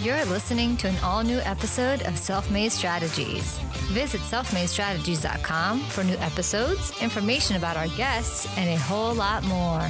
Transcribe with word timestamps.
You're 0.00 0.24
listening 0.26 0.76
to 0.76 0.86
an 0.86 0.96
all 1.02 1.24
new 1.24 1.38
episode 1.38 2.02
of 2.02 2.16
Self 2.16 2.52
Made 2.52 2.70
Strategies. 2.70 3.58
Visit 3.90 4.20
selfmadestrategies.com 4.20 5.80
for 5.80 6.04
new 6.04 6.14
episodes, 6.18 6.92
information 7.02 7.56
about 7.56 7.76
our 7.76 7.88
guests, 7.88 8.46
and 8.56 8.70
a 8.70 8.76
whole 8.76 9.12
lot 9.12 9.42
more. 9.42 9.82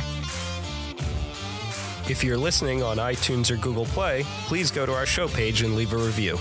If 2.11 2.25
you're 2.25 2.39
listening 2.39 2.82
on 2.82 2.96
iTunes 2.96 3.50
or 3.50 3.57
Google 3.57 3.85
Play, 3.85 4.25
please 4.46 4.71
go 4.71 4.86
to 4.86 4.95
our 4.95 5.05
show 5.05 5.29
page 5.29 5.61
and 5.61 5.77
leave 5.77 5.93
a 5.93 5.99
review. 5.99 6.39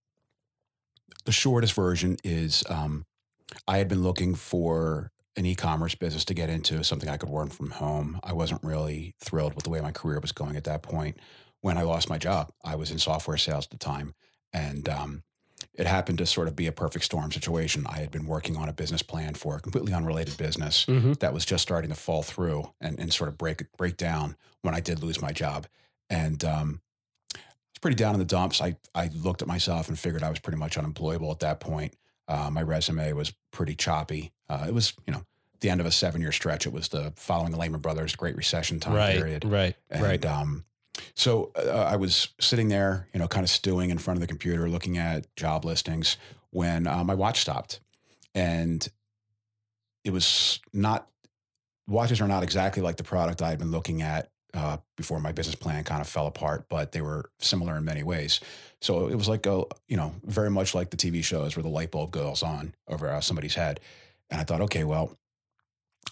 The 1.25 1.31
shortest 1.31 1.73
version 1.73 2.17
is 2.23 2.63
um, 2.69 3.05
I 3.67 3.77
had 3.77 3.87
been 3.87 4.01
looking 4.01 4.33
for 4.33 5.11
an 5.35 5.45
e-commerce 5.45 5.93
business 5.93 6.25
to 6.25 6.33
get 6.33 6.49
into, 6.49 6.83
something 6.83 7.07
I 7.07 7.17
could 7.17 7.29
work 7.29 7.51
from 7.51 7.69
home. 7.69 8.19
I 8.23 8.33
wasn't 8.33 8.63
really 8.63 9.13
thrilled 9.19 9.53
with 9.53 9.63
the 9.63 9.69
way 9.69 9.79
my 9.79 9.91
career 9.91 10.19
was 10.19 10.31
going 10.31 10.55
at 10.55 10.63
that 10.63 10.81
point 10.81 11.17
when 11.61 11.77
I 11.77 11.83
lost 11.83 12.09
my 12.09 12.17
job. 12.17 12.51
I 12.63 12.75
was 12.75 12.91
in 12.91 12.99
software 12.99 13.37
sales 13.37 13.65
at 13.65 13.71
the 13.71 13.77
time. 13.77 14.13
And 14.53 14.89
um, 14.89 15.23
it 15.73 15.87
happened 15.87 16.17
to 16.17 16.25
sort 16.25 16.47
of 16.47 16.55
be 16.55 16.67
a 16.67 16.71
perfect 16.71 17.05
storm 17.05 17.31
situation. 17.31 17.85
I 17.87 17.99
had 17.99 18.11
been 18.11 18.25
working 18.25 18.57
on 18.57 18.67
a 18.67 18.73
business 18.73 19.01
plan 19.01 19.35
for 19.35 19.55
a 19.55 19.59
completely 19.59 19.93
unrelated 19.93 20.37
business 20.37 20.85
mm-hmm. 20.85 21.13
that 21.13 21.33
was 21.33 21.45
just 21.45 21.63
starting 21.63 21.89
to 21.89 21.95
fall 21.95 22.23
through 22.23 22.71
and, 22.81 22.99
and 22.99 23.13
sort 23.13 23.29
of 23.29 23.37
break 23.37 23.63
break 23.77 23.97
down 23.97 24.35
when 24.61 24.75
I 24.75 24.79
did 24.79 25.01
lose 25.01 25.21
my 25.21 25.31
job. 25.31 25.67
And 26.09 26.43
um, 26.43 26.81
I 27.35 27.39
was 27.39 27.79
pretty 27.81 27.95
down 27.95 28.13
in 28.13 28.19
the 28.19 28.25
dumps. 28.25 28.61
I, 28.61 28.75
I 28.93 29.09
looked 29.13 29.41
at 29.41 29.47
myself 29.47 29.87
and 29.87 29.97
figured 29.97 30.23
I 30.23 30.29
was 30.29 30.39
pretty 30.39 30.57
much 30.57 30.77
unemployable 30.77 31.31
at 31.31 31.39
that 31.39 31.59
point. 31.59 31.95
Uh, 32.27 32.49
my 32.51 32.61
resume 32.61 33.13
was 33.13 33.33
pretty 33.51 33.75
choppy. 33.75 34.31
Uh, 34.49 34.65
it 34.67 34.73
was, 34.73 34.93
you 35.07 35.13
know, 35.13 35.23
the 35.61 35.69
end 35.69 35.79
of 35.79 35.85
a 35.85 35.91
seven 35.91 36.21
year 36.21 36.31
stretch. 36.31 36.65
It 36.65 36.73
was 36.73 36.89
the 36.89 37.13
following 37.15 37.51
the 37.51 37.57
Lehman 37.57 37.81
Brothers 37.81 38.15
Great 38.15 38.35
Recession 38.35 38.79
time 38.79 38.93
right, 38.93 39.15
period. 39.15 39.45
Right, 39.45 39.75
and, 39.89 40.03
right. 40.03 40.25
Um, 40.25 40.65
so 41.15 41.51
uh, 41.55 41.69
I 41.69 41.95
was 41.95 42.29
sitting 42.39 42.69
there, 42.69 43.07
you 43.13 43.19
know, 43.19 43.27
kind 43.27 43.43
of 43.43 43.49
stewing 43.49 43.89
in 43.89 43.97
front 43.97 44.17
of 44.17 44.21
the 44.21 44.27
computer, 44.27 44.69
looking 44.69 44.97
at 44.97 45.33
job 45.35 45.65
listings 45.65 46.17
when 46.51 46.87
uh, 46.87 47.03
my 47.03 47.15
watch 47.15 47.41
stopped, 47.41 47.79
and 48.33 48.87
it 50.03 50.11
was 50.11 50.59
not. 50.73 51.07
Watches 51.87 52.21
are 52.21 52.27
not 52.27 52.43
exactly 52.43 52.81
like 52.81 52.95
the 52.95 53.03
product 53.03 53.41
I 53.41 53.49
had 53.49 53.59
been 53.59 53.71
looking 53.71 54.01
at 54.01 54.29
uh, 54.53 54.77
before 54.95 55.19
my 55.19 55.31
business 55.31 55.55
plan 55.55 55.83
kind 55.83 56.01
of 56.01 56.07
fell 56.07 56.27
apart, 56.27 56.65
but 56.69 56.91
they 56.91 57.01
were 57.01 57.29
similar 57.39 57.77
in 57.77 57.85
many 57.85 58.03
ways. 58.03 58.39
So 58.81 59.07
it 59.07 59.15
was 59.15 59.27
like 59.27 59.45
a, 59.45 59.63
you 59.87 59.97
know, 59.97 60.13
very 60.23 60.49
much 60.49 60.73
like 60.75 60.89
the 60.89 60.97
TV 60.97 61.23
shows 61.23 61.55
where 61.55 61.63
the 61.63 61.69
light 61.69 61.91
bulb 61.91 62.11
goes 62.11 62.43
on 62.43 62.73
over 62.87 63.09
uh, 63.09 63.21
somebody's 63.21 63.55
head. 63.55 63.79
And 64.29 64.39
I 64.39 64.43
thought, 64.43 64.61
okay, 64.61 64.83
well, 64.83 65.17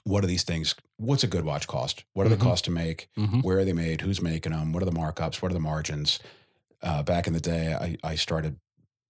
what 0.03 0.23
are 0.23 0.27
these 0.27 0.43
things? 0.43 0.75
What's 0.97 1.23
a 1.23 1.27
good 1.27 1.45
watch 1.45 1.67
cost? 1.67 2.03
What 2.13 2.25
are 2.25 2.29
mm-hmm. 2.29 2.39
the 2.39 2.45
costs 2.45 2.63
to 2.63 2.71
make? 2.71 3.09
Mm-hmm. 3.17 3.41
Where 3.41 3.59
are 3.59 3.65
they 3.65 3.73
made? 3.73 4.01
Who's 4.01 4.21
making 4.21 4.51
them? 4.51 4.73
What 4.73 4.81
are 4.81 4.85
the 4.85 4.91
markups? 4.91 5.41
What 5.41 5.51
are 5.51 5.53
the 5.53 5.59
margins? 5.59 6.19
Uh, 6.81 7.03
back 7.03 7.27
in 7.27 7.33
the 7.33 7.39
day, 7.39 7.73
I, 7.73 7.97
I 8.03 8.15
started 8.15 8.57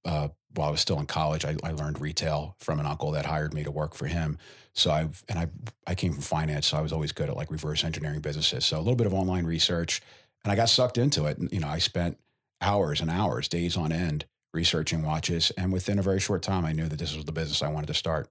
uh, 0.06 0.29
while 0.56 0.69
I 0.69 0.72
was 0.72 0.81
still 0.81 1.00
in 1.00 1.06
college. 1.06 1.45
I, 1.45 1.56
I, 1.63 1.72
learned 1.72 2.01
retail 2.01 2.56
from 2.59 2.79
an 2.79 2.85
uncle 2.85 3.12
that 3.12 3.25
hired 3.25 3.53
me 3.53 3.63
to 3.63 3.72
work 3.72 3.94
for 3.94 4.07
him. 4.07 4.38
So 4.73 4.91
I 4.91 5.09
and 5.28 5.38
I 5.38 5.47
I 5.85 5.95
came 5.95 6.13
from 6.13 6.22
finance, 6.22 6.68
so 6.68 6.78
I 6.78 6.81
was 6.81 6.94
always 6.94 7.12
good 7.12 7.29
at 7.29 7.35
like 7.35 7.51
reverse 7.51 7.84
engineering 7.84 8.22
businesses. 8.22 8.66
So 8.66 8.78
a 8.78 8.79
little 8.79 8.95
bit 8.95 9.07
of 9.07 9.13
online 9.13 9.45
research, 9.45 10.01
and 10.44 10.51
I 10.51 10.56
got 10.56 10.69
sucked 10.69 10.97
into 10.97 11.25
it. 11.25 11.38
And 11.38 11.51
you 11.51 11.59
know, 11.59 11.68
I 11.68 11.79
spent 11.79 12.18
hours 12.62 13.01
and 13.01 13.09
hours, 13.09 13.47
days 13.47 13.78
on 13.78 13.91
end, 13.91 14.25
researching 14.53 15.03
watches, 15.03 15.51
and 15.51 15.72
within 15.72 16.00
a 16.00 16.01
very 16.01 16.19
short 16.19 16.41
time, 16.41 16.66
I 16.66 16.72
knew 16.72 16.88
that 16.88 17.00
this 17.00 17.16
was 17.16 17.25
the 17.25 17.31
business 17.31 17.62
I 17.62 17.69
wanted 17.69 17.88
to 17.88 17.94
start. 17.94 18.29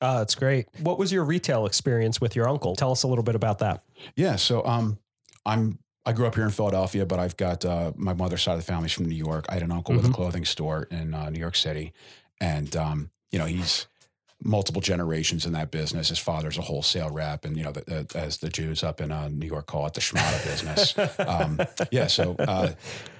Oh, 0.00 0.18
that's 0.18 0.34
great. 0.34 0.66
What 0.80 0.98
was 0.98 1.12
your 1.12 1.24
retail 1.24 1.66
experience 1.66 2.20
with 2.20 2.36
your 2.36 2.48
uncle? 2.48 2.76
Tell 2.76 2.92
us 2.92 3.02
a 3.02 3.08
little 3.08 3.24
bit 3.24 3.34
about 3.34 3.58
that. 3.58 3.82
Yeah, 4.14 4.36
so 4.36 4.64
um, 4.64 4.98
I'm 5.44 5.78
I 6.06 6.12
grew 6.12 6.26
up 6.26 6.34
here 6.34 6.44
in 6.44 6.50
Philadelphia, 6.50 7.04
but 7.04 7.18
I've 7.18 7.36
got 7.36 7.64
uh, 7.64 7.92
my 7.96 8.14
mother's 8.14 8.42
side 8.42 8.52
of 8.52 8.60
the 8.60 8.64
family's 8.64 8.92
from 8.92 9.06
New 9.06 9.14
York. 9.14 9.44
I 9.48 9.54
had 9.54 9.62
an 9.62 9.72
uncle 9.72 9.92
mm-hmm. 9.92 9.96
with 9.96 10.06
a 10.06 10.08
mm-hmm. 10.08 10.22
clothing 10.22 10.44
store 10.44 10.88
in 10.90 11.12
uh, 11.12 11.28
New 11.30 11.40
York 11.40 11.56
City, 11.56 11.92
and 12.40 12.74
um, 12.76 13.10
you 13.30 13.38
know 13.38 13.44
he's 13.44 13.86
multiple 14.42 14.80
generations 14.80 15.44
in 15.44 15.52
that 15.52 15.70
business. 15.70 16.08
His 16.08 16.18
father's 16.18 16.58
a 16.58 16.62
wholesale 16.62 17.10
rep, 17.10 17.44
and 17.44 17.56
you 17.56 17.64
know, 17.64 17.72
the, 17.72 18.06
the, 18.08 18.18
as 18.18 18.38
the 18.38 18.48
Jews 18.48 18.82
up 18.82 19.00
in 19.00 19.10
uh, 19.10 19.28
New 19.28 19.46
York 19.46 19.66
call 19.66 19.86
it, 19.86 19.94
the 19.94 20.00
schmata 20.00 20.44
business. 20.44 21.18
um, 21.18 21.60
yeah, 21.90 22.06
so 22.06 22.36
uh, 22.38 22.72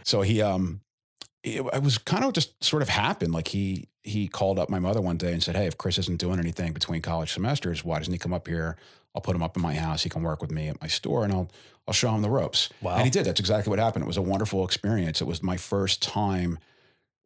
so 0.05 0.23
he 0.23 0.41
um, 0.43 0.81
it, 1.43 1.61
it, 1.61 1.83
was 1.83 1.99
kind 1.99 2.25
of 2.25 2.33
just 2.33 2.63
sort 2.63 2.83
of 2.83 2.89
happened. 2.89 3.33
Like 3.33 3.49
he 3.49 3.89
he 4.09 4.29
called 4.29 4.59
up 4.59 4.69
my 4.69 4.79
mother 4.79 5.01
one 5.01 5.17
day 5.17 5.33
and 5.33 5.43
said, 5.43 5.57
"Hey, 5.57 5.67
if 5.67 5.79
Chris 5.79 5.99
isn't 5.99 6.19
doing 6.19 6.39
anything 6.39 6.73
between 6.73 7.03
college 7.03 7.33
semesters, 7.33 7.85
why 7.85 7.99
doesn't 7.99 8.13
he 8.13 8.19
come 8.19 8.33
up 8.33 8.49
here? 8.49 8.77
I'll 9.15 9.23
put 9.23 9.37
him 9.37 9.43
up 9.43 9.57
in 9.57 9.63
my 9.63 9.75
house. 9.75 10.03
He 10.03 10.11
can 10.11 10.23
work 10.23 10.41
with 10.41 10.51
me 10.51 10.69
at 10.69 10.81
my 10.81 10.89
store, 10.89 11.25
and 11.25 11.33
I'll 11.33 11.51
I'll 11.87 11.95
show 11.95 12.15
him 12.15 12.23
the 12.23 12.31
ropes." 12.31 12.71
Wow. 12.81 12.97
And 12.97 13.05
he 13.05 13.11
did. 13.11 13.25
That's 13.25 13.41
exactly 13.41 13.71
what 13.71 13.79
happened. 13.79 14.05
It 14.05 14.09
was 14.09 14.17
a 14.17 14.23
wonderful 14.23 14.65
experience. 14.65 15.21
It 15.21 15.27
was 15.27 15.43
my 15.43 15.57
first 15.57 16.03
time 16.03 16.59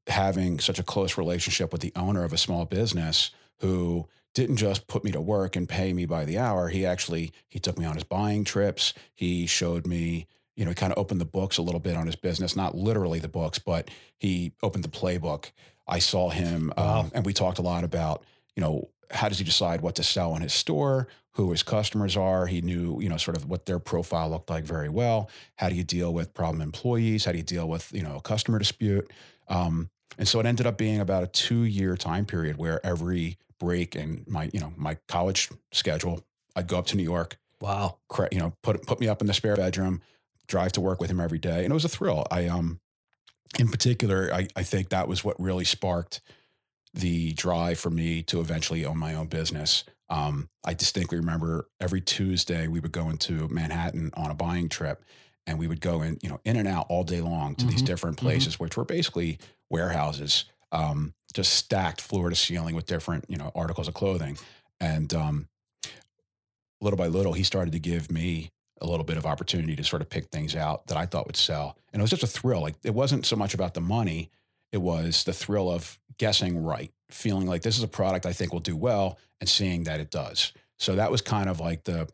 having 0.09 0.59
such 0.59 0.79
a 0.79 0.83
close 0.83 1.17
relationship 1.17 1.73
with 1.73 1.81
the 1.81 1.93
owner 1.95 2.25
of 2.25 2.33
a 2.33 2.39
small 2.39 2.65
business 2.65 3.31
who 3.61 4.09
didn't 4.35 4.57
just 4.57 4.89
put 4.89 5.05
me 5.05 5.13
to 5.13 5.21
work 5.21 5.55
and 5.55 5.69
pay 5.69 5.93
me 5.93 6.07
by 6.07 6.25
the 6.25 6.39
hour. 6.39 6.69
He 6.69 6.85
actually 6.85 7.33
he 7.49 7.59
took 7.59 7.79
me 7.79 7.85
on 7.85 7.95
his 7.95 8.05
buying 8.05 8.45
trips. 8.45 8.95
He 9.15 9.47
showed 9.47 9.87
me 9.87 10.27
you 10.57 10.65
know, 10.65 10.71
he 10.71 10.75
kind 10.75 10.93
of 10.93 10.99
opened 10.99 11.21
the 11.21 11.27
books 11.27 11.59
a 11.59 11.63
little 11.63 11.81
bit 11.81 11.97
on 11.97 12.07
his 12.07 12.17
business, 12.17 12.55
not 12.55 12.75
literally 12.75 13.19
the 13.19 13.29
books, 13.29 13.59
but 13.59 13.91
he 14.19 14.53
opened 14.63 14.85
the 14.85 14.89
playbook. 14.89 15.51
I 15.93 15.99
saw 15.99 16.31
him, 16.31 16.73
um, 16.79 16.87
wow. 16.87 17.01
um, 17.01 17.13
and 17.15 17.27
we 17.27 17.35
talked 17.35 17.59
a 17.59 17.63
lot 17.63 17.85
about, 17.85 18.25
you 18.57 18.63
know, 18.63 18.89
how 19.11 19.29
does 19.29 19.37
he 19.37 19.45
decide 19.45 19.83
what 19.83 19.95
to 19.97 20.03
sell 20.03 20.35
in 20.37 20.41
his 20.41 20.55
store, 20.55 21.07
who 21.33 21.51
his 21.51 21.63
customers 21.63 22.17
are. 22.17 22.47
He 22.47 22.63
knew, 22.63 22.99
you 23.01 23.11
know, 23.11 23.19
sort 23.19 23.37
of 23.37 23.47
what 23.47 23.67
their 23.67 23.79
profile 23.79 24.31
looked 24.31 24.49
like 24.49 24.65
very 24.65 24.89
well. 24.89 25.29
How 25.57 25.69
do 25.69 25.75
you 25.75 25.85
deal 25.85 26.13
with 26.15 26.33
problem 26.33 26.63
employees? 26.63 27.27
How 27.27 27.33
do 27.33 27.39
you 27.39 27.45
deal 27.45 27.69
with, 27.69 27.93
you 27.93 28.03
know, 28.03 28.17
a 28.17 28.21
customer 28.23 28.59
dispute? 28.59 29.11
Um, 29.49 29.91
and 30.17 30.27
so 30.27 30.41
it 30.41 30.47
ended 30.47 30.67
up 30.67 30.79
being 30.79 31.01
about 31.01 31.25
a 31.25 31.27
two 31.27 31.65
year 31.65 31.97
time 31.97 32.25
period 32.25 32.57
where 32.57 32.85
every 32.85 33.37
break 33.59 33.95
in 33.95 34.25
my, 34.27 34.49
you 34.53 34.61
know, 34.61 34.73
my 34.77 34.97
college 35.09 35.51
schedule, 35.73 36.25
I'd 36.57 36.69
go 36.69 36.79
up 36.79 36.87
to 36.87 36.97
New 36.97 37.03
York. 37.03 37.37
Wow. 37.61 37.99
You 38.31 38.39
know, 38.39 38.55
put 38.63 38.87
put 38.87 38.99
me 38.99 39.09
up 39.09 39.21
in 39.21 39.27
the 39.27 39.35
spare 39.35 39.57
bedroom, 39.57 40.01
drive 40.49 40.73
to 40.73 40.81
work 40.81 41.01
with 41.01 41.11
him 41.11 41.21
every 41.21 41.39
day. 41.39 41.65
And 41.65 41.71
it 41.71 41.75
was 41.75 41.85
a 41.85 41.89
thrill. 41.89 42.27
I, 42.31 42.47
um, 42.47 42.81
in 43.59 43.69
particular, 43.69 44.31
I, 44.33 44.49
I 44.57 44.63
think 44.63 44.89
that 44.91 45.09
was 45.09 45.25
what 45.25 45.39
really 45.41 45.65
sparked 45.65 46.21
the 46.95 47.33
drive 47.33 47.79
for 47.79 47.91
me 47.91 48.23
to 48.25 48.41
eventually 48.41 48.85
own 48.85 48.99
my 48.99 49.15
own 49.15 49.27
business. 49.27 49.85
Um, 50.09 50.49
I 50.65 50.75
distinctly 50.75 51.19
remember 51.19 51.69
every 51.81 52.01
Tuesday 52.01 52.69
we 52.69 52.81
would 52.81 52.93
go 52.93 53.09
into 53.09 53.49
Manhattan 53.49 54.11
on 54.15 54.31
a 54.31 54.35
buying 54.35 54.69
trip 54.69 55.05
and 55.47 55.59
we 55.59 55.67
would 55.67 55.81
go 55.81 56.03
in, 56.03 56.19
you 56.23 56.29
know, 56.29 56.41
in 56.45 56.57
and 56.57 56.69
out 56.69 56.87
all 56.89 57.03
day 57.03 57.21
long 57.21 57.55
to 57.55 57.63
mm-hmm. 57.63 57.71
these 57.71 57.83
different 57.83 58.17
mm-hmm. 58.17 58.27
places, 58.27 58.55
mm-hmm. 58.55 58.65
which 58.65 58.77
were 58.77 58.85
basically 58.85 59.39
warehouses, 59.71 60.45
um, 60.71 61.15
just 61.33 61.55
stacked 61.55 62.01
floor 62.01 62.29
to 62.29 62.37
ceiling 62.37 62.75
with 62.75 62.87
different, 62.87 63.25
you 63.29 63.39
know, 63.39 63.51
articles 63.55 63.89
of 63.89 63.95
clothing. 63.95 64.37
And 64.81 65.13
um, 65.15 65.49
little 66.81 66.99
by 66.99 67.07
little, 67.07 67.33
he 67.33 67.43
started 67.43 67.73
to 67.73 67.81
give 67.81 68.11
me 68.11 68.51
a 68.83 68.87
little 68.87 69.05
bit 69.05 69.17
of 69.17 69.25
opportunity 69.25 69.75
to 69.77 69.85
sort 69.85 70.03
of 70.03 70.11
pick 70.11 70.29
things 70.31 70.55
out 70.55 70.87
that 70.89 70.97
I 70.97 71.07
thought 71.07 71.27
would 71.27 71.37
sell. 71.37 71.79
And 71.93 72.01
it 72.01 72.03
was 72.03 72.11
just 72.11 72.23
a 72.23 72.27
thrill. 72.27 72.61
Like 72.61 72.75
it 72.85 72.95
wasn't 72.95 73.25
so 73.25 73.37
much 73.37 73.55
about 73.55 73.75
the 73.75 73.81
money, 73.81 74.31
it 74.73 74.79
was 74.79 75.25
the 75.25 75.33
thrill 75.33 75.71
of 75.71 75.99
guessing 76.19 76.63
right, 76.63 76.93
feeling 77.11 77.47
like 77.47 77.63
this 77.63 77.79
is 77.79 77.83
a 77.83 77.89
product 77.89 78.27
I 78.27 78.33
think 78.33 78.53
will 78.53 78.61
do 78.61 78.77
well 78.77 79.19
and 79.41 79.49
seeing 79.49 79.85
that 79.85 80.01
it 80.01 80.11
does. 80.11 80.53
So 80.79 80.97
that 80.97 81.11
was 81.11 81.21
kind 81.21 81.49
of 81.49 81.61
like 81.61 81.85
the 81.85 82.09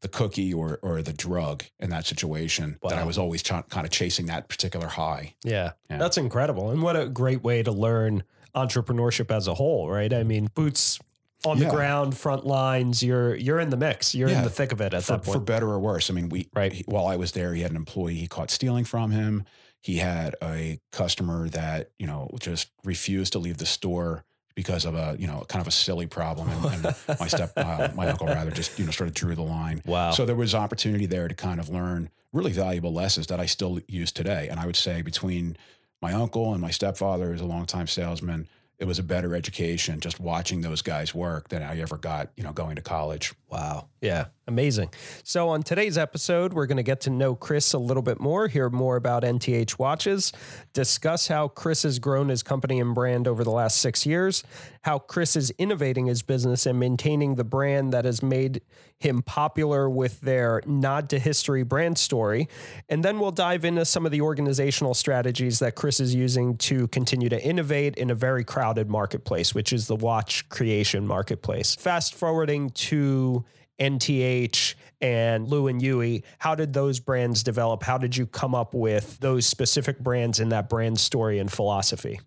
the 0.00 0.08
cookie 0.08 0.52
or 0.52 0.78
or 0.82 1.02
the 1.02 1.12
drug 1.12 1.64
in 1.78 1.90
that 1.90 2.06
situation 2.06 2.78
that 2.82 2.98
I 2.98 3.04
was 3.04 3.16
always 3.16 3.42
ch- 3.42 3.48
kind 3.48 3.86
of 3.86 3.90
chasing 3.90 4.26
that 4.26 4.48
particular 4.48 4.86
high. 4.86 5.34
Yeah. 5.44 5.72
Yeah. 5.88 5.98
That's 5.98 6.18
incredible. 6.18 6.70
And 6.70 6.82
what 6.82 6.96
a 6.96 7.08
great 7.08 7.42
way 7.42 7.62
to 7.62 7.72
learn 7.72 8.22
entrepreneurship 8.54 9.34
as 9.34 9.48
a 9.48 9.54
whole, 9.54 9.90
right? 9.90 10.12
I 10.12 10.22
mean, 10.22 10.48
boots 10.54 10.98
on 11.46 11.58
the 11.58 11.68
ground, 11.68 12.16
front 12.16 12.46
lines, 12.46 13.02
you're 13.02 13.34
you're 13.34 13.60
in 13.60 13.70
the 13.70 13.76
mix. 13.76 14.14
You're 14.14 14.28
in 14.28 14.42
the 14.42 14.50
thick 14.50 14.72
of 14.72 14.80
it 14.80 14.94
at 14.94 15.04
for, 15.04 15.12
that 15.12 15.24
for 15.24 15.38
better 15.40 15.68
or 15.68 15.78
worse. 15.78 16.10
I 16.10 16.14
mean, 16.14 16.28
we 16.28 16.48
Right. 16.54 16.72
he- 16.72 16.84
while 16.86 17.06
I 17.06 17.16
was 17.16 17.32
there, 17.32 17.54
he 17.54 17.62
had 17.62 17.70
an 17.70 17.76
employee 17.76 18.14
he 18.14 18.26
caught 18.26 18.50
stealing 18.50 18.84
from 18.84 19.10
him. 19.10 19.44
He 19.80 19.96
had 19.98 20.34
a 20.42 20.78
customer 20.92 21.48
that 21.50 21.90
you 21.98 22.06
know 22.06 22.30
just 22.40 22.68
refused 22.84 23.32
to 23.34 23.38
leave 23.38 23.58
the 23.58 23.66
store 23.66 24.24
because 24.54 24.84
of 24.84 24.94
a 24.94 25.16
you 25.18 25.26
know 25.26 25.44
kind 25.48 25.60
of 25.60 25.68
a 25.68 25.70
silly 25.72 26.06
problem, 26.06 26.48
and, 26.48 26.64
and 26.86 26.96
my 27.20 27.26
step 27.26 27.52
uh, 27.56 27.88
my 27.94 28.08
uncle 28.08 28.26
rather 28.26 28.50
just 28.50 28.78
you 28.78 28.84
know 28.86 28.90
sort 28.92 29.08
of 29.08 29.14
drew 29.14 29.34
the 29.34 29.42
line. 29.42 29.82
Wow. 29.84 30.12
So 30.12 30.24
there 30.24 30.36
was 30.36 30.54
opportunity 30.54 31.06
there 31.06 31.28
to 31.28 31.34
kind 31.34 31.60
of 31.60 31.68
learn 31.68 32.08
really 32.32 32.52
valuable 32.52 32.92
lessons 32.92 33.26
that 33.28 33.38
I 33.40 33.46
still 33.46 33.78
use 33.86 34.10
today. 34.10 34.48
And 34.48 34.58
I 34.58 34.66
would 34.66 34.74
say 34.76 35.02
between 35.02 35.56
my 36.02 36.12
uncle 36.12 36.52
and 36.52 36.60
my 36.60 36.70
stepfather, 36.70 37.30
who's 37.30 37.40
a 37.40 37.46
longtime 37.46 37.86
salesman, 37.86 38.48
it 38.84 38.86
was 38.86 38.98
a 38.98 39.02
better 39.02 39.34
education 39.34 39.98
just 39.98 40.20
watching 40.20 40.60
those 40.60 40.82
guys 40.82 41.14
work 41.14 41.48
than 41.48 41.62
I 41.62 41.80
ever 41.80 41.96
got, 41.96 42.28
you 42.36 42.44
know, 42.44 42.52
going 42.52 42.76
to 42.76 42.82
college. 42.82 43.32
Wow. 43.48 43.88
Yeah. 44.04 44.26
Amazing. 44.46 44.90
So, 45.22 45.48
on 45.48 45.62
today's 45.62 45.96
episode, 45.96 46.52
we're 46.52 46.66
going 46.66 46.76
to 46.76 46.82
get 46.82 47.00
to 47.02 47.10
know 47.10 47.34
Chris 47.34 47.72
a 47.72 47.78
little 47.78 48.02
bit 48.02 48.20
more, 48.20 48.46
hear 48.46 48.68
more 48.68 48.96
about 48.96 49.22
NTH 49.22 49.78
watches, 49.78 50.30
discuss 50.74 51.28
how 51.28 51.48
Chris 51.48 51.84
has 51.84 51.98
grown 51.98 52.28
his 52.28 52.42
company 52.42 52.78
and 52.78 52.94
brand 52.94 53.26
over 53.26 53.42
the 53.42 53.50
last 53.50 53.78
six 53.78 54.04
years, 54.04 54.44
how 54.82 54.98
Chris 54.98 55.36
is 55.36 55.50
innovating 55.56 56.04
his 56.04 56.20
business 56.20 56.66
and 56.66 56.78
maintaining 56.78 57.36
the 57.36 57.44
brand 57.44 57.94
that 57.94 58.04
has 58.04 58.22
made 58.22 58.60
him 58.98 59.22
popular 59.22 59.88
with 59.88 60.20
their 60.20 60.60
nod 60.66 61.08
to 61.08 61.18
history 61.18 61.62
brand 61.62 61.96
story. 61.96 62.46
And 62.90 63.02
then 63.02 63.18
we'll 63.18 63.30
dive 63.30 63.64
into 63.64 63.86
some 63.86 64.04
of 64.04 64.12
the 64.12 64.20
organizational 64.20 64.92
strategies 64.92 65.58
that 65.60 65.74
Chris 65.74 66.00
is 66.00 66.14
using 66.14 66.58
to 66.58 66.88
continue 66.88 67.30
to 67.30 67.42
innovate 67.42 67.96
in 67.96 68.10
a 68.10 68.14
very 68.14 68.44
crowded 68.44 68.90
marketplace, 68.90 69.54
which 69.54 69.72
is 69.72 69.86
the 69.86 69.96
watch 69.96 70.46
creation 70.50 71.06
marketplace. 71.06 71.74
Fast 71.76 72.14
forwarding 72.14 72.68
to 72.70 73.42
NTH 73.78 74.74
and 75.00 75.48
Lew 75.48 75.66
and 75.68 75.80
Huey, 75.80 76.24
how 76.38 76.54
did 76.54 76.72
those 76.72 77.00
brands 77.00 77.42
develop? 77.42 77.82
How 77.82 77.98
did 77.98 78.16
you 78.16 78.26
come 78.26 78.54
up 78.54 78.74
with 78.74 79.18
those 79.18 79.46
specific 79.46 79.98
brands 79.98 80.40
in 80.40 80.50
that 80.50 80.68
brand 80.68 80.98
story 80.98 81.38
and 81.38 81.50
philosophy? 81.50 82.20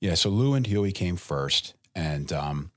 Yeah, 0.00 0.14
so 0.14 0.30
Lew 0.30 0.54
and 0.54 0.66
Huey 0.66 0.92
came 0.92 1.16
first, 1.16 1.74
and 1.94 2.32
um, 2.32 2.72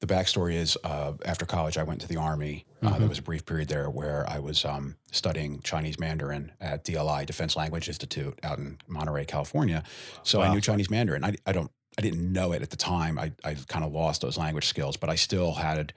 the 0.00 0.06
backstory 0.06 0.54
is 0.54 0.76
uh, 0.82 1.12
after 1.24 1.46
college, 1.46 1.78
I 1.78 1.84
went 1.84 2.00
to 2.00 2.08
the 2.08 2.16
army. 2.16 2.64
Uh, 2.82 2.98
there 2.98 3.08
was 3.08 3.20
a 3.20 3.22
brief 3.22 3.46
period 3.46 3.68
there 3.68 3.88
where 3.88 4.28
I 4.28 4.40
was 4.40 4.64
um, 4.64 4.96
studying 5.12 5.60
Chinese 5.60 6.00
Mandarin 6.00 6.50
at 6.60 6.84
DLI 6.84 7.24
Defense 7.24 7.54
Language 7.54 7.86
Institute 7.86 8.36
out 8.42 8.58
in 8.58 8.78
Monterey, 8.88 9.24
California. 9.24 9.84
So 10.24 10.40
I 10.40 10.52
knew 10.52 10.60
Chinese 10.60 10.90
Mandarin. 10.90 11.24
I, 11.24 11.36
I 11.46 11.52
don't, 11.52 11.70
I 11.96 12.02
didn't 12.02 12.32
know 12.32 12.50
it 12.50 12.62
at 12.62 12.70
the 12.70 12.76
time. 12.76 13.16
I, 13.16 13.30
I 13.44 13.54
kind 13.68 13.84
of 13.84 13.92
lost 13.92 14.22
those 14.22 14.36
language 14.36 14.66
skills, 14.66 14.96
but 14.96 15.08
I 15.08 15.14
still 15.14 15.52
had 15.52 15.92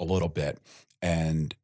a 0.00 0.04
little 0.04 0.28
bit. 0.28 0.58
And 1.02 1.54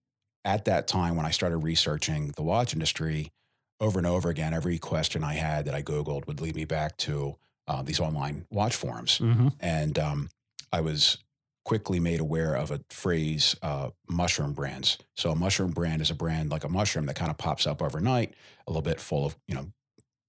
at 0.45 0.65
that 0.67 0.87
time, 0.87 1.17
when 1.17 1.27
I 1.27 1.31
started 1.31 1.59
researching 1.59 2.33
the 2.37 2.43
watch 2.43 2.73
industry, 2.73 3.33
over 3.81 3.99
and 3.99 4.07
over 4.07 4.31
again, 4.31 4.55
every 4.55 4.79
question 4.79 5.25
I 5.25 5.35
had 5.35 5.65
that 5.65 5.75
I 5.75 5.83
Googled 5.83 6.27
would 6.27 6.41
lead 6.41 6.55
me 6.55 6.65
back 6.65 6.97
to 6.99 7.37
uh, 7.67 7.83
these 7.83 8.01
online 8.01 8.47
watch 8.51 8.77
forums. 8.77 9.19
Mm-hmm. 9.19 9.49
And 9.61 9.99
um, 9.99 10.29
I 10.73 10.81
was 10.81 11.19
quickly 11.65 12.01
made 12.01 12.21
aware 12.21 12.55
of 12.55 12.71
a 12.71 12.81
phrase, 12.91 13.57
uh, 13.63 13.91
mushroom 14.09 14.53
brands. 14.53 14.99
So 15.17 15.31
a 15.31 15.37
mushroom 15.37 15.73
brand 15.73 16.01
is 16.01 16.11
a 16.11 16.15
brand 16.15 16.51
like 16.51 16.65
a 16.65 16.69
mushroom 16.69 17.07
that 17.07 17.17
kind 17.17 17.31
of 17.31 17.39
pops 17.39 17.67
up 17.67 17.83
overnight, 17.83 18.35
a 18.67 18.71
little 18.71 18.83
bit 18.83 19.01
full 19.01 19.27
of, 19.27 19.37
you 19.47 19.55
know, 19.55 19.67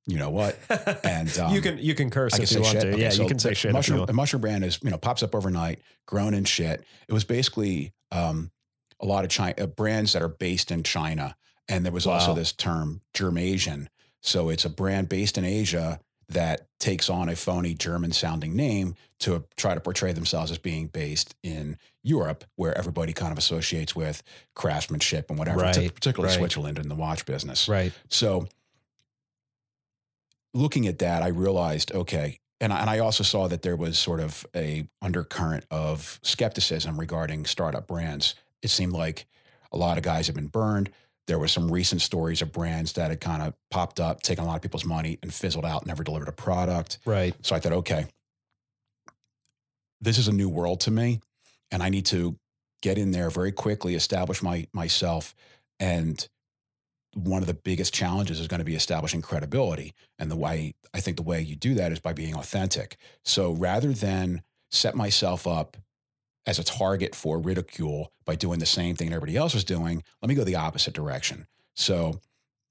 you 0.06 0.18
know 0.18 0.30
what? 0.30 0.58
And 1.04 1.38
um, 1.40 1.54
you 1.56 1.62
can 1.62 1.78
you 1.78 1.96
can 1.96 2.10
curse 2.10 2.34
I 2.34 2.38
can 2.38 2.44
if 2.44 2.50
say 2.50 2.56
you 2.56 2.62
want 2.62 2.74
shit. 2.74 2.82
to. 2.82 2.90
Okay, 2.90 3.02
yeah, 3.02 3.10
so 3.10 3.22
you 3.22 3.28
can 3.28 3.40
say 3.40 3.54
shit. 3.54 3.72
Mushroom, 3.72 4.06
a 4.08 4.14
mushroom 4.14 4.42
brand 4.42 4.66
is, 4.66 4.80
you 4.84 4.90
know, 4.90 4.98
pops 4.98 5.24
up 5.24 5.34
overnight, 5.34 5.80
grown 6.08 6.34
in 6.34 6.44
shit. 6.44 6.84
It 7.08 7.14
was 7.14 7.24
basically 7.24 7.94
um, 8.12 8.52
a 9.04 9.06
lot 9.06 9.24
of 9.24 9.30
China 9.30 9.54
uh, 9.60 9.68
brands 9.68 10.14
that 10.14 10.22
are 10.22 10.30
based 10.30 10.72
in 10.72 10.82
China. 10.82 11.36
And 11.70 11.86
there 11.86 11.94
was 11.94 12.08
also 12.08 12.34
this 12.34 12.52
term 12.52 13.02
Germasian. 13.14 13.88
So 14.22 14.50
it's 14.50 14.66
a 14.66 14.70
brand 14.70 15.10
based 15.10 15.38
in 15.38 15.46
Asia 15.46 16.00
that 16.30 16.68
takes 16.80 17.10
on 17.10 17.30
a 17.30 17.36
phony 17.36 17.74
German 17.74 18.12
sounding 18.12 18.56
name 18.56 18.96
to 19.20 19.46
try 19.56 19.74
to 19.74 19.80
portray 19.80 20.14
themselves 20.14 20.52
as 20.52 20.58
being 20.58 20.88
based 20.88 21.36
in 21.44 21.78
Europe, 22.02 22.44
where 22.56 22.78
everybody 22.78 23.14
kind 23.14 23.32
of 23.32 23.38
associates 23.38 23.96
with 23.96 24.24
craftsmanship 24.56 25.30
and 25.30 25.38
whatever, 25.38 25.62
Right, 25.62 25.94
particularly 25.94 26.34
right. 26.34 26.40
Switzerland 26.40 26.80
and 26.80 26.90
the 26.90 26.96
watch 26.96 27.26
business. 27.26 27.70
Right. 27.70 27.94
So 28.10 28.48
looking 30.54 30.88
at 30.88 31.00
that, 31.00 31.24
I 31.24 31.28
realized, 31.28 31.94
okay, 31.94 32.40
and 32.60 32.72
I, 32.72 32.80
and 32.80 32.90
I 32.90 33.00
also 33.00 33.24
saw 33.24 33.48
that 33.48 33.62
there 33.62 33.76
was 33.76 34.00
sort 34.00 34.20
of 34.20 34.46
a 34.56 34.88
undercurrent 35.02 35.66
of 35.70 36.20
skepticism 36.24 37.00
regarding 37.00 37.46
startup 37.46 37.88
brands. 37.88 38.36
It 38.64 38.70
seemed 38.70 38.94
like 38.94 39.28
a 39.72 39.78
lot 39.78 39.98
of 39.98 40.04
guys 40.04 40.26
had 40.26 40.36
been 40.36 40.48
burned. 40.48 40.90
There 41.28 41.38
were 41.38 41.48
some 41.48 41.72
recent 41.72 42.02
stories 42.02 42.42
of 42.42 42.52
brands 42.52 42.94
that 42.94 43.12
had 43.12 43.22
kind 43.22 43.44
of 43.44 43.54
popped 43.70 44.00
up, 44.00 44.24
taken 44.24 44.44
a 44.44 44.48
lot 44.48 44.56
of 44.56 44.62
people's 44.62 44.86
money 44.86 45.20
and 45.22 45.32
fizzled 45.34 45.66
out, 45.66 45.86
never 45.86 46.04
delivered 46.04 46.28
a 46.28 46.34
product. 46.34 46.98
Right. 47.06 47.36
So 47.46 47.56
I 47.56 47.60
thought, 47.60 47.74
okay, 47.74 48.08
this 50.02 50.18
is 50.18 50.28
a 50.28 50.34
new 50.34 50.50
world 50.50 50.82
to 50.82 50.92
me, 50.92 51.22
and 51.72 51.84
I 51.84 51.90
need 51.90 52.06
to 52.08 52.38
get 52.82 52.98
in 52.98 53.12
there 53.12 53.30
very 53.30 53.52
quickly, 53.52 53.96
establish 53.96 54.42
my 54.42 54.68
myself, 54.74 55.34
and 55.80 56.28
one 57.16 57.42
of 57.42 57.48
the 57.48 57.54
biggest 57.54 57.94
challenges 57.94 58.40
is 58.40 58.48
going 58.48 58.60
to 58.60 58.66
be 58.66 58.76
establishing 58.76 59.22
credibility. 59.22 59.94
And 60.20 60.30
the 60.30 60.36
way 60.36 60.74
I 60.94 61.00
think 61.00 61.18
the 61.18 61.24
way 61.24 61.42
you 61.42 61.56
do 61.56 61.76
that 61.76 61.92
is 61.92 62.00
by 62.00 62.14
being 62.14 62.36
authentic. 62.36 62.98
So 63.24 63.52
rather 63.52 63.94
than 63.94 64.42
set 64.72 64.96
myself 64.96 65.46
up 65.48 65.78
as 66.46 66.60
a 66.60 66.64
target 66.64 67.16
for 67.16 67.40
ridicule 67.40 68.12
by 68.26 68.36
doing 68.36 68.60
the 68.60 68.66
same 68.66 68.96
thing 68.96 69.08
everybody 69.08 69.38
else 69.38 69.54
was 69.54 69.64
doing, 69.64 70.04
let 70.22 70.30
me 70.30 70.36
go 70.36 70.44
the 70.44 70.56
opposite 70.56 70.94
direction. 70.94 71.48
So 71.76 72.20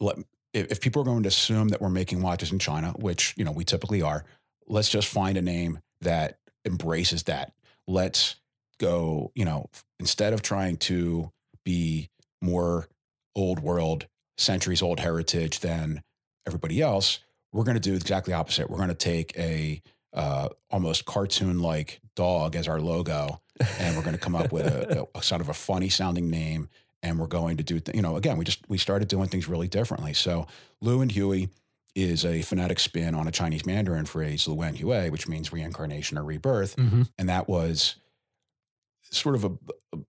let, 0.00 0.18
if, 0.52 0.72
if 0.72 0.80
people 0.80 1.02
are 1.02 1.06
going 1.06 1.22
to 1.22 1.28
assume 1.28 1.68
that 1.68 1.80
we're 1.80 1.88
making 1.88 2.22
watches 2.22 2.52
in 2.52 2.58
China, 2.58 2.90
which 2.96 3.34
you 3.36 3.44
know 3.44 3.52
we 3.52 3.64
typically 3.64 4.02
are, 4.02 4.24
let's 4.66 4.88
just 4.88 5.08
find 5.08 5.36
a 5.36 5.42
name 5.42 5.80
that 6.00 6.38
embraces 6.64 7.24
that. 7.24 7.52
Let's 7.86 8.36
go, 8.78 9.32
you 9.34 9.44
know, 9.44 9.70
instead 9.98 10.32
of 10.32 10.42
trying 10.42 10.76
to 10.76 11.30
be 11.64 12.10
more 12.40 12.88
old 13.34 13.60
world, 13.60 14.06
centuries 14.36 14.82
old 14.82 15.00
heritage 15.00 15.60
than 15.60 16.02
everybody 16.46 16.80
else, 16.80 17.20
we're 17.52 17.64
going 17.64 17.76
to 17.76 17.80
do 17.80 17.94
exactly 17.94 18.34
opposite. 18.34 18.68
We're 18.68 18.78
going 18.78 18.88
to 18.88 18.94
take 18.94 19.36
a 19.38 19.80
uh, 20.12 20.48
almost 20.70 21.04
cartoon 21.04 21.60
like 21.60 22.00
dog 22.16 22.56
as 22.56 22.68
our 22.68 22.80
logo, 22.80 23.40
and 23.78 23.96
we're 23.96 24.02
going 24.02 24.14
to 24.14 24.20
come 24.20 24.34
up 24.36 24.52
with 24.52 24.66
a, 24.66 25.06
a, 25.14 25.22
sort 25.22 25.40
of 25.40 25.48
a 25.48 25.54
funny 25.54 25.88
sounding 25.88 26.30
name. 26.30 26.68
And 27.04 27.18
we're 27.18 27.26
going 27.26 27.56
to 27.56 27.64
do, 27.64 27.80
th- 27.80 27.96
you 27.96 28.02
know, 28.02 28.16
again, 28.16 28.36
we 28.38 28.44
just 28.44 28.60
we 28.68 28.78
started 28.78 29.08
doing 29.08 29.28
things 29.28 29.48
really 29.48 29.66
differently. 29.66 30.12
So 30.14 30.46
Lew 30.80 31.00
and 31.00 31.10
Huey 31.10 31.48
is 31.96 32.24
a 32.24 32.42
phonetic 32.42 32.78
spin 32.78 33.14
on 33.16 33.26
a 33.26 33.32
Chinese 33.32 33.66
Mandarin 33.66 34.04
phrase, 34.06 34.46
Luen 34.46 34.74
Huey, 34.76 35.10
which 35.10 35.26
means 35.28 35.52
reincarnation 35.52 36.16
or 36.16 36.22
rebirth. 36.24 36.76
Mm-hmm. 36.76 37.02
And 37.18 37.28
that 37.28 37.48
was 37.48 37.96
sort 39.02 39.34
of 39.34 39.44
a, 39.44 39.50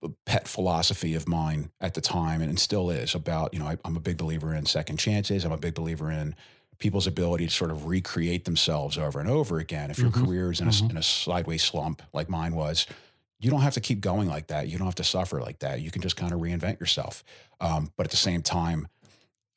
a 0.04 0.08
pet 0.24 0.48
philosophy 0.48 1.14
of 1.14 1.28
mine 1.28 1.70
at 1.80 1.94
the 1.94 2.00
time 2.00 2.40
and, 2.40 2.58
still 2.58 2.90
is 2.90 3.14
about, 3.14 3.52
you 3.52 3.58
know, 3.60 3.66
I, 3.66 3.76
I'm 3.84 3.96
a 3.96 4.00
big 4.00 4.16
believer 4.16 4.54
in 4.54 4.64
second 4.64 4.96
chances. 4.98 5.44
I'm 5.44 5.52
a 5.52 5.58
big 5.58 5.74
believer 5.74 6.10
in 6.10 6.34
people's 6.78 7.06
ability 7.06 7.46
to 7.46 7.52
sort 7.52 7.70
of 7.70 7.86
recreate 7.86 8.44
themselves 8.46 8.96
over 8.96 9.20
and 9.20 9.28
over 9.28 9.58
again. 9.58 9.90
If 9.90 9.98
your 9.98 10.10
Mhm. 10.10 10.24
career 10.24 10.52
is 10.52 10.60
in 10.60 10.68
a, 10.68 10.70
Mhm. 10.70 10.90
in 10.90 10.96
a 10.96 11.02
sideways 11.02 11.62
slump 11.62 12.02
like 12.14 12.28
mine 12.30 12.54
was, 12.54 12.86
you 13.40 13.50
don't 13.50 13.60
have 13.60 13.74
to 13.74 13.80
keep 13.80 14.00
going 14.00 14.28
like 14.28 14.48
that. 14.48 14.68
You 14.68 14.78
don't 14.78 14.86
have 14.86 14.94
to 14.96 15.04
suffer 15.04 15.40
like 15.40 15.58
that. 15.60 15.80
You 15.80 15.90
can 15.90 16.02
just 16.02 16.16
kind 16.16 16.32
of 16.32 16.40
reinvent 16.40 16.80
yourself. 16.80 17.22
Um, 17.60 17.92
but 17.96 18.06
at 18.06 18.10
the 18.10 18.16
same 18.16 18.42
time, 18.42 18.88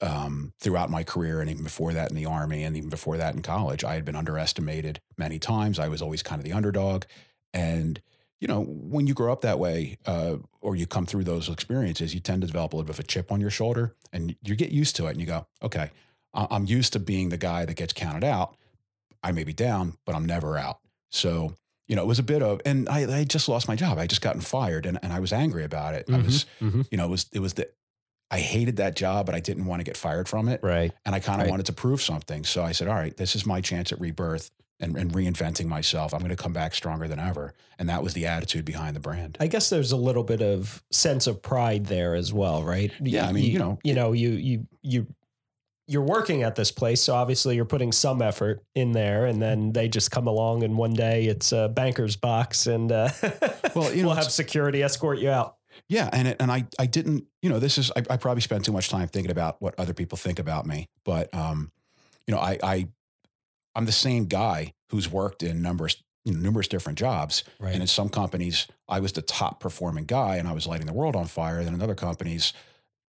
um, 0.01 0.53
throughout 0.59 0.89
my 0.89 1.03
career 1.03 1.41
and 1.41 1.49
even 1.49 1.63
before 1.63 1.93
that 1.93 2.09
in 2.09 2.15
the 2.15 2.25
army 2.25 2.63
and 2.63 2.77
even 2.77 2.89
before 2.89 3.17
that 3.17 3.35
in 3.35 3.41
college, 3.41 3.83
I 3.83 3.95
had 3.95 4.05
been 4.05 4.15
underestimated 4.15 4.99
many 5.17 5.39
times. 5.39 5.79
I 5.79 5.87
was 5.87 6.01
always 6.01 6.21
kind 6.21 6.39
of 6.39 6.45
the 6.45 6.53
underdog. 6.53 7.05
And, 7.53 8.01
you 8.39 8.47
know, 8.47 8.61
when 8.61 9.07
you 9.07 9.13
grow 9.13 9.31
up 9.31 9.41
that 9.41 9.57
way 9.57 9.97
uh, 10.05 10.35
or 10.61 10.75
you 10.75 10.85
come 10.85 11.05
through 11.05 11.23
those 11.23 11.49
experiences, 11.49 12.13
you 12.13 12.19
tend 12.19 12.41
to 12.41 12.47
develop 12.47 12.73
a 12.73 12.75
little 12.75 12.85
bit 12.85 12.95
of 12.95 12.99
a 12.99 13.07
chip 13.07 13.31
on 13.31 13.41
your 13.41 13.49
shoulder 13.49 13.95
and 14.13 14.35
you 14.43 14.55
get 14.55 14.71
used 14.71 14.95
to 14.97 15.07
it 15.07 15.11
and 15.11 15.21
you 15.21 15.25
go, 15.25 15.47
okay, 15.63 15.89
I'm 16.33 16.65
used 16.65 16.93
to 16.93 16.99
being 16.99 17.29
the 17.29 17.37
guy 17.37 17.65
that 17.65 17.73
gets 17.75 17.93
counted 17.93 18.23
out. 18.23 18.55
I 19.23 19.31
may 19.31 19.43
be 19.43 19.53
down, 19.53 19.97
but 20.05 20.13
I'm 20.13 20.25
never 20.25 20.57
out. 20.57 20.79
So, 21.09 21.55
you 21.87 21.95
know, 21.95 22.03
it 22.03 22.07
was 22.07 22.19
a 22.19 22.23
bit 22.23 22.41
of, 22.43 22.61
and 22.65 22.87
I, 22.89 23.19
I 23.19 23.23
just 23.23 23.47
lost 23.47 23.67
my 23.67 23.75
job. 23.75 23.97
I 23.97 24.07
just 24.07 24.21
gotten 24.21 24.41
fired 24.41 24.85
and, 24.85 24.99
and 25.01 25.13
I 25.13 25.19
was 25.19 25.31
angry 25.31 25.63
about 25.63 25.95
it. 25.95 26.05
I 26.11 26.17
was, 26.17 26.45
Mm-hmm. 26.61 26.81
you 26.91 26.97
know, 26.97 27.05
it 27.05 27.09
was, 27.11 27.29
it 27.33 27.39
was 27.39 27.53
the, 27.53 27.69
I 28.29 28.39
hated 28.39 28.75
that 28.77 28.95
job, 28.95 29.25
but 29.25 29.35
I 29.35 29.39
didn't 29.39 29.65
want 29.65 29.79
to 29.79 29.83
get 29.85 29.95
fired 29.95 30.27
from 30.27 30.49
it. 30.49 30.59
Right. 30.61 30.91
And 31.05 31.15
I 31.15 31.19
kind 31.19 31.39
of 31.41 31.45
Right. 31.45 31.51
wanted 31.51 31.65
to 31.67 31.73
prove 31.73 32.01
something. 32.01 32.43
So 32.43 32.61
I 32.63 32.73
said, 32.73 32.87
all 32.89 32.95
right, 32.95 33.15
this 33.15 33.35
is 33.35 33.45
my 33.45 33.61
chance 33.61 33.91
at 33.93 33.99
rebirth. 34.01 34.51
and, 34.79 34.95
and 34.95 35.11
reinventing 35.11 35.65
myself. 35.65 36.13
I'm 36.13 36.19
going 36.19 36.29
to 36.29 36.35
come 36.35 36.53
back 36.53 36.75
stronger 36.75 37.07
than 37.07 37.17
ever. 37.19 37.53
And 37.79 37.89
that 37.89 38.03
was 38.03 38.13
the 38.13 38.27
attitude 38.27 38.63
behind 38.63 38.95
the 38.95 38.99
brand. 38.99 39.35
I 39.39 39.47
guess 39.47 39.69
there's 39.71 39.91
a 39.91 39.97
little 39.97 40.21
bit 40.23 40.41
of 40.41 40.83
sense 40.91 41.25
of 41.25 41.41
pride 41.41 41.87
there 41.87 42.13
as 42.13 42.31
well, 42.31 42.63
right? 42.63 42.91
Yeah, 43.01 43.27
I 43.27 43.31
mean, 43.31 43.45
you 43.51 43.57
know- 43.57 43.79
you 43.83 43.95
know, 43.95 44.11
you 44.11 44.29
you 44.31 44.67
you 44.83 45.07
you're 45.87 46.01
working 46.03 46.43
at 46.43 46.55
this 46.55 46.71
place, 46.71 47.01
so 47.01 47.15
obviously 47.15 47.55
you're 47.55 47.65
putting 47.65 47.91
some 47.91 48.21
effort 48.21 48.61
in 48.75 48.91
there, 48.91 49.25
and 49.25 49.41
then 49.41 49.71
they 49.71 49.87
just 49.87 50.11
come 50.11 50.27
along, 50.27 50.63
and 50.63 50.77
one 50.77 50.93
day 50.93 51.25
it's 51.25 51.51
a 51.53 51.69
banker's 51.69 52.15
box, 52.15 52.67
and 52.67 52.91
uh, 52.91 53.09
Well, 53.75 53.93
you 53.93 54.01
know, 54.01 54.09
we'll 54.09 54.15
have 54.17 54.31
security 54.31 54.83
escort 54.83 55.19
you 55.19 55.29
out. 55.29 55.55
Yeah, 55.87 56.09
and 56.11 56.27
it, 56.27 56.37
and 56.41 56.51
I 56.51 56.65
I 56.79 56.87
didn't 56.87 57.25
you 57.41 57.49
know 57.49 57.59
this 57.59 57.77
is 57.77 57.91
I, 57.95 58.03
I 58.09 58.17
probably 58.17 58.41
spent 58.41 58.65
too 58.65 58.71
much 58.71 58.89
time 58.89 59.07
thinking 59.07 59.31
about 59.31 59.61
what 59.61 59.75
other 59.79 59.93
people 59.93 60.17
think 60.17 60.39
about 60.39 60.65
me, 60.65 60.89
but 61.05 61.33
um, 61.33 61.71
you 62.27 62.33
know 62.33 62.41
I 62.41 62.57
I 62.63 62.87
I'm 63.75 63.85
the 63.85 63.91
same 63.91 64.25
guy 64.25 64.73
who's 64.89 65.09
worked 65.09 65.43
in 65.43 65.61
numbers 65.61 66.03
you 66.25 66.33
know, 66.33 66.39
numerous 66.39 66.67
different 66.67 66.97
jobs, 66.97 67.43
Right. 67.59 67.71
and 67.73 67.81
in 67.81 67.87
some 67.87 68.09
companies 68.09 68.67
I 68.89 68.99
was 68.99 69.13
the 69.13 69.21
top 69.21 69.59
performing 69.61 70.03
guy 70.05 70.35
and 70.37 70.47
I 70.47 70.51
was 70.51 70.67
lighting 70.67 70.87
the 70.87 70.93
world 70.93 71.15
on 71.15 71.25
fire. 71.27 71.59
And 71.59 71.69
in 71.69 71.81
other 71.81 71.95
companies, 71.95 72.51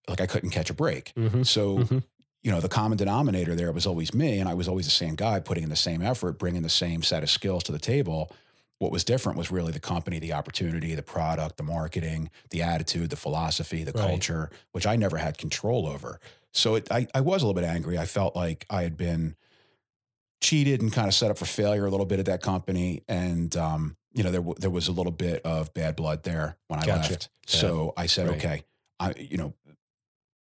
like 0.08 0.20
I 0.20 0.26
couldn't 0.26 0.50
catch 0.50 0.70
a 0.70 0.74
break. 0.74 1.12
Mm-hmm. 1.16 1.42
So 1.42 1.78
Mhm. 1.78 2.02
You 2.42 2.50
know 2.50 2.60
the 2.60 2.68
common 2.68 2.96
denominator 2.98 3.54
there 3.54 3.72
was 3.72 3.86
always 3.86 4.14
me, 4.14 4.38
and 4.38 4.48
I 4.48 4.54
was 4.54 4.68
always 4.68 4.86
the 4.86 4.90
same 4.92 5.14
guy 5.16 5.40
putting 5.40 5.64
in 5.64 5.70
the 5.70 5.76
same 5.76 6.02
effort, 6.02 6.38
bringing 6.38 6.62
the 6.62 6.68
same 6.68 7.02
set 7.02 7.22
of 7.22 7.30
skills 7.30 7.64
to 7.64 7.72
the 7.72 7.78
table. 7.78 8.30
What 8.78 8.92
was 8.92 9.02
different 9.02 9.36
was 9.36 9.50
really 9.50 9.72
the 9.72 9.80
company, 9.80 10.20
the 10.20 10.34
opportunity, 10.34 10.94
the 10.94 11.02
product, 11.02 11.56
the 11.56 11.64
marketing, 11.64 12.30
the 12.50 12.62
attitude, 12.62 13.10
the 13.10 13.16
philosophy, 13.16 13.82
the 13.82 13.90
Right. 13.90 14.06
culture, 14.06 14.50
which 14.70 14.86
I 14.86 14.94
never 14.94 15.16
had 15.16 15.36
control 15.36 15.88
over. 15.88 16.20
So 16.52 16.76
it, 16.76 16.86
I, 16.90 17.08
I 17.12 17.20
was 17.20 17.42
a 17.42 17.46
little 17.46 17.60
bit 17.60 17.68
angry. 17.68 17.98
I 17.98 18.04
felt 18.06 18.36
like 18.36 18.64
I 18.70 18.82
had 18.84 18.96
been 18.96 19.34
cheated 20.40 20.80
and 20.80 20.92
kind 20.92 21.08
of 21.08 21.14
set 21.14 21.30
up 21.30 21.38
for 21.38 21.44
failure 21.44 21.86
a 21.86 21.90
little 21.90 22.06
bit 22.06 22.20
at 22.20 22.26
that 22.26 22.40
company. 22.40 23.02
And, 23.08 23.56
um, 23.56 23.96
you 24.12 24.22
know, 24.22 24.30
there, 24.30 24.40
w- 24.40 24.56
there 24.58 24.70
was 24.70 24.86
a 24.88 24.92
little 24.92 25.10
bit 25.12 25.42
of 25.44 25.74
bad 25.74 25.96
blood 25.96 26.22
there 26.22 26.56
when 26.68 26.78
I 26.80 26.86
Gotcha. 26.86 27.10
left. 27.12 27.28
Yeah. 27.48 27.60
So 27.60 27.92
I 27.96 28.06
said, 28.06 28.28
Right. 28.28 28.36
okay, 28.38 28.62
I, 29.00 29.14
you 29.18 29.36
know, 29.38 29.54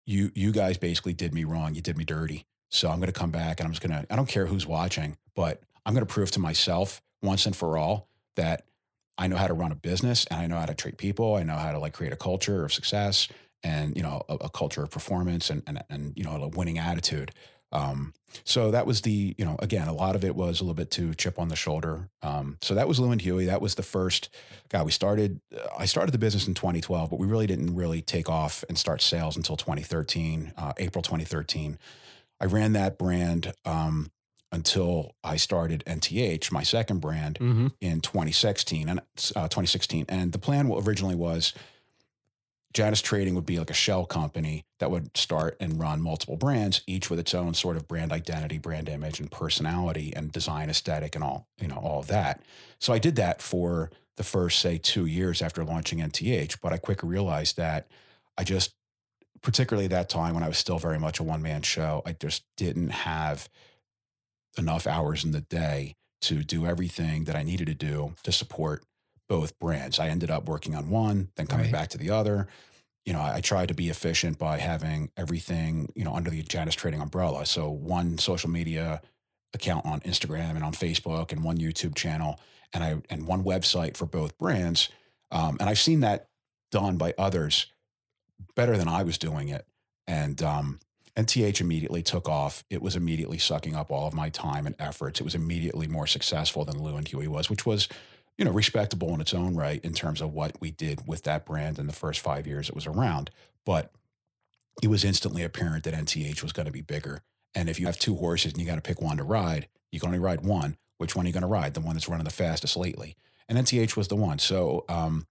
you, 0.07 0.31
you 0.33 0.51
guys 0.51 0.77
basically 0.77 1.13
did 1.13 1.33
me 1.33 1.43
wrong. 1.43 1.75
You 1.75 1.81
did 1.81 1.97
me 1.97 2.05
dirty. 2.05 2.45
So 2.69 2.89
I'm 2.89 2.97
going 2.97 3.11
to 3.11 3.19
come 3.19 3.29
back 3.29 3.59
and 3.59 3.67
I'm 3.67 3.73
just 3.73 3.87
going 3.87 4.01
to, 4.01 4.11
I 4.11 4.15
don't 4.15 4.27
care 4.27 4.47
who's 4.47 4.65
watching, 4.65 5.17
but 5.35 5.61
I'm 5.85 5.93
going 5.93 6.05
to 6.05 6.11
prove 6.11 6.31
to 6.31 6.39
myself 6.39 7.01
once 7.21 7.45
and 7.45 7.55
for 7.55 7.77
all 7.77 8.09
that 8.35 8.63
I 9.17 9.27
know 9.27 9.35
how 9.35 9.47
to 9.47 9.53
run 9.53 9.71
a 9.71 9.75
business 9.75 10.25
and 10.25 10.39
I 10.39 10.47
know 10.47 10.57
how 10.57 10.65
to 10.65 10.73
treat 10.73 10.97
people. 10.97 11.35
I 11.35 11.43
know 11.43 11.55
how 11.55 11.71
to 11.71 11.79
like 11.79 11.93
create 11.93 12.13
a 12.13 12.17
culture 12.17 12.63
of 12.63 12.73
success 12.73 13.27
and, 13.63 13.95
you 13.97 14.03
know, 14.03 14.21
a, 14.29 14.35
a 14.35 14.49
culture 14.49 14.83
of 14.83 14.91
performance 14.91 15.49
and, 15.49 15.63
and, 15.67 15.83
and, 15.89 16.13
you 16.15 16.23
know, 16.23 16.31
a 16.41 16.47
winning 16.47 16.77
attitude. 16.77 17.31
Um, 17.71 18.13
so 18.43 18.71
that 18.71 18.85
was 18.85 19.01
the, 19.01 19.35
you 19.37 19.45
know, 19.45 19.55
again, 19.59 19.87
a 19.87 19.93
lot 19.93 20.15
of 20.15 20.23
it 20.25 20.35
was 20.35 20.59
a 20.59 20.63
little 20.63 20.73
bit 20.75 20.91
to 20.91 21.13
chip 21.15 21.39
on 21.39 21.47
the 21.47 21.55
shoulder. 21.55 22.09
Um, 22.21 22.57
so 22.61 22.75
that 22.75 22.87
was 22.87 22.99
Lew 22.99 23.11
and 23.11 23.21
Huey. 23.21 23.45
That 23.45 23.61
was 23.61 23.75
the 23.75 23.83
first, 23.83 24.29
God, 24.69 24.85
we 24.85 24.91
started, 24.91 25.39
uh, 25.55 25.67
I 25.77 25.85
started 25.85 26.11
the 26.11 26.17
business 26.17 26.47
in 26.47 26.53
2012, 26.53 27.09
but 27.09 27.19
we 27.19 27.27
really 27.27 27.47
didn't 27.47 27.75
really 27.75 28.01
take 28.01 28.29
off 28.29 28.63
and 28.69 28.77
start 28.77 29.01
sales 29.01 29.37
until 29.37 29.55
2013, 29.57 30.53
uh, 30.57 30.73
April 30.77 31.01
2013. 31.01 31.77
I 32.39 32.45
ran 32.45 32.73
that 32.73 32.97
brand 32.97 33.53
um, 33.65 34.11
until 34.51 35.15
I 35.23 35.37
started 35.37 35.83
NTH, 35.87 36.51
my 36.51 36.63
second 36.63 36.99
brand, 36.99 37.37
Mm-hmm. 37.39 37.67
in 37.81 38.01
2016 38.01 38.89
and 38.89 38.99
uh, 39.35 39.47
2016. 39.47 40.05
And 40.09 40.31
the 40.31 40.37
plan 40.39 40.71
originally 40.71 41.15
was 41.15 41.53
Janis 42.73 43.01
Trading 43.01 43.33
would 43.35 43.45
be 43.45 43.59
like 43.59 43.69
a 43.69 43.73
shell 43.73 44.05
company 44.05 44.65
that 44.79 44.91
would 44.91 45.15
start 45.17 45.57
and 45.59 45.79
run 45.79 46.01
multiple 46.01 46.35
brands, 46.35 46.81
each 46.85 47.09
with 47.09 47.19
its 47.19 47.33
own 47.33 47.53
sort 47.53 47.77
of 47.77 47.87
brand 47.87 48.11
identity, 48.11 48.57
brand 48.57 48.89
image, 48.89 49.19
and 49.19 49.31
personality, 49.31 50.13
and 50.15 50.31
design 50.31 50.69
aesthetic, 50.69 51.15
and 51.15 51.23
all 51.23 51.47
you 51.59 51.67
know, 51.67 51.77
all 51.77 51.99
of 51.99 52.07
that. 52.07 52.41
So 52.79 52.93
I 52.93 52.99
did 52.99 53.15
that 53.15 53.41
for 53.41 53.89
the 54.17 54.23
first, 54.23 54.59
say, 54.59 54.77
two 54.77 55.05
years 55.05 55.41
after 55.41 55.63
launching 55.63 55.99
NTH. 55.99 56.57
But 56.61 56.73
I 56.73 56.77
quickly 56.77 57.09
realized 57.09 57.57
that 57.57 57.87
I 58.37 58.43
just, 58.43 58.73
particularly 59.41 59.85
at 59.85 59.91
that 59.91 60.09
time 60.09 60.33
when 60.33 60.43
I 60.43 60.47
was 60.47 60.57
still 60.57 60.79
very 60.79 60.99
much 60.99 61.19
a 61.19 61.23
one 61.23 61.41
man 61.41 61.61
show, 61.61 62.01
I 62.05 62.13
just 62.13 62.43
didn't 62.57 62.89
have 62.89 63.47
enough 64.57 64.87
hours 64.87 65.23
in 65.23 65.31
the 65.31 65.41
day 65.41 65.95
to 66.19 66.43
do 66.43 66.65
everything 66.65 67.25
that 67.25 67.35
I 67.35 67.43
needed 67.43 67.67
to 67.67 67.75
do 67.75 68.15
to 68.23 68.31
support 68.31 68.83
both 69.27 69.57
brands. 69.59 69.99
I 69.99 70.07
ended 70.07 70.31
up 70.31 70.47
working 70.47 70.75
on 70.75 70.89
one, 70.89 71.29
then 71.35 71.47
coming 71.47 71.65
Right. 71.65 71.73
back 71.73 71.89
to 71.89 71.97
the 71.97 72.09
other. 72.11 72.47
You 73.05 73.13
know, 73.13 73.19
I, 73.21 73.35
I 73.35 73.41
tried 73.41 73.67
to 73.69 73.73
be 73.73 73.89
efficient 73.89 74.37
by 74.37 74.57
having 74.57 75.11
everything, 75.17 75.91
you 75.95 76.03
know, 76.03 76.13
under 76.13 76.29
the 76.29 76.41
Janis 76.43 76.75
Trading 76.75 77.01
umbrella. 77.01 77.45
So 77.45 77.69
one 77.69 78.17
social 78.17 78.49
media 78.49 79.01
account 79.53 79.85
on 79.85 80.01
Instagram 80.01 80.51
and 80.55 80.63
on 80.63 80.73
Facebook 80.73 81.31
and 81.31 81.43
one 81.43 81.57
YouTube 81.57 81.95
channel 81.95 82.39
and 82.73 82.83
I 82.83 83.01
and 83.09 83.25
one 83.27 83.43
website 83.43 83.95
for 83.95 84.05
both 84.05 84.37
brands. 84.37 84.89
Um, 85.31 85.57
and 85.59 85.69
I've 85.69 85.79
seen 85.79 86.01
that 86.01 86.27
done 86.71 86.97
by 86.97 87.13
others 87.17 87.67
better 88.55 88.77
than 88.77 88.87
I 88.89 89.03
was 89.03 89.17
doing 89.17 89.47
it. 89.49 89.65
And 90.05 90.41
um, 90.43 90.79
NTH 91.15 91.61
immediately 91.61 92.03
took 92.03 92.27
off. 92.29 92.63
It 92.69 92.81
was 92.81 92.95
immediately 92.95 93.37
sucking 93.37 93.75
up 93.75 93.89
all 93.89 94.07
of 94.07 94.13
my 94.13 94.29
time 94.29 94.65
and 94.65 94.75
efforts. 94.79 95.19
It 95.19 95.23
was 95.23 95.35
immediately 95.35 95.87
more 95.87 96.07
successful 96.07 96.65
than 96.65 96.81
Lew 96.83 96.95
and 96.97 97.07
Huey 97.07 97.27
was, 97.27 97.49
which 97.49 97.65
was, 97.65 97.87
you 98.37 98.45
know, 98.45 98.51
respectable 98.51 99.13
in 99.13 99.21
its 99.21 99.33
own 99.33 99.55
right 99.55 99.83
in 99.83 99.93
terms 99.93 100.21
of 100.21 100.33
what 100.33 100.55
we 100.61 100.71
did 100.71 101.07
with 101.07 101.23
that 101.23 101.45
brand 101.45 101.79
in 101.79 101.87
the 101.87 101.93
first 101.93 102.19
five 102.19 102.45
years 102.45 102.69
it 102.69 102.75
was 102.75 102.85
around. 102.85 103.31
But 103.65 103.91
it 104.83 104.87
was 104.87 105.03
instantly 105.03 105.43
apparent 105.43 105.83
that 105.85 105.93
NTH 105.93 106.43
was 106.43 106.53
going 106.53 106.67
to 106.67 106.71
be 106.71 106.81
bigger. 106.81 107.21
And 107.55 107.69
if 107.69 107.79
you 107.79 107.87
have 107.87 107.97
two 107.97 108.15
horses 108.15 108.53
and 108.53 108.61
you 108.61 108.67
got 108.67 108.75
to 108.75 108.81
pick 108.81 109.01
one 109.01 109.17
to 109.17 109.23
ride, 109.23 109.67
you 109.91 109.99
can 109.99 110.07
only 110.07 110.19
ride 110.19 110.41
one. 110.41 110.77
Which 110.97 111.15
one 111.15 111.25
are 111.25 111.27
you 111.27 111.33
going 111.33 111.41
to 111.41 111.47
ride? 111.47 111.73
The 111.73 111.81
one 111.81 111.95
that's 111.95 112.07
running 112.07 112.25
the 112.25 112.31
fastest 112.31 112.77
lately. 112.77 113.15
And 113.49 113.57
NTH 113.57 113.95
was 113.95 114.07
the 114.07 114.15
one. 114.15 114.39
So 114.39 114.85
um, 114.89 115.25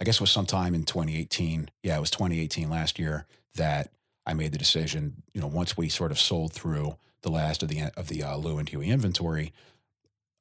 I 0.00 0.04
guess 0.04 0.16
it 0.16 0.20
was 0.20 0.30
sometime 0.30 0.74
in 0.74 0.84
2018. 0.84 1.70
Yeah, 1.82 1.96
it 1.96 2.00
was 2.00 2.10
2018 2.10 2.70
last 2.70 2.98
year 2.98 3.26
that 3.56 3.90
I 4.26 4.34
made 4.34 4.52
the 4.52 4.58
decision. 4.58 5.22
You 5.32 5.40
know, 5.40 5.46
once 5.46 5.76
we 5.76 5.88
sort 5.88 6.12
of 6.12 6.18
sold 6.18 6.52
through 6.52 6.96
the 7.22 7.30
last 7.30 7.62
of 7.62 7.68
the 7.68 7.90
of 7.96 8.08
the 8.08 8.22
uh, 8.22 8.36
Lew 8.36 8.58
and 8.58 8.68
Huey 8.68 8.90
inventory, 8.90 9.52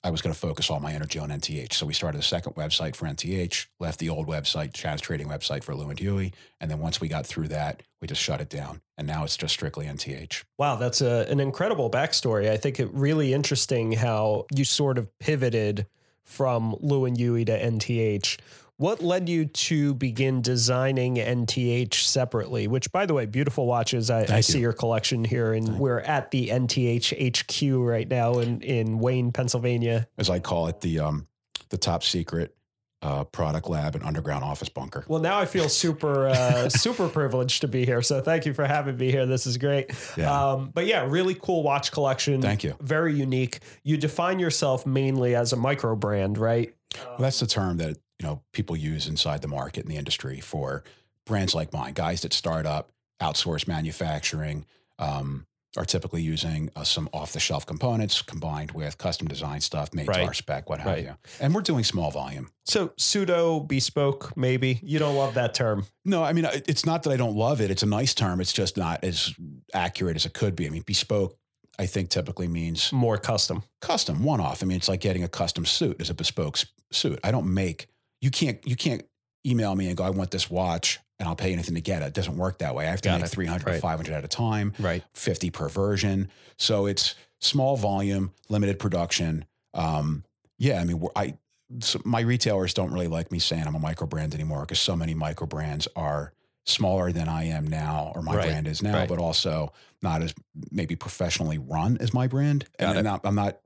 I 0.04 0.10
was 0.10 0.22
going 0.22 0.34
to 0.34 0.40
focus 0.40 0.70
all 0.70 0.80
my 0.80 0.94
energy 0.94 1.20
on 1.20 1.30
NTH. 1.30 1.74
So 1.74 1.86
we 1.86 1.94
started 1.94 2.20
a 2.20 2.24
second 2.24 2.54
website 2.54 2.96
for 2.96 3.06
NTH, 3.06 3.68
left 3.80 4.00
the 4.00 4.10
old 4.10 4.28
website, 4.28 4.74
Chad's 4.74 5.02
trading 5.02 5.28
website 5.28 5.64
for 5.64 5.76
Lew 5.76 5.90
and 5.90 6.00
Huey, 6.00 6.34
and 6.60 6.72
then 6.72 6.80
once 6.80 7.00
we 7.00 7.08
got 7.08 7.26
through 7.26 7.50
that, 7.50 7.84
we 8.02 8.08
just 8.08 8.22
shut 8.22 8.42
it 8.42 8.50
down. 8.50 8.82
And 8.98 9.06
now 9.06 9.24
it's 9.24 9.38
just 9.38 9.54
strictly 9.54 9.86
NTH. 9.86 10.44
Wow, 10.58 10.76
that's 10.78 11.02
a, 11.02 11.28
an 11.30 11.40
incredible 11.40 11.90
backstory. 11.90 12.50
I 12.50 12.58
think 12.58 12.80
it 12.80 12.90
really 12.92 13.34
interesting 13.34 13.92
how 13.92 14.46
you 14.54 14.66
sort 14.66 14.98
of 14.98 15.08
pivoted 15.20 15.86
from 16.26 16.76
Lew 16.80 17.06
and 17.06 17.18
Huey 17.18 17.46
to 17.46 17.60
NTH. 17.60 18.40
What 18.82 19.04
led 19.04 19.30
you 19.30 19.46
to 19.46 19.94
begin 19.94 20.42
designing 20.42 21.18
NTH 21.18 21.94
separately? 21.94 22.68
Which, 22.68 22.92
by 22.92 23.06
the 23.06 23.14
way, 23.14 23.28
beautiful 23.28 23.68
watches. 23.68 24.10
I, 24.10 24.22
I 24.22 24.26
Thank 24.26 24.44
see 24.46 24.60
your 24.60 24.74
collection 24.74 25.24
here, 25.24 25.54
and 25.54 25.78
we're 25.78 26.00
at 26.00 26.32
the 26.32 26.48
NTH 26.48 27.14
HQ 27.14 27.88
right 27.88 28.08
now 28.08 28.40
in 28.40 28.60
in 28.62 28.98
Wayne, 28.98 29.32
Pennsylvania. 29.34 30.08
As 30.18 30.32
I 30.32 30.40
call 30.40 30.66
it, 30.66 30.82
the 30.82 31.00
um, 31.00 31.28
the 31.70 31.78
top 31.78 32.04
secret 32.04 32.56
uh, 33.04 33.24
product 33.26 33.70
lab 33.70 33.94
and 33.94 34.04
underground 34.04 34.44
office 34.44 34.70
bunker. 34.70 35.06
Well, 35.08 35.22
now 35.22 35.38
I 35.38 35.46
feel 35.46 35.70
super 35.70 36.30
uh, 36.30 36.68
super 36.70 37.08
privileged 37.08 37.62
to 37.62 37.68
be 37.68 37.86
here. 37.86 38.02
So 38.02 38.20
thank 38.20 38.48
you 38.48 38.54
for 38.56 38.66
having 38.66 38.98
me 38.98 39.12
here. 39.12 39.28
This 39.28 39.46
is 39.46 39.58
great. 39.58 39.92
Yeah. 40.18 40.54
Um, 40.54 40.72
but 40.74 40.88
yeah, 40.88 41.06
really 41.08 41.36
cool 41.36 41.62
watch 41.62 41.92
collection. 41.92 42.42
Thank 42.42 42.64
you. 42.64 42.76
Very 42.82 43.14
unique. 43.14 43.60
You 43.84 43.98
define 43.98 44.40
yourself 44.40 44.88
mainly 44.88 45.36
as 45.36 45.54
a 45.54 45.56
micro 45.56 45.96
brand, 45.96 46.40
right? 46.40 46.74
Well, 46.96 47.18
that's 47.20 47.40
the 47.40 47.48
term 47.48 47.78
that 47.78 47.98
you 48.22 48.28
know 48.28 48.44
people 48.54 48.76
use 48.78 49.08
inside 49.08 49.42
the 49.42 49.48
market 49.48 49.84
in 49.84 49.90
the 49.90 49.98
industry 49.98 50.40
for 50.40 50.84
brands 51.26 51.56
like 51.56 51.74
mine, 51.74 51.94
guys 51.94 52.22
that 52.22 52.34
start 52.34 52.66
up, 52.68 52.92
outsource 53.20 53.68
manufacturing, 53.68 54.66
um, 55.00 55.48
are 55.78 55.86
typically 55.86 56.22
using 56.22 56.70
uh, 56.76 56.84
some 56.84 57.10
off-the-shelf 57.14 57.66
components 57.66 58.22
combined 58.22 58.72
with 58.72 58.98
custom 58.98 59.28
design 59.28 59.60
stuff 59.62 59.92
made 59.94 60.06
to 60.06 60.22
our 60.24 60.34
spec, 60.34 60.70
what 60.70 60.80
have 60.82 60.88
Right. 60.94 61.04
you. 61.06 61.16
And 61.40 61.56
we're 61.56 61.62
doing 61.62 61.84
small 61.84 62.12
volume. 62.12 62.50
So 62.66 62.92
pseudo 62.98 63.60
bespoke, 63.62 64.36
maybe 64.38 64.80
you 64.84 65.00
don't 65.00 65.16
love 65.16 65.34
that 65.36 65.54
term. 65.56 65.86
No, 66.06 66.24
I 66.24 66.34
mean 66.34 66.46
it's 66.68 66.86
not 66.86 67.02
that 67.04 67.12
I 67.12 67.18
don't 67.18 67.36
love 67.36 67.60
it. 67.62 67.72
It's 67.72 67.84
a 67.84 67.88
nice 67.88 68.14
term. 68.14 68.40
It's 68.42 68.54
just 68.54 68.78
not 68.78 69.04
as 69.04 69.34
accurate 69.74 70.16
as 70.16 70.26
it 70.28 70.34
could 70.34 70.56
be. 70.56 70.68
I 70.68 70.70
mean, 70.70 70.84
bespoke, 70.86 71.38
I 71.80 71.86
think 71.88 72.10
typically 72.10 72.48
means 72.48 72.92
More 72.92 73.18
custom. 73.18 73.64
custom, 73.80 74.24
one 74.24 74.42
off. 74.42 74.62
I 74.62 74.66
mean, 74.66 74.78
it's 74.78 74.90
like 74.90 75.00
getting 75.00 75.24
a 75.24 75.30
custom 75.30 75.66
suit 75.66 76.00
as 76.02 76.10
a 76.10 76.14
bespoke 76.14 76.60
suit. 76.92 77.18
I 77.24 77.32
don't 77.32 77.52
make 77.54 77.88
you 78.22 78.32
can't 78.32 78.66
you 78.66 78.76
can't 78.76 79.04
email 79.46 79.76
me 79.76 79.88
and 79.88 79.98
go, 79.98 80.04
I 80.04 80.10
want 80.12 80.32
this 80.32 80.50
watch 80.50 81.00
and 81.20 81.28
I'll 81.28 81.36
pay 81.36 81.52
anything 81.52 81.76
to 81.76 81.82
get 81.82 82.02
it. 82.02 82.06
It 82.06 82.14
doesn't 82.14 82.38
work 82.38 82.60
that 82.60 82.76
way. 82.76 82.88
I 82.88 82.92
have 82.92 83.02
to 83.02 83.10
Got 83.10 83.22
make 83.22 83.26
it. 83.26 83.30
300 83.34 83.66
Right. 83.68 83.76
or 83.78 83.80
500 83.80 84.14
at 84.14 84.24
a 84.24 84.28
time, 84.28 84.74
Right. 84.80 85.04
50 85.14 85.50
per 85.50 85.68
version. 85.70 86.30
So 86.58 86.86
it's 86.86 87.16
small 87.40 87.76
volume, 87.78 88.32
limited 88.50 88.78
production. 88.80 89.46
Um, 89.74 90.24
yeah, 90.60 90.80
I 90.80 90.84
mean, 90.84 91.04
I 91.16 91.36
so 91.80 92.02
my 92.04 92.20
retailers 92.20 92.74
don't 92.74 92.92
really 92.92 93.08
like 93.08 93.32
me 93.32 93.40
saying 93.40 93.64
I'm 93.66 93.76
a 93.76 93.80
micro 93.80 94.06
brand 94.06 94.34
anymore 94.36 94.62
because 94.62 94.80
so 94.80 94.96
many 94.96 95.14
micro 95.14 95.48
brands 95.48 95.88
are 95.96 96.34
smaller 96.66 97.12
than 97.12 97.28
I 97.30 97.46
am 97.46 97.66
now, 97.66 98.12
or 98.14 98.22
my 98.22 98.36
Right. 98.36 98.48
brand 98.48 98.68
is 98.68 98.84
now, 98.84 98.94
Right. 99.00 99.10
but 99.10 99.18
also 99.20 99.72
not 100.02 100.22
as 100.22 100.34
maybe 100.70 100.96
professionally 100.96 101.58
run 101.58 101.98
as 102.00 102.14
my 102.14 102.28
brand. 102.28 102.66
Got 102.78 102.90
and. 102.90 103.00
I'm 103.00 103.04
not, 103.06 103.22
I'm 103.26 103.36
not 103.36 103.60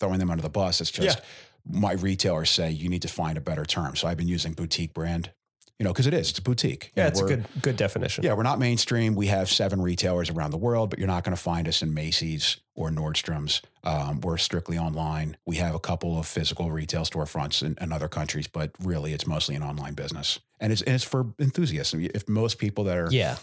throwing 0.00 0.20
them 0.20 0.30
under 0.30 0.40
the 0.42 0.48
bus. 0.48 0.80
It's 0.80 0.90
just 0.90 1.20
my 1.68 1.92
retailers 1.92 2.50
say 2.50 2.70
you 2.70 2.88
need 2.88 3.02
to 3.02 3.08
find 3.08 3.36
a 3.38 3.40
better 3.40 3.64
term. 3.64 3.96
So 3.96 4.08
I've 4.08 4.16
been 4.16 4.28
using 4.28 4.52
boutique 4.52 4.94
brand, 4.94 5.30
you 5.78 5.84
know, 5.84 5.92
because 5.92 6.06
it 6.06 6.14
is. 6.14 6.30
It's 6.30 6.38
a 6.38 6.42
boutique. 6.42 6.92
Yeah, 6.96 7.04
know, 7.04 7.08
it's 7.08 7.20
a 7.20 7.24
good 7.26 7.44
good 7.62 7.76
definition. 7.76 8.24
Yeah, 8.24 8.32
we're 8.34 8.42
not 8.42 8.58
mainstream. 8.58 9.14
We 9.14 9.26
have 9.28 9.48
seven 9.50 9.80
retailers 9.82 10.30
around 10.30 10.50
the 10.50 10.56
world, 10.58 10.90
but 10.90 10.98
you're 10.98 11.08
not 11.08 11.24
going 11.24 11.36
to 11.36 11.42
find 11.42 11.68
us 11.68 11.82
in 11.82 11.92
Macy's 11.94 12.56
or 12.74 12.90
Nordstrom's. 12.90 13.62
Um, 13.84 14.20
we're 14.20 14.36
strictly 14.38 14.78
online. 14.78 15.36
We 15.46 15.56
have 15.56 15.74
a 15.74 15.80
couple 15.80 16.18
of 16.18 16.26
physical 16.26 16.70
retail 16.70 17.02
storefronts 17.02 17.62
in, 17.62 17.76
in 17.80 17.92
other 17.92 18.08
countries, 18.08 18.46
but 18.46 18.70
really 18.80 19.12
it's 19.12 19.26
mostly 19.26 19.54
an 19.54 19.62
online 19.62 19.94
business. 19.94 20.38
And 20.60 20.72
it's, 20.72 20.82
and 20.82 20.94
it's 20.94 21.04
for 21.04 21.32
enthusiasts. 21.38 21.94
If 21.94 22.28
most 22.28 22.58
people 22.58 22.84
that 22.84 22.96
are 22.98 23.08
Yeah. 23.10 23.36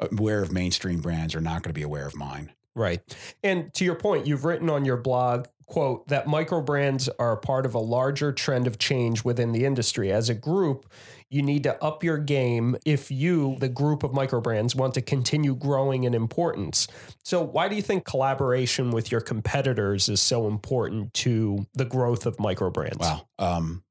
aware 0.00 0.42
of 0.42 0.52
mainstream 0.52 1.00
brands 1.00 1.34
are 1.34 1.40
not 1.40 1.62
going 1.62 1.70
to 1.70 1.74
be 1.74 1.82
aware 1.82 2.06
of 2.06 2.14
mine. 2.14 2.52
Right. 2.74 3.00
And 3.42 3.72
to 3.74 3.84
your 3.84 3.96
point, 3.96 4.26
you've 4.26 4.44
written 4.44 4.70
on 4.70 4.84
your 4.84 4.98
blog, 4.98 5.46
quote, 5.68 6.08
that 6.08 6.26
micro 6.26 6.60
brands 6.60 7.08
are 7.18 7.36
part 7.36 7.66
of 7.66 7.74
a 7.74 7.78
larger 7.78 8.32
trend 8.32 8.66
of 8.66 8.78
change 8.78 9.22
within 9.24 9.52
the 9.52 9.64
industry. 9.64 10.10
As 10.10 10.28
a 10.28 10.34
group, 10.34 10.90
you 11.30 11.42
need 11.42 11.62
to 11.64 11.82
up 11.84 12.02
your 12.02 12.16
game 12.18 12.74
if 12.86 13.10
you, 13.10 13.56
the 13.60 13.68
group 13.68 14.02
of 14.02 14.12
micro 14.14 14.40
brands, 14.40 14.74
want 14.74 14.94
to 14.94 15.02
continue 15.02 15.54
growing 15.54 16.04
in 16.04 16.14
importance. 16.14 16.88
So, 17.22 17.42
why 17.42 17.68
do 17.68 17.76
you 17.76 17.82
think 17.82 18.04
collaboration 18.06 18.90
with 18.90 19.12
your 19.12 19.20
competitors 19.20 20.08
is 20.08 20.20
so 20.22 20.46
important 20.46 21.12
to 21.14 21.66
the 21.74 21.84
growth 21.84 22.24
of 22.24 22.40
micro 22.40 22.70
brands? 22.70 22.98
Wow. 22.98 23.28
Um, 23.38 23.84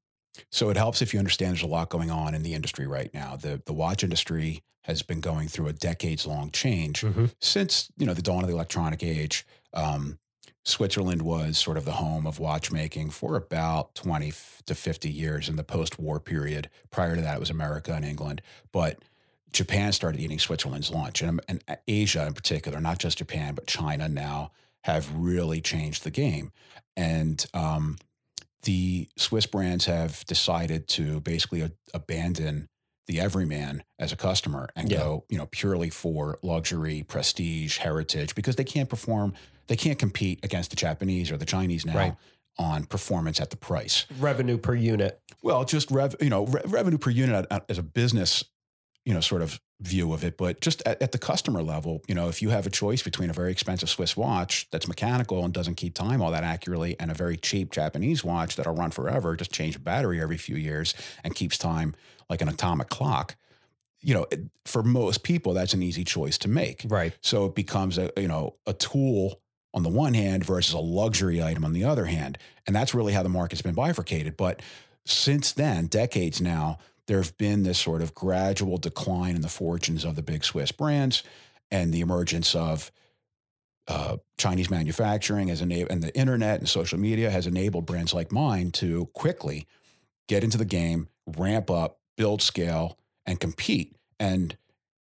so 0.50 0.70
it 0.70 0.76
helps 0.76 1.02
if 1.02 1.12
you 1.12 1.18
understand 1.18 1.50
there's 1.52 1.62
a 1.62 1.66
lot 1.66 1.90
going 1.90 2.10
on 2.10 2.34
in 2.34 2.42
the 2.42 2.54
industry 2.54 2.86
right 2.86 3.12
now. 3.14 3.36
The 3.36 3.60
the 3.66 3.72
watch 3.72 4.04
industry 4.04 4.62
has 4.82 5.02
been 5.02 5.20
going 5.20 5.48
through 5.48 5.66
a 5.68 5.72
decades 5.72 6.26
long 6.26 6.50
change 6.50 7.02
Mhm. 7.02 7.32
since 7.40 7.88
you 7.98 8.06
know 8.06 8.14
the 8.14 8.22
dawn 8.22 8.42
of 8.42 8.48
the 8.48 8.54
electronic 8.54 9.02
age. 9.02 9.44
Um, 9.74 10.18
Switzerland 10.64 11.22
was 11.22 11.56
sort 11.56 11.76
of 11.76 11.84
the 11.84 11.92
home 11.92 12.26
of 12.26 12.38
watchmaking 12.38 13.10
for 13.10 13.36
about 13.36 13.94
20 13.94 14.32
to 14.66 14.74
50 14.74 15.08
years 15.10 15.48
in 15.48 15.56
the 15.56 15.64
post 15.64 15.98
war 15.98 16.20
period. 16.20 16.68
Prior 16.90 17.16
to 17.16 17.22
that, 17.22 17.36
it 17.36 17.40
was 17.40 17.50
America 17.50 17.92
and 17.94 18.04
England. 18.04 18.42
But 18.72 19.02
Japan 19.52 19.92
started 19.92 20.20
eating 20.20 20.38
Switzerland's 20.38 20.90
lunch, 20.90 21.22
and, 21.22 21.40
and 21.48 21.64
Asia 21.86 22.26
in 22.26 22.34
particular, 22.34 22.80
not 22.80 22.98
just 22.98 23.16
Japan, 23.18 23.54
but 23.54 23.66
China 23.66 24.08
now 24.08 24.50
have 24.84 25.10
really 25.16 25.60
changed 25.62 26.04
the 26.04 26.10
game. 26.10 26.52
And 26.96 27.44
um, 27.54 27.96
the 28.64 29.08
Swiss 29.16 29.46
brands 29.46 29.86
have 29.86 30.24
decided 30.26 30.86
to 30.88 31.20
basically 31.20 31.62
a- 31.62 31.72
abandon 31.94 32.68
the 33.06 33.20
everyman 33.20 33.82
as 33.98 34.12
a 34.12 34.16
customer 34.16 34.68
and 34.76 34.90
Yeah. 34.92 34.98
go, 34.98 35.24
you 35.30 35.38
know, 35.38 35.46
purely 35.46 35.88
for 35.88 36.38
luxury, 36.42 37.02
prestige, 37.02 37.78
heritage, 37.78 38.34
because 38.34 38.56
they 38.56 38.64
can't 38.64 38.90
perform, 38.90 39.32
they 39.68 39.76
can't 39.76 39.98
compete 39.98 40.44
against 40.44 40.70
the 40.70 40.76
Japanese 40.76 41.30
or 41.30 41.36
the 41.36 41.46
Chinese 41.46 41.86
now 41.86 41.94
Right. 41.96 42.16
on 42.58 42.84
performance 42.84 43.40
at 43.40 43.50
the 43.50 43.56
price. 43.56 44.04
Revenue 44.18 44.58
per 44.58 44.74
unit. 44.74 45.20
Well, 45.42 45.64
just 45.64 45.90
rev, 45.90 46.16
you 46.20 46.30
know, 46.30 46.46
re- 46.46 46.62
revenue 46.66 46.98
per 46.98 47.10
unit 47.10 47.46
as 47.68 47.78
a 47.78 47.82
business, 47.82 48.42
you 49.04 49.14
know, 49.14 49.20
sort 49.20 49.42
of 49.42 49.60
view 49.80 50.12
of 50.12 50.24
it, 50.24 50.36
but 50.36 50.60
just 50.60 50.82
at, 50.86 51.00
at 51.00 51.12
the 51.12 51.18
customer 51.18 51.62
level, 51.62 52.02
you 52.08 52.14
know, 52.16 52.28
if 52.28 52.42
you 52.42 52.48
have 52.50 52.66
a 52.66 52.70
choice 52.70 53.00
between 53.00 53.30
a 53.30 53.32
very 53.32 53.52
expensive 53.52 53.88
Swiss 53.88 54.16
watch 54.16 54.68
that's 54.72 54.88
mechanical 54.88 55.44
and 55.44 55.54
doesn't 55.54 55.76
keep 55.76 55.94
time 55.94 56.20
all 56.20 56.32
that 56.32 56.42
accurately, 56.42 56.96
and 56.98 57.12
a 57.12 57.14
very 57.14 57.36
cheap 57.36 57.70
Japanese 57.70 58.24
watch 58.24 58.56
that'll 58.56 58.74
run 58.74 58.90
forever, 58.90 59.36
just 59.36 59.52
change 59.52 59.76
a 59.76 59.78
battery 59.78 60.20
every 60.20 60.36
few 60.36 60.56
years 60.56 60.94
and 61.22 61.34
keeps 61.36 61.56
time 61.56 61.94
like 62.28 62.42
an 62.42 62.48
atomic 62.48 62.88
clock, 62.88 63.36
you 64.00 64.14
know, 64.14 64.26
it, 64.32 64.40
for 64.64 64.82
most 64.82 65.22
people, 65.22 65.54
that's 65.54 65.74
an 65.74 65.82
easy 65.82 66.02
choice 66.02 66.36
to 66.38 66.48
make. 66.48 66.82
Right. 66.88 67.16
So 67.20 67.46
it 67.46 67.54
becomes 67.54 67.98
a 67.98 68.10
you 68.16 68.26
know 68.28 68.56
a 68.66 68.72
tool 68.72 69.40
on 69.78 69.84
the 69.84 69.88
one 69.88 70.12
hand 70.12 70.44
versus 70.44 70.74
a 70.74 70.78
luxury 70.78 71.40
item 71.40 71.64
on 71.64 71.72
the 71.72 71.84
other 71.84 72.06
hand, 72.06 72.36
and 72.66 72.74
that's 72.74 72.94
really 72.94 73.12
how 73.12 73.22
the 73.22 73.28
market's 73.28 73.62
been 73.62 73.76
bifurcated. 73.76 74.36
But 74.36 74.60
since 75.06 75.52
then, 75.52 75.86
decades 75.86 76.40
now, 76.40 76.78
there 77.06 77.18
have 77.18 77.38
been 77.38 77.62
this 77.62 77.78
sort 77.78 78.02
of 78.02 78.12
gradual 78.12 78.76
decline 78.76 79.36
in 79.36 79.40
the 79.40 79.48
fortunes 79.48 80.04
of 80.04 80.16
the 80.16 80.22
big 80.22 80.44
Swiss 80.44 80.72
brands 80.72 81.22
and 81.70 81.94
the 81.94 82.00
emergence 82.00 82.56
of 82.56 82.90
uh, 83.86 84.16
Chinese 84.36 84.68
manufacturing 84.68 85.48
as 85.48 85.62
enabled, 85.62 85.92
and 85.92 86.02
the 86.02 86.14
internet 86.18 86.58
and 86.58 86.68
social 86.68 86.98
media 86.98 87.30
has 87.30 87.46
enabled 87.46 87.86
brands 87.86 88.12
like 88.12 88.32
mine 88.32 88.72
to 88.72 89.06
quickly 89.14 89.64
get 90.26 90.42
into 90.42 90.58
the 90.58 90.64
game, 90.64 91.08
ramp 91.36 91.70
up, 91.70 92.00
build 92.16 92.42
scale, 92.42 92.98
and 93.26 93.38
compete. 93.38 93.94
And 94.18 94.56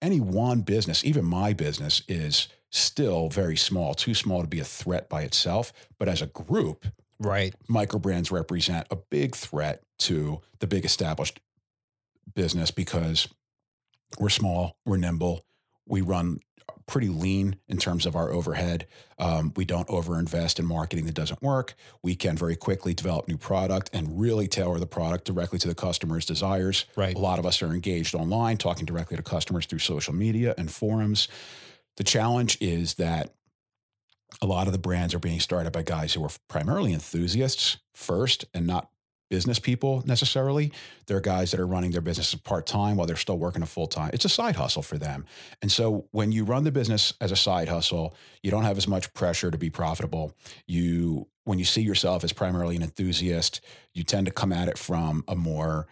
any 0.01 0.19
one 0.19 0.61
business, 0.61 1.05
even 1.05 1.23
my 1.23 1.53
business, 1.53 2.01
is 2.07 2.47
still 2.73 3.29
very 3.29 3.55
small, 3.55 3.93
too 3.93 4.13
small 4.15 4.41
to 4.41 4.47
be 4.47 4.59
a 4.59 4.65
threat 4.65 5.07
by 5.07 5.21
itself. 5.21 5.71
But 5.99 6.09
as 6.09 6.21
a 6.21 6.27
group, 6.27 6.85
Right. 7.19 7.53
micro 7.67 7.99
brands 7.99 8.31
represent 8.31 8.87
a 8.89 8.95
big 8.95 9.35
threat 9.35 9.83
to 9.99 10.41
the 10.59 10.67
big 10.67 10.83
established 10.83 11.39
business 12.33 12.71
because 12.71 13.27
we're 14.19 14.29
small, 14.29 14.75
we're 14.85 14.97
nimble, 14.97 15.45
we 15.87 16.01
run 16.01 16.39
pretty 16.85 17.07
lean 17.09 17.55
in 17.67 17.77
terms 17.77 18.05
of 18.05 18.15
our 18.15 18.31
overhead. 18.31 18.87
Um, 19.19 19.53
we 19.55 19.63
don't 19.65 19.87
overinvest 19.87 20.59
in 20.59 20.65
marketing 20.65 21.05
that 21.05 21.13
doesn't 21.15 21.41
work. 21.41 21.75
We 22.01 22.15
can 22.15 22.35
very 22.35 22.55
quickly 22.55 22.93
develop 22.93 23.27
new 23.27 23.37
product 23.37 23.89
and 23.93 24.19
really 24.19 24.47
tailor 24.47 24.79
the 24.79 24.87
product 24.87 25.25
directly 25.25 25.59
to 25.59 25.67
the 25.67 25.75
customer's 25.75 26.25
desires. 26.25 26.85
Right. 26.95 27.15
A 27.15 27.19
lot 27.19 27.39
of 27.39 27.45
us 27.45 27.61
are 27.61 27.71
engaged 27.71 28.15
online, 28.15 28.57
talking 28.57 28.85
directly 28.85 29.15
to 29.15 29.23
customers 29.23 29.65
through 29.65 29.79
social 29.79 30.13
media 30.13 30.55
and 30.57 30.71
forums. 30.71 31.27
The 31.97 32.03
challenge 32.03 32.57
is 32.61 32.95
that 32.95 33.33
a 34.41 34.45
lot 34.45 34.67
of 34.67 34.73
the 34.73 34.79
brands 34.79 35.13
are 35.13 35.19
being 35.19 35.39
started 35.39 35.71
by 35.71 35.83
guys 35.83 36.13
who 36.13 36.23
are 36.23 36.31
primarily 36.47 36.93
enthusiasts 36.93 37.77
first 37.93 38.45
and 38.53 38.65
not 38.65 38.89
business 39.29 39.57
people 39.57 40.03
necessarily. 40.05 40.71
They're 41.07 41.19
guys 41.19 41.51
that 41.51 41.59
are 41.59 41.65
running 41.65 41.89
their 41.89 42.01
businesses 42.01 42.39
part 42.39 42.67
time 42.67 42.97
while 42.97 43.07
they're 43.07 43.15
still 43.15 43.37
working 43.39 43.63
a 43.63 43.65
full 43.65 43.87
time. 43.87 44.11
It's 44.13 44.25
a 44.25 44.29
side 44.29 44.55
hustle 44.55 44.83
for 44.83 44.97
them. 44.97 45.25
And 45.61 45.71
so 45.71 46.07
when 46.11 46.31
you 46.31 46.43
run 46.43 46.63
the 46.63 46.71
business 46.71 47.13
as 47.19 47.31
a 47.31 47.35
side 47.35 47.67
hustle, 47.67 48.15
you 48.43 48.51
don't 48.51 48.63
have 48.63 48.77
as 48.77 48.87
much 48.87 49.11
pressure 49.13 49.49
to 49.49 49.57
be 49.57 49.71
profitable. 49.71 50.35
You 50.67 51.27
when 51.45 51.57
you 51.57 51.65
see 51.65 51.81
yourself 51.81 52.23
as 52.23 52.31
primarily 52.31 52.75
an 52.75 52.83
enthusiast, 52.83 53.61
you 53.93 54.03
tend 54.03 54.27
to 54.27 54.31
come 54.31 54.53
at 54.53 54.67
it 54.67 54.77
from 54.77 55.23
a 55.27 55.35
more 55.35 55.87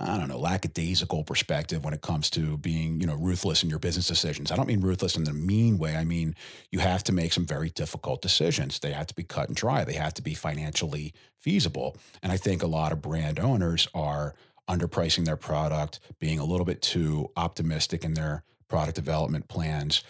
I 0.00 0.16
don't 0.16 0.28
know, 0.28 0.38
lackadaisical 0.38 1.24
perspective 1.24 1.84
when 1.84 1.92
it 1.92 2.02
comes 2.02 2.30
to 2.30 2.56
being, 2.58 3.00
you 3.00 3.06
know, 3.06 3.16
ruthless 3.16 3.64
in 3.64 3.70
your 3.70 3.80
business 3.80 4.06
decisions. 4.06 4.52
I 4.52 4.56
don't 4.56 4.68
mean 4.68 4.80
ruthless 4.80 5.16
in 5.16 5.24
the 5.24 5.32
mean 5.32 5.76
way. 5.76 5.96
I 5.96 6.04
mean, 6.04 6.36
you 6.70 6.78
have 6.78 7.02
to 7.04 7.12
make 7.12 7.32
some 7.32 7.44
very 7.44 7.70
difficult 7.70 8.22
decisions. 8.22 8.78
They 8.78 8.92
have 8.92 9.08
to 9.08 9.14
be 9.14 9.24
cut 9.24 9.48
and 9.48 9.56
dry. 9.56 9.84
They 9.84 9.94
have 9.94 10.14
to 10.14 10.22
be 10.22 10.34
financially 10.34 11.14
feasible. 11.40 11.96
And 12.22 12.30
I 12.30 12.36
think 12.36 12.62
a 12.62 12.68
lot 12.68 12.92
of 12.92 13.02
brand 13.02 13.40
owners 13.40 13.88
are 13.92 14.34
underpricing 14.68 15.24
their 15.24 15.36
product, 15.36 15.98
being 16.20 16.38
a 16.38 16.44
little 16.44 16.66
bit 16.66 16.80
too 16.80 17.30
optimistic 17.36 18.04
in 18.04 18.14
their 18.14 18.44
product 18.68 18.94
development 18.94 19.48
plans, 19.48 20.04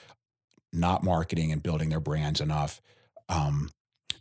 not 0.72 1.02
marketing 1.02 1.50
and 1.50 1.62
building 1.62 1.88
their 1.88 2.00
brands 2.00 2.40
enough. 2.40 2.82
Um, 3.28 3.70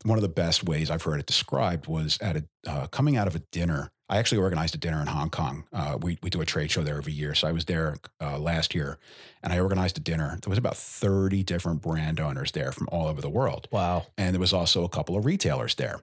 one 0.04 0.18
of 0.18 0.22
the 0.22 0.30
best 0.30 0.64
ways 0.64 0.90
I've 0.90 1.04
heard 1.04 1.20
it 1.20 1.26
described 1.26 1.88
was 1.88 2.18
at 2.22 2.38
a 2.38 2.44
uh, 2.68 2.88
coming 2.88 3.18
out 3.18 3.28
of 3.28 3.36
a 3.36 3.40
dinner. 3.52 3.92
I 4.10 4.18
actually 4.20 4.38
organized 4.38 4.74
a 4.74 4.78
dinner 4.78 5.02
in 5.02 5.08
Hong 5.08 5.30
Kong. 5.30 5.66
Uh, 5.74 5.98
we 6.02 6.18
we 6.24 6.30
do 6.30 6.40
a 6.42 6.46
trade 6.46 6.72
show 6.72 6.82
there 6.84 6.98
every 6.98 7.12
year, 7.14 7.34
so 7.36 7.48
I 7.48 7.52
was 7.52 7.66
there 7.66 7.98
uh, 8.22 8.38
last 8.40 8.74
year, 8.74 8.98
and 9.44 9.52
I 9.52 9.60
organized 9.60 9.98
a 9.98 10.02
dinner. 10.02 10.38
There 10.42 10.50
was 10.50 10.58
about 10.58 10.78
thirty 10.78 11.44
different 11.44 11.82
brand 11.82 12.20
owners 12.20 12.52
there 12.52 12.72
from 12.72 12.88
all 12.92 13.08
over 13.08 13.22
the 13.22 13.30
world, 13.30 13.68
Wow. 13.72 14.06
and 14.18 14.34
there 14.34 14.40
was 14.40 14.54
also 14.54 14.84
a 14.86 14.90
couple 14.90 15.18
of 15.18 15.26
retailers 15.26 15.76
there. 15.76 16.00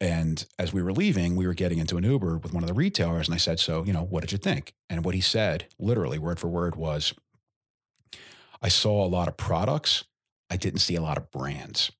And 0.00 0.46
as 0.58 0.72
we 0.72 0.80
were 0.82 0.92
leaving, 0.92 1.36
we 1.36 1.46
were 1.46 1.54
getting 1.54 1.78
into 1.78 1.96
an 1.98 2.04
Uber 2.04 2.38
with 2.38 2.54
one 2.54 2.62
of 2.62 2.68
the 2.68 2.74
retailers, 2.74 3.26
and 3.28 3.34
I 3.34 3.38
said, 3.38 3.58
"So, 3.58 3.84
you 3.84 3.92
know, 3.92 4.04
what 4.04 4.20
did 4.20 4.32
you 4.32 4.38
think?" 4.38 4.72
And 4.88 5.04
what 5.04 5.14
he 5.16 5.20
said, 5.20 5.66
literally 5.78 6.18
word 6.18 6.38
for 6.38 6.48
word, 6.48 6.76
was, 6.76 7.12
"I 8.62 8.68
saw 8.68 9.04
a 9.04 9.08
lot 9.08 9.28
of 9.28 9.36
products. 9.36 10.04
I 10.48 10.56
didn't 10.56 10.80
see 10.80 10.94
a 10.94 11.02
lot 11.02 11.18
of 11.18 11.30
brands." 11.30 11.90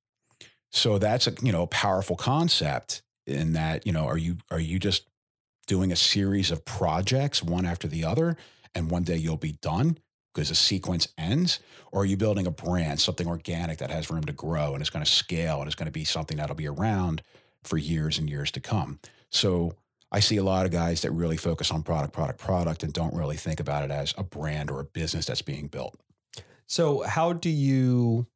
So 0.70 0.98
that's 0.98 1.26
a 1.26 1.34
you 1.42 1.52
know 1.52 1.66
powerful 1.66 2.16
concept 2.16 3.02
in 3.26 3.52
that 3.54 3.86
you 3.86 3.92
know 3.92 4.04
are 4.06 4.18
you 4.18 4.38
are 4.50 4.60
you 4.60 4.78
just 4.78 5.06
doing 5.66 5.92
a 5.92 5.96
series 5.96 6.50
of 6.50 6.64
projects 6.64 7.42
one 7.42 7.66
after 7.66 7.86
the 7.86 8.04
other, 8.04 8.36
and 8.74 8.90
one 8.90 9.02
day 9.02 9.16
you'll 9.16 9.36
be 9.36 9.52
done 9.52 9.98
because 10.34 10.48
the 10.48 10.54
sequence 10.54 11.08
ends, 11.18 11.58
or 11.92 12.02
are 12.02 12.06
you 12.06 12.16
building 12.16 12.46
a 12.46 12.50
brand, 12.50 13.00
something 13.00 13.26
organic 13.26 13.78
that 13.78 13.90
has 13.90 14.10
room 14.10 14.24
to 14.24 14.32
grow 14.32 14.74
and 14.74 14.82
is 14.82 14.90
going 14.90 15.04
to 15.04 15.10
scale 15.10 15.60
and 15.60 15.68
is 15.68 15.74
going 15.74 15.86
to 15.86 15.92
be 15.92 16.04
something 16.04 16.36
that'll 16.36 16.54
be 16.54 16.68
around 16.68 17.22
for 17.64 17.76
years 17.76 18.18
and 18.18 18.30
years 18.30 18.50
to 18.52 18.60
come? 18.60 19.00
So 19.30 19.74
I 20.12 20.20
see 20.20 20.38
a 20.38 20.42
lot 20.42 20.66
of 20.66 20.72
guys 20.72 21.02
that 21.02 21.12
really 21.12 21.36
focus 21.36 21.70
on 21.70 21.82
product, 21.82 22.12
product, 22.12 22.40
product, 22.40 22.82
and 22.82 22.92
don't 22.92 23.14
really 23.14 23.36
think 23.36 23.60
about 23.60 23.84
it 23.84 23.90
as 23.90 24.12
a 24.18 24.24
brand 24.24 24.70
or 24.70 24.80
a 24.80 24.84
business 24.84 25.26
that's 25.26 25.42
being 25.42 25.68
built. 25.68 25.98
So, 26.66 27.02
how 27.02 27.32
do 27.32 27.50
you, 27.50 28.26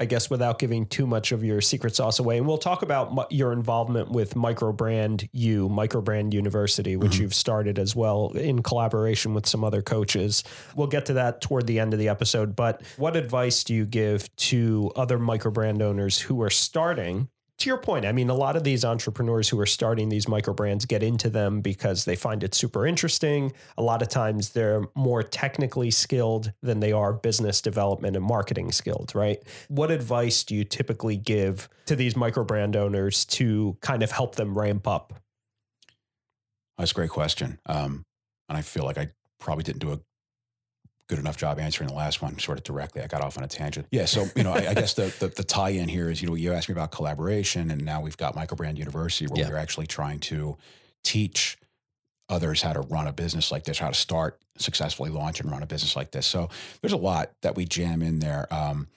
I 0.00 0.06
guess, 0.06 0.28
without 0.28 0.58
giving 0.58 0.86
too 0.86 1.06
much 1.06 1.30
of 1.30 1.44
your 1.44 1.60
secret 1.60 1.94
sauce 1.94 2.18
away, 2.18 2.36
and 2.38 2.46
we'll 2.48 2.58
talk 2.58 2.82
about 2.82 3.30
your 3.30 3.52
involvement 3.52 4.10
with 4.10 4.34
Microbrand 4.34 5.28
U, 5.32 5.68
Microbrand 5.68 6.32
University, 6.32 6.96
which 6.96 7.12
Mhm. 7.12 7.20
you've 7.20 7.34
started 7.34 7.78
as 7.78 7.94
well 7.94 8.32
in 8.34 8.60
collaboration 8.62 9.34
with 9.34 9.46
some 9.46 9.62
other 9.62 9.82
coaches. 9.82 10.42
We'll 10.74 10.88
get 10.88 11.06
to 11.06 11.12
that 11.12 11.40
toward 11.40 11.68
the 11.68 11.78
end 11.78 11.92
of 11.92 12.00
the 12.00 12.08
episode. 12.08 12.56
But 12.56 12.82
what 12.96 13.14
advice 13.14 13.62
do 13.62 13.72
you 13.72 13.86
give 13.86 14.34
to 14.36 14.90
other 14.96 15.18
microbrand 15.18 15.80
owners 15.80 16.18
who 16.22 16.42
are 16.42 16.50
starting? 16.50 17.28
To 17.58 17.70
your 17.70 17.78
point, 17.78 18.04
I 18.04 18.12
mean, 18.12 18.30
a 18.30 18.34
lot 18.34 18.56
of 18.56 18.64
these 18.64 18.84
entrepreneurs 18.84 19.48
who 19.48 19.58
are 19.60 19.66
starting 19.66 20.08
these 20.08 20.26
micro 20.26 20.52
brands 20.52 20.84
get 20.86 21.02
into 21.02 21.30
them 21.30 21.60
because 21.60 22.04
they 22.04 22.16
find 22.16 22.42
it 22.42 22.54
super 22.54 22.86
interesting. 22.86 23.52
A 23.78 23.82
lot 23.82 24.02
of 24.02 24.08
times 24.08 24.50
they're 24.50 24.82
more 24.96 25.22
technically 25.22 25.90
skilled 25.92 26.52
than 26.62 26.80
they 26.80 26.92
are 26.92 27.12
business 27.12 27.60
development 27.62 28.16
and 28.16 28.24
marketing 28.24 28.72
skilled, 28.72 29.12
right? 29.14 29.38
What 29.68 29.92
advice 29.92 30.42
do 30.42 30.54
you 30.56 30.64
typically 30.64 31.16
give 31.16 31.68
to 31.86 31.94
these 31.94 32.16
micro 32.16 32.44
brand 32.44 32.74
owners 32.74 33.24
to 33.26 33.76
kind 33.80 34.02
of 34.02 34.10
help 34.10 34.34
them 34.34 34.58
ramp 34.58 34.88
up? 34.88 35.14
That's 36.76 36.90
a 36.90 36.94
great 36.94 37.10
question. 37.10 37.60
Um, 37.66 38.04
and 38.48 38.58
I 38.58 38.62
feel 38.62 38.84
like 38.84 38.98
I 38.98 39.10
probably 39.38 39.62
didn't 39.62 39.80
do 39.80 39.92
a 39.92 40.00
good 41.08 41.18
enough 41.18 41.36
job 41.36 41.58
answering 41.58 41.88
the 41.88 41.94
last 41.94 42.22
one 42.22 42.38
sort 42.38 42.58
of 42.58 42.64
directly. 42.64 43.02
I 43.02 43.06
got 43.06 43.20
off 43.20 43.36
on 43.36 43.44
a 43.44 43.48
tangent. 43.48 43.86
Yeah. 43.90 44.06
So, 44.06 44.26
you 44.34 44.42
know, 44.42 44.52
I, 44.52 44.70
I 44.70 44.74
guess 44.74 44.94
the, 44.94 45.14
the, 45.20 45.28
the 45.28 45.44
tie 45.44 45.70
in 45.70 45.88
here 45.88 46.10
is, 46.10 46.22
you 46.22 46.28
know, 46.28 46.34
you 46.34 46.52
asked 46.52 46.68
me 46.68 46.72
about 46.72 46.92
collaboration 46.92 47.70
and 47.70 47.84
now 47.84 48.00
we've 48.00 48.16
got 48.16 48.34
Microbrand 48.34 48.78
University 48.78 49.26
where 49.26 49.40
Yeah. 49.44 49.50
we're 49.50 49.58
actually 49.58 49.86
trying 49.86 50.20
to 50.20 50.56
teach 51.02 51.58
others 52.30 52.62
how 52.62 52.72
to 52.72 52.80
run 52.80 53.06
a 53.06 53.12
business 53.12 53.52
like 53.52 53.64
this, 53.64 53.78
how 53.78 53.88
to 53.88 53.94
start 53.94 54.40
successfully 54.56 55.10
launch 55.10 55.40
and 55.40 55.50
run 55.50 55.62
a 55.62 55.66
business 55.66 55.94
like 55.94 56.10
this. 56.10 56.26
So 56.26 56.48
there's 56.80 56.94
a 56.94 56.96
lot 56.96 57.30
that 57.42 57.54
we 57.54 57.66
jam 57.66 58.00
in 58.02 58.20
there. 58.20 58.46
Um, 58.52 58.88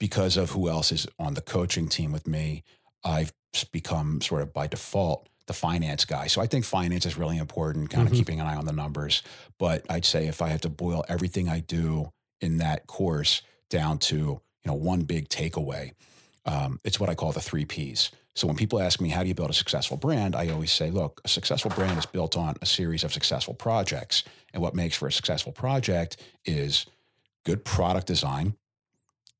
because 0.00 0.36
of 0.36 0.50
who 0.50 0.68
else 0.68 0.92
is 0.92 1.06
on 1.18 1.34
the 1.34 1.40
coaching 1.40 1.88
team 1.88 2.10
with 2.10 2.26
me, 2.26 2.62
I've 3.04 3.32
become 3.70 4.20
sort 4.20 4.42
of 4.42 4.52
by 4.52 4.66
default 4.66 5.28
the 5.46 5.52
finance 5.52 6.04
guy. 6.04 6.26
So 6.26 6.40
I 6.40 6.46
think 6.46 6.64
finance 6.64 7.04
is 7.06 7.16
really 7.18 7.36
important, 7.38 7.90
kind 7.90 8.08
Mhm. 8.08 8.12
of 8.12 8.16
keeping 8.16 8.40
an 8.40 8.46
eye 8.46 8.56
on 8.56 8.64
the 8.64 8.72
numbers. 8.72 9.22
But 9.58 9.84
I'd 9.90 10.04
say 10.04 10.26
if 10.26 10.40
I 10.40 10.48
had 10.48 10.62
to 10.62 10.68
boil 10.70 11.04
everything 11.08 11.48
I 11.48 11.60
do 11.60 12.10
in 12.40 12.58
that 12.58 12.86
course 12.86 13.42
down 13.70 13.98
to 13.98 14.16
you 14.16 14.40
know 14.64 14.74
one 14.74 15.02
big 15.02 15.28
takeaway, 15.28 15.92
um, 16.46 16.80
it's 16.84 16.98
what 16.98 17.10
I 17.10 17.14
call 17.14 17.32
the 17.32 17.40
three 17.40 17.64
Ps. 17.64 18.10
So 18.36 18.46
when 18.48 18.56
people 18.56 18.80
ask 18.80 19.00
me 19.00 19.10
how 19.10 19.22
do 19.22 19.28
you 19.28 19.34
build 19.34 19.50
a 19.50 19.54
successful 19.54 19.96
brand, 19.96 20.34
I 20.34 20.48
always 20.48 20.72
say, 20.72 20.90
look, 20.90 21.20
a 21.24 21.28
successful 21.28 21.70
brand 21.70 21.98
is 21.98 22.06
built 22.06 22.36
on 22.36 22.56
a 22.60 22.66
series 22.66 23.04
of 23.04 23.12
successful 23.12 23.54
projects, 23.54 24.24
and 24.52 24.60
what 24.62 24.74
makes 24.74 24.96
for 24.96 25.06
a 25.06 25.12
successful 25.12 25.52
project 25.52 26.16
is 26.44 26.86
good 27.44 27.64
product 27.64 28.06
design, 28.06 28.56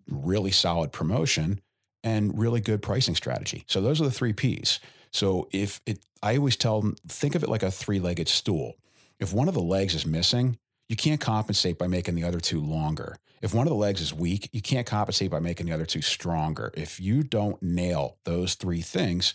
really 0.07 0.51
solid 0.51 0.93
promotion, 0.93 1.61
and 2.05 2.39
really 2.39 2.61
good 2.61 2.83
pricing 2.83 3.15
strategy. 3.15 3.65
So 3.67 3.81
those 3.81 4.01
are 4.01 4.05
the 4.05 4.11
three 4.13 4.33
Ps. 4.35 4.79
So 5.15 5.49
if 5.53 5.81
it, 5.87 6.01
I 6.25 6.37
always 6.37 6.57
tell 6.57 6.81
them, 6.81 6.97
think 7.07 7.37
of 7.37 7.45
it 7.45 7.49
like 7.49 7.63
a 7.63 7.71
three-legged 7.71 8.29
stool. 8.29 8.75
If 9.21 9.33
one 9.33 9.47
of 9.47 9.55
the 9.55 9.63
legs 9.63 9.95
is 9.95 10.05
missing, 10.05 10.59
you 10.89 10.97
can't 10.97 11.21
compensate 11.21 11.79
by 11.79 11.87
making 11.87 12.17
the 12.17 12.25
other 12.25 12.41
two 12.41 12.61
longer. 12.61 13.17
If 13.41 13.55
one 13.55 13.65
of 13.65 13.71
the 13.71 13.77
legs 13.77 14.01
is 14.01 14.13
weak, 14.13 14.51
you 14.53 14.61
can't 14.61 14.89
compensate 14.89 15.31
by 15.31 15.39
making 15.39 15.67
the 15.67 15.73
other 15.73 15.87
two 15.87 16.03
stronger. 16.03 16.73
If 16.75 17.01
you 17.01 17.23
don't 17.23 17.63
nail 17.63 18.17
those 18.25 18.55
three 18.55 18.81
things, 18.81 19.35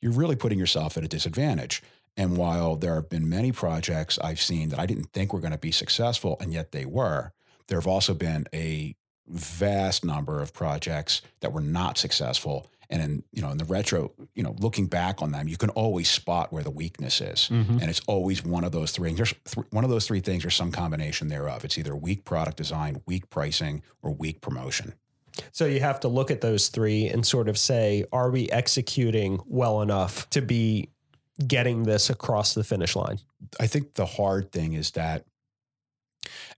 you're 0.00 0.12
really 0.12 0.34
putting 0.34 0.58
yourself 0.58 0.96
at 0.96 1.04
a 1.04 1.08
disadvantage. 1.08 1.82
And 2.16 2.38
while 2.38 2.76
there 2.76 2.94
have 2.94 3.10
been 3.10 3.28
many 3.28 3.52
projects 3.52 4.18
I've 4.24 4.40
seen 4.40 4.70
that 4.70 4.80
I 4.80 4.86
didn't 4.86 5.12
think 5.12 5.34
were 5.34 5.40
going 5.40 5.52
to 5.52 5.58
be 5.58 5.72
successful, 5.72 6.38
and 6.40 6.54
yet 6.54 6.72
they 6.72 6.86
were, 6.86 7.32
there 7.66 7.78
have 7.78 7.86
also 7.86 8.14
been 8.14 8.46
a 8.54 8.94
vast 9.26 10.06
number 10.06 10.40
of 10.40 10.54
projects 10.54 11.20
that 11.40 11.52
were 11.52 11.60
not 11.60 11.98
successful. 11.98 12.66
And 12.90 13.02
in 13.02 13.22
you 13.32 13.42
know 13.42 13.50
in 13.50 13.58
the 13.58 13.64
retro, 13.66 14.12
you 14.34 14.42
know, 14.42 14.56
looking 14.60 14.86
back 14.86 15.20
on 15.20 15.30
them, 15.32 15.46
you 15.46 15.56
can 15.58 15.68
always 15.70 16.08
spot 16.08 16.52
where 16.52 16.62
the 16.62 16.70
weakness 16.70 17.20
is, 17.20 17.48
Mhm. 17.50 17.80
and 17.82 17.90
it's 17.90 18.00
always 18.06 18.42
one 18.44 18.64
of 18.64 18.72
those 18.72 18.92
three. 18.92 19.10
And 19.10 19.18
There's 19.18 19.34
th- 19.44 19.66
one 19.70 19.84
of 19.84 19.90
those 19.90 20.06
three 20.06 20.20
things, 20.20 20.44
or 20.44 20.50
some 20.50 20.72
combination 20.72 21.28
thereof. 21.28 21.64
It's 21.64 21.76
either 21.76 21.94
weak 21.94 22.24
product 22.24 22.56
design, 22.56 23.02
weak 23.06 23.28
pricing, 23.28 23.82
or 24.02 24.12
weak 24.12 24.40
promotion. 24.40 24.94
So 25.52 25.66
you 25.66 25.80
have 25.80 26.00
to 26.00 26.08
look 26.08 26.30
at 26.30 26.40
those 26.40 26.68
three 26.68 27.06
and 27.08 27.24
sort 27.26 27.48
of 27.48 27.58
say, 27.58 28.04
are 28.12 28.30
we 28.30 28.50
executing 28.50 29.38
well 29.46 29.82
enough 29.82 30.28
to 30.30 30.40
be 30.40 30.88
getting 31.46 31.84
this 31.84 32.10
across 32.10 32.54
the 32.54 32.64
finish 32.64 32.96
line? 32.96 33.18
I 33.60 33.66
think 33.68 33.94
the 33.94 34.06
hard 34.06 34.50
thing 34.50 34.72
is 34.72 34.90
that 34.92 35.24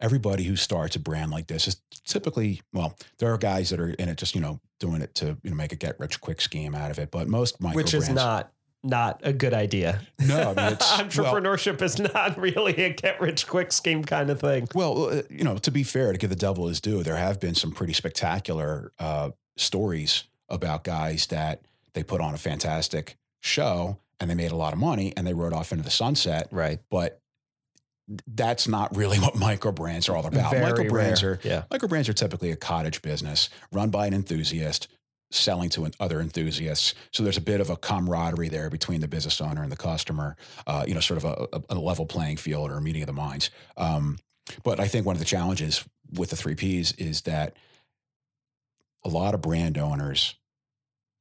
everybody 0.01 0.45
who 0.45 0.57
starts 0.57 0.97
a 0.97 1.01
brand 1.01 1.31
like 1.31 1.47
this 1.47 1.69
is 1.69 1.81
typically 2.05 2.63
well, 2.73 2.97
there 3.19 3.33
are 3.33 3.39
guys 3.39 3.71
that 3.71 3.81
are 3.81 3.91
in 3.91 4.09
it 4.09 4.17
just 4.17 4.35
you 4.35 4.41
know 4.41 4.61
doing 4.79 5.03
it 5.03 5.15
to 5.17 5.37
you 5.43 5.51
know 5.51 5.57
make 5.57 5.73
a 5.73 5.77
get 5.77 5.99
rich 5.99 6.21
quick 6.21 6.41
scheme 6.41 6.75
out 6.75 6.91
of 6.91 6.99
it, 6.99 7.11
but 7.11 7.29
most 7.29 7.61
micro 7.61 7.77
Which 7.77 7.95
is 7.95 8.05
brands, 8.05 8.23
not 8.23 8.53
not 8.83 9.21
a 9.23 9.33
good 9.33 9.53
idea. 9.53 10.01
no, 10.19 10.41
I 10.41 10.55
mean 10.55 10.73
it's 10.73 10.99
well, 11.19 11.35
Entrepreneurship 11.35 11.83
is 11.83 11.99
not 11.99 12.39
really 12.39 12.75
a 12.77 12.91
get 12.95 13.21
rich 13.21 13.47
quick 13.47 13.73
scheme 13.73 14.05
kind 14.05 14.31
of 14.31 14.41
thing. 14.41 14.69
Well, 14.75 15.11
uh, 15.11 15.23
you 15.29 15.45
know, 15.45 15.57
to 15.59 15.71
be 15.71 15.83
fair, 15.83 16.13
to 16.13 16.19
give 16.19 16.31
the 16.31 16.37
devil 16.37 16.67
his 16.69 16.81
due, 16.81 17.03
there 17.03 17.17
have 17.17 17.41
been 17.41 17.55
some 17.55 17.73
pretty 17.73 17.93
spectacular 17.93 18.93
uh, 18.99 19.31
stories 19.57 20.25
about 20.49 20.85
guys 20.85 21.27
that 21.29 21.63
they 21.93 22.03
put 22.03 22.21
on 22.21 22.35
a 22.35 22.39
fantastic 22.39 23.17
show 23.41 23.99
and 24.19 24.31
they 24.31 24.35
made 24.35 24.53
a 24.53 24.57
lot 24.57 24.73
of 24.73 24.79
money 24.79 25.13
and 25.17 25.27
they 25.27 25.35
rode 25.35 25.53
off 25.53 25.73
into 25.73 25.85
the 25.85 25.91
sunset. 25.91 26.49
Right. 26.51 26.81
But 26.91 27.20
that's 28.27 28.66
not 28.68 28.96
really 28.96 29.18
what 29.18 29.37
micro 29.37 29.73
brands 29.73 30.09
are 30.09 30.16
all 30.16 30.27
about. 30.27 30.51
Very 30.51 30.64
micro 30.64 30.88
brands 30.88 31.23
are 31.23 31.38
Yeah. 31.44 31.62
micro 31.70 31.88
brands 31.88 32.09
are 32.09 32.12
typically 32.12 32.51
a 32.51 32.57
cottage 32.57 33.03
business 33.03 33.49
run 33.73 33.90
by 33.90 34.07
an 34.07 34.14
enthusiast 34.14 34.88
selling 35.33 35.70
to 35.70 35.85
an- 35.85 35.94
other 36.01 36.20
enthusiasts. 36.20 36.92
So 37.12 37.23
there's 37.23 37.37
a 37.37 37.40
bit 37.40 37.61
of 37.61 37.70
a 37.70 37.77
camaraderie 37.77 38.49
there 38.49 38.68
between 38.68 39.01
the 39.01 39.07
business 39.07 39.40
owner 39.40 39.62
and 39.62 39.70
the 39.70 39.77
customer. 39.77 40.37
Uh, 40.66 40.85
you 40.88 40.94
know, 40.94 40.99
sort 41.01 41.18
of 41.18 41.25
a, 41.25 41.46
a, 41.53 41.75
a 41.77 41.79
level 41.79 42.05
playing 42.05 42.37
field 42.38 42.70
or 42.73 42.79
a 42.79 42.81
meeting 42.83 43.03
of 43.03 43.07
the 43.07 43.12
minds. 43.12 43.51
Um, 43.77 44.18
but 44.64 44.81
I 44.81 44.88
think 44.88 45.07
one 45.07 45.14
of 45.14 45.20
the 45.20 45.25
challenges 45.25 45.85
with 46.12 46.31
the 46.31 46.37
three 46.37 46.57
Ps 46.57 46.90
is 46.92 47.23
that 47.23 47.55
a 49.05 49.09
lot 49.09 49.35
of 49.35 49.40
brand 49.40 49.79
owners 49.79 50.35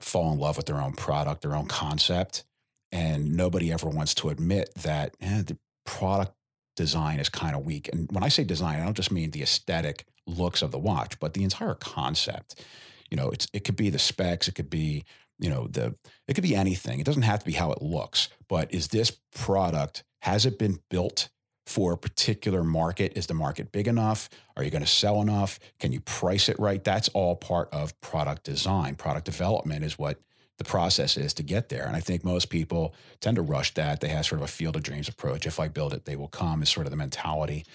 fall 0.02 0.34
in 0.34 0.40
love 0.40 0.58
with 0.58 0.66
their 0.66 0.82
own 0.82 0.94
product, 0.94 1.42
their 1.44 1.56
own 1.56 1.68
concept, 1.68 2.44
and 2.92 3.36
nobody 3.38 3.72
ever 3.72 3.88
wants 3.88 4.16
to 4.16 4.30
admit 4.30 4.72
that 4.82 5.16
eh, 5.22 5.44
the 5.44 5.58
product 5.86 6.34
design 6.80 7.20
is 7.20 7.28
kind 7.28 7.58
of 7.58 7.66
weak. 7.66 7.90
And 7.92 8.10
when 8.10 8.24
I 8.24 8.30
say 8.30 8.46
design, 8.46 8.80
I 8.80 8.86
don't 8.86 8.96
just 8.96 9.12
mean 9.12 9.32
the 9.32 9.44
aesthetic 9.44 10.06
looks 10.26 10.62
of 10.62 10.72
the 10.72 10.80
watch, 10.80 11.20
but 11.20 11.34
the 11.34 11.44
entire 11.44 11.76
concept. 11.76 12.64
You 13.12 13.18
know, 13.18 13.30
it's 13.32 13.48
it 13.52 13.66
could 13.66 13.76
be 13.76 13.90
the 13.90 14.00
specs, 14.00 14.48
it 14.48 14.56
could 14.56 14.70
be 14.70 15.04
you 15.40 15.50
know 15.50 15.68
the 15.68 15.96
it 16.28 16.36
could 16.36 16.44
be 16.44 16.56
anything. 16.56 17.02
It 17.02 17.06
doesn't 17.06 17.24
have 17.24 17.40
to 17.40 17.46
be 17.46 17.52
how 17.52 17.74
it 17.74 17.82
looks, 17.82 18.30
but 18.48 18.74
is 18.74 18.88
this 18.88 19.12
product 19.36 20.06
has 20.22 20.46
it 20.46 20.58
been 20.58 20.80
built 20.90 21.28
for 21.66 21.92
a 21.92 21.98
particular 21.98 22.64
market? 22.64 23.12
Is 23.18 23.28
the 23.28 23.34
market 23.34 23.74
big 23.74 23.90
enough? 23.90 24.30
Are 24.56 24.64
you 24.64 24.72
going 24.72 24.82
to 24.82 24.88
sell 24.88 25.22
enough? 25.22 25.60
Can 25.82 25.92
you 25.92 26.00
price 26.00 26.48
it 26.48 26.58
right? 26.60 26.82
That's 26.82 27.10
all 27.10 27.36
part 27.36 27.68
of 27.74 28.00
product 28.00 28.44
design. 28.44 28.96
Product 28.96 29.26
development 29.26 29.84
is 29.84 30.00
what 30.00 30.18
the 30.60 30.64
process 30.64 31.18
is 31.18 31.34
to 31.34 31.44
get 31.44 31.70
there. 31.70 31.86
And 31.88 31.96
I 31.96 32.00
think 32.00 32.24
most 32.24 32.50
people 32.50 32.94
tend 33.20 33.36
to 33.38 33.42
rush 33.42 33.74
that. 33.74 34.00
They 34.02 34.10
have 34.10 34.26
sort 34.26 34.40
of 34.42 34.46
a 34.46 34.52
field 34.52 34.76
of 34.76 34.84
dreams 34.84 35.08
approach. 35.10 35.48
If 35.48 35.60
I 35.60 35.68
build 35.68 35.94
it, 35.94 36.06
they 36.06 36.16
will 36.16 36.28
come, 36.28 36.62
is 36.62 36.70
sort 36.70 36.86
of 36.86 36.92
the 36.92 36.98
mentality. 36.98 37.66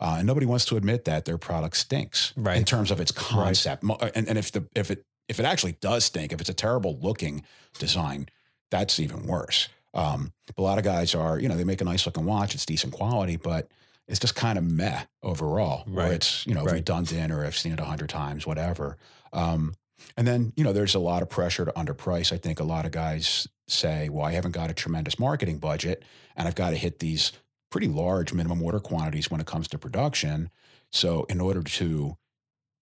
Uh, 0.00 0.16
and 0.18 0.26
nobody 0.26 0.44
wants 0.46 0.64
to 0.66 0.76
admit 0.76 1.04
that 1.06 1.24
their 1.24 1.38
product 1.38 1.76
stinks 1.76 2.32
Right. 2.36 2.56
in 2.58 2.64
terms 2.64 2.90
of 2.90 3.00
its 3.00 3.12
concept. 3.12 3.82
Mo- 3.82 3.96
And, 4.14 4.28
and 4.28 4.36
if 4.36 4.52
the 4.52 4.66
if 4.74 4.90
it 4.90 5.04
if 5.28 5.38
it 5.40 5.46
actually 5.46 5.72
does 5.80 6.04
stink, 6.04 6.32
if 6.32 6.40
it's 6.40 6.50
a 6.50 6.54
terrible 6.54 6.98
looking 7.00 7.42
design, 7.78 8.28
that's 8.70 8.98
even 9.00 9.26
worse. 9.26 9.68
Um, 9.94 10.32
a 10.58 10.62
lot 10.62 10.78
of 10.78 10.84
guys 10.84 11.14
are, 11.14 11.38
you 11.38 11.48
know, 11.48 11.56
they 11.56 11.64
make 11.64 11.80
a 11.80 11.84
nice 11.84 12.04
looking 12.06 12.24
watch, 12.24 12.54
it's 12.54 12.66
decent 12.66 12.92
quality, 12.92 13.36
but 13.36 13.68
it's 14.08 14.18
just 14.18 14.34
kind 14.34 14.58
of 14.58 14.64
meh 14.64 15.02
overall. 15.22 15.84
Or 15.86 15.92
Right. 16.02 16.12
it's, 16.12 16.44
you 16.46 16.54
know, 16.54 16.64
Right. 16.64 16.74
redundant 16.74 17.30
or 17.32 17.44
I've 17.46 17.56
seen 17.56 17.72
it 17.72 17.78
a 17.80 17.84
hundred 17.84 18.08
times, 18.10 18.44
whatever. 18.46 18.96
Um, 19.32 19.74
and 20.16 20.26
then, 20.26 20.52
you 20.56 20.64
know, 20.64 20.72
there's 20.72 20.94
a 20.94 21.00
lot 21.00 21.22
of 21.22 21.28
pressure 21.28 21.64
to 21.64 21.72
underprice. 21.72 22.32
I 22.32 22.36
think 22.36 22.60
a 22.60 22.64
lot 22.64 22.84
of 22.84 22.92
guys 22.92 23.48
say, 23.68 24.08
well, 24.08 24.24
I 24.24 24.32
haven't 24.32 24.52
got 24.52 24.70
a 24.70 24.74
tremendous 24.74 25.18
marketing 25.18 25.58
budget 25.58 26.04
and 26.36 26.46
I've 26.46 26.54
got 26.54 26.70
to 26.70 26.76
hit 26.76 26.98
these 26.98 27.32
pretty 27.70 27.88
large 27.88 28.32
minimum 28.32 28.62
order 28.62 28.80
quantities 28.80 29.30
when 29.30 29.40
it 29.40 29.46
comes 29.46 29.68
to 29.68 29.78
production. 29.78 30.50
So, 30.90 31.24
in 31.24 31.40
order 31.40 31.62
to 31.62 32.16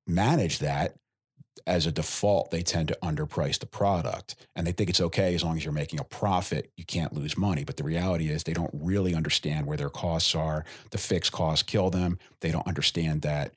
manage 0.07 0.59
that, 0.59 0.97
as 1.67 1.87
a 1.87 1.93
default, 1.93 2.51
they 2.51 2.63
tend 2.63 2.89
to 2.89 2.99
underprice 3.03 3.59
the 3.59 3.67
product 3.67 4.35
and 4.57 4.67
they 4.67 4.73
think 4.73 4.89
it's 4.89 5.01
okay 5.01 5.35
as 5.35 5.45
long 5.45 5.57
as 5.57 5.65
you're 5.65 5.73
making 5.73 6.01
a 6.01 6.05
profit, 6.05 6.73
you 6.77 6.85
can't 6.85 7.13
lose 7.13 7.37
money. 7.37 7.65
But 7.65 7.77
the 7.77 7.85
reality 7.85 8.29
is, 8.29 8.45
they 8.45 8.53
don't 8.53 8.71
really 8.73 9.15
understand 9.15 9.67
where 9.67 9.77
their 9.77 9.91
costs 9.91 10.35
are. 10.35 10.65
The 10.91 10.99
fixed 10.99 11.33
costs 11.33 11.63
kill 11.63 11.91
them. 11.91 12.19
They 12.41 12.51
don't 12.51 12.67
understand 12.67 13.23
that 13.23 13.55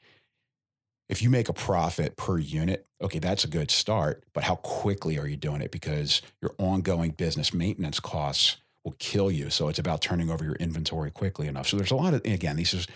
if 1.09 1.21
you 1.21 1.29
make 1.29 1.49
a 1.49 1.53
profit 1.53 2.15
per 2.15 2.37
unit, 2.37 2.85
okay, 3.01 3.19
that's 3.19 3.43
a 3.43 3.47
good 3.47 3.69
start. 3.69 4.23
But 4.33 4.43
how 4.43 4.55
quickly 4.55 5.17
are 5.19 5.27
you 5.27 5.37
doing 5.37 5.61
it? 5.61 5.71
Because 5.71 6.21
your 6.41 6.55
ongoing 6.57 7.11
business 7.11 7.53
maintenance 7.53 7.99
costs 7.99 8.57
will 8.83 8.95
kill 8.99 9.31
you. 9.31 9.49
So 9.49 9.69
it's 9.69 9.79
about 9.79 10.01
turning 10.01 10.29
over 10.29 10.43
your 10.43 10.55
inventory 10.55 11.11
quickly 11.11 11.47
enough. 11.47 11.67
So 11.67 11.77
there's 11.77 11.91
a 11.91 11.95
lot 11.95 12.13
of, 12.13 12.21
again, 12.25 12.55
these 12.55 12.73
is 12.73 12.87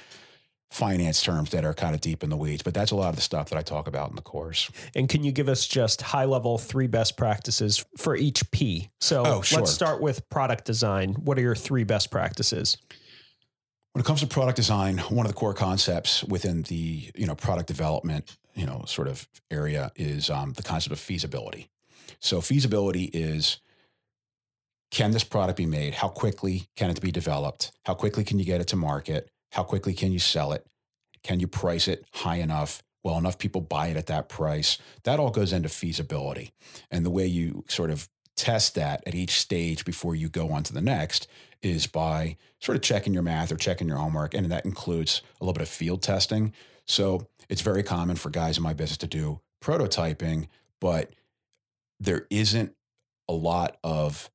finance 0.69 1.23
terms 1.23 1.51
that 1.51 1.63
are 1.63 1.73
kind 1.73 1.95
of 1.95 2.01
deep 2.01 2.23
in 2.23 2.29
the 2.29 2.35
weeds, 2.35 2.61
but 2.61 2.73
that's 2.73 2.91
a 2.91 2.95
lot 2.95 3.09
of 3.09 3.15
the 3.15 3.21
stuff 3.21 3.49
that 3.49 3.57
I 3.57 3.61
talk 3.61 3.87
about 3.87 4.09
in 4.09 4.17
the 4.17 4.21
course. 4.21 4.69
And 4.95 5.07
can 5.07 5.23
you 5.23 5.31
give 5.31 5.47
us 5.47 5.65
just 5.65 6.01
high 6.01 6.25
level 6.25 6.57
three 6.57 6.87
best 6.87 7.15
practices 7.15 7.85
for 7.97 8.17
each 8.17 8.49
P? 8.51 8.89
So 8.99 9.23
Oh, 9.25 9.41
sure. 9.41 9.59
let's 9.59 9.71
start 9.71 10.01
with 10.01 10.27
product 10.29 10.65
design. 10.65 11.13
What 11.13 11.37
are 11.37 11.41
your 11.41 11.55
three 11.55 11.85
best 11.85 12.11
practices? 12.11 12.77
When 13.97 14.03
it 14.03 14.05
comes 14.05 14.19
to 14.19 14.27
product 14.27 14.57
design, 14.57 14.99
one 15.09 15.25
of 15.25 15.31
the 15.31 15.35
core 15.35 15.55
concepts 15.55 16.23
within 16.23 16.61
the 16.61 17.09
you 17.15 17.25
know 17.25 17.33
product 17.33 17.65
development 17.65 18.37
you 18.53 18.67
know 18.67 18.83
sort 18.85 19.07
of 19.07 19.27
area 19.49 19.91
is 19.95 20.29
um, 20.29 20.53
the 20.53 20.61
concept 20.61 20.93
of 20.93 20.99
feasibility. 20.99 21.67
So 22.19 22.39
feasibility 22.39 23.05
is 23.05 23.57
can 24.91 25.09
this 25.09 25.23
product 25.23 25.57
be 25.57 25.65
made? 25.65 25.95
How 25.95 26.09
quickly 26.09 26.67
can 26.75 26.91
it 26.91 27.01
be 27.01 27.11
developed? 27.11 27.71
How 27.85 27.95
quickly 27.95 28.23
can 28.23 28.37
you 28.37 28.45
get 28.45 28.61
it 28.61 28.67
to 28.67 28.75
market? 28.75 29.31
How 29.51 29.63
quickly 29.63 29.95
can 29.95 30.11
you 30.11 30.19
sell 30.19 30.51
it? 30.51 30.63
Can 31.23 31.39
you 31.39 31.47
price 31.47 31.87
it 31.87 32.05
high 32.13 32.35
enough? 32.35 32.83
Well, 33.03 33.17
enough 33.17 33.39
people 33.39 33.61
buy 33.61 33.87
it 33.87 33.97
at 33.97 34.05
that 34.07 34.29
price. 34.29 34.77
That 35.05 35.19
all 35.19 35.31
goes 35.31 35.53
into 35.53 35.69
feasibility. 35.69 36.51
And 36.91 37.03
the 37.03 37.09
way 37.09 37.25
you 37.25 37.65
sort 37.67 37.89
of 37.89 38.07
test 38.37 38.75
that 38.75 39.03
at 39.05 39.15
each 39.15 39.39
stage 39.39 39.83
before 39.83 40.15
you 40.15 40.29
go 40.29 40.51
on 40.51 40.63
to 40.63 40.73
the 40.73 40.81
next 40.81 41.27
is 41.61 41.87
by 41.87 42.37
sort 42.59 42.75
of 42.75 42.81
checking 42.81 43.13
your 43.13 43.23
math 43.23 43.51
or 43.51 43.57
checking 43.57 43.87
your 43.87 43.97
homework. 43.97 44.33
And 44.33 44.49
that 44.51 44.65
includes 44.65 45.21
a 45.41 45.43
little 45.43 45.53
bit 45.53 45.63
of 45.63 45.69
field 45.69 46.01
testing. 46.01 46.53
So 46.85 47.27
it's 47.49 47.61
very 47.61 47.83
common 47.83 48.15
for 48.15 48.29
guys 48.29 48.57
in 48.57 48.63
my 48.63 48.73
business 48.73 48.97
to 48.99 49.07
do 49.07 49.41
prototyping, 49.61 50.47
but 50.79 51.11
there 51.99 52.27
isn't 52.29 52.73
a 53.27 53.33
lot 53.33 53.77
of 53.83 54.29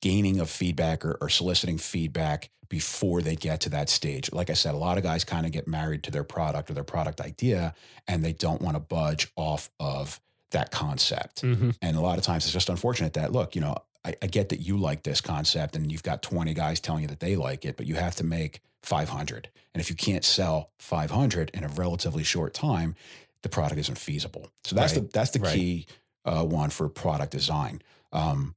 gaining 0.00 0.40
of 0.40 0.50
feedback 0.50 1.04
or, 1.04 1.16
or, 1.20 1.28
soliciting 1.28 1.78
feedback 1.78 2.50
before 2.68 3.22
they 3.22 3.36
get 3.36 3.60
to 3.60 3.68
that 3.68 3.88
stage. 3.88 4.32
Like 4.32 4.50
I 4.50 4.54
said, 4.54 4.74
a 4.74 4.78
lot 4.78 4.98
of 4.98 5.04
guys 5.04 5.24
kind 5.24 5.46
of 5.46 5.52
get 5.52 5.68
married 5.68 6.02
to 6.04 6.10
their 6.10 6.24
product 6.24 6.70
or 6.70 6.74
their 6.74 6.84
product 6.84 7.20
idea 7.20 7.74
and 8.08 8.24
they 8.24 8.32
don't 8.32 8.60
want 8.60 8.74
to 8.74 8.80
budge 8.80 9.28
off 9.36 9.70
of 9.78 10.20
that 10.52 10.70
concept. 10.70 11.42
Mm-hmm. 11.42 11.70
And 11.82 11.96
a 11.96 12.00
lot 12.00 12.18
of 12.18 12.24
times 12.24 12.44
it's 12.44 12.52
just 12.52 12.68
unfortunate 12.68 13.14
that, 13.14 13.32
look, 13.32 13.54
you 13.54 13.60
know, 13.60 13.76
I, 14.04 14.14
I, 14.22 14.26
get 14.26 14.48
that 14.48 14.60
you 14.60 14.78
like 14.78 15.02
this 15.02 15.20
concept 15.20 15.76
and 15.76 15.90
you've 15.90 16.02
got 16.02 16.22
20 16.22 16.54
guys 16.54 16.80
telling 16.80 17.02
you 17.02 17.08
that 17.08 17.20
they 17.20 17.36
like 17.36 17.64
it, 17.64 17.76
but 17.76 17.86
you 17.86 17.94
have 17.94 18.16
to 18.16 18.24
make 18.24 18.60
500. 18.82 19.48
And 19.74 19.80
if 19.80 19.90
you 19.90 19.96
can't 19.96 20.24
sell 20.24 20.70
500 20.78 21.50
in 21.54 21.64
a 21.64 21.68
relatively 21.68 22.24
short 22.24 22.52
time, 22.52 22.94
the 23.42 23.48
product 23.48 23.78
isn't 23.80 23.98
feasible. 23.98 24.48
So 24.64 24.76
that's 24.76 24.94
right. 24.94 25.02
the 25.02 25.08
that's 25.12 25.30
the 25.30 25.40
right. 25.40 25.54
key 25.54 25.86
uh, 26.24 26.44
one 26.44 26.70
for 26.70 26.88
product 26.88 27.32
design. 27.32 27.82
Um, 28.12 28.54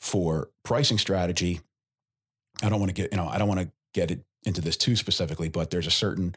for 0.00 0.50
pricing 0.62 0.98
strategy, 0.98 1.60
I 2.62 2.68
don't 2.68 2.78
want 2.78 2.90
to 2.90 2.94
get 2.94 3.12
you 3.12 3.18
know 3.18 3.28
I 3.28 3.38
don't 3.38 3.48
want 3.48 3.60
to 3.60 3.70
get 3.92 4.10
it 4.10 4.24
into 4.44 4.60
this 4.60 4.76
too 4.76 4.96
specifically, 4.96 5.48
but 5.48 5.70
there's 5.70 5.86
a 5.86 5.90
certain 5.90 6.34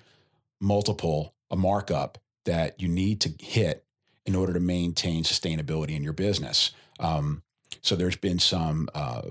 multiple, 0.59 1.33
a 1.51 1.55
markup 1.55 2.17
that 2.45 2.79
you 2.81 2.87
need 2.87 3.21
to 3.21 3.33
hit 3.39 3.83
in 4.27 4.35
order 4.35 4.53
to 4.53 4.59
maintain 4.59 5.23
sustainability 5.23 5.95
in 5.95 6.03
your 6.03 6.13
business. 6.13 6.71
Um, 6.99 7.41
so 7.81 7.95
there's 7.95 8.17
been 8.17 8.39
some 8.39 8.89
uh, 8.93 9.21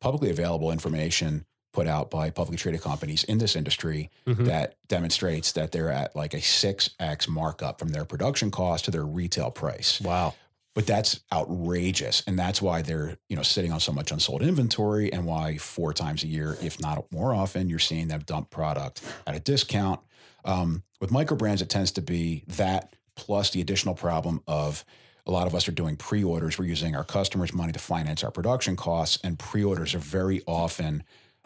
publicly 0.00 0.30
available 0.30 0.72
information 0.72 1.46
put 1.72 1.86
out 1.86 2.10
by 2.10 2.28
publicly 2.28 2.58
traded 2.58 2.82
companies 2.82 3.24
in 3.24 3.38
this 3.38 3.56
industry 3.56 4.10
mm-hmm. 4.26 4.44
that 4.44 4.76
demonstrates 4.88 5.52
that 5.52 5.72
they're 5.72 5.90
at 5.90 6.14
like 6.14 6.34
a 6.34 6.38
6x 6.38 7.28
markup 7.28 7.78
from 7.78 7.88
their 7.88 8.04
production 8.04 8.50
cost 8.50 8.84
to 8.84 8.90
their 8.90 9.06
retail 9.06 9.50
price. 9.50 10.00
Wow. 10.00 10.34
But 10.74 10.86
that's 10.86 11.20
outrageous. 11.32 12.22
And 12.26 12.38
that's 12.38 12.60
why 12.60 12.82
they're, 12.82 13.16
you 13.28 13.36
know, 13.36 13.42
sitting 13.42 13.72
on 13.72 13.80
so 13.80 13.92
much 13.92 14.10
unsold 14.10 14.42
inventory 14.42 15.12
and 15.12 15.24
why 15.24 15.58
four 15.58 15.92
times 15.92 16.24
a 16.24 16.26
year, 16.26 16.56
if 16.62 16.80
not 16.80 17.04
more 17.12 17.34
often, 17.34 17.68
you're 17.68 17.78
seeing 17.78 18.08
them 18.08 18.22
dump 18.26 18.50
product 18.50 19.02
at 19.26 19.34
a 19.34 19.40
discount. 19.40 20.00
Um, 20.44 20.82
with 21.00 21.10
micro 21.10 21.36
brands, 21.36 21.62
it 21.62 21.68
tends 21.68 21.92
to 21.92 22.02
be 22.02 22.44
that 22.48 22.94
plus 23.16 23.50
the 23.50 23.60
additional 23.60 23.94
problem 23.94 24.42
of 24.46 24.84
a 25.26 25.30
lot 25.30 25.46
of 25.46 25.54
us 25.54 25.68
are 25.68 25.72
doing 25.72 25.96
pre-orders. 25.96 26.58
We're 26.58 26.64
using 26.64 26.96
our 26.96 27.04
customers' 27.04 27.52
money 27.52 27.72
to 27.72 27.78
finance 27.78 28.24
our 28.24 28.30
production 28.30 28.76
costs, 28.76 29.18
and 29.22 29.38
pre-orders 29.38 29.94
are 29.94 30.00
very 30.00 30.42
often. 30.46 31.04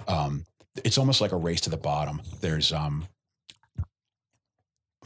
Um, 0.09 0.47
it's 0.85 0.99
almost 0.99 1.21
like 1.21 1.33
a 1.33 1.37
race 1.37 1.61
to 1.63 1.71
the 1.71 1.77
bottom. 1.77 2.23
There's 2.41 2.73
um, 2.73 3.07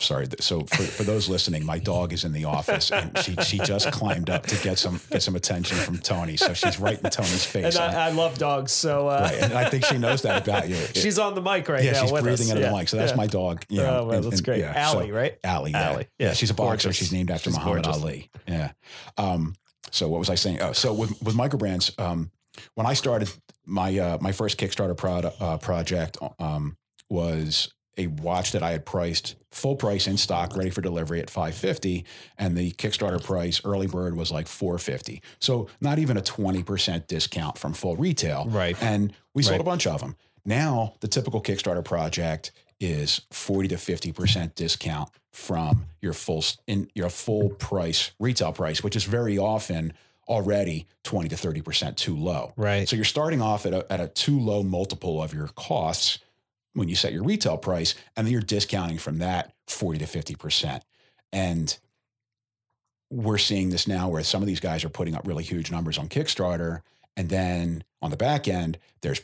sorry. 0.01 0.27
So 0.41 0.61
for, 0.65 0.83
for 0.83 1.03
those 1.03 1.29
listening, 1.29 1.65
my 1.65 1.79
dog 1.79 2.13
is 2.13 2.25
in 2.25 2.33
the 2.33 2.45
office 2.45 2.91
and 2.91 3.17
she, 3.19 3.35
she 3.37 3.59
just 3.59 3.91
climbed 3.93 4.31
up 4.31 4.47
to 4.47 4.57
get 4.63 4.79
some 4.79 5.01
get 5.11 5.23
some 5.23 5.37
attention 5.37 5.77
from 5.79 5.99
Tony. 5.99 6.37
So 6.37 6.55
she's 6.55 6.79
right 6.79 7.01
in 7.03 7.11
Tony's 7.11 7.45
face. 7.45 7.77
And 7.77 7.97
I, 7.97 8.09
I 8.09 8.11
love 8.11 8.39
dogs, 8.39 8.73
so 8.73 9.09
uh, 9.09 9.29
right. 9.31 9.43
and 9.43 9.53
I 9.53 9.69
think 9.69 9.85
she 9.85 9.99
knows 9.99 10.23
that 10.23 10.47
about 10.47 10.69
you. 10.69 10.77
she's 10.95 11.19
on 11.19 11.35
the 11.35 11.43
mic 11.43 11.69
right 11.69 11.85
yeah, 11.85 11.93
now. 11.93 12.01
she's 12.03 12.11
breathing 12.11 12.33
us. 12.33 12.51
into 12.51 12.63
yeah. 12.63 12.71
the 12.71 12.77
mic. 12.77 12.89
So 12.89 12.97
that's 12.97 13.13
yeah. 13.13 13.17
my 13.17 13.27
dog. 13.27 13.65
You 13.69 13.79
know, 13.79 14.01
oh, 14.01 14.07
well, 14.07 14.23
that's 14.23 14.37
and, 14.37 14.45
great. 14.45 14.61
Yeah, 14.61 14.73
Allie, 14.75 15.09
so, 15.09 15.15
right? 15.15 15.39
Allie. 15.45 15.71
Yeah. 15.73 15.91
Allie. 15.91 16.07
Yeah, 16.19 16.33
she's 16.33 16.51
a 16.51 16.55
boxer. 16.55 16.89
Gorgeous. 16.89 16.97
She's 16.97 17.13
named 17.13 17.31
after 17.31 17.51
she's 17.51 17.59
Muhammad 17.59 17.85
gorgeous. 17.85 18.03
Ali. 18.03 18.31
Yeah. 18.47 18.73
Um, 19.17 19.55
so 19.91 20.09
what 20.09 20.19
was 20.19 20.31
I 20.31 20.35
saying? 20.35 20.61
Oh, 20.61 20.73
so 20.73 20.93
with 20.93 21.21
with 21.23 21.35
microbrands, 21.35 21.99
um, 22.01 22.31
when 22.75 22.87
I 22.87 22.95
started 22.95 23.31
my 23.67 23.99
uh, 23.99 24.19
my 24.21 24.33
first 24.33 24.59
Kickstarter 24.59 24.97
product 24.97 25.41
uh, 25.41 25.59
project 25.59 26.19
um, 26.39 26.77
was 27.09 27.73
a 27.97 28.07
watch 28.07 28.53
that 28.53 28.63
I 28.63 28.71
had 28.71 28.87
priced 28.87 29.37
full 29.51 29.77
price 29.77 30.07
in 30.07 30.17
stock, 30.17 30.57
ready 30.57 30.71
for 30.71 30.81
delivery 30.81 31.21
at 31.21 31.29
550, 31.29 32.05
and 32.39 32.57
the 32.57 32.71
Kickstarter 32.73 33.23
price 33.23 33.61
early 33.65 33.87
bird 33.87 34.17
was 34.17 34.31
like 34.31 34.47
450. 34.47 35.23
So 35.41 35.69
not 35.81 35.99
even 35.99 36.17
a 36.17 36.23
20% 36.23 37.07
discount 37.07 37.59
from 37.59 37.73
full 37.73 37.97
retail. 37.97 38.47
Right. 38.49 38.81
And 38.83 39.13
we 39.35 39.43
sold 39.43 39.55
right. 39.55 39.61
a 39.61 39.65
bunch 39.65 39.87
of 39.87 40.01
them. 40.01 40.17
Now 40.45 40.95
the 41.01 41.09
typical 41.09 41.43
Kickstarter 41.43 41.85
project 41.85 42.53
is 42.79 43.21
40 43.31 43.69
to 43.69 43.75
50% 43.77 44.55
discount 44.55 45.11
from 45.33 45.87
your 46.01 46.13
full 46.13 46.45
in 46.67 46.89
your 46.95 47.11
full 47.11 47.51
price 47.51 48.13
retail 48.19 48.53
price, 48.53 48.83
which 48.83 48.97
is 48.97 49.05
very 49.05 49.39
often 49.39 49.93
already 50.29 50.87
20 51.05 51.29
to 51.29 51.35
30% 51.35 51.97
too 51.97 52.17
low. 52.17 52.53
Right. 52.57 52.89
So 52.89 52.97
you're 52.97 53.05
starting 53.05 53.43
off 53.43 53.67
at 53.67 53.75
a, 53.75 53.93
at 53.93 54.01
a 54.01 54.09
too 54.09 54.39
low 54.39 54.63
multiple 54.63 55.23
of 55.23 55.35
your 55.35 55.49
costs 55.49 56.21
when 56.75 56.89
you 56.89 56.95
set 56.95 57.13
your 57.13 57.25
retail 57.25 57.57
price, 57.57 57.95
and 58.17 58.27
then 58.27 58.33
you're 58.33 58.43
discounting 58.43 58.99
from 58.99 59.19
that 59.19 59.53
40 59.67 59.99
to 59.99 60.05
50%. 60.05 60.81
And 61.33 61.77
we're 63.11 63.39
seeing 63.39 63.71
this 63.71 63.89
now 63.89 64.09
where 64.09 64.23
some 64.23 64.43
of 64.43 64.47
these 64.47 64.61
guys 64.61 64.85
are 64.85 64.89
putting 64.89 65.15
up 65.15 65.27
really 65.27 65.45
huge 65.45 65.71
numbers 65.71 65.99
on 65.99 66.09
Kickstarter. 66.09 66.81
And 67.17 67.29
then 67.29 67.85
on 68.01 68.11
the 68.11 68.17
back 68.17 68.47
end, 68.47 68.79
there's 69.03 69.23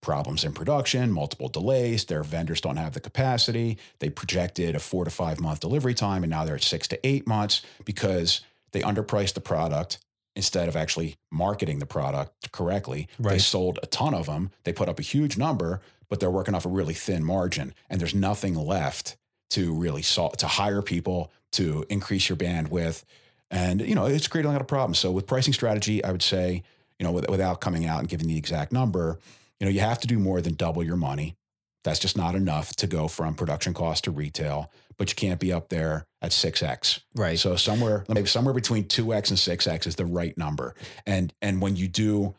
problems 0.00 0.44
in 0.44 0.52
production, 0.52 1.12
multiple 1.12 1.48
delays. 1.48 2.04
Their 2.04 2.22
vendors 2.22 2.60
don't 2.60 2.76
have 2.76 2.94
the 2.94 3.00
capacity. 3.00 3.78
They 3.98 4.10
projected 4.10 4.74
a 4.74 4.80
four 4.80 5.04
to 5.04 5.10
five 5.10 5.40
month 5.40 5.60
delivery 5.60 5.94
time, 5.94 6.22
and 6.22 6.30
now 6.30 6.44
they're 6.44 6.56
at 6.56 6.62
six 6.62 6.88
to 6.88 7.06
eight 7.06 7.26
months 7.26 7.62
because 7.84 8.40
they 8.72 8.80
underpriced 8.80 9.34
the 9.34 9.40
product 9.40 9.98
instead 10.36 10.68
of 10.68 10.76
actually 10.76 11.16
marketing 11.32 11.80
the 11.80 11.86
product 11.86 12.52
correctly. 12.52 13.08
Right. 13.18 13.32
They 13.32 13.38
sold 13.38 13.80
a 13.82 13.86
ton 13.86 14.14
of 14.14 14.26
them. 14.26 14.50
They 14.62 14.72
put 14.72 14.88
up 14.88 15.00
a 15.00 15.02
huge 15.02 15.36
number, 15.36 15.80
but 16.08 16.20
they're 16.20 16.30
working 16.30 16.54
off 16.54 16.66
a 16.66 16.68
really 16.68 16.94
thin 16.94 17.24
margin, 17.24 17.74
and 17.90 18.00
there's 18.00 18.14
nothing 18.14 18.54
left 18.54 19.16
to 19.50 19.74
really 19.74 20.02
solve, 20.02 20.36
to 20.38 20.46
hire 20.46 20.82
people 20.82 21.32
to 21.52 21.84
increase 21.88 22.28
your 22.28 22.36
bandwidth, 22.36 23.04
and 23.50 23.80
you 23.80 23.94
know 23.94 24.06
it's 24.06 24.28
creating 24.28 24.50
a 24.50 24.52
lot 24.52 24.60
of 24.60 24.68
problems. 24.68 24.98
So 24.98 25.10
with 25.10 25.26
pricing 25.26 25.52
strategy, 25.52 26.04
I 26.04 26.12
would 26.12 26.22
say 26.22 26.62
you 26.98 27.04
know 27.04 27.12
without 27.12 27.60
coming 27.60 27.86
out 27.86 28.00
and 28.00 28.08
giving 28.08 28.28
the 28.28 28.36
exact 28.36 28.72
number, 28.72 29.18
you 29.60 29.66
know 29.66 29.70
you 29.70 29.80
have 29.80 30.00
to 30.00 30.06
do 30.06 30.18
more 30.18 30.40
than 30.40 30.54
double 30.54 30.82
your 30.82 30.96
money. 30.96 31.36
That's 31.84 32.00
just 32.00 32.16
not 32.16 32.34
enough 32.34 32.74
to 32.76 32.86
go 32.86 33.08
from 33.08 33.34
production 33.34 33.72
cost 33.72 34.04
to 34.04 34.10
retail, 34.10 34.70
but 34.98 35.10
you 35.10 35.16
can't 35.16 35.40
be 35.40 35.52
up 35.52 35.68
there 35.68 36.06
at 36.20 36.32
6x. 36.32 37.00
Right. 37.14 37.38
So 37.38 37.56
somewhere 37.56 38.04
maybe 38.08 38.26
somewhere 38.26 38.52
between 38.52 38.84
2x 38.84 39.30
and 39.30 39.38
6x 39.38 39.86
is 39.86 39.96
the 39.96 40.04
right 40.04 40.36
number. 40.36 40.74
And 41.06 41.32
and 41.40 41.62
when 41.62 41.76
you 41.76 41.88
do 41.88 42.34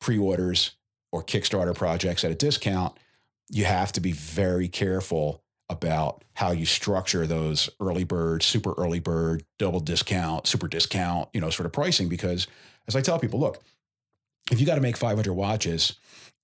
pre-orders 0.00 0.72
or 1.12 1.22
Kickstarter 1.22 1.74
projects 1.74 2.24
at 2.24 2.32
a 2.32 2.34
discount, 2.34 2.96
you 3.50 3.64
have 3.64 3.92
to 3.92 4.00
be 4.00 4.12
very 4.12 4.68
careful 4.68 5.42
about 5.68 6.24
how 6.34 6.50
you 6.50 6.66
structure 6.66 7.26
those 7.26 7.70
early 7.80 8.04
bird, 8.04 8.42
super 8.42 8.72
early 8.76 8.98
bird, 8.98 9.44
double 9.58 9.80
discount, 9.80 10.46
super 10.46 10.68
discount, 10.68 11.28
you 11.32 11.40
know, 11.40 11.50
sort 11.50 11.66
of 11.66 11.72
pricing. 11.72 12.08
Because 12.08 12.46
as 12.88 12.96
I 12.96 13.00
tell 13.00 13.18
people, 13.18 13.38
look, 13.38 13.62
if 14.50 14.60
you 14.60 14.66
got 14.66 14.74
to 14.74 14.80
make 14.80 14.96
500 14.96 15.32
watches 15.32 15.94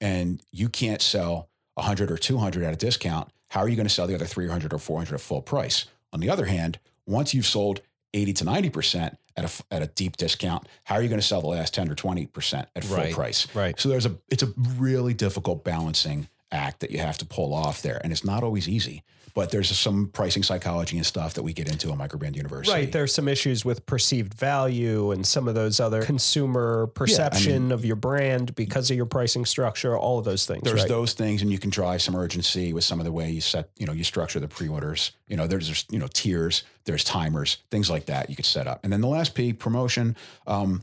and 0.00 0.40
you 0.52 0.68
can't 0.68 1.02
sell 1.02 1.48
100 1.74 2.10
or 2.10 2.16
200 2.16 2.62
at 2.62 2.72
a 2.72 2.76
discount, 2.76 3.28
how 3.48 3.60
are 3.60 3.68
you 3.68 3.76
going 3.76 3.88
to 3.88 3.92
sell 3.92 4.06
the 4.06 4.14
other 4.14 4.26
300 4.26 4.72
or 4.72 4.78
400 4.78 5.14
at 5.14 5.20
full 5.20 5.42
price? 5.42 5.86
On 6.12 6.20
the 6.20 6.30
other 6.30 6.46
hand, 6.46 6.78
once 7.06 7.34
you've 7.34 7.46
sold 7.46 7.80
80 8.14 8.32
to 8.34 8.44
90% 8.44 9.16
at 9.38 9.44
a, 9.44 9.74
at 9.74 9.82
a 9.82 9.86
deep 9.86 10.16
discount, 10.16 10.66
how 10.84 10.96
are 10.96 11.02
you 11.02 11.08
going 11.08 11.20
to 11.20 11.26
sell 11.26 11.40
the 11.40 11.46
last 11.46 11.72
10 11.72 11.90
or 11.90 11.94
20% 11.94 12.66
at 12.74 12.84
full 12.84 12.96
right, 12.96 13.14
price? 13.14 13.46
Right. 13.54 13.78
So 13.78 13.88
there's 13.88 14.06
a, 14.06 14.16
it's 14.28 14.42
a 14.42 14.52
really 14.76 15.14
difficult 15.14 15.64
balancing 15.64 16.28
act 16.50 16.80
that 16.80 16.90
you 16.90 16.98
have 16.98 17.18
to 17.18 17.26
pull 17.26 17.54
off 17.54 17.80
there. 17.82 18.00
And 18.02 18.12
it's 18.12 18.24
not 18.24 18.42
always 18.42 18.68
easy, 18.68 19.04
but 19.38 19.50
there's 19.50 19.70
some 19.78 20.08
pricing 20.08 20.42
psychology 20.42 20.96
and 20.96 21.06
stuff 21.06 21.34
that 21.34 21.44
we 21.44 21.52
get 21.52 21.70
into 21.70 21.92
on 21.92 21.98
Microbrand 21.98 22.34
University. 22.34 22.76
Right. 22.76 22.90
There's 22.90 23.14
some 23.14 23.28
issues 23.28 23.64
with 23.64 23.86
perceived 23.86 24.34
value 24.34 25.12
and 25.12 25.24
some 25.24 25.46
of 25.46 25.54
those 25.54 25.78
other 25.78 26.02
consumer 26.02 26.88
perception 26.88 27.50
yeah, 27.50 27.56
I 27.56 27.60
mean, 27.60 27.70
of 27.70 27.84
your 27.84 27.94
brand 27.94 28.56
because 28.56 28.90
of 28.90 28.96
your 28.96 29.06
pricing 29.06 29.44
structure, 29.44 29.96
all 29.96 30.18
of 30.18 30.24
those 30.24 30.44
things. 30.44 30.64
There's 30.64 30.80
right? 30.80 30.88
those 30.88 31.12
things, 31.12 31.40
and 31.40 31.52
you 31.52 31.58
can 31.60 31.70
drive 31.70 32.02
some 32.02 32.16
urgency 32.16 32.72
with 32.72 32.82
some 32.82 32.98
of 32.98 33.04
the 33.04 33.12
way 33.12 33.30
you 33.30 33.40
set, 33.40 33.70
you 33.76 33.86
know, 33.86 33.92
you 33.92 34.02
structure 34.02 34.40
the 34.40 34.48
pre-orders. 34.48 35.12
You 35.28 35.36
know, 35.36 35.46
there's, 35.46 35.86
you 35.88 36.00
know, 36.00 36.08
tiers, 36.12 36.64
there's 36.84 37.04
timers, 37.04 37.58
things 37.70 37.88
like 37.88 38.06
that 38.06 38.28
you 38.28 38.34
could 38.34 38.44
set 38.44 38.66
up. 38.66 38.80
And 38.82 38.92
then 38.92 39.02
the 39.02 39.06
last 39.06 39.36
P, 39.36 39.52
promotion. 39.52 40.16
Um, 40.48 40.82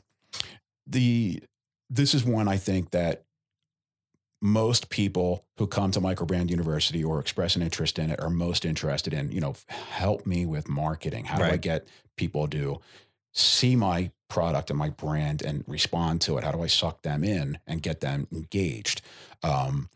the 0.87 1.43
this 1.89 2.13
is 2.13 2.23
one 2.23 2.47
I 2.47 2.55
think 2.55 2.91
that 2.91 3.24
most 4.41 4.89
people 4.89 5.45
who 5.57 5.65
come 5.65 5.91
to 5.91 6.01
microbrand 6.01 6.49
university 6.49 7.03
or 7.03 7.19
express 7.19 7.55
an 7.55 7.61
interest 7.61 7.97
in 7.97 8.11
it 8.11 8.19
are 8.19 8.29
most 8.29 8.65
interested 8.65 9.13
in 9.13 9.31
you 9.31 9.41
know 9.41 9.55
help 9.67 10.25
me 10.25 10.45
with 10.45 10.67
marketing 10.67 11.25
how 11.25 11.39
right. 11.39 11.47
do 11.47 11.53
i 11.53 11.57
get 11.57 11.87
people 12.17 12.47
to 12.47 12.79
see 13.35 13.75
my 13.75 14.11
product 14.29 14.69
and 14.69 14.79
my 14.79 14.89
brand 14.89 15.41
and 15.41 15.63
respond 15.67 16.21
to 16.21 16.37
it? 16.37 16.43
How 16.43 16.51
do 16.51 16.63
I 16.63 16.67
suck 16.67 17.01
them 17.03 17.23
in 17.23 17.59
and 17.67 17.81
get 17.81 17.99
them 17.99 18.27
engaged? 18.31 19.01
Um, 19.43 19.89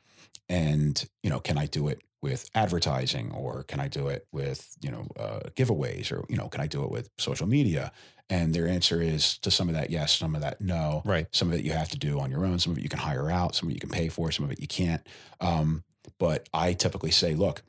and 0.48 1.04
you 1.24 1.30
know, 1.30 1.40
can 1.40 1.58
I 1.58 1.66
do 1.66 1.88
it 1.88 2.02
with 2.22 2.50
advertising 2.54 3.32
or 3.32 3.64
can 3.64 3.80
I 3.80 3.88
do 3.88 4.08
it 4.08 4.28
with 4.32 4.76
you 4.82 4.92
know 4.92 5.08
uh, 5.18 5.40
giveaways 5.56 6.12
or 6.12 6.26
you 6.30 6.36
know 6.36 6.50
can 6.50 6.62
I 6.62 6.68
do 6.68 6.84
it 6.84 6.92
with 6.92 7.10
social 7.18 7.48
media? 7.48 7.92
And 8.32 8.54
their 8.54 8.68
answer 8.68 9.02
is 9.02 9.38
to 9.40 9.50
some 9.50 9.70
of 9.70 9.76
that 9.76 9.90
yes, 9.90 10.16
some 10.18 10.36
of 10.36 10.42
that 10.42 10.62
no. 10.62 11.02
Right. 11.04 11.28
Some 11.32 11.48
of 11.52 11.56
it 11.56 11.66
you 11.66 11.72
have 11.72 11.90
to 11.90 11.98
do 11.98 12.20
on 12.20 12.30
your 12.30 12.46
own. 12.46 12.60
Some 12.60 12.72
of 12.74 12.78
it 12.78 12.84
you 12.84 12.90
can 12.90 13.00
hire 13.00 13.30
out. 13.32 13.56
Some 13.56 13.68
of 13.68 13.72
it 13.72 13.76
you 13.76 13.80
can 13.80 13.90
pay 13.90 14.08
for. 14.08 14.32
Some 14.32 14.46
of 14.46 14.52
it 14.52 14.60
you 14.60 14.68
can't. 14.68 15.06
Um, 15.42 15.84
but 16.20 16.48
I 16.54 16.74
typically 16.74 17.12
say, 17.12 17.34
look, 17.34 17.64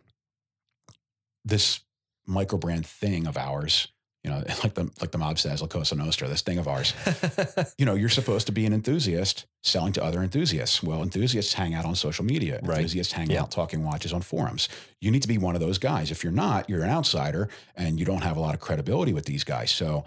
this 1.45 1.81
micro 2.27 2.59
brand 2.59 2.87
thing 2.87 3.27
of 3.27 3.37
ours, 3.37 3.89
you 4.23 4.31
know, 4.31 4.37
like 4.63 4.75
the 4.75 4.91
like 5.01 5.11
the 5.13 5.19
mob 5.19 5.39
says, 5.39 5.63
La 5.63 5.67
Cosa 5.69 5.95
Nostra, 5.95 6.29
this 6.29 6.43
thing 6.43 6.59
of 6.59 6.69
ours. 6.69 6.93
you 7.79 7.87
know, 7.87 7.95
you're 7.95 8.09
supposed 8.11 8.47
to 8.47 8.53
be 8.53 8.67
an 8.67 8.73
enthusiast 8.73 9.47
selling 9.63 9.93
to 9.95 10.05
other 10.05 10.23
enthusiasts. 10.23 10.83
Well, 10.83 11.03
enthusiasts 11.03 11.55
hang 11.55 11.75
out 11.75 11.85
on 11.85 11.95
social 11.95 12.25
media. 12.25 12.61
Right. 12.63 12.77
Enthusiasts 12.79 13.13
hang 13.13 13.31
Yeah. 13.31 13.43
out 13.43 13.51
talking 13.51 13.83
watches 13.83 14.13
on 14.13 14.21
forums. 14.21 14.69
You 15.01 15.11
need 15.11 15.23
to 15.23 15.29
be 15.29 15.39
one 15.39 15.55
of 15.55 15.61
those 15.61 15.79
guys. 15.79 16.11
If 16.11 16.23
you're 16.23 16.33
not, 16.33 16.69
you're 16.69 16.83
an 16.83 16.91
outsider 16.91 17.49
and 17.77 17.99
you 17.99 18.05
don't 18.05 18.23
have 18.23 18.37
a 18.37 18.41
lot 18.41 18.55
of 18.55 18.61
credibility 18.61 19.13
with 19.15 19.25
these 19.25 19.45
guys. 19.45 19.71
So, 19.71 20.05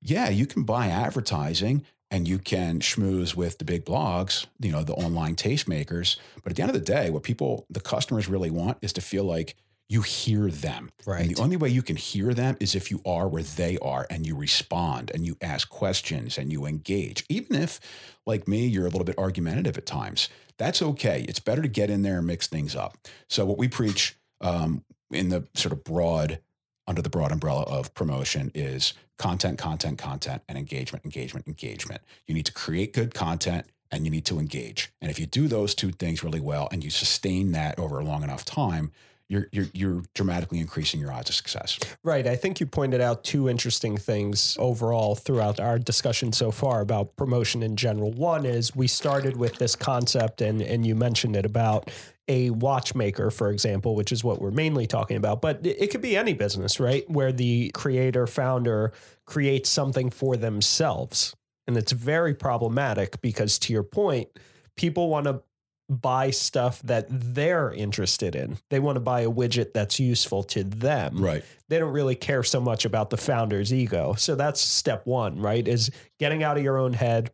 yeah, 0.00 0.28
you 0.28 0.46
can 0.46 0.62
buy 0.64 0.88
advertising 0.88 1.84
and 2.10 2.26
you 2.26 2.38
can 2.38 2.80
schmooze 2.80 3.34
with 3.34 3.58
the 3.58 3.64
big 3.64 3.84
blogs, 3.84 4.46
you 4.60 4.72
know, 4.72 4.82
the 4.82 4.94
online 4.94 5.36
tastemakers. 5.36 6.18
But 6.42 6.50
at 6.52 6.56
the 6.56 6.62
end 6.62 6.70
of 6.70 6.74
the 6.74 6.84
day, 6.84 7.10
what 7.10 7.22
people, 7.22 7.66
the 7.68 7.80
customers 7.80 8.28
really 8.28 8.50
want 8.50 8.78
is 8.80 8.92
to 8.94 9.00
feel 9.00 9.24
like 9.24 9.56
you 9.90 10.02
hear 10.02 10.48
them. 10.50 10.90
And 11.16 11.28
Right. 11.28 11.36
the 11.36 11.42
only 11.42 11.56
way 11.56 11.68
you 11.70 11.82
can 11.82 11.96
hear 11.96 12.34
them 12.34 12.56
is 12.60 12.74
if 12.74 12.90
you 12.90 13.00
are 13.06 13.26
where 13.28 13.42
they 13.42 13.78
are 13.78 14.06
and 14.10 14.26
you 14.26 14.36
respond 14.36 15.10
and 15.14 15.26
you 15.26 15.36
ask 15.40 15.68
questions 15.70 16.36
and 16.38 16.52
you 16.52 16.66
engage. 16.66 17.24
Even 17.30 17.56
if, 17.56 17.80
like 18.26 18.46
me, 18.46 18.66
you're 18.66 18.86
a 18.86 18.90
little 18.90 19.04
bit 19.04 19.18
argumentative 19.18 19.78
at 19.78 19.86
times, 19.86 20.28
that's 20.58 20.82
okay. 20.82 21.24
It's 21.28 21.40
better 21.40 21.62
to 21.62 21.68
get 21.68 21.88
in 21.90 22.02
there 22.02 22.18
and 22.18 22.26
mix 22.26 22.46
things 22.46 22.76
up. 22.76 22.98
So, 23.28 23.46
what 23.46 23.58
we 23.58 23.68
preach 23.68 24.16
um, 24.42 24.84
in 25.10 25.30
the 25.30 25.48
sort 25.54 25.72
of 25.72 25.84
broad, 25.84 26.40
under 26.88 27.02
the 27.02 27.10
broad 27.10 27.30
umbrella 27.30 27.62
of 27.64 27.92
promotion 27.94 28.50
is 28.54 28.94
content, 29.18 29.58
content, 29.58 29.98
content, 29.98 30.42
and 30.48 30.56
engagement, 30.56 31.04
engagement, 31.04 31.46
engagement. 31.46 32.00
You 32.26 32.34
need 32.34 32.46
to 32.46 32.52
create 32.52 32.94
good 32.94 33.14
content 33.14 33.66
and 33.90 34.04
you 34.04 34.10
need 34.10 34.24
to 34.26 34.38
engage. 34.38 34.90
And 35.00 35.10
if 35.10 35.18
you 35.18 35.26
do 35.26 35.48
those 35.48 35.74
two 35.74 35.92
things 35.92 36.24
really 36.24 36.40
well 36.40 36.68
and 36.72 36.82
you 36.82 36.90
sustain 36.90 37.52
that 37.52 37.78
over 37.78 37.98
a 37.98 38.04
long 38.04 38.22
enough 38.22 38.44
time, 38.44 38.90
you're, 39.28 39.48
you're, 39.52 39.66
you're 39.74 40.02
dramatically 40.14 40.58
increasing 40.58 41.00
your 41.00 41.12
odds 41.12 41.28
of 41.28 41.34
success. 41.34 41.78
Right. 42.02 42.26
I 42.26 42.34
think 42.34 42.60
you 42.60 42.66
pointed 42.66 43.02
out 43.02 43.24
two 43.24 43.48
interesting 43.50 43.98
things 43.98 44.56
overall 44.58 45.14
throughout 45.14 45.60
our 45.60 45.78
discussion 45.78 46.32
so 46.32 46.50
far 46.50 46.80
about 46.80 47.14
promotion 47.16 47.62
in 47.62 47.76
general. 47.76 48.10
One 48.10 48.46
is 48.46 48.74
we 48.74 48.86
started 48.86 49.36
with 49.36 49.56
this 49.56 49.76
concept, 49.76 50.40
and, 50.40 50.62
and 50.62 50.86
you 50.86 50.94
mentioned 50.94 51.36
it 51.36 51.44
about 51.44 51.90
a 52.28 52.50
watchmaker, 52.50 53.30
for 53.30 53.50
example, 53.50 53.94
which 53.94 54.12
is 54.12 54.22
what 54.22 54.40
we're 54.40 54.50
mainly 54.50 54.86
talking 54.86 55.16
about. 55.16 55.40
But 55.40 55.64
it 55.64 55.90
could 55.90 56.02
be 56.02 56.16
any 56.16 56.34
business, 56.34 56.78
right? 56.78 57.08
Where 57.10 57.32
the 57.32 57.70
creator, 57.72 58.26
founder 58.26 58.92
creates 59.26 59.70
something 59.70 60.10
for 60.10 60.36
themselves. 60.36 61.34
And 61.66 61.76
it's 61.76 61.92
very 61.92 62.34
problematic 62.34 63.20
because, 63.20 63.58
to 63.60 63.72
your 63.72 63.82
point, 63.82 64.28
people 64.76 65.08
want 65.08 65.26
to 65.26 65.42
buy 65.90 66.30
stuff 66.30 66.82
that 66.82 67.06
they're 67.08 67.72
interested 67.72 68.34
in. 68.34 68.58
They 68.68 68.78
want 68.78 68.96
to 68.96 69.00
buy 69.00 69.22
a 69.22 69.30
widget 69.30 69.72
that's 69.72 69.98
useful 69.98 70.42
to 70.44 70.62
them 70.62 71.16
Right. 71.16 71.42
they 71.68 71.78
don't 71.78 71.92
really 71.92 72.14
care 72.14 72.42
so 72.42 72.60
much 72.60 72.84
about 72.84 73.08
the 73.08 73.16
founder's 73.16 73.72
ego. 73.72 74.14
So 74.18 74.34
that's 74.34 74.60
step 74.60 75.06
one, 75.06 75.40
right? 75.40 75.66
Is 75.66 75.90
getting 76.18 76.42
out 76.42 76.58
of 76.58 76.62
your 76.62 76.76
own 76.76 76.92
head. 76.92 77.30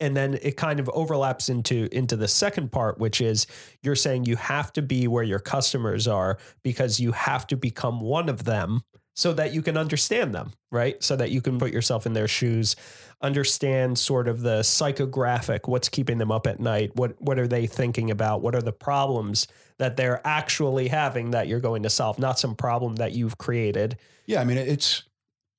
And 0.00 0.16
then 0.16 0.38
it 0.42 0.56
kind 0.56 0.80
of 0.80 0.88
overlaps 0.90 1.48
into 1.48 1.88
into 1.92 2.16
the 2.16 2.28
second 2.28 2.72
part, 2.72 2.98
which 2.98 3.20
is 3.20 3.46
you're 3.82 3.96
saying 3.96 4.24
you 4.24 4.36
have 4.36 4.72
to 4.74 4.82
be 4.82 5.08
where 5.08 5.24
your 5.24 5.38
customers 5.38 6.06
are 6.06 6.38
because 6.62 7.00
you 7.00 7.12
have 7.12 7.46
to 7.48 7.56
become 7.56 8.00
one 8.00 8.28
of 8.28 8.44
them 8.44 8.82
so 9.14 9.32
that 9.34 9.52
you 9.52 9.60
can 9.60 9.76
understand 9.76 10.34
them, 10.34 10.52
right? 10.70 11.02
So 11.02 11.16
that 11.16 11.30
you 11.30 11.42
can 11.42 11.58
put 11.58 11.72
yourself 11.72 12.06
in 12.06 12.14
their 12.14 12.28
shoes, 12.28 12.76
understand 13.20 13.98
sort 13.98 14.26
of 14.26 14.40
the 14.40 14.60
psychographic, 14.60 15.68
what's 15.68 15.88
keeping 15.88 16.18
them 16.18 16.32
up 16.32 16.46
at 16.46 16.60
night, 16.60 16.94
what 16.94 17.20
what 17.20 17.38
are 17.38 17.48
they 17.48 17.66
thinking 17.66 18.10
about, 18.10 18.40
what 18.40 18.54
are 18.54 18.62
the 18.62 18.72
problems 18.72 19.48
that 19.78 19.96
they're 19.96 20.20
actually 20.24 20.88
having 20.88 21.32
that 21.32 21.48
you're 21.48 21.60
going 21.60 21.82
to 21.82 21.90
solve, 21.90 22.18
not 22.18 22.38
some 22.38 22.54
problem 22.54 22.96
that 22.96 23.12
you've 23.12 23.36
created. 23.38 23.98
Yeah. 24.26 24.40
I 24.40 24.44
mean, 24.44 24.56
it's, 24.56 25.02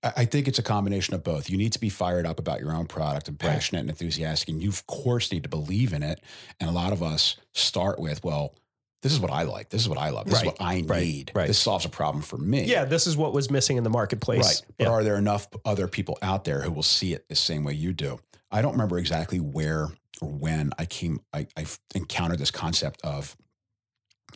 I 0.03 0.25
think 0.25 0.47
it's 0.47 0.59
a 0.59 0.63
combination 0.63 1.13
of 1.13 1.23
both. 1.23 1.49
You 1.49 1.57
need 1.57 1.71
to 1.73 1.79
be 1.79 1.89
fired 1.89 2.25
up 2.25 2.39
about 2.39 2.59
your 2.59 2.73
own 2.73 2.87
product 2.87 3.27
and 3.29 3.39
passionate 3.39 3.81
and 3.81 3.89
enthusiastic. 3.89 4.49
And 4.49 4.61
you, 4.61 4.69
of 4.69 4.85
course, 4.87 5.31
need 5.31 5.43
to 5.43 5.49
believe 5.49 5.93
in 5.93 6.03
it. 6.03 6.19
And 6.59 6.69
a 6.69 6.73
lot 6.73 6.91
of 6.91 7.01
us 7.01 7.37
start 7.53 7.99
with, 7.99 8.23
well, 8.23 8.53
this 9.01 9.11
is 9.13 9.19
what 9.19 9.31
I 9.31 9.43
like. 9.43 9.69
This 9.69 9.81
is 9.81 9.89
what 9.89 9.97
I 9.97 10.09
love. 10.09 10.25
This 10.25 10.35
Right, 10.35 10.43
is 10.43 10.47
what 10.47 10.57
I 10.61 10.81
need. 10.81 11.31
right. 11.35 11.47
This 11.47 11.59
solves 11.59 11.85
a 11.85 11.89
problem 11.89 12.21
for 12.21 12.37
me. 12.37 12.63
Yeah, 12.65 12.85
this 12.85 13.07
is 13.07 13.15
what 13.17 13.33
was 13.33 13.49
missing 13.51 13.77
in 13.77 13.83
the 13.83 13.89
marketplace. 13.89 14.61
Right. 14.61 14.61
But 14.77 14.83
Yeah. 14.85 14.89
are 14.91 15.03
there 15.03 15.17
enough 15.17 15.47
other 15.65 15.87
people 15.87 16.17
out 16.21 16.43
there 16.45 16.61
who 16.61 16.71
will 16.71 16.83
see 16.83 17.13
it 17.13 17.27
the 17.29 17.35
same 17.35 17.63
way 17.63 17.73
you 17.73 17.93
do? 17.93 18.19
I 18.51 18.61
don't 18.61 18.73
remember 18.73 18.97
exactly 18.97 19.39
where 19.39 19.87
or 20.21 20.29
when 20.29 20.71
I 20.77 20.85
came, 20.85 21.19
I, 21.33 21.47
I 21.57 21.65
encountered 21.95 22.39
this 22.39 22.51
concept 22.51 23.01
of 23.03 23.35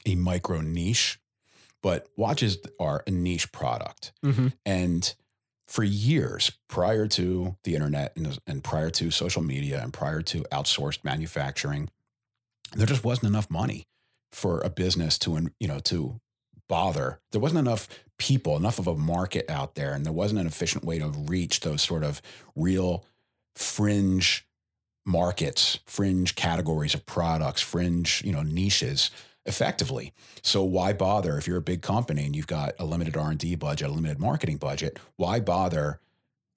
a 0.05 0.15
micro 0.15 0.59
niche, 0.61 1.19
but 1.81 2.07
watches 2.17 2.57
are 2.79 3.03
a 3.07 3.11
niche 3.11 3.51
product. 3.51 4.11
Mhm. 4.23 4.53
And 4.65 5.13
for 5.67 5.83
years 5.83 6.51
prior 6.69 7.07
to 7.07 7.55
the 7.63 7.75
internet 7.75 8.15
and, 8.15 8.39
and 8.47 8.63
prior 8.63 8.89
to 8.89 9.11
social 9.11 9.41
media 9.41 9.81
and 9.83 9.93
prior 9.93 10.21
to 10.21 10.43
outsourced 10.51 11.03
manufacturing, 11.03 11.89
there 12.75 12.87
just 12.87 13.03
wasn't 13.03 13.27
enough 13.27 13.49
money 13.49 13.87
for 14.31 14.61
a 14.61 14.69
business 14.69 15.17
to, 15.19 15.49
you 15.59 15.67
know, 15.67 15.79
to 15.79 16.19
bother. 16.69 17.19
There 17.31 17.41
wasn't 17.41 17.59
enough 17.59 17.87
people, 18.17 18.57
enough 18.57 18.79
of 18.79 18.87
a 18.87 18.95
market 18.95 19.49
out 19.49 19.75
there, 19.75 19.93
and 19.93 20.05
there 20.05 20.13
wasn't 20.13 20.41
an 20.41 20.47
efficient 20.47 20.83
way 20.83 20.99
to 20.99 21.07
reach 21.07 21.61
those 21.61 21.81
sort 21.81 22.03
of 22.03 22.21
real 22.55 23.05
fringe 23.55 24.45
markets, 25.05 25.79
fringe 25.85 26.35
categories 26.35 26.93
of 26.93 27.05
products, 27.05 27.61
fringe, 27.61 28.21
you 28.25 28.33
know, 28.33 28.43
niches 28.43 29.09
effectively. 29.47 30.13
So 30.43 30.63
why 30.63 30.93
bother 30.93 31.37
if 31.37 31.47
you're 31.47 31.57
a 31.57 31.61
big 31.61 31.81
company 31.81 32.25
and 32.25 32.35
you've 32.35 32.47
got 32.47 32.73
a 32.79 32.85
limited 32.85 33.15
R&D 33.17 33.55
budget, 33.55 33.89
a 33.89 33.91
limited 33.91 34.19
marketing 34.19 34.57
budget, 34.57 34.99
why 35.15 35.39
bother 35.39 35.99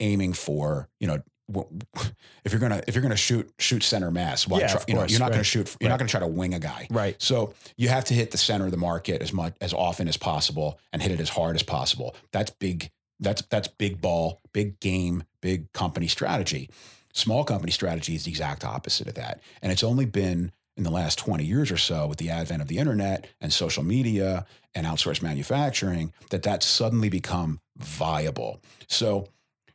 aiming 0.00 0.32
for, 0.32 0.88
you 0.98 1.06
know, 1.06 1.22
if 2.44 2.52
you're 2.52 2.60
going 2.60 2.70
to 2.70 2.80
if 2.86 2.94
you're 2.94 3.02
going 3.02 3.10
to 3.10 3.16
shoot 3.16 3.50
shoot 3.58 3.82
center 3.82 4.10
mass, 4.10 4.46
why 4.46 4.60
Yeah, 4.60 4.68
try, 4.68 4.84
you 4.86 4.94
know, 4.94 5.00
course, 5.00 5.10
you're 5.10 5.20
not 5.20 5.32
gonna 5.32 5.42
shoot 5.42 5.76
you're 5.80 5.88
Right. 5.88 5.94
not 5.94 5.98
going 5.98 6.06
to 6.06 6.10
try 6.12 6.20
to 6.20 6.26
wing 6.28 6.54
a 6.54 6.60
guy. 6.60 6.86
Right. 6.90 7.20
So 7.20 7.54
you 7.76 7.88
have 7.88 8.04
to 8.04 8.14
hit 8.14 8.30
the 8.30 8.38
center 8.38 8.66
of 8.66 8.70
the 8.70 8.76
market 8.76 9.20
as 9.20 9.32
much 9.32 9.54
as 9.60 9.74
often 9.74 10.06
as 10.06 10.16
possible 10.16 10.78
and 10.92 11.02
hit 11.02 11.10
it 11.10 11.18
as 11.20 11.28
hard 11.28 11.56
as 11.56 11.64
possible. 11.64 12.14
That's 12.32 12.50
big. 12.52 12.90
That's 13.18 13.42
that's 13.50 13.66
big 13.66 14.00
ball, 14.00 14.40
big 14.52 14.78
game, 14.80 15.24
big 15.40 15.72
company 15.72 16.06
strategy. 16.06 16.70
Small 17.12 17.42
company 17.42 17.72
strategy 17.72 18.14
is 18.14 18.24
the 18.24 18.30
exact 18.30 18.64
opposite 18.64 19.08
of 19.08 19.14
that. 19.14 19.40
And 19.60 19.72
it's 19.72 19.82
only 19.82 20.04
been 20.06 20.52
in 20.80 20.84
the 20.84 20.90
last 20.90 21.18
20 21.18 21.44
years 21.44 21.70
or 21.70 21.76
so 21.76 22.06
with 22.06 22.16
the 22.16 22.30
advent 22.30 22.62
of 22.62 22.68
the 22.68 22.78
internet 22.78 23.26
and 23.38 23.52
social 23.52 23.82
media 23.82 24.46
and 24.74 24.86
outsourced 24.86 25.22
manufacturing 25.22 26.10
that 26.30 26.42
that's 26.42 26.64
suddenly 26.64 27.10
become 27.10 27.60
viable. 27.76 28.62
So 28.88 29.28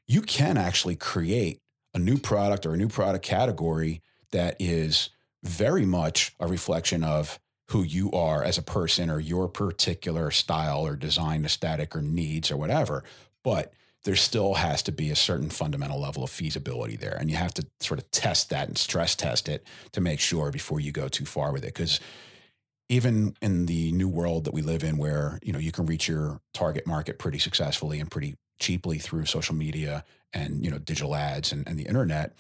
you 0.08 0.24
can 0.24 0.58
actually 0.58 0.96
create 0.96 1.60
a 1.94 2.00
new 2.00 2.18
product 2.18 2.66
or 2.66 2.74
a 2.74 2.78
new 2.78 2.90
product 2.90 3.24
category 3.24 4.02
that 4.32 4.56
is 4.60 5.12
very 5.44 5.86
much 5.86 6.34
a 6.40 6.48
reflection 6.48 7.04
of 7.04 7.40
who 7.70 7.84
you 7.84 8.12
are 8.12 8.44
as 8.44 8.58
a 8.58 8.64
person 8.64 9.12
or 9.12 9.20
your 9.20 9.48
particular 9.48 10.32
style 10.32 10.88
or 10.88 10.96
design 10.96 11.46
aesthetic 11.46 11.96
or 11.96 12.02
needs 12.02 12.50
or 12.50 12.58
whatever. 12.58 13.04
But 13.44 13.72
there 14.06 14.16
still 14.16 14.54
has 14.54 14.82
to 14.84 14.92
be 14.92 15.10
a 15.10 15.16
certain 15.16 15.50
fundamental 15.50 16.00
level 16.00 16.24
of 16.24 16.30
feasibility 16.30 16.96
there. 16.96 17.18
And 17.20 17.30
you 17.30 17.36
have 17.38 17.54
to 17.56 17.66
sort 17.82 18.00
of 18.00 18.10
test 18.12 18.50
that 18.52 18.68
and 18.68 18.78
stress 18.78 19.16
test 19.16 19.50
it 19.50 19.66
to 19.92 20.00
make 20.00 20.20
sure 20.20 20.52
before 20.52 20.80
you 20.80 20.92
go 20.92 21.08
too 21.08 21.26
far 21.26 21.52
with 21.52 21.64
it. 21.64 21.74
Because 21.74 22.00
even 22.88 23.36
in 23.42 23.66
the 23.66 23.92
new 23.92 24.08
world 24.08 24.44
that 24.46 24.54
we 24.54 24.62
live 24.62 24.84
in 24.84 24.98
where, 24.98 25.40
you 25.42 25.52
know, 25.52 25.60
you 25.60 25.72
can 25.72 25.88
reach 25.88 26.08
your 26.08 26.40
target 26.54 26.86
market 26.86 27.18
pretty 27.18 27.40
successfully 27.40 28.00
and 28.00 28.10
pretty 28.12 28.36
cheaply 28.60 29.00
through 29.00 29.26
social 29.26 29.56
media 29.56 30.04
and, 30.34 30.64
you 30.64 30.70
know, 30.70 30.78
digital 30.78 31.16
ads 31.16 31.52
and, 31.52 31.68
and 31.68 31.80
the 31.80 31.84
internet, 31.88 32.36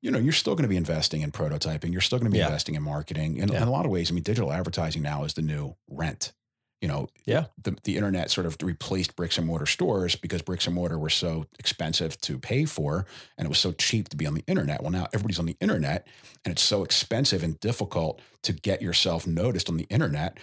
you 0.00 0.10
know, 0.12 0.18
you're 0.18 0.32
still 0.32 0.54
going 0.54 0.62
to 0.62 0.68
be 0.68 0.76
investing 0.76 1.22
in 1.22 1.32
prototyping. 1.32 1.90
You're 1.92 2.00
still 2.00 2.18
going 2.18 2.30
to 2.30 2.32
be 2.32 2.38
Yeah. 2.38 2.46
investing 2.46 2.76
in 2.76 2.82
marketing. 2.84 3.40
And 3.40 3.52
Yeah. 3.52 3.62
in 3.62 3.68
a 3.68 3.70
lot 3.70 3.84
of 3.84 3.90
ways, 3.90 4.10
I 4.10 4.14
mean, 4.14 4.22
digital 4.22 4.52
advertising 4.52 5.02
now 5.02 5.24
is 5.24 5.34
the 5.34 5.42
new 5.42 5.74
rent. 5.88 6.32
You 6.80 6.88
know, 6.88 7.08
Yeah. 7.26 7.46
the, 7.62 7.76
the 7.84 7.96
internet 7.96 8.30
sort 8.30 8.46
of 8.46 8.56
replaced 8.62 9.14
bricks 9.14 9.36
and 9.36 9.46
mortar 9.46 9.66
stores 9.66 10.16
because 10.16 10.40
bricks 10.40 10.66
and 10.66 10.74
mortar 10.74 10.98
were 10.98 11.10
so 11.10 11.44
expensive 11.58 12.18
to 12.22 12.38
pay 12.38 12.64
for 12.64 13.04
and 13.36 13.44
it 13.44 13.48
was 13.48 13.58
so 13.58 13.72
cheap 13.72 14.08
to 14.08 14.16
be 14.16 14.26
on 14.26 14.32
the 14.34 14.44
internet. 14.46 14.80
Well, 14.82 14.90
now 14.90 15.06
everybody's 15.12 15.38
on 15.38 15.44
the 15.46 15.56
internet 15.60 16.06
and 16.44 16.52
it's 16.52 16.62
so 16.62 16.82
expensive 16.82 17.42
and 17.42 17.60
difficult 17.60 18.20
to 18.42 18.52
get 18.54 18.80
yourself 18.80 19.26
noticed 19.26 19.68
on 19.68 19.76
the 19.76 19.86
internet. 19.90 20.38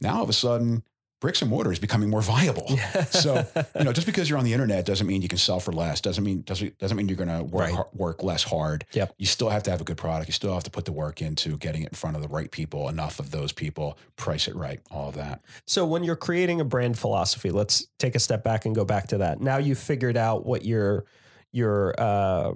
Now, 0.00 0.16
all 0.18 0.22
of 0.22 0.28
a 0.28 0.32
sudden, 0.32 0.84
bricks 1.20 1.42
and 1.42 1.50
mortar 1.50 1.70
is 1.70 1.78
becoming 1.78 2.08
more 2.10 2.22
viable. 2.22 2.66
so, 3.10 3.46
you 3.78 3.84
know, 3.84 3.92
just 3.92 4.06
because 4.06 4.28
you're 4.28 4.38
on 4.38 4.44
the 4.44 4.52
internet 4.52 4.84
doesn't 4.86 5.06
mean 5.06 5.22
you 5.22 5.28
can 5.28 5.38
sell 5.38 5.60
for 5.60 5.70
less. 5.72 6.00
Doesn't 6.00 6.24
mean 6.24 6.42
doesn't 6.42 6.76
doesn't 6.78 6.96
mean 6.96 7.08
you're 7.08 7.16
going 7.16 7.28
to 7.28 7.44
work 7.44 7.70
Right. 7.72 7.84
work 7.94 8.22
less 8.22 8.42
hard. 8.42 8.84
Yep. 8.92 9.14
You 9.18 9.26
still 9.26 9.50
have 9.50 9.62
to 9.64 9.70
have 9.70 9.80
a 9.80 9.84
good 9.84 9.98
product. 9.98 10.28
You 10.28 10.32
still 10.32 10.54
have 10.54 10.64
to 10.64 10.70
put 10.70 10.86
the 10.86 10.92
work 10.92 11.20
into 11.22 11.56
getting 11.58 11.82
it 11.82 11.90
in 11.90 11.94
front 11.94 12.16
of 12.16 12.22
the 12.22 12.28
right 12.28 12.50
people, 12.50 12.88
enough 12.88 13.18
of 13.18 13.30
those 13.30 13.52
people, 13.52 13.98
price 14.16 14.48
it 14.48 14.54
right, 14.56 14.80
all 14.90 15.10
of 15.10 15.14
that. 15.16 15.42
So 15.66 15.84
when 15.86 16.02
you're 16.04 16.16
creating 16.16 16.60
a 16.60 16.64
brand 16.64 16.98
philosophy, 16.98 17.50
let's 17.50 17.86
take 17.98 18.14
a 18.14 18.18
step 18.18 18.42
back 18.42 18.64
and 18.64 18.74
go 18.74 18.84
back 18.84 19.08
to 19.08 19.18
that. 19.18 19.40
Now 19.40 19.58
you've 19.58 19.78
figured 19.78 20.16
out 20.16 20.46
what 20.46 20.64
your 20.64 21.04
your 21.52 21.94
uh, 21.98 22.52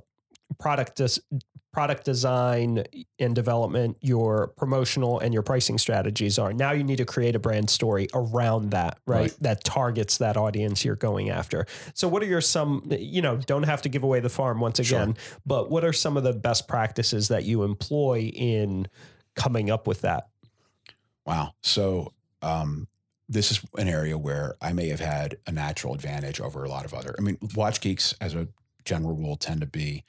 product 0.58 0.96
des- 0.96 1.20
product 1.74 2.04
design 2.04 2.84
and 3.18 3.34
development, 3.34 3.96
your 4.00 4.46
promotional 4.56 5.18
and 5.18 5.34
your 5.34 5.42
pricing 5.42 5.76
strategies 5.76 6.38
are. 6.38 6.52
Now 6.52 6.70
you 6.70 6.84
need 6.84 6.98
to 6.98 7.04
create 7.04 7.34
a 7.34 7.40
brand 7.40 7.68
story 7.68 8.06
around 8.14 8.70
that, 8.70 9.00
right? 9.06 9.22
Right. 9.22 9.36
That 9.40 9.64
targets 9.64 10.18
that 10.18 10.36
audience 10.36 10.84
you're 10.84 10.94
going 10.94 11.30
after. 11.30 11.66
So 11.92 12.06
what 12.06 12.22
are 12.22 12.26
your 12.26 12.40
some 12.40 12.82
you 12.90 13.20
know, 13.22 13.36
don't 13.36 13.64
have 13.64 13.82
to 13.82 13.88
give 13.88 14.04
away 14.04 14.20
the 14.20 14.28
farm 14.28 14.60
once 14.60 14.80
Sure. 14.84 15.02
again, 15.02 15.16
but 15.44 15.68
what 15.68 15.84
are 15.84 15.92
some 15.92 16.16
of 16.16 16.22
the 16.22 16.32
best 16.32 16.68
practices 16.68 17.28
that 17.28 17.44
you 17.44 17.64
employ 17.64 18.30
in 18.32 18.86
coming 19.34 19.68
up 19.68 19.88
with 19.88 20.02
that? 20.02 20.28
Wow. 21.26 21.54
So 21.62 22.12
um, 22.40 22.86
this 23.28 23.50
is 23.50 23.60
an 23.76 23.88
area 23.88 24.16
where 24.16 24.54
I 24.60 24.72
may 24.72 24.88
have 24.90 25.00
had 25.00 25.38
a 25.46 25.50
natural 25.52 25.94
advantage 25.94 26.40
over 26.40 26.62
a 26.62 26.68
lot 26.68 26.84
of 26.84 26.94
other. 26.94 27.16
I 27.18 27.22
mean, 27.22 27.38
watch 27.56 27.80
geeks 27.80 28.14
as 28.20 28.34
a 28.34 28.46
general 28.84 29.16
rule 29.16 29.36
tend 29.36 29.60
to 29.62 29.66
be 29.66 30.04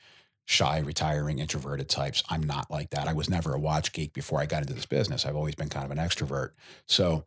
shy, 0.46 0.80
retiring, 0.80 1.40
introverted 1.40 1.90
types. 1.90 2.24
I'm 2.30 2.44
not 2.44 2.70
like 2.70 2.92
that. 2.92 3.08
I 3.08 3.14
was 3.14 3.30
never 3.30 3.54
a 3.54 3.60
watch 3.60 3.92
geek 3.94 4.14
before 4.14 4.40
I 4.40 4.46
got 4.46 4.62
into 4.62 4.74
this 4.74 4.86
business. 4.86 5.26
I've 5.26 5.36
always 5.36 5.56
been 5.56 5.70
kind 5.70 5.86
of 5.86 5.92
an 5.92 5.98
extrovert. 5.98 6.52
So 6.86 7.26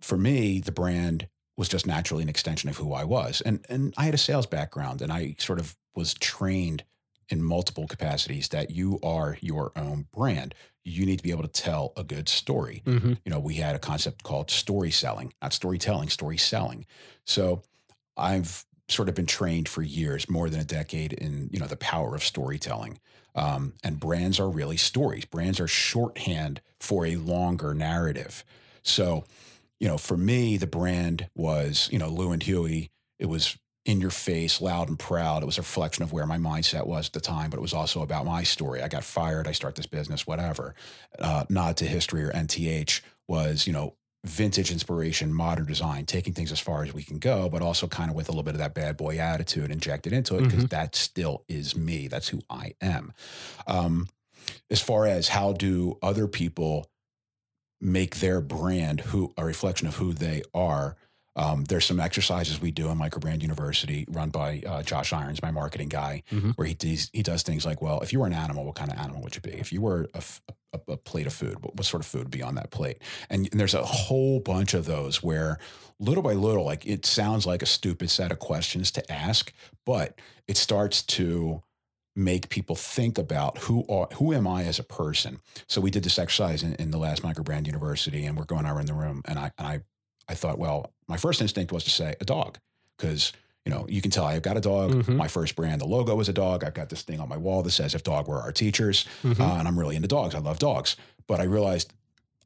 for 0.00 0.16
me, 0.16 0.60
the 0.60 0.72
brand 0.72 1.28
was 1.56 1.68
just 1.68 1.86
naturally 1.86 2.22
an 2.22 2.28
extension 2.28 2.68
of 2.70 2.76
who 2.76 2.92
I 2.92 3.04
was. 3.04 3.40
And 3.42 3.64
and 3.68 3.94
I 3.96 4.04
had 4.04 4.14
a 4.14 4.18
sales 4.18 4.46
background 4.46 5.02
and 5.02 5.12
I 5.12 5.36
sort 5.38 5.58
of 5.60 5.76
was 5.94 6.14
trained 6.14 6.84
in 7.28 7.42
multiple 7.42 7.86
capacities 7.86 8.48
that 8.48 8.70
you 8.70 8.98
are 9.02 9.38
your 9.40 9.72
own 9.76 10.06
brand. 10.12 10.54
You 10.84 11.06
need 11.06 11.16
to 11.18 11.22
be 11.22 11.30
able 11.30 11.42
to 11.44 11.48
tell 11.48 11.92
a 11.96 12.04
good 12.04 12.28
story 12.28 12.82
Mm-hmm. 12.84 13.14
you 13.24 13.30
know, 13.30 13.40
we 13.40 13.54
had 13.54 13.74
a 13.74 13.78
concept 13.78 14.22
called 14.22 14.50
story 14.50 14.90
selling, 14.90 15.32
not 15.40 15.52
storytelling, 15.52 16.08
story 16.10 16.36
selling. 16.36 16.84
So 17.24 17.62
I've 18.16 18.64
sort 18.88 19.08
of 19.08 19.14
been 19.14 19.26
trained 19.26 19.68
for 19.68 19.82
years, 19.82 20.28
more 20.28 20.50
than 20.50 20.60
a 20.60 20.64
decade, 20.64 21.12
in 21.12 21.48
you 21.52 21.58
know 21.58 21.66
the 21.66 21.76
power 21.76 22.14
of 22.14 22.22
storytelling. 22.22 23.00
Um, 23.34 23.74
and 23.82 23.98
brands 23.98 24.38
are 24.38 24.48
really 24.48 24.76
stories. 24.76 25.24
Brands 25.24 25.58
are 25.58 25.66
shorthand 25.66 26.60
for 26.78 27.04
a 27.04 27.16
longer 27.16 27.74
narrative. 27.74 28.44
So, 28.82 29.24
you 29.80 29.88
know, 29.88 29.98
for 29.98 30.16
me, 30.16 30.56
the 30.56 30.66
brand 30.66 31.28
was 31.34 31.88
you 31.92 31.98
know 31.98 32.08
Lew 32.08 32.32
and 32.32 32.42
Huey. 32.42 32.90
It 33.18 33.26
was 33.26 33.58
in 33.84 34.00
your 34.00 34.10
face, 34.10 34.60
loud 34.60 34.88
and 34.88 34.98
proud. 34.98 35.42
It 35.42 35.46
was 35.46 35.58
a 35.58 35.60
reflection 35.60 36.02
of 36.02 36.12
where 36.12 36.26
my 36.26 36.38
mindset 36.38 36.86
was 36.86 37.08
at 37.08 37.12
the 37.12 37.20
time, 37.20 37.50
but 37.50 37.58
it 37.58 37.62
was 37.62 37.74
also 37.74 38.02
about 38.02 38.24
my 38.24 38.42
story. 38.42 38.82
I 38.82 38.88
got 38.88 39.04
fired. 39.04 39.46
I 39.46 39.52
start 39.52 39.74
this 39.74 39.86
business, 39.86 40.26
whatever. 40.26 40.74
Uh, 41.18 41.44
Nod 41.50 41.76
to 41.78 41.84
History 41.84 42.24
or 42.24 42.32
NTH 42.32 43.02
was, 43.28 43.66
you 43.66 43.74
know, 43.74 43.94
vintage 44.24 44.72
inspiration, 44.72 45.32
modern 45.32 45.66
design, 45.66 46.06
taking 46.06 46.32
things 46.32 46.50
as 46.50 46.58
far 46.58 46.82
as 46.82 46.94
we 46.94 47.02
can 47.02 47.18
go, 47.18 47.48
but 47.48 47.60
also 47.60 47.86
kind 47.86 48.10
of 48.10 48.16
with 48.16 48.28
a 48.28 48.32
little 48.32 48.42
bit 48.42 48.54
of 48.54 48.58
that 48.58 48.74
bad 48.74 48.96
boy 48.96 49.18
attitude 49.18 49.70
injected 49.70 50.12
into 50.12 50.36
it 50.36 50.44
because 50.44 50.66
that 50.66 50.96
still 50.96 51.44
is 51.46 51.76
me. 51.76 52.08
That's 52.08 52.28
who 52.28 52.40
I 52.48 52.72
am. 52.80 53.12
Um, 53.66 54.08
as 54.70 54.80
far 54.80 55.06
as 55.06 55.28
how 55.28 55.52
do 55.52 55.98
other 56.02 56.26
people 56.26 56.90
make 57.80 58.16
their 58.16 58.40
brand 58.40 59.00
who 59.00 59.34
a 59.36 59.44
reflection 59.44 59.86
of 59.86 59.96
who 59.96 60.14
they 60.14 60.42
are. 60.54 60.96
Um, 61.36 61.64
there's 61.64 61.84
some 61.84 61.98
exercises 62.00 62.60
we 62.60 62.70
do 62.70 62.88
in 62.90 62.98
Microbrand 62.98 63.42
University, 63.42 64.04
run 64.08 64.30
by 64.30 64.62
uh, 64.66 64.82
Josh 64.82 65.12
Irons, 65.12 65.42
my 65.42 65.50
marketing 65.50 65.88
guy, 65.88 66.22
Mhm. 66.30 66.54
where 66.56 66.66
he 66.66 66.74
does, 66.74 67.10
he 67.12 67.22
does 67.22 67.42
things 67.42 67.66
like, 67.66 67.82
well, 67.82 68.00
if 68.00 68.12
you 68.12 68.20
were 68.20 68.26
an 68.26 68.32
animal, 68.32 68.64
what 68.64 68.76
kind 68.76 68.92
of 68.92 68.98
animal 68.98 69.22
would 69.22 69.34
you 69.34 69.40
be? 69.42 69.50
If 69.52 69.72
you 69.72 69.80
were 69.80 70.08
a 70.14 70.96
plate 70.96 71.26
of 71.26 71.32
food, 71.32 71.60
what, 71.62 71.76
what 71.76 71.86
sort 71.86 72.02
of 72.02 72.06
food 72.06 72.22
would 72.24 72.30
be 72.30 72.42
on 72.42 72.54
that 72.56 72.70
plate? 72.70 72.98
And, 73.30 73.48
and 73.50 73.60
there's 73.60 73.74
a 73.74 73.82
whole 73.84 74.40
bunch 74.40 74.74
of 74.74 74.86
those 74.86 75.22
where 75.22 75.58
little 75.98 76.22
by 76.22 76.32
little, 76.34 76.64
like 76.64 76.86
it 76.86 77.04
sounds 77.06 77.46
like 77.46 77.62
a 77.62 77.66
stupid 77.66 78.10
set 78.10 78.30
of 78.32 78.38
questions 78.38 78.90
to 78.92 79.12
ask, 79.12 79.52
but 79.84 80.20
it 80.46 80.56
starts 80.56 81.02
to 81.02 81.62
make 82.16 82.48
people 82.48 82.76
think 82.76 83.18
about 83.18 83.58
who 83.58 83.84
are 83.88 84.06
who 84.14 84.32
am 84.32 84.46
I 84.46 84.64
as 84.64 84.78
a 84.78 84.84
person. 84.84 85.40
So 85.68 85.80
we 85.80 85.90
did 85.90 86.04
this 86.04 86.16
exercise 86.18 86.62
in, 86.62 86.74
in 86.76 86.92
the 86.92 86.98
last 86.98 87.22
microbrand 87.22 87.66
university, 87.66 88.24
and 88.24 88.36
we're 88.36 88.44
going 88.44 88.66
around 88.66 88.86
the 88.86 88.94
room, 88.94 89.22
and 89.24 89.36
I 89.36 89.50
and 89.58 89.66
I 89.66 89.80
I 90.28 90.34
thought, 90.34 90.58
well, 90.58 90.93
my 91.08 91.16
first 91.16 91.40
instinct 91.40 91.72
was 91.72 91.84
to 91.84 91.90
say 91.90 92.14
a 92.20 92.24
dog 92.24 92.58
because 92.96 93.32
you 93.64 93.70
know 93.72 93.86
you 93.88 94.00
can 94.02 94.10
tell 94.10 94.24
I've 94.24 94.42
got 94.42 94.56
a 94.56 94.60
dog. 94.60 94.92
Mhm. 94.92 95.16
My 95.16 95.28
first 95.28 95.56
brand, 95.56 95.80
the 95.80 95.86
logo 95.86 96.18
is 96.20 96.28
a 96.28 96.32
dog. 96.32 96.64
I've 96.64 96.74
got 96.74 96.88
this 96.88 97.02
thing 97.02 97.20
on 97.20 97.28
my 97.28 97.36
wall 97.36 97.62
that 97.62 97.70
says 97.70 97.94
"If 97.94 98.02
dog 98.02 98.28
were 98.28 98.40
our 98.40 98.52
teachers," 98.52 99.06
Mhm. 99.22 99.40
uh, 99.40 99.58
and 99.58 99.66
I'm 99.68 99.78
really 99.78 99.96
into 99.96 100.08
dogs. 100.08 100.34
I 100.34 100.38
love 100.38 100.58
dogs, 100.58 100.96
but 101.26 101.40
I 101.40 101.44
realized 101.44 101.92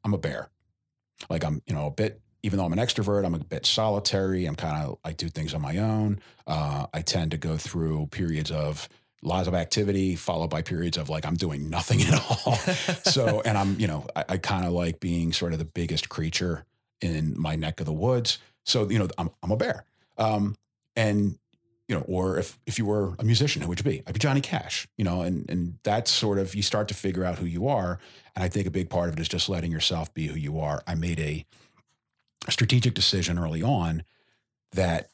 I'm 0.03 0.13
a 0.13 0.17
bear. 0.17 0.49
Like 1.29 1.43
I'm, 1.43 1.61
you 1.67 1.73
know, 1.75 1.87
a 1.87 1.91
bit. 1.91 2.21
Even 2.41 2.57
though 2.57 2.63
I'm 2.63 2.71
an 2.71 2.79
extrovert, 2.79 3.25
I'm 3.25 3.35
a 3.35 3.39
bit 3.39 3.65
solitary. 3.65 4.45
I'm 4.45 4.55
kind 4.55 4.85
of 4.85 4.97
I 5.03 5.11
do 5.11 5.27
things 5.27 5.53
on 5.53 5.61
my 5.61 5.75
own. 5.77 6.21
Uh, 6.47 6.87
I 6.93 7.01
tend 7.01 7.31
to 7.31 7.37
go 7.37 7.57
through 7.57 8.07
periods 8.11 8.49
of 8.49 8.87
lots 9.21 9.49
of 9.49 9.53
activity, 9.53 10.15
followed 10.15 10.49
by 10.49 10.61
periods 10.61 10.95
of 10.97 11.09
like 11.09 11.25
I'm 11.25 11.35
doing 11.35 11.69
nothing 11.69 12.01
at 12.03 12.13
all. 12.47 12.55
so, 13.03 13.41
and 13.41 13.57
I'm, 13.57 13.77
you 13.77 13.87
know, 13.87 14.07
I, 14.15 14.23
I 14.29 14.37
kind 14.37 14.65
of 14.65 14.71
like 14.71 15.01
being 15.01 15.33
sort 15.33 15.51
of 15.51 15.59
the 15.59 15.65
biggest 15.65 16.07
creature 16.07 16.63
in 17.01 17.39
my 17.39 17.55
neck 17.55 17.79
of 17.79 17.85
the 17.85 17.93
woods. 17.93 18.39
So, 18.65 18.89
you 18.89 18.99
know, 18.99 19.07
I'm 19.17 19.29
I'm 19.43 19.51
a 19.51 19.57
bear. 19.57 19.85
Um, 20.17 20.55
and 20.95 21.37
you 21.87 21.95
know, 21.95 22.01
or 22.07 22.37
if 22.37 22.59
if 22.65 22.77
you 22.77 22.85
were 22.85 23.15
a 23.17 23.23
musician, 23.23 23.61
who 23.61 23.69
would 23.69 23.79
you 23.79 23.83
be? 23.83 24.03
I'd 24.05 24.13
be 24.13 24.19
Johnny 24.19 24.41
Cash. 24.41 24.87
You 24.97 25.05
know, 25.05 25.21
and 25.21 25.49
and 25.49 25.79
that's 25.83 26.11
sort 26.11 26.37
of 26.37 26.53
you 26.53 26.61
start 26.61 26.87
to 26.89 26.93
figure 26.93 27.25
out 27.25 27.39
who 27.39 27.45
you 27.45 27.67
are. 27.67 27.99
And 28.35 28.43
I 28.43 28.49
think 28.49 28.67
a 28.67 28.71
big 28.71 28.89
part 28.89 29.09
of 29.09 29.15
it 29.15 29.19
is 29.19 29.27
just 29.27 29.49
letting 29.49 29.71
yourself 29.71 30.13
be 30.13 30.27
who 30.27 30.35
you 30.35 30.59
are. 30.59 30.83
I 30.85 30.95
made 30.95 31.19
a 31.19 31.45
strategic 32.49 32.93
decision 32.93 33.39
early 33.39 33.63
on 33.63 34.03
that, 34.73 35.09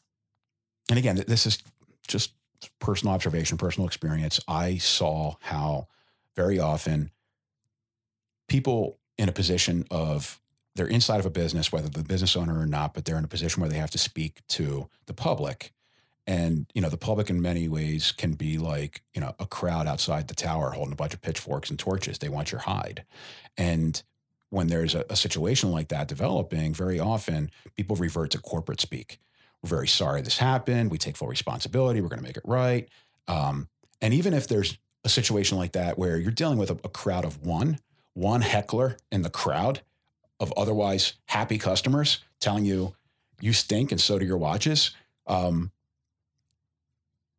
and 0.89 0.99
again, 0.99 1.23
this 1.27 1.45
is 1.45 1.59
just 2.07 2.33
personal 2.79 3.13
observation, 3.13 3.57
personal 3.57 3.87
experience. 3.87 4.39
I 4.47 4.77
saw 4.77 5.35
how 5.39 5.87
very 6.35 6.59
often 6.59 7.11
people 8.47 8.99
in 9.17 9.29
a 9.29 9.31
position 9.31 9.85
of 9.89 10.39
they're 10.75 10.87
inside 10.87 11.19
of 11.19 11.25
a 11.25 11.31
business, 11.31 11.71
whether 11.71 11.87
the 11.87 12.03
business 12.03 12.35
owner 12.35 12.59
or 12.59 12.65
not, 12.65 12.93
but 12.93 13.05
they're 13.05 13.17
in 13.17 13.23
a 13.23 13.29
position 13.29 13.61
where 13.61 13.69
they 13.69 13.77
have 13.77 13.91
to 13.91 13.97
speak 13.97 14.41
to 14.49 14.89
the 15.05 15.13
public. 15.13 15.71
And, 16.27 16.65
you 16.73 16.81
know, 16.81 16.89
the 16.89 16.97
public 16.97 17.29
in 17.29 17.41
many 17.41 17.67
ways 17.67 18.11
can 18.11 18.33
be 18.33 18.57
like, 18.57 19.03
you 19.13 19.21
know, 19.21 19.33
a 19.39 19.45
crowd 19.45 19.87
outside 19.87 20.27
the 20.27 20.33
tower 20.35 20.71
holding 20.71 20.93
a 20.93 20.97
bunch 20.97 21.13
of 21.13 21.21
pitchforks 21.21 21.69
and 21.69 21.79
torches. 21.79 22.17
They 22.17 22.29
want 22.29 22.51
your 22.51 22.61
hide. 22.61 23.05
And 23.57 24.01
when 24.49 24.67
there's 24.67 24.95
a, 24.95 25.05
a 25.09 25.15
situation 25.15 25.71
like 25.71 25.89
that 25.89 26.07
developing, 26.07 26.73
very 26.73 26.99
often 26.99 27.51
people 27.77 27.95
revert 27.95 28.31
to 28.31 28.39
corporate 28.39 28.81
speak. 28.81 29.19
We're 29.61 29.69
very 29.69 29.87
sorry 29.87 30.21
this 30.21 30.39
happened. 30.39 30.91
We 30.91 30.97
take 30.97 31.15
full 31.15 31.27
responsibility. 31.27 32.01
We're 32.01 32.09
going 32.09 32.21
to 32.21 32.27
make 32.27 32.37
it 32.37 32.43
right. 32.45 32.89
Um, 33.27 33.69
and 34.01 34.13
even 34.13 34.33
if 34.33 34.47
there's 34.47 34.77
a 35.03 35.09
situation 35.09 35.57
like 35.57 35.73
that 35.73 35.97
where 35.97 36.17
you're 36.17 36.31
dealing 36.31 36.57
with 36.57 36.71
a, 36.71 36.77
a 36.83 36.89
crowd 36.89 37.23
of 37.23 37.45
one, 37.45 37.79
one 38.13 38.41
heckler 38.41 38.97
in 39.11 39.21
the 39.21 39.29
crowd 39.29 39.81
of 40.39 40.53
otherwise 40.57 41.13
happy 41.25 41.57
customers 41.57 42.19
telling 42.39 42.65
you 42.65 42.95
you 43.41 43.53
stink 43.53 43.91
and 43.91 43.99
so 43.99 44.19
do 44.19 44.25
your 44.25 44.37
watches. 44.37 44.91
Um, 45.27 45.71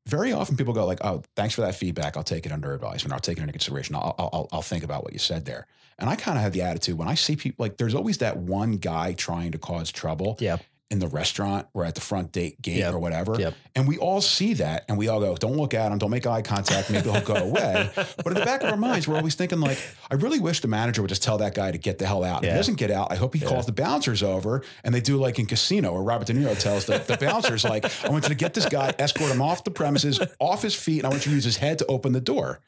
very 0.06 0.32
often 0.32 0.56
people 0.56 0.72
go 0.72 0.86
like, 0.86 1.04
"Oh, 1.04 1.22
thanks 1.34 1.54
for 1.54 1.62
that 1.62 1.74
feedback. 1.74 2.16
I'll 2.16 2.22
take 2.22 2.46
it 2.46 2.52
under 2.52 2.72
advisement. 2.72 3.12
I'll 3.12 3.18
take 3.20 3.38
it 3.38 3.40
into 3.40 3.52
consideration. 3.52 3.96
I'll 3.96 4.14
I'll, 4.18 4.48
I'll 4.52 4.62
think 4.62 4.84
about 4.84 5.02
what 5.02 5.12
you 5.12 5.18
said 5.18 5.44
there." 5.44 5.66
And 5.98 6.10
I 6.10 6.16
kind 6.16 6.36
of 6.36 6.42
have 6.42 6.52
the 6.52 6.62
attitude 6.62 6.98
when 6.98 7.08
I 7.08 7.14
see 7.14 7.36
people 7.36 7.64
like, 7.64 7.78
there's 7.78 7.94
always 7.94 8.18
that 8.18 8.36
one 8.36 8.72
guy 8.72 9.14
trying 9.14 9.52
to 9.52 9.58
cause 9.58 9.90
trouble 9.90 10.36
Yep. 10.40 10.62
In 10.88 11.00
the 11.00 11.08
restaurant 11.08 11.66
or 11.74 11.84
at 11.84 11.96
the 11.96 12.00
front 12.00 12.30
date 12.30 12.62
gate 12.62 12.76
Yep. 12.76 12.94
or 12.94 13.00
whatever. 13.00 13.34
Yep. 13.40 13.54
And 13.74 13.88
we 13.88 13.98
all 13.98 14.20
see 14.20 14.54
that 14.54 14.84
and 14.88 14.96
we 14.96 15.08
all 15.08 15.18
go, 15.18 15.34
don't 15.34 15.56
look 15.56 15.74
at 15.74 15.90
him, 15.90 15.98
don't 15.98 16.12
make 16.12 16.28
eye 16.28 16.42
contact, 16.42 16.90
maybe 16.90 17.10
he'll 17.10 17.20
go 17.22 17.34
away. 17.50 17.90
But 17.94 18.26
in 18.28 18.34
the 18.34 18.44
back 18.44 18.62
of 18.62 18.70
our 18.70 18.76
minds, 18.76 19.08
we're 19.08 19.16
always 19.16 19.34
thinking 19.34 19.58
like, 19.58 19.78
I 20.12 20.14
really 20.14 20.38
wish 20.38 20.60
the 20.60 20.68
manager 20.68 21.02
would 21.02 21.08
just 21.08 21.24
tell 21.24 21.38
that 21.38 21.56
guy 21.56 21.72
to 21.72 21.78
get 21.78 21.98
the 21.98 22.06
hell 22.06 22.22
out. 22.22 22.44
If 22.44 22.50
he 22.50 22.56
doesn't 22.56 22.76
get 22.76 22.92
out, 22.92 23.10
I 23.10 23.16
hope 23.16 23.34
he 23.34 23.40
Yeah. 23.40 23.48
calls 23.48 23.66
the 23.66 23.72
bouncers 23.72 24.22
over 24.22 24.62
and 24.84 24.94
they 24.94 25.00
do 25.00 25.16
like 25.16 25.40
in 25.40 25.46
Casino 25.46 25.92
where 25.92 26.02
Robert 26.02 26.28
De 26.28 26.34
Niro 26.34 26.56
tells 26.56 26.86
the, 26.86 26.98
the 26.98 27.16
bouncers 27.16 27.64
like, 27.64 27.84
I 28.04 28.08
want 28.08 28.22
you 28.24 28.28
to 28.28 28.34
get 28.36 28.54
this 28.54 28.66
guy, 28.66 28.94
escort 29.00 29.32
him 29.32 29.42
off 29.42 29.64
the 29.64 29.72
premises, 29.72 30.20
off 30.38 30.62
his 30.62 30.76
feet, 30.76 30.98
and 30.98 31.06
I 31.06 31.08
want 31.08 31.26
you 31.26 31.30
to 31.30 31.34
use 31.34 31.44
his 31.44 31.56
head 31.56 31.78
to 31.78 31.86
open 31.86 32.12
the 32.12 32.20
door. 32.20 32.60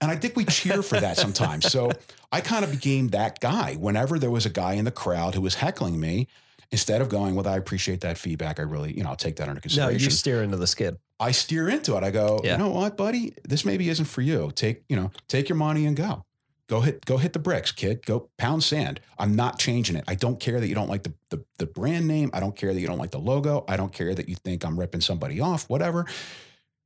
And 0.00 0.10
I 0.10 0.16
think 0.16 0.34
we 0.34 0.46
cheer 0.46 0.82
for 0.82 0.98
that 0.98 1.16
sometimes. 1.18 1.70
So 1.70 1.92
I 2.32 2.40
kind 2.40 2.64
of 2.64 2.70
became 2.72 3.08
that 3.08 3.38
guy 3.38 3.74
whenever 3.74 4.18
there 4.18 4.30
was 4.30 4.46
a 4.46 4.50
guy 4.50 4.72
in 4.72 4.84
the 4.86 4.90
crowd 4.90 5.34
who 5.36 5.42
was 5.42 5.56
heckling 5.56 6.00
me. 6.00 6.26
Instead 6.72 7.00
of 7.00 7.08
going, 7.08 7.34
well, 7.34 7.48
I 7.48 7.56
appreciate 7.56 8.00
that 8.02 8.16
feedback. 8.16 8.60
I 8.60 8.62
really, 8.62 8.96
you 8.96 9.02
know, 9.02 9.10
I'll 9.10 9.16
take 9.16 9.36
that 9.36 9.48
under 9.48 9.60
consideration. 9.60 9.98
No, 9.98 10.04
you 10.04 10.10
steer 10.10 10.42
into 10.42 10.56
the 10.56 10.68
skid. 10.68 10.96
I 11.18 11.32
steer 11.32 11.68
into 11.68 11.96
it. 11.96 12.04
I 12.04 12.10
go, 12.12 12.40
Yeah. 12.44 12.52
you 12.52 12.58
know 12.58 12.70
what, 12.70 12.96
buddy? 12.96 13.34
This 13.42 13.64
maybe 13.64 13.88
isn't 13.88 14.04
for 14.06 14.22
you. 14.22 14.52
Take, 14.54 14.84
you 14.88 14.94
know, 14.96 15.10
take 15.28 15.48
your 15.48 15.56
money 15.56 15.84
and 15.86 15.96
go. 15.96 16.24
Go 16.68 16.80
hit 16.82 17.04
go 17.04 17.16
hit 17.16 17.32
the 17.32 17.40
bricks, 17.40 17.72
kid. 17.72 18.06
Go 18.06 18.30
pound 18.38 18.62
sand. 18.62 19.00
I'm 19.18 19.34
not 19.34 19.58
changing 19.58 19.96
it. 19.96 20.04
I 20.06 20.14
don't 20.14 20.38
care 20.38 20.60
that 20.60 20.68
you 20.68 20.74
don't 20.76 20.88
like 20.88 21.02
the, 21.02 21.12
the 21.30 21.44
the 21.58 21.66
brand 21.66 22.06
name. 22.06 22.30
I 22.32 22.38
don't 22.38 22.54
care 22.54 22.72
that 22.72 22.78
you 22.80 22.86
don't 22.86 22.98
like 22.98 23.10
the 23.10 23.18
logo. 23.18 23.64
I 23.66 23.76
don't 23.76 23.92
care 23.92 24.14
that 24.14 24.28
you 24.28 24.36
think 24.36 24.64
I'm 24.64 24.78
ripping 24.78 25.00
somebody 25.00 25.40
off, 25.40 25.68
whatever. 25.68 26.06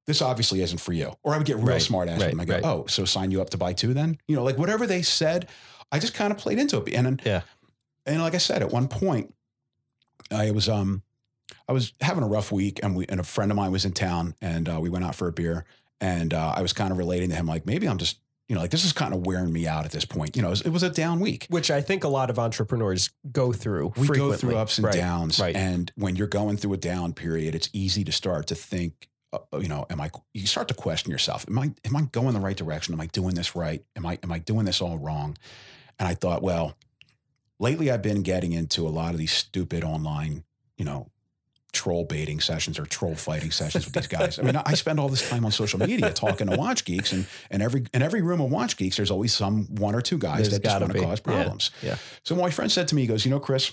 This 0.07 0.23
obviously 0.23 0.63
isn't 0.63 0.79
for 0.81 0.95
you. 0.95 1.13
Or 1.23 1.35
I 1.35 1.37
would 1.37 1.47
get 1.47 1.57
real 1.57 1.67
Right, 1.67 1.83
smart 1.83 2.09
ass 2.09 2.23
right, 2.23 2.31
them. 2.31 2.41
I 2.41 2.47
go, 2.47 2.55
right. 2.55 2.65
oh, 2.65 2.87
so 2.89 3.05
sign 3.05 3.31
you 3.31 3.43
up 3.43 3.51
to 3.51 3.59
buy 3.59 3.75
two 3.75 3.93
then? 3.93 4.17
You 4.27 4.37
know, 4.37 4.43
like 4.43 4.57
whatever 4.57 4.87
they 4.87 5.03
said, 5.03 5.51
I 5.93 5.99
just 5.99 6.15
kind 6.15 6.31
of 6.33 6.39
played 6.39 6.59
into 6.59 6.83
it. 6.83 6.95
And 6.95 7.05
then, 7.07 7.21
Yeah. 7.23 7.43
and 8.07 8.23
like 8.23 8.35
I 8.35 8.39
said, 8.39 8.63
at 8.63 8.71
one 8.71 8.89
point, 8.89 9.34
I 10.31 10.51
was 10.51 10.69
um 10.69 11.03
I 11.69 11.73
was 11.73 11.93
having 12.01 12.23
a 12.23 12.29
rough 12.29 12.53
week, 12.53 12.81
and 12.83 12.97
we 12.97 13.07
and 13.09 13.21
a 13.21 13.25
friend 13.25 13.51
of 13.51 13.57
mine 13.57 13.73
was 13.73 13.85
in 13.85 13.93
town, 13.93 14.35
and 14.41 14.69
uh, 14.69 14.79
we 14.81 14.89
went 14.91 15.05
out 15.05 15.15
for 15.15 15.29
a 15.29 15.33
beer, 15.33 15.65
and 16.01 16.33
uh, 16.35 16.53
I 16.57 16.63
was 16.63 16.73
kind 16.73 16.91
of 16.93 16.99
relating 16.99 17.31
to 17.31 17.37
him, 17.37 17.47
like 17.47 17.67
maybe 17.67 17.89
I'm 17.89 17.99
just 17.99 18.19
you 18.49 18.55
know 18.55 18.61
like 18.61 18.71
this 18.71 18.85
is 18.85 18.93
kind 18.93 19.15
of 19.15 19.27
wearing 19.27 19.53
me 19.53 19.67
out 19.67 19.85
at 19.85 19.91
this 19.91 20.05
point. 20.05 20.37
You 20.37 20.43
know, 20.43 20.49
it 20.49 20.53
was, 20.53 20.61
it 20.63 20.71
was 20.71 20.83
a 20.83 20.91
down 20.91 21.21
week. 21.21 21.47
Which 21.49 21.71
I 21.71 21.81
think 21.81 22.05
a 22.05 22.09
lot 22.09 22.31
of 22.31 22.39
entrepreneurs 22.39 23.11
go 23.33 23.53
through. 23.53 23.93
We 23.97 24.07
frequently. 24.07 24.31
go 24.33 24.37
through 24.37 24.57
ups 24.57 24.79
and 24.79 24.87
Right, 24.87 24.95
downs, 24.95 25.39
right. 25.41 25.57
and 25.57 25.91
when 25.97 26.17
you're 26.17 26.27
going 26.27 26.57
through 26.57 26.75
a 26.75 26.79
down 26.79 27.13
period, 27.15 27.55
it's 27.55 27.71
easy 27.73 28.05
to 28.05 28.13
start 28.13 28.47
to 28.49 28.55
think. 28.55 29.09
Uh, 29.33 29.39
you 29.59 29.69
know, 29.69 29.87
am 29.91 30.01
I? 30.01 30.11
You 30.33 30.47
start 30.47 30.69
to 30.69 30.75
question 30.75 31.11
yourself. 31.11 31.45
Am 31.49 31.59
I? 31.59 31.73
Am 31.85 31.97
I 31.97 32.03
going 32.13 32.35
the 32.35 32.41
right 32.41 32.57
direction? 32.57 32.95
Am 32.95 33.01
I 33.01 33.07
doing 33.07 33.35
this 33.35 33.57
right? 33.57 33.83
Am 33.97 34.05
I? 34.07 34.19
Am 34.23 34.31
I 34.31 34.39
doing 34.39 34.65
this 34.67 34.81
all 34.81 34.99
wrong? 34.99 35.37
And 35.99 36.09
I 36.09 36.15
thought, 36.15 36.43
well, 36.43 36.77
lately 37.59 37.91
I've 37.91 38.03
been 38.03 38.23
getting 38.23 38.53
into 38.53 38.87
a 38.87 38.91
lot 38.91 39.13
of 39.13 39.19
these 39.19 39.33
stupid 39.33 39.85
online, 39.85 40.45
you 40.77 40.85
know, 40.85 41.11
troll 41.73 42.05
baiting 42.05 42.39
sessions 42.41 42.79
or 42.79 42.87
troll 42.87 43.17
fighting 43.17 43.51
sessions 43.51 43.85
with 43.85 43.95
these 43.95 44.07
guys. 44.07 44.39
I 44.39 44.43
mean, 44.43 44.55
I 44.57 44.75
spend 44.75 45.01
all 45.01 45.09
this 45.09 45.29
time 45.29 45.45
on 45.45 45.51
social 45.51 45.81
media 45.81 46.13
talking 46.13 46.47
to 46.47 46.57
watch 46.57 46.85
geeks, 46.85 47.13
and 47.13 47.27
and 47.51 47.63
every 47.63 47.85
in 47.93 48.01
every 48.03 48.23
room 48.23 48.41
of 48.41 48.51
watch 48.51 48.77
geeks, 48.77 48.97
there's 48.97 49.11
always 49.11 49.35
some 49.35 49.67
one 49.75 49.95
or 49.95 50.01
two 50.01 50.19
guys 50.19 50.49
There's 50.49 50.61
that 50.61 50.63
just 50.63 50.81
want 50.81 50.93
to 50.93 51.01
cause 51.01 51.19
Yeah. 51.19 51.33
problems. 51.33 51.71
Yeah. 51.83 51.97
So 52.25 52.37
my 52.37 52.51
friend 52.51 52.71
said 52.71 52.89
to 52.89 52.95
me, 52.95 53.03
he 53.03 53.09
goes, 53.09 53.25
you 53.25 53.31
know, 53.31 53.41
Chris, 53.41 53.73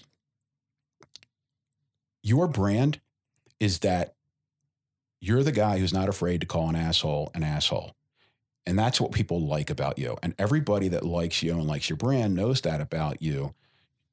your 2.23 2.47
brand 2.47 2.99
is 3.59 3.79
that 3.79 4.15
you're 5.19 5.43
the 5.43 5.51
guy 5.51 5.77
who's 5.77 5.93
not 5.93 6.09
afraid 6.09 6.41
to 6.41 6.47
call 6.47 6.69
an 6.69 6.75
asshole 6.75 7.31
an 7.35 7.43
asshole. 7.43 7.95
And 8.65 8.77
that's 8.77 9.01
what 9.01 9.11
people 9.11 9.41
like 9.45 9.69
about 9.69 9.97
you. 9.97 10.17
And 10.21 10.35
everybody 10.37 10.87
that 10.89 11.03
likes 11.05 11.41
you 11.41 11.53
and 11.53 11.67
likes 11.67 11.89
your 11.89 11.97
brand 11.97 12.35
knows 12.35 12.61
that 12.61 12.79
about 12.79 13.21
you. 13.21 13.53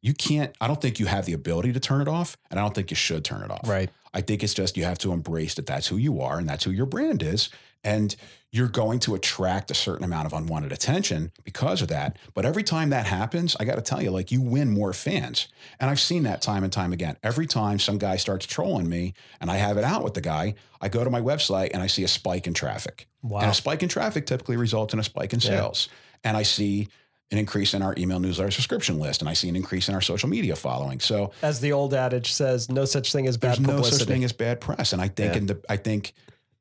You 0.00 0.14
can't, 0.14 0.54
I 0.60 0.66
don't 0.68 0.80
think 0.80 0.98
you 1.00 1.06
have 1.06 1.26
the 1.26 1.32
ability 1.32 1.72
to 1.72 1.80
turn 1.80 2.00
it 2.00 2.08
off. 2.08 2.36
And 2.50 2.58
I 2.60 2.62
don't 2.62 2.74
think 2.74 2.90
you 2.90 2.96
should 2.96 3.24
turn 3.24 3.42
it 3.42 3.50
off. 3.50 3.68
Right. 3.68 3.90
I 4.14 4.20
think 4.20 4.42
it's 4.42 4.54
just 4.54 4.76
you 4.76 4.84
have 4.84 4.98
to 4.98 5.12
embrace 5.12 5.54
that 5.54 5.66
that's 5.66 5.86
who 5.88 5.96
you 5.96 6.20
are 6.20 6.38
and 6.38 6.48
that's 6.48 6.64
who 6.64 6.70
your 6.70 6.86
brand 6.86 7.22
is. 7.22 7.50
And 7.84 8.14
you're 8.50 8.68
going 8.68 8.98
to 9.00 9.14
attract 9.14 9.70
a 9.70 9.74
certain 9.74 10.04
amount 10.04 10.26
of 10.26 10.32
unwanted 10.32 10.72
attention 10.72 11.30
because 11.44 11.82
of 11.82 11.88
that. 11.88 12.16
But 12.34 12.44
every 12.44 12.62
time 12.62 12.90
that 12.90 13.06
happens, 13.06 13.56
I 13.60 13.64
got 13.64 13.74
to 13.76 13.82
tell 13.82 14.02
you, 14.02 14.10
like 14.10 14.32
you 14.32 14.40
win 14.40 14.70
more 14.70 14.92
fans. 14.92 15.48
And 15.78 15.90
I've 15.90 16.00
seen 16.00 16.22
that 16.24 16.42
time 16.42 16.64
and 16.64 16.72
time 16.72 16.92
again. 16.92 17.16
Every 17.22 17.46
time 17.46 17.78
some 17.78 17.98
guy 17.98 18.16
starts 18.16 18.46
trolling 18.46 18.88
me 18.88 19.14
and 19.40 19.50
I 19.50 19.56
have 19.56 19.76
it 19.76 19.84
out 19.84 20.02
with 20.02 20.14
the 20.14 20.20
guy, 20.20 20.54
I 20.80 20.88
go 20.88 21.04
to 21.04 21.10
my 21.10 21.20
website 21.20 21.70
and 21.74 21.82
I 21.82 21.86
see 21.88 22.04
a 22.04 22.08
spike 22.08 22.46
in 22.46 22.54
traffic. 22.54 23.06
Wow. 23.22 23.40
And 23.40 23.50
a 23.50 23.54
spike 23.54 23.82
in 23.82 23.88
traffic 23.88 24.26
typically 24.26 24.56
results 24.56 24.94
in 24.94 25.00
a 25.00 25.04
spike 25.04 25.32
in 25.32 25.40
Yeah. 25.40 25.50
sales. 25.50 25.88
And 26.24 26.36
I 26.36 26.42
see 26.42 26.88
an 27.30 27.38
increase 27.38 27.74
in 27.74 27.82
our 27.82 27.94
email 27.98 28.18
newsletter 28.18 28.50
subscription 28.50 28.98
list 28.98 29.20
and 29.20 29.28
I 29.28 29.34
see 29.34 29.48
an 29.48 29.56
increase 29.56 29.88
in 29.88 29.94
our 29.94 30.00
social 30.00 30.28
media 30.28 30.56
following. 30.56 30.98
So 31.00 31.32
As 31.42 31.60
the 31.60 31.72
old 31.72 31.92
adage 31.94 32.32
says, 32.32 32.70
no 32.70 32.84
such 32.84 33.12
thing 33.12 33.26
as 33.26 33.36
bad 33.36 33.56
there's 33.58 33.60
no 33.60 33.82
such 33.82 34.06
thing 34.06 34.24
as 34.24 34.32
bad 34.32 34.60
press. 34.60 34.92
And 34.92 35.02
I 35.02 35.08
think, 35.08 35.32
Yeah. 35.32 35.38
in 35.38 35.46
the, 35.46 35.60
I 35.68 35.76
think, 35.76 36.14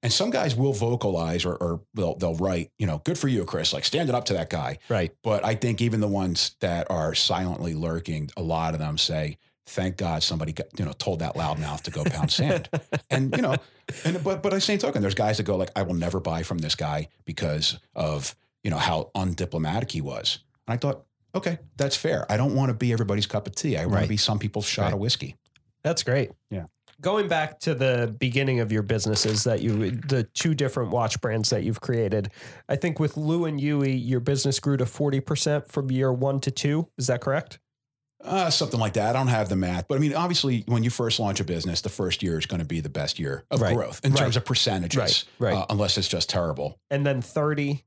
and 0.03 0.11
some 0.11 0.29
guys 0.29 0.55
will 0.55 0.73
vocalize 0.73 1.45
or, 1.45 1.55
or 1.55 1.81
they'll, 1.93 2.15
they'll 2.15 2.35
write, 2.35 2.71
you 2.77 2.85
know, 2.85 2.99
good 3.03 3.17
for 3.17 3.27
you, 3.27 3.45
Chris, 3.45 3.73
like 3.73 3.85
standing 3.85 4.13
up 4.13 4.25
to 4.25 4.33
that 4.33 4.49
guy. 4.49 4.77
right. 4.89 5.11
But 5.23 5.45
I 5.45 5.55
think 5.55 5.81
even 5.81 6.01
the 6.01 6.07
ones 6.07 6.55
that 6.59 6.91
are 6.91 7.15
silently 7.15 7.73
lurking, 7.73 8.29
a 8.37 8.41
lot 8.43 8.73
of 8.73 8.79
them 8.79 8.97
say, 8.97 9.37
thank 9.65 9.97
God 9.97 10.21
somebody 10.21 10.53
got, 10.53 10.67
you 10.77 10.85
know, 10.85 10.93
told 10.93 11.19
that 11.19 11.35
loudmouth 11.35 11.81
to 11.83 11.91
go 11.91 12.03
pound 12.03 12.31
sand. 12.31 12.69
and, 13.09 13.35
you 13.35 13.41
know, 13.41 13.55
and, 14.05 14.21
but, 14.23 14.43
but 14.43 14.53
at 14.53 14.57
the 14.57 14.61
same 14.61 14.77
token, 14.79 15.01
there's 15.01 15.15
guys 15.15 15.37
that 15.37 15.43
go 15.43 15.55
like, 15.55 15.71
I 15.75 15.81
will 15.83 15.95
never 15.95 16.19
buy 16.19 16.43
from 16.43 16.57
this 16.59 16.75
guy 16.75 17.07
because 17.25 17.79
of, 17.95 18.35
you 18.63 18.69
know, 18.71 18.77
how 18.77 19.11
undiplomatic 19.15 19.91
he 19.91 20.01
was. 20.01 20.39
And 20.67 20.73
I 20.73 20.77
thought, 20.77 21.03
okay, 21.35 21.59
that's 21.77 21.95
fair. 21.95 22.25
I 22.31 22.37
don't 22.37 22.55
want 22.55 22.69
to 22.69 22.73
be 22.73 22.91
everybody's 22.93 23.25
cup 23.27 23.47
of 23.47 23.55
tea. 23.55 23.77
I 23.77 23.81
want 23.85 23.95
Right. 23.95 24.01
to 24.03 24.09
be 24.09 24.17
some 24.17 24.39
people's 24.39 24.65
shot 24.65 24.83
Right. 24.85 24.93
of 24.93 24.99
whiskey. 24.99 25.35
That's 25.83 26.03
great. 26.03 26.31
Yeah. 26.49 26.65
Going 26.99 27.27
back 27.27 27.59
to 27.59 27.75
the 27.75 28.15
beginning 28.19 28.59
of 28.59 28.71
your 28.71 28.81
businesses 28.81 29.43
that 29.43 29.61
you, 29.61 29.91
the 29.91 30.23
two 30.33 30.55
different 30.55 30.89
watch 30.89 31.21
brands 31.21 31.51
that 31.51 31.63
you've 31.63 31.79
created, 31.79 32.31
I 32.67 32.75
think 32.75 32.99
with 32.99 33.15
Lew 33.17 33.45
and 33.45 33.59
Huey, 33.59 33.95
your 33.95 34.19
business 34.19 34.59
grew 34.59 34.77
to 34.77 34.85
40% 34.85 35.67
from 35.67 35.91
year 35.91 36.11
one 36.11 36.39
to 36.41 36.49
two. 36.51 36.89
Is 36.97 37.05
that 37.07 37.21
correct? 37.21 37.59
Uh, 38.23 38.49
something 38.49 38.79
like 38.79 38.93
that. 38.93 39.15
I 39.15 39.19
don't 39.19 39.27
have 39.27 39.47
the 39.47 39.55
math, 39.55 39.87
but 39.87 39.95
I 39.95 39.99
mean, 39.99 40.15
obviously, 40.15 40.63
when 40.67 40.83
you 40.83 40.89
first 40.89 41.19
launch 41.19 41.39
a 41.39 41.43
business, 41.43 41.81
the 41.81 41.89
first 41.89 42.23
year 42.23 42.39
is 42.39 42.47
going 42.47 42.59
to 42.61 42.65
be 42.65 42.79
the 42.81 42.89
best 42.89 43.19
year 43.19 43.45
of 43.51 43.61
Right. 43.61 43.75
growth 43.75 44.01
in 44.03 44.11
Right. 44.13 44.21
terms 44.21 44.35
of 44.35 44.43
percentages, 44.43 45.25
Right. 45.37 45.51
Right. 45.53 45.61
Uh, 45.61 45.67
unless 45.69 45.99
it's 45.99 46.07
just 46.07 46.27
terrible. 46.31 46.79
And 46.89 47.05
then 47.05 47.21
30 47.21 47.83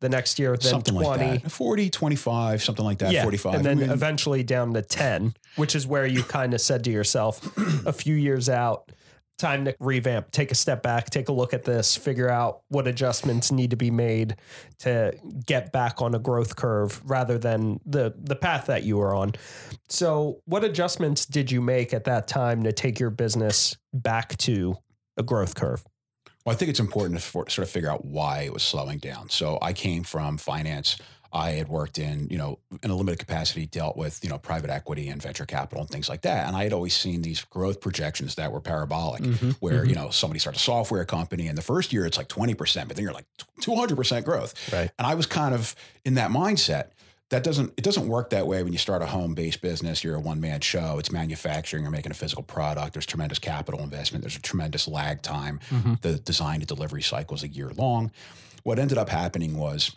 the 0.00 0.08
next 0.08 0.38
year, 0.38 0.56
then 0.56 0.70
something 0.70 0.94
20. 0.94 1.24
like 1.26 1.42
that. 1.42 1.52
40, 1.52 1.90
25, 1.90 2.62
something 2.62 2.84
like 2.84 2.98
that, 2.98 3.12
yeah, 3.12 3.22
45. 3.22 3.54
And 3.54 3.64
then 3.64 3.78
I 3.78 3.80
mean, 3.82 3.90
eventually 3.90 4.42
down 4.42 4.74
to 4.74 4.82
10, 4.82 5.34
which 5.56 5.74
is 5.74 5.86
where 5.86 6.06
you 6.06 6.22
kind 6.22 6.52
of 6.54 6.60
said 6.60 6.84
to 6.84 6.90
yourself 6.90 7.40
a 7.86 7.92
few 7.92 8.14
years 8.14 8.48
out, 8.48 8.90
time 9.38 9.64
to 9.64 9.74
revamp, 9.80 10.30
take 10.30 10.50
a 10.50 10.54
step 10.54 10.82
back, 10.82 11.10
take 11.10 11.28
a 11.28 11.32
look 11.32 11.52
at 11.52 11.64
this, 11.64 11.96
figure 11.96 12.28
out 12.28 12.62
what 12.68 12.86
adjustments 12.86 13.50
need 13.50 13.70
to 13.70 13.76
be 13.76 13.90
made 13.90 14.36
to 14.78 15.12
get 15.46 15.72
back 15.72 16.00
on 16.00 16.14
a 16.14 16.18
growth 16.18 16.56
curve 16.56 17.00
rather 17.04 17.38
than 17.38 17.80
the 17.84 18.14
the 18.16 18.36
path 18.36 18.66
that 18.66 18.84
you 18.84 18.96
were 18.98 19.14
on. 19.14 19.32
So, 19.88 20.40
what 20.44 20.64
adjustments 20.64 21.26
did 21.26 21.50
you 21.50 21.60
make 21.60 21.92
at 21.92 22.04
that 22.04 22.28
time 22.28 22.62
to 22.64 22.72
take 22.72 23.00
your 23.00 23.10
business 23.10 23.76
back 23.92 24.36
to 24.38 24.76
a 25.16 25.22
growth 25.22 25.54
curve? 25.54 25.84
Well, 26.44 26.54
I 26.54 26.58
think 26.58 26.68
it's 26.70 26.80
important 26.80 27.18
to 27.20 27.24
for, 27.24 27.48
sort 27.48 27.66
of 27.66 27.70
figure 27.70 27.90
out 27.90 28.04
why 28.04 28.40
it 28.42 28.52
was 28.52 28.62
slowing 28.62 28.98
down. 28.98 29.30
So 29.30 29.58
I 29.62 29.72
came 29.72 30.02
from 30.02 30.36
finance. 30.38 30.96
I 31.32 31.50
had 31.52 31.66
worked 31.68 31.98
in, 31.98 32.28
you 32.30 32.38
know, 32.38 32.60
in 32.84 32.92
a 32.92 32.94
limited 32.94 33.18
capacity, 33.18 33.66
dealt 33.66 33.96
with, 33.96 34.22
you 34.22 34.30
know, 34.30 34.38
private 34.38 34.70
equity 34.70 35.08
and 35.08 35.20
venture 35.20 35.44
capital 35.46 35.80
and 35.80 35.90
things 35.90 36.08
like 36.08 36.20
that. 36.22 36.46
And 36.46 36.54
I 36.54 36.62
had 36.62 36.72
always 36.72 36.94
seen 36.94 37.22
these 37.22 37.42
growth 37.42 37.80
projections 37.80 38.36
that 38.36 38.52
were 38.52 38.60
parabolic. 38.60 39.22
Mm-hmm. 39.22 39.50
where 39.58 39.84
you 39.84 39.96
know 39.96 40.10
somebody 40.10 40.38
starts 40.38 40.60
a 40.60 40.62
software 40.62 41.04
company 41.04 41.48
and 41.48 41.58
the 41.58 41.62
first 41.62 41.92
year 41.92 42.06
it's 42.06 42.18
like 42.18 42.28
20% 42.28 42.86
but 42.86 42.96
then 42.96 43.02
you're 43.04 43.12
like 43.12 43.26
200% 43.62 44.24
growth 44.24 44.72
Right. 44.72 44.90
and 44.98 45.06
i 45.06 45.14
was 45.14 45.26
kind 45.26 45.54
of 45.54 45.74
in 46.04 46.14
that 46.14 46.30
mindset 46.30 46.88
that 47.30 47.42
doesn't 47.42 47.72
it 47.76 47.82
doesn't 47.82 48.06
work 48.08 48.30
that 48.30 48.46
way 48.46 48.62
when 48.62 48.72
you 48.72 48.78
start 48.78 49.02
a 49.02 49.06
home-based 49.06 49.60
business 49.60 50.04
you're 50.04 50.14
a 50.14 50.20
one-man 50.20 50.60
show 50.60 50.98
it's 50.98 51.10
manufacturing 51.10 51.82
you're 51.82 51.90
making 51.90 52.12
a 52.12 52.14
physical 52.14 52.42
product 52.42 52.92
there's 52.92 53.06
tremendous 53.06 53.38
capital 53.38 53.80
investment 53.80 54.22
there's 54.22 54.36
a 54.36 54.42
tremendous 54.42 54.86
lag 54.86 55.22
time 55.22 55.58
Mm-hmm. 55.70 55.94
the 56.02 56.18
design 56.18 56.60
to 56.60 56.66
delivery 56.66 57.02
cycle 57.02 57.34
is 57.34 57.42
a 57.42 57.48
year 57.48 57.70
long 57.70 58.10
what 58.62 58.78
ended 58.78 58.98
up 58.98 59.08
happening 59.08 59.56
was 59.56 59.90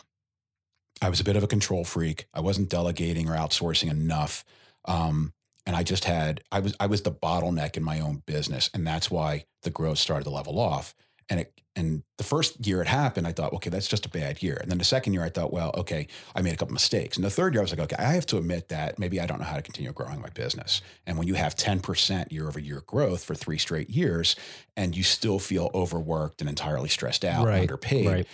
i 1.02 1.08
was 1.08 1.20
a 1.20 1.24
bit 1.24 1.36
of 1.36 1.42
a 1.42 1.46
control 1.46 1.84
freak 1.84 2.26
i 2.34 2.40
wasn't 2.40 2.68
delegating 2.68 3.28
or 3.28 3.36
outsourcing 3.36 3.90
enough 3.90 4.44
um, 4.86 5.32
and 5.66 5.76
I 5.76 5.82
just 5.82 6.06
had 6.06 6.40
I 6.50 6.60
was 6.60 6.74
I 6.80 6.86
was 6.86 7.02
the 7.02 7.12
bottleneck 7.12 7.76
in 7.76 7.82
my 7.84 8.00
own 8.00 8.22
business, 8.24 8.70
and 8.72 8.86
that's 8.86 9.10
why 9.10 9.44
the 9.64 9.68
growth 9.70 9.98
started 9.98 10.24
to 10.24 10.30
level 10.30 10.58
off. 10.58 10.94
And 11.30 11.40
it 11.40 11.52
and 11.76 12.02
the 12.16 12.24
first 12.24 12.66
year 12.66 12.82
it 12.82 12.88
happened, 12.88 13.26
I 13.26 13.32
thought, 13.32 13.52
okay, 13.52 13.70
that's 13.70 13.86
just 13.86 14.04
a 14.04 14.08
bad 14.08 14.42
year. 14.42 14.58
And 14.60 14.68
then 14.68 14.78
the 14.78 14.84
second 14.84 15.12
year, 15.12 15.22
I 15.22 15.28
thought, 15.28 15.52
well, 15.52 15.70
okay, 15.76 16.08
I 16.34 16.42
made 16.42 16.52
a 16.52 16.56
couple 16.56 16.72
mistakes. 16.72 17.16
And 17.16 17.24
the 17.24 17.30
third 17.30 17.54
year, 17.54 17.60
I 17.60 17.64
was 17.64 17.70
like, 17.70 17.80
okay, 17.92 17.96
I 18.02 18.14
have 18.14 18.26
to 18.26 18.36
admit 18.36 18.68
that 18.70 18.98
maybe 18.98 19.20
I 19.20 19.26
don't 19.26 19.38
know 19.38 19.44
how 19.44 19.54
to 19.54 19.62
continue 19.62 19.92
growing 19.92 20.20
my 20.20 20.30
business. 20.30 20.82
And 21.06 21.16
when 21.18 21.28
you 21.28 21.34
have 21.34 21.54
ten 21.54 21.78
percent 21.80 22.32
year 22.32 22.48
over 22.48 22.58
year 22.58 22.82
growth 22.86 23.22
for 23.22 23.36
three 23.36 23.58
straight 23.58 23.90
years, 23.90 24.34
and 24.76 24.96
you 24.96 25.04
still 25.04 25.38
feel 25.38 25.70
overworked 25.72 26.40
and 26.40 26.50
entirely 26.50 26.88
stressed 26.88 27.24
out, 27.24 27.46
Right, 27.46 27.60
underpaid, 27.60 28.06
right. 28.06 28.26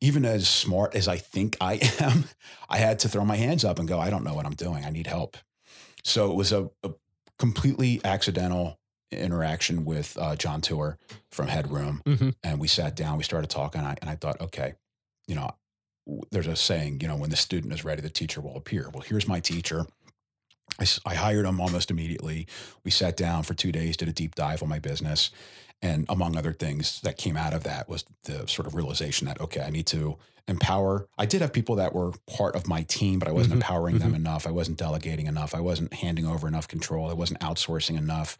even 0.00 0.24
as 0.26 0.46
smart 0.48 0.94
as 0.94 1.08
I 1.08 1.16
think 1.16 1.56
I 1.60 1.78
am, 2.00 2.24
I 2.68 2.78
had 2.78 2.98
to 3.00 3.08
throw 3.08 3.24
my 3.24 3.36
hands 3.36 3.64
up 3.64 3.78
and 3.78 3.88
go, 3.88 3.98
I 3.98 4.10
don't 4.10 4.24
know 4.24 4.34
what 4.34 4.44
I'm 4.44 4.54
doing. 4.54 4.84
I 4.84 4.90
need 4.90 5.06
help. 5.06 5.36
So 6.02 6.30
it 6.30 6.34
was 6.34 6.52
a, 6.52 6.68
a 6.82 6.90
completely 7.38 8.00
accidental 8.04 8.78
interaction 9.22 9.84
with 9.84 10.16
uh, 10.20 10.36
John 10.36 10.60
Tour 10.60 10.98
from 11.30 11.48
Headroom. 11.48 12.02
Mhm. 12.06 12.34
And 12.42 12.58
we 12.60 12.68
sat 12.68 12.94
down, 12.96 13.16
we 13.18 13.24
started 13.24 13.50
talking, 13.50 13.80
and 13.80 13.88
I, 13.88 13.96
and 14.00 14.10
I 14.10 14.16
thought, 14.16 14.40
okay, 14.40 14.74
you 15.26 15.34
know, 15.34 15.50
there's 16.30 16.46
a 16.46 16.56
saying, 16.56 17.00
you 17.00 17.08
know, 17.08 17.16
when 17.16 17.30
the 17.30 17.36
student 17.36 17.72
is 17.72 17.84
ready, 17.84 18.02
the 18.02 18.10
teacher 18.10 18.40
will 18.40 18.56
appear. 18.56 18.90
Well, 18.92 19.02
here's 19.02 19.26
my 19.26 19.40
teacher. 19.40 19.86
I, 20.78 20.86
I 21.06 21.14
hired 21.14 21.46
him 21.46 21.60
almost 21.60 21.90
immediately. 21.90 22.46
We 22.84 22.90
sat 22.90 23.16
down 23.16 23.42
for 23.44 23.54
two 23.54 23.72
days, 23.72 23.96
did 23.96 24.08
a 24.08 24.12
deep 24.12 24.34
dive 24.34 24.62
on 24.62 24.68
my 24.68 24.78
business. 24.78 25.30
And 25.82 26.06
among 26.08 26.36
other 26.36 26.52
things 26.52 27.00
that 27.02 27.18
came 27.18 27.36
out 27.36 27.52
of 27.52 27.64
that 27.64 27.88
was 27.88 28.04
the 28.24 28.46
sort 28.46 28.66
of 28.66 28.74
realization 28.74 29.26
that, 29.26 29.40
okay, 29.40 29.60
I 29.60 29.70
need 29.70 29.86
to 29.88 30.16
empower. 30.48 31.06
I 31.18 31.26
did 31.26 31.40
have 31.40 31.52
people 31.52 31.76
that 31.76 31.94
were 31.94 32.12
part 32.26 32.54
of 32.54 32.66
my 32.66 32.82
team, 32.82 33.18
but 33.18 33.28
I 33.28 33.32
wasn't 33.32 33.52
Mhm, 33.54 33.56
empowering 33.56 33.98
them 33.98 34.14
enough. 34.14 34.46
I 34.46 34.50
wasn't 34.50 34.78
delegating 34.78 35.26
enough. 35.26 35.54
I 35.54 35.60
wasn't 35.60 35.92
handing 35.94 36.26
over 36.26 36.46
enough 36.48 36.68
control. 36.68 37.08
I 37.10 37.14
wasn't 37.14 37.40
outsourcing 37.40 37.96
enough. 37.96 38.36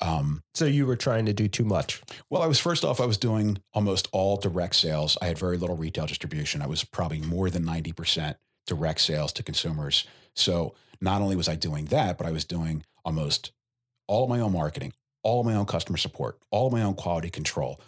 Um, 0.00 0.42
So 0.54 0.64
you 0.64 0.86
were 0.86 0.96
trying 0.96 1.26
to 1.26 1.32
do 1.32 1.48
too 1.48 1.64
much. 1.64 2.02
well, 2.30 2.42
I 2.42 2.46
was 2.46 2.58
first 2.60 2.84
off, 2.84 3.00
I 3.00 3.06
was 3.06 3.18
doing 3.18 3.58
almost 3.72 4.08
all 4.12 4.36
direct 4.36 4.76
sales. 4.76 5.18
I 5.20 5.26
had 5.26 5.38
very 5.38 5.56
little 5.58 5.76
retail 5.76 6.06
distribution. 6.06 6.62
I 6.62 6.66
was 6.66 6.84
probably 6.84 7.20
more 7.20 7.50
than 7.50 7.64
90% 7.64 8.36
direct 8.66 9.00
sales 9.00 9.32
to 9.34 9.42
consumers. 9.42 10.06
So 10.36 10.74
not 11.00 11.20
only 11.22 11.36
was 11.36 11.48
I 11.48 11.56
doing 11.56 11.86
that, 11.86 12.18
but 12.18 12.26
I 12.26 12.30
was 12.30 12.44
doing 12.44 12.84
almost 13.04 13.52
all 14.06 14.24
of 14.24 14.30
my 14.30 14.40
own 14.40 14.52
marketing, 14.52 14.92
all 15.22 15.40
of 15.40 15.46
my 15.46 15.54
own 15.54 15.66
customer 15.66 15.98
support, 15.98 16.38
all 16.50 16.66
of 16.68 16.72
my 16.72 16.82
own 16.82 16.94
quality 16.94 17.30
control, 17.30 17.80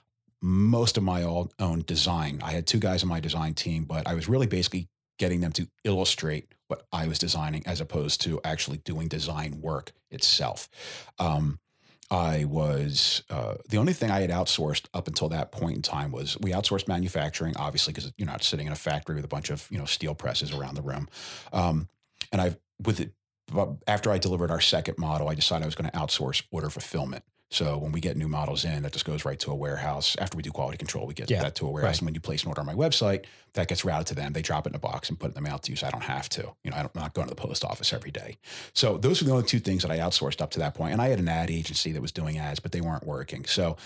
most 0.43 0.97
of 0.97 1.03
my 1.03 1.23
own 1.23 1.83
design. 1.87 2.41
I 2.43 2.53
had 2.53 2.67
two 2.67 2.79
guys 2.79 3.03
on 3.03 3.09
my 3.09 3.21
design 3.21 3.55
team, 3.55 3.85
but 3.85 4.07
I 4.09 4.15
was 4.15 4.29
really 4.29 4.47
basically 4.47 4.89
getting 5.19 5.41
them 5.41 5.53
to 5.53 5.69
illustrate 5.85 6.55
what 6.69 6.87
I 6.93 7.07
was 7.07 7.19
designing 7.19 7.63
as 7.67 7.81
opposed 7.81 8.23
to 8.23 8.41
actually 8.43 8.79
doing 8.79 9.07
design 9.09 9.61
work 9.61 9.93
itself. 10.11 10.69
Um, 11.19 11.59
I 12.11 12.45
was 12.45 13.23
uh, 13.31 13.55
the 13.69 13.77
only 13.77 13.93
thing 13.93 14.11
I 14.11 14.21
had 14.21 14.31
outsourced 14.31 14.87
up 14.95 15.07
until 15.07 15.29
that 15.29 15.53
point 15.53 15.77
in 15.77 15.83
time 15.83 16.11
was 16.11 16.37
we 16.41 16.51
outsourced 16.51 16.89
manufacturing, 16.89 17.57
obviously, 17.57 17.93
because 17.93 18.13
you're 18.17 18.27
not 18.27 18.43
sitting 18.43 18.67
in 18.67 18.73
a 18.73 18.77
factory 18.77 19.15
with 19.15 19.25
a 19.25 19.29
bunch 19.29 19.51
of 19.51 19.69
you 19.71 19.79
know 19.79 19.85
steel 19.85 20.15
presses 20.15 20.53
around 20.53 20.75
the 20.75 20.83
room. 20.83 21.09
Um, 21.53 21.89
and 22.33 22.41
I 22.41 22.57
with 22.83 23.01
it 23.01 23.13
after 23.87 24.11
I 24.11 24.19
delivered 24.19 24.51
our 24.51 24.61
second 24.61 24.99
model, 24.99 25.29
I 25.29 25.35
decided 25.35 25.65
I 25.65 25.67
was 25.67 25.75
going 25.75 25.91
to 25.91 25.97
outsource 25.97 26.43
order 26.51 26.71
fulfillment. 26.71 27.25
So 27.53 27.77
when 27.79 27.91
we 27.91 28.01
get 28.01 28.17
new 28.17 28.29
models 28.29 28.65
in, 28.65 28.85
that 28.85 28.93
just 28.93 29.05
goes 29.05 29.25
right 29.25 29.39
to 29.41 29.51
a 29.51 29.55
warehouse. 29.55 30.15
After 30.21 30.37
we 30.37 30.43
do 30.43 30.51
quality 30.53 30.79
control, 30.79 31.07
we 31.07 31.15
get 31.15 31.29
Yeah, 31.29 31.43
that 31.43 31.57
to 31.57 31.67
a 31.67 31.71
warehouse. 31.71 31.95
right. 31.95 31.99
And 32.01 32.07
when 32.07 32.15
you 32.15 32.21
place 32.21 32.43
an 32.43 32.49
order 32.49 32.61
on 32.61 32.67
my 32.67 32.75
website, 32.75 33.25
that 33.55 33.67
gets 33.67 33.85
routed 33.85 34.07
to 34.09 34.15
them. 34.15 34.33
They 34.33 34.43
drop 34.43 34.67
it 34.67 34.71
in 34.71 34.77
a 34.77 34.79
box 34.79 35.09
and 35.09 35.19
put 35.19 35.27
it 35.27 35.37
in 35.37 35.43
the 35.43 35.49
mail 35.51 35.59
to 35.59 35.71
you. 35.73 35.77
So 35.77 35.89
I 35.89 35.91
don't 35.91 36.05
have 36.05 36.29
to. 36.31 36.53
You 36.63 36.71
know, 36.71 36.77
I'm 36.77 36.89
not 36.95 37.13
going 37.13 37.27
to 37.27 37.35
the 37.35 37.41
post 37.41 37.65
office 37.65 37.93
every 37.93 38.13
day. 38.13 38.37
So 38.73 38.97
those 38.99 39.21
were 39.21 39.27
the 39.27 39.33
only 39.33 39.47
two 39.47 39.59
things 39.59 39.83
that 39.83 39.91
I 39.91 39.99
outsourced 39.99 40.41
up 40.41 40.53
to 40.53 40.61
that 40.61 40.75
point. 40.75 40.93
And 40.93 41.03
I 41.03 41.09
had 41.09 41.19
an 41.19 41.29
ad 41.29 41.51
agency 41.51 41.91
that 41.93 42.01
was 42.01 42.13
doing 42.13 42.39
ads, 42.39 42.61
but 42.61 42.71
they 42.71 42.81
weren't 42.81 43.05
working. 43.07 43.45
So 43.45 43.77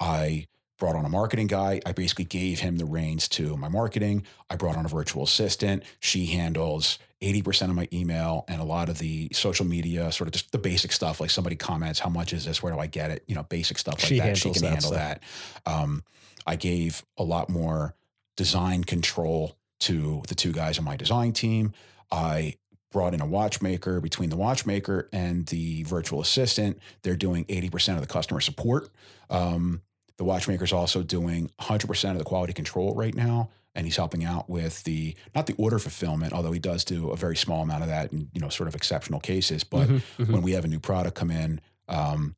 I 0.00 0.48
brought 0.82 0.96
on 0.96 1.04
a 1.04 1.08
marketing 1.08 1.46
guy. 1.46 1.80
I 1.86 1.92
basically 1.92 2.24
gave 2.24 2.58
him 2.58 2.76
the 2.76 2.84
reins 2.84 3.28
to 3.28 3.56
my 3.56 3.68
marketing. 3.68 4.26
I 4.50 4.56
brought 4.56 4.76
on 4.76 4.84
a 4.84 4.88
virtual 4.88 5.22
assistant. 5.22 5.84
She 6.00 6.26
handles 6.26 6.98
80% 7.20 7.70
of 7.70 7.76
my 7.76 7.86
email 7.92 8.44
and 8.48 8.60
a 8.60 8.64
lot 8.64 8.88
of 8.88 8.98
the 8.98 9.28
social 9.32 9.64
media, 9.64 10.10
sort 10.10 10.26
of 10.26 10.32
just 10.32 10.50
the 10.50 10.58
basic 10.58 10.90
stuff. 10.90 11.20
Like 11.20 11.30
somebody 11.30 11.54
comments, 11.54 12.00
how 12.00 12.08
much 12.08 12.32
is 12.32 12.44
this? 12.44 12.64
Where 12.64 12.72
do 12.72 12.80
I 12.80 12.88
get 12.88 13.12
it? 13.12 13.22
You 13.28 13.36
know, 13.36 13.44
basic 13.44 13.78
stuff 13.78 13.94
like 13.94 14.08
She 14.08 14.18
that. 14.18 14.36
She 14.36 14.50
can 14.50 14.62
that 14.62 14.68
handle 14.70 14.90
stuff. 14.90 14.98
that. 14.98 15.22
Um, 15.66 16.02
I 16.48 16.56
gave 16.56 17.04
a 17.16 17.22
lot 17.22 17.48
more 17.48 17.94
design 18.36 18.82
control 18.82 19.56
to 19.82 20.24
the 20.26 20.34
two 20.34 20.50
guys 20.50 20.80
on 20.80 20.84
my 20.84 20.96
design 20.96 21.30
team. 21.30 21.74
I 22.10 22.56
brought 22.90 23.14
in 23.14 23.20
a 23.20 23.26
watchmaker 23.26 24.00
between 24.00 24.30
the 24.30 24.36
watchmaker 24.36 25.08
and 25.12 25.46
the 25.46 25.84
virtual 25.84 26.20
assistant. 26.20 26.80
They're 27.02 27.14
doing 27.14 27.44
80% 27.44 27.94
of 27.94 28.00
the 28.00 28.08
customer 28.08 28.40
support. 28.40 28.88
Um, 29.30 29.80
the 30.16 30.24
watchmaker's 30.24 30.72
also 30.72 31.02
doing 31.02 31.50
100% 31.60 32.10
of 32.12 32.18
the 32.18 32.24
quality 32.24 32.52
control 32.52 32.94
right 32.94 33.14
now. 33.14 33.50
And 33.74 33.86
he's 33.86 33.96
helping 33.96 34.22
out 34.24 34.50
with 34.50 34.84
the, 34.84 35.14
not 35.34 35.46
the 35.46 35.54
order 35.54 35.78
fulfillment, 35.78 36.34
although 36.34 36.52
he 36.52 36.58
does 36.58 36.84
do 36.84 37.10
a 37.10 37.16
very 37.16 37.36
small 37.36 37.62
amount 37.62 37.82
of 37.82 37.88
that 37.88 38.12
in, 38.12 38.28
you 38.34 38.40
know, 38.40 38.50
sort 38.50 38.68
of 38.68 38.74
exceptional 38.74 39.18
cases. 39.18 39.64
But 39.64 39.88
Mhm, 39.88 40.02
mhm. 40.18 40.30
when 40.32 40.42
we 40.42 40.52
have 40.52 40.64
a 40.66 40.68
new 40.68 40.78
product 40.80 41.16
come 41.16 41.30
in, 41.30 41.58
um, 41.88 42.36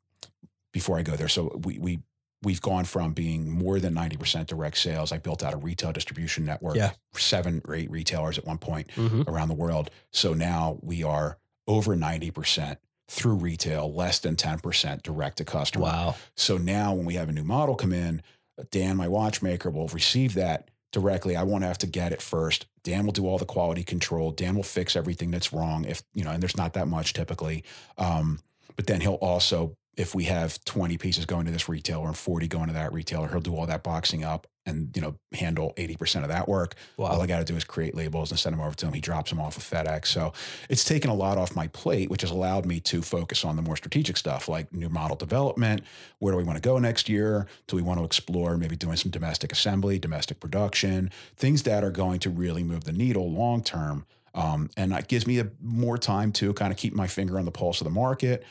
before 0.72 0.96
I 0.96 1.02
go 1.02 1.16
there, 1.16 1.26
so 1.28 1.60
we, 1.64 1.78
we, 1.78 1.98
we've 2.42 2.60
gone 2.60 2.84
from 2.84 3.14
being 3.14 3.50
more 3.50 3.80
than 3.80 3.94
90% 3.94 4.46
direct 4.46 4.76
sales. 4.78 5.10
I 5.10 5.18
built 5.18 5.42
out 5.42 5.54
a 5.54 5.56
retail 5.56 5.90
distribution 5.92 6.44
network, 6.44 6.76
Yeah. 6.76 6.92
seven 7.16 7.62
or 7.66 7.74
eight 7.74 7.90
retailers 7.90 8.38
at 8.38 8.46
one 8.46 8.58
point 8.58 8.88
Mhm. 8.94 9.26
around 9.26 9.48
the 9.48 9.54
world. 9.54 9.90
So 10.12 10.34
now 10.34 10.78
we 10.82 11.02
are 11.02 11.38
over 11.66 11.96
90% 11.96 12.76
through 13.08 13.34
retail, 13.34 13.92
less 13.92 14.18
than 14.18 14.36
10% 14.36 15.02
direct 15.02 15.38
to 15.38 15.44
customer. 15.44 15.84
Wow. 15.84 16.16
So 16.36 16.56
now 16.56 16.94
when 16.94 17.04
we 17.04 17.14
have 17.14 17.28
a 17.28 17.32
new 17.32 17.44
model 17.44 17.74
come 17.74 17.92
in, 17.92 18.22
Dan, 18.70 18.96
my 18.96 19.08
watchmaker, 19.08 19.70
will 19.70 19.88
receive 19.88 20.34
that 20.34 20.70
directly. 20.92 21.36
I 21.36 21.42
won't 21.42 21.64
have 21.64 21.78
to 21.78 21.86
get 21.86 22.12
it 22.12 22.22
first. 22.22 22.66
Dan 22.82 23.04
will 23.04 23.12
do 23.12 23.26
all 23.26 23.38
the 23.38 23.44
quality 23.44 23.82
control. 23.82 24.30
Dan 24.30 24.54
will 24.54 24.62
fix 24.62 24.94
everything 24.94 25.30
that's 25.30 25.52
wrong 25.52 25.84
if, 25.84 26.02
you 26.14 26.24
know, 26.24 26.30
and 26.30 26.42
there's 26.42 26.56
not 26.56 26.74
that 26.74 26.86
much 26.86 27.12
typically. 27.12 27.64
Um, 27.98 28.40
but 28.76 28.86
then 28.86 29.00
he'll 29.00 29.14
also, 29.14 29.76
if 29.96 30.14
we 30.14 30.24
have 30.24 30.62
20 30.64 30.96
pieces 30.98 31.26
going 31.26 31.46
to 31.46 31.52
this 31.52 31.68
retailer 31.68 32.06
and 32.06 32.16
40 32.16 32.48
going 32.48 32.68
to 32.68 32.74
that 32.74 32.92
retailer, 32.92 33.28
he'll 33.28 33.40
do 33.40 33.56
all 33.56 33.66
that 33.66 33.82
boxing 33.82 34.24
up 34.24 34.46
and, 34.66 34.90
you 34.94 35.02
know, 35.02 35.16
handle 35.32 35.72
80% 35.76 36.22
of 36.22 36.28
that 36.28 36.48
work. 36.48 36.74
All 36.98 37.20
I 37.20 37.26
got 37.26 37.38
to 37.38 37.44
do 37.44 37.56
is 37.56 37.64
create 37.64 37.94
labels 37.94 38.30
and 38.30 38.40
send 38.40 38.54
them 38.54 38.60
over 38.60 38.74
to 38.74 38.86
him. 38.86 38.92
He 38.92 39.00
drops 39.00 39.30
them 39.30 39.40
off 39.40 39.56
of 39.56 39.62
FedEx. 39.62 40.06
So 40.06 40.32
it's 40.68 40.84
taken 40.84 41.10
a 41.10 41.14
lot 41.14 41.38
off 41.38 41.54
my 41.54 41.68
plate, 41.68 42.10
which 42.10 42.22
has 42.22 42.30
allowed 42.30 42.64
me 42.64 42.80
to 42.80 43.02
focus 43.02 43.44
on 43.44 43.56
the 43.56 43.62
more 43.62 43.76
strategic 43.76 44.16
stuff 44.16 44.48
like 44.48 44.72
new 44.72 44.88
model 44.88 45.16
development. 45.16 45.82
Where 46.18 46.32
do 46.32 46.38
we 46.38 46.44
want 46.44 46.56
to 46.56 46.66
go 46.66 46.78
next 46.78 47.08
year? 47.08 47.46
Do 47.66 47.76
we 47.76 47.82
want 47.82 47.98
to 48.00 48.04
explore 48.04 48.56
maybe 48.56 48.76
doing 48.76 48.96
some 48.96 49.10
domestic 49.10 49.52
assembly, 49.52 49.98
domestic 49.98 50.40
production, 50.40 51.10
things 51.36 51.64
that 51.64 51.84
are 51.84 51.90
going 51.90 52.20
to 52.20 52.30
really 52.30 52.62
move 52.62 52.84
the 52.84 52.92
needle 52.92 53.30
long 53.30 53.62
term? 53.62 54.06
Um, 54.34 54.70
and 54.76 54.92
that 54.92 55.08
gives 55.08 55.26
me 55.26 55.38
a, 55.38 55.48
more 55.62 55.96
time 55.96 56.32
to 56.32 56.52
kind 56.54 56.72
of 56.72 56.78
keep 56.78 56.94
my 56.94 57.06
finger 57.06 57.38
on 57.38 57.44
the 57.44 57.52
pulse 57.52 57.80
of 57.80 57.84
the 57.84 57.90
market. 57.90 58.44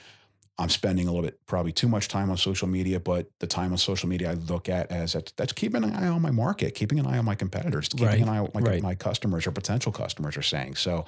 I'm 0.59 0.69
spending 0.69 1.07
a 1.07 1.11
little 1.11 1.25
bit, 1.25 1.39
probably 1.47 1.71
too 1.71 1.87
much 1.87 2.07
time 2.07 2.29
on 2.29 2.37
social 2.37 2.67
media, 2.67 2.99
but 2.99 3.27
the 3.39 3.47
time 3.47 3.71
on 3.71 3.77
social 3.77 4.07
media 4.07 4.31
I 4.31 4.33
look 4.35 4.69
at 4.69 4.91
as 4.91 5.13
that's, 5.13 5.31
that's 5.31 5.53
keeping 5.53 5.83
an 5.83 5.95
eye 5.95 6.07
on 6.07 6.21
my 6.21 6.29
market, 6.29 6.75
keeping 6.75 6.99
an 6.99 7.07
eye 7.07 7.17
on 7.17 7.25
my 7.25 7.35
competitors, 7.35 7.89
keeping 7.89 8.05
Right, 8.07 8.21
an 8.21 8.29
eye 8.29 8.37
on 8.37 8.43
what 8.45 8.53
my, 8.55 8.61
right. 8.61 8.83
my 8.83 8.95
customers 8.95 9.47
or 9.47 9.51
potential 9.51 9.91
customers 9.91 10.37
are 10.37 10.43
saying. 10.43 10.75
So, 10.75 11.05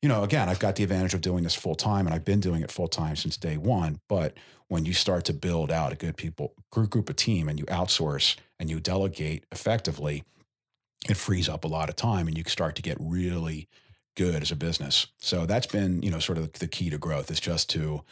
you 0.00 0.08
know, 0.08 0.22
again, 0.22 0.48
I've 0.48 0.60
got 0.60 0.76
the 0.76 0.84
advantage 0.84 1.14
of 1.14 1.22
doing 1.22 1.42
this 1.42 1.54
full 1.54 1.74
time 1.74 2.06
and 2.06 2.14
I've 2.14 2.24
been 2.24 2.40
doing 2.40 2.62
it 2.62 2.70
full 2.70 2.88
time 2.88 3.16
since 3.16 3.36
day 3.36 3.56
one. 3.56 3.98
But 4.08 4.36
when 4.68 4.84
you 4.84 4.92
start 4.92 5.24
to 5.26 5.32
build 5.32 5.72
out 5.72 5.92
a 5.92 5.96
good 5.96 6.16
people 6.16 6.54
group, 6.70 6.90
group 6.90 7.08
of 7.08 7.16
team 7.16 7.48
and 7.48 7.58
you 7.58 7.66
outsource 7.66 8.36
and 8.60 8.70
you 8.70 8.78
delegate 8.78 9.44
effectively, 9.50 10.22
it 11.08 11.16
frees 11.16 11.48
up 11.48 11.64
a 11.64 11.68
lot 11.68 11.88
of 11.88 11.96
time 11.96 12.28
and 12.28 12.38
you 12.38 12.44
start 12.46 12.76
to 12.76 12.82
get 12.82 12.96
really 13.00 13.68
good 14.16 14.42
as 14.42 14.52
a 14.52 14.56
business. 14.56 15.08
So 15.18 15.46
that's 15.46 15.66
been, 15.66 16.02
you 16.02 16.10
know, 16.10 16.20
sort 16.20 16.38
of 16.38 16.52
the 16.54 16.68
key 16.68 16.90
to 16.90 16.98
growth 16.98 17.30
is 17.30 17.40
just 17.40 17.70
to 17.70 18.02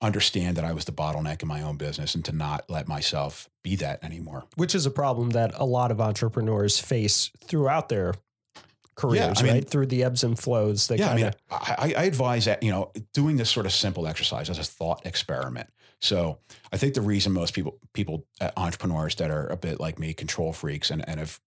understand 0.00 0.56
that 0.56 0.64
I 0.64 0.72
was 0.72 0.84
the 0.84 0.92
bottleneck 0.92 1.42
in 1.42 1.48
my 1.48 1.62
own 1.62 1.76
business 1.76 2.14
and 2.14 2.24
to 2.26 2.32
not 2.32 2.64
let 2.68 2.86
myself 2.86 3.48
be 3.62 3.76
that 3.76 4.02
anymore. 4.04 4.44
Which 4.56 4.74
is 4.74 4.86
a 4.86 4.90
problem 4.90 5.30
that 5.30 5.52
a 5.54 5.64
lot 5.64 5.90
of 5.90 6.00
entrepreneurs 6.00 6.78
face 6.78 7.30
throughout 7.44 7.88
their 7.88 8.14
careers, 8.94 9.40
I 9.40 9.42
mean- 9.42 9.52
right? 9.54 9.68
Through 9.68 9.86
the 9.86 10.04
ebbs 10.04 10.24
and 10.24 10.38
flows. 10.38 10.86
They 10.86 10.96
yeah, 10.96 11.04
I 11.04 11.08
kind 11.08 11.20
mean, 11.20 11.26
of 11.26 11.36
I, 11.50 11.94
I 11.96 12.02
advise 12.04 12.44
that, 12.44 12.62
you 12.62 12.70
know, 12.70 12.92
doing 13.14 13.36
this 13.36 13.50
sort 13.50 13.66
of 13.66 13.72
simple 13.72 14.06
exercise 14.06 14.50
as 14.50 14.58
a 14.58 14.64
thought 14.64 15.04
experiment. 15.06 15.68
So 16.00 16.38
I 16.72 16.76
think 16.76 16.94
the 16.94 17.00
reason 17.00 17.32
most 17.32 17.54
people, 17.54 17.78
people, 17.94 18.26
uh, 18.40 18.50
entrepreneurs 18.56 19.14
that 19.16 19.30
are 19.30 19.46
a 19.46 19.56
bit 19.56 19.80
like 19.80 19.98
me, 19.98 20.12
control 20.12 20.52
freaks 20.52 20.90
and, 20.90 21.06
and 21.08 21.18
have 21.18 21.40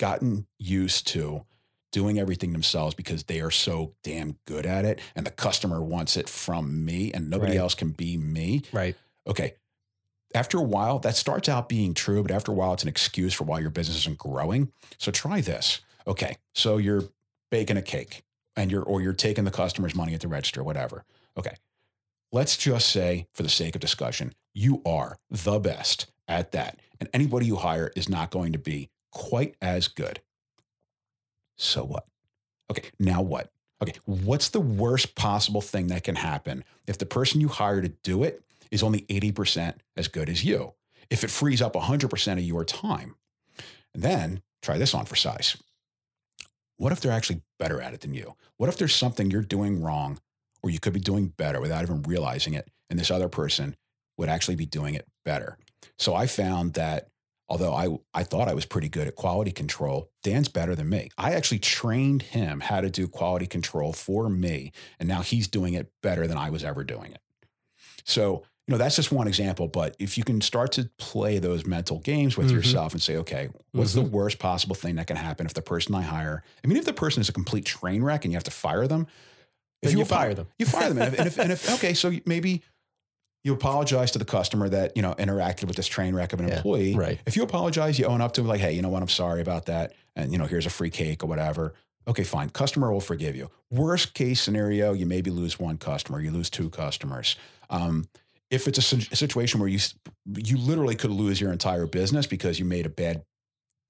gotten 0.00 0.46
used 0.58 1.06
to 1.08 1.44
doing 1.92 2.18
everything 2.18 2.52
themselves 2.52 2.94
because 2.94 3.24
they 3.24 3.40
are 3.40 3.50
so 3.50 3.94
damn 4.02 4.36
good 4.46 4.66
at 4.66 4.84
it 4.84 5.00
and 5.14 5.24
the 5.26 5.30
customer 5.30 5.82
wants 5.82 6.16
it 6.16 6.28
from 6.28 6.84
me 6.84 7.12
and 7.12 7.30
nobody 7.30 7.52
Right. 7.52 7.60
else 7.60 7.74
can 7.74 7.90
be 7.90 8.16
me. 8.16 8.62
right. 8.72 8.96
okay, 9.26 9.54
after 10.34 10.56
a 10.58 10.62
while, 10.62 10.98
that 11.00 11.14
starts 11.14 11.48
out 11.48 11.68
being 11.68 11.92
true, 11.92 12.22
but 12.22 12.30
after 12.32 12.50
a 12.52 12.54
while, 12.54 12.72
it's 12.72 12.82
an 12.82 12.88
excuse 12.88 13.34
for 13.34 13.44
why 13.44 13.58
your 13.60 13.68
business 13.70 13.98
isn't 13.98 14.16
growing. 14.16 14.72
So 14.98 15.12
try 15.12 15.42
this. 15.42 15.80
Okay, 16.06 16.38
so 16.54 16.78
you're 16.78 17.04
baking 17.50 17.76
a 17.76 17.82
cake 17.82 18.22
and 18.56 18.70
you're 18.70 18.82
or 18.82 19.02
you're 19.02 19.12
taking 19.12 19.44
the 19.44 19.50
customer's 19.50 19.94
money 19.94 20.14
at 20.14 20.20
the 20.20 20.28
register, 20.28 20.64
whatever. 20.64 21.04
Okay. 21.36 21.54
Let's 22.32 22.56
just 22.56 22.88
say, 22.88 23.26
for 23.34 23.42
the 23.42 23.50
sake 23.50 23.74
of 23.74 23.82
discussion, 23.82 24.32
you 24.54 24.80
are 24.86 25.18
the 25.30 25.58
best 25.58 26.06
at 26.26 26.52
that. 26.52 26.80
And 26.98 27.10
anybody 27.12 27.44
you 27.44 27.56
hire 27.56 27.92
is 27.94 28.08
not 28.08 28.30
going 28.30 28.52
to 28.52 28.58
be 28.58 28.88
quite 29.10 29.54
as 29.60 29.86
good. 29.86 30.22
So 31.56 31.84
what? 31.84 32.06
Okay, 32.70 32.90
now 32.98 33.22
what? 33.22 33.50
Okay, 33.82 33.94
what's 34.04 34.50
the 34.50 34.60
worst 34.60 35.14
possible 35.14 35.60
thing 35.60 35.88
that 35.88 36.04
can 36.04 36.14
happen 36.14 36.64
if 36.86 36.98
the 36.98 37.06
person 37.06 37.40
you 37.40 37.48
hire 37.48 37.80
to 37.80 37.88
do 37.88 38.22
it 38.22 38.42
is 38.70 38.82
only 38.82 39.00
80% 39.02 39.74
as 39.96 40.08
good 40.08 40.28
as 40.28 40.44
you? 40.44 40.74
If 41.10 41.24
it 41.24 41.30
frees 41.30 41.60
up 41.60 41.74
100% 41.74 42.32
of 42.32 42.40
your 42.40 42.64
time, 42.64 43.16
and 43.94 44.02
then 44.02 44.42
try 44.62 44.78
this 44.78 44.94
on 44.94 45.04
for 45.04 45.16
size. 45.16 45.56
What 46.76 46.92
if 46.92 47.00
they're 47.00 47.12
actually 47.12 47.42
better 47.58 47.80
at 47.80 47.94
it 47.94 48.00
than 48.00 48.14
you? 48.14 48.34
What 48.56 48.68
if 48.68 48.76
there's 48.76 48.94
something 48.94 49.30
you're 49.30 49.42
doing 49.42 49.82
wrong 49.82 50.18
or 50.62 50.70
you 50.70 50.80
could 50.80 50.92
be 50.92 51.00
doing 51.00 51.26
better 51.28 51.60
without 51.60 51.82
even 51.82 52.02
realizing 52.02 52.54
it, 52.54 52.68
and 52.88 52.98
this 52.98 53.10
other 53.10 53.28
person 53.28 53.76
would 54.16 54.28
actually 54.28 54.56
be 54.56 54.66
doing 54.66 54.94
it 54.94 55.06
better? 55.24 55.58
So 55.98 56.14
I 56.14 56.26
found 56.26 56.74
that 56.74 57.08
although 57.52 57.74
I 57.74 57.88
I 58.20 58.22
thought 58.24 58.48
I 58.48 58.54
was 58.54 58.64
pretty 58.64 58.88
good 58.88 59.06
at 59.06 59.14
quality 59.14 59.52
control, 59.52 60.10
Dan's 60.22 60.48
better 60.48 60.74
than 60.74 60.88
me. 60.88 61.10
I 61.18 61.32
actually 61.34 61.58
trained 61.58 62.22
him 62.22 62.60
how 62.60 62.80
to 62.80 62.88
do 62.88 63.06
quality 63.06 63.46
control 63.46 63.92
for 63.92 64.30
me, 64.30 64.72
and 64.98 65.06
now 65.06 65.20
he's 65.20 65.48
doing 65.48 65.74
it 65.74 65.92
better 66.02 66.26
than 66.26 66.38
I 66.38 66.48
was 66.48 66.64
ever 66.64 66.82
doing 66.82 67.12
it. 67.12 67.20
So, 68.04 68.42
you 68.66 68.72
know, 68.72 68.78
that's 68.78 68.96
just 68.96 69.12
one 69.12 69.28
example, 69.28 69.68
but 69.68 69.94
if 69.98 70.16
you 70.16 70.24
can 70.24 70.40
start 70.40 70.72
to 70.72 70.88
play 70.96 71.38
those 71.38 71.66
mental 71.66 71.98
games 71.98 72.36
with 72.38 72.48
Mhm. 72.48 72.54
yourself 72.54 72.92
and 72.94 73.02
say, 73.02 73.16
okay, 73.18 73.48
what's 73.72 73.92
the 73.92 74.02
worst 74.02 74.38
possible 74.38 74.74
thing 74.74 74.94
that 74.96 75.06
can 75.06 75.16
happen 75.16 75.44
if 75.46 75.52
the 75.54 75.62
person 75.62 75.94
I 75.94 76.02
hire, 76.02 76.42
I 76.64 76.66
mean, 76.66 76.78
if 76.78 76.84
the 76.86 76.92
person 76.92 77.20
is 77.20 77.28
a 77.28 77.32
complete 77.32 77.64
train 77.66 78.02
wreck 78.02 78.24
and 78.24 78.32
you 78.32 78.36
have 78.36 78.44
to 78.44 78.50
fire 78.50 78.86
them, 78.86 79.06
Then 79.82 79.92
you 79.98 80.02
apo- 80.02 80.14
fire 80.14 80.34
them. 80.34 80.46
You 80.58 80.66
fire 80.66 80.88
them. 80.88 80.98
And 80.98 81.12
if, 81.12 81.18
and 81.18 81.26
if, 81.28 81.38
and 81.38 81.52
if 81.52 81.74
okay, 81.74 81.92
so 81.92 82.12
maybe 82.24 82.62
you 83.44 83.52
apologize 83.52 84.12
to 84.12 84.18
the 84.18 84.24
customer 84.24 84.68
that, 84.68 84.96
you 84.96 85.02
know, 85.02 85.14
interacted 85.14 85.64
with 85.64 85.76
this 85.76 85.86
train 85.88 86.14
wreck 86.14 86.32
of 86.32 86.40
an 86.40 86.48
Yeah, 86.48 86.56
employee. 86.56 86.94
right. 86.94 87.20
If 87.26 87.36
you 87.36 87.42
apologize, 87.42 87.98
you 87.98 88.06
own 88.06 88.20
up 88.20 88.32
to 88.34 88.40
them 88.40 88.48
like, 88.48 88.60
hey, 88.60 88.72
you 88.72 88.82
know 88.82 88.88
what, 88.88 89.02
I'm 89.02 89.08
sorry 89.08 89.40
about 89.40 89.66
that. 89.66 89.94
And, 90.14 90.30
you 90.32 90.38
know, 90.38 90.46
here's 90.46 90.66
a 90.66 90.70
free 90.70 90.90
cake 90.90 91.24
or 91.24 91.26
whatever. 91.26 91.74
Okay, 92.06 92.24
fine. 92.24 92.50
Customer 92.50 92.92
will 92.92 93.00
forgive 93.00 93.34
you. 93.36 93.50
Worst 93.70 94.14
case 94.14 94.40
scenario, 94.40 94.92
you 94.92 95.06
maybe 95.06 95.30
lose 95.30 95.58
one 95.58 95.76
customer, 95.78 96.20
you 96.20 96.30
lose 96.30 96.50
two 96.50 96.70
customers. 96.70 97.36
Um, 97.70 98.08
if 98.50 98.68
it's 98.68 98.78
a 98.78 98.82
si- 98.82 99.00
situation 99.14 99.60
where 99.60 99.68
you 99.68 99.78
you 100.36 100.56
literally 100.58 100.94
could 100.94 101.10
lose 101.10 101.40
your 101.40 101.52
entire 101.52 101.86
business 101.86 102.26
because 102.26 102.58
you 102.58 102.64
made 102.64 102.86
a 102.86 102.90
bad 102.90 103.24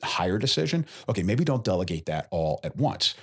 hire 0.03 0.39
decision, 0.39 0.87
okay, 1.09 1.23
maybe 1.23 1.45
don't 1.45 1.65
delegate 1.65 2.07
that 2.07 2.29
all 2.31 2.61
at 2.65 2.77
once. 2.77 3.15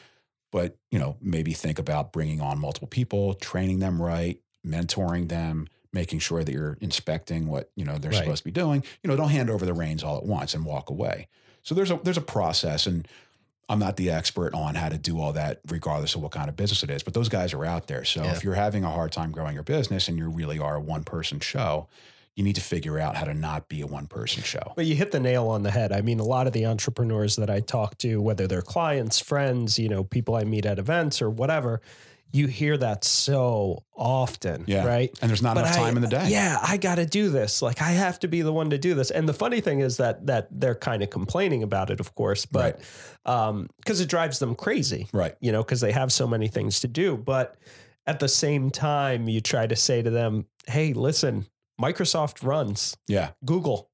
But, 0.51 0.77
you 0.91 0.97
know, 0.99 1.15
maybe 1.21 1.53
think 1.53 1.77
about 1.79 2.11
bringing 2.11 2.41
on 2.41 2.59
multiple 2.59 2.87
people, 2.87 3.35
training 3.35 3.79
them 3.79 4.01
right, 4.01 4.39
mentoring 4.65 5.29
them, 5.29 5.67
making 5.93 6.19
sure 6.19 6.43
that 6.43 6.51
you're 6.51 6.77
inspecting 6.81 7.47
what, 7.47 7.71
you 7.75 7.83
know, 7.85 7.97
they're 7.97 8.11
Right. 8.11 8.19
supposed 8.19 8.39
to 8.39 8.45
be 8.45 8.51
doing. 8.51 8.83
You 9.03 9.09
know, 9.09 9.15
don't 9.15 9.29
hand 9.29 9.49
over 9.49 9.65
the 9.65 9.73
reins 9.73 10.03
all 10.03 10.17
at 10.17 10.25
once 10.25 10.53
and 10.53 10.65
walk 10.65 10.89
away. 10.89 11.27
So 11.63 11.73
there's 11.75 11.91
a 11.91 11.99
there's 12.03 12.17
a 12.17 12.21
process 12.21 12.85
and 12.87 13.07
I'm 13.67 13.77
not 13.79 13.97
the 13.97 14.09
expert 14.09 14.55
on 14.55 14.73
how 14.75 14.89
to 14.89 14.97
do 14.97 15.19
all 15.19 15.31
that, 15.33 15.59
regardless 15.67 16.15
of 16.15 16.21
what 16.23 16.31
kind 16.31 16.49
of 16.49 16.55
business 16.55 16.81
it 16.81 16.89
is. 16.89 17.03
But 17.03 17.13
those 17.13 17.29
guys 17.29 17.53
are 17.53 17.63
out 17.65 17.85
there. 17.87 18.03
So 18.03 18.23
Yeah. 18.23 18.31
if 18.35 18.43
you're 18.43 18.55
having 18.55 18.83
a 18.83 18.89
hard 18.89 19.11
time 19.11 19.31
growing 19.31 19.53
your 19.53 19.63
business 19.63 20.07
and 20.07 20.17
you 20.17 20.27
really 20.29 20.57
are 20.57 20.75
a 20.77 20.81
one 20.81 21.03
person 21.03 21.39
show, 21.39 21.87
you 22.35 22.43
need 22.43 22.55
to 22.55 22.61
figure 22.61 22.97
out 22.97 23.15
how 23.15 23.25
to 23.25 23.33
not 23.33 23.67
be 23.69 23.81
a 23.81 23.85
one 23.87 24.07
person 24.07 24.41
show. 24.41 24.73
But 24.75 24.85
you 24.87 24.95
hit 24.95 25.11
the 25.11 25.19
nail 25.19 25.47
on 25.49 25.61
the 25.61 25.69
head. 25.71 25.91
I 25.91 26.01
mean, 26.01 26.19
a 26.19 26.23
lot 26.23 26.47
of 26.47 26.53
the 26.53 26.65
entrepreneurs 26.65 27.35
that 27.35 27.49
I 27.49 27.59
talk 27.59 27.97
to, 27.99 28.19
whether 28.21 28.47
they're 28.47 28.61
clients, 28.63 29.19
friends, 29.19 29.77
you 29.77 29.89
know, 29.89 30.03
people 30.03 30.35
I 30.35 30.45
meet 30.45 30.65
at 30.65 30.79
events 30.79 31.21
or 31.21 31.29
whatever, 31.29 31.81
you 32.31 32.45
hear 32.47 32.77
that 32.77 33.03
so 33.03 33.83
often, 33.95 34.63
Yeah. 34.67 34.85
right? 34.85 35.09
And 35.21 35.29
there's 35.29 35.41
not 35.41 35.55
But 35.55 35.61
enough 35.65 35.75
I- 35.75 35.79
time 35.79 35.95
in 35.95 36.01
the 36.03 36.07
day. 36.09 36.27
Yeah, 36.29 36.59
I 36.61 36.77
got 36.77 36.95
to 36.95 37.05
do 37.05 37.29
this. 37.29 37.61
Like 37.61 37.81
I 37.81 37.91
have 37.91 38.19
to 38.19 38.27
be 38.27 38.41
the 38.43 38.53
one 38.53 38.69
to 38.69 38.77
do 38.77 38.93
this. 38.93 39.09
And 39.09 39.27
the 39.27 39.33
funny 39.33 39.61
thing 39.61 39.79
is 39.79 39.97
that 39.97 40.27
that 40.27 40.47
they're 40.51 40.75
kind 40.75 41.01
of 41.01 41.09
complaining 41.09 41.63
about 41.63 41.89
it, 41.89 41.99
of 41.99 42.13
course, 42.15 42.45
but 42.45 42.79
um 43.25 43.67
because 43.77 43.99
it 43.99 44.09
drives 44.09 44.37
them 44.39 44.53
crazy, 44.55 45.07
Right. 45.11 45.35
you 45.39 45.51
know, 45.51 45.63
because 45.63 45.81
they 45.81 45.91
have 45.91 46.11
so 46.11 46.27
many 46.27 46.47
things 46.47 46.79
to 46.81 46.87
do. 46.87 47.17
But 47.17 47.55
at 48.05 48.19
the 48.19 48.27
same 48.27 48.69
time, 48.69 49.27
you 49.27 49.41
try 49.41 49.65
to 49.67 49.75
say 49.75 50.01
to 50.01 50.09
them, 50.09 50.45
"Hey, 50.67 50.93
listen, 50.93 51.47
Microsoft 51.81 52.43
runs, 52.45 52.95
Yeah. 53.07 53.31
Google 53.45 53.89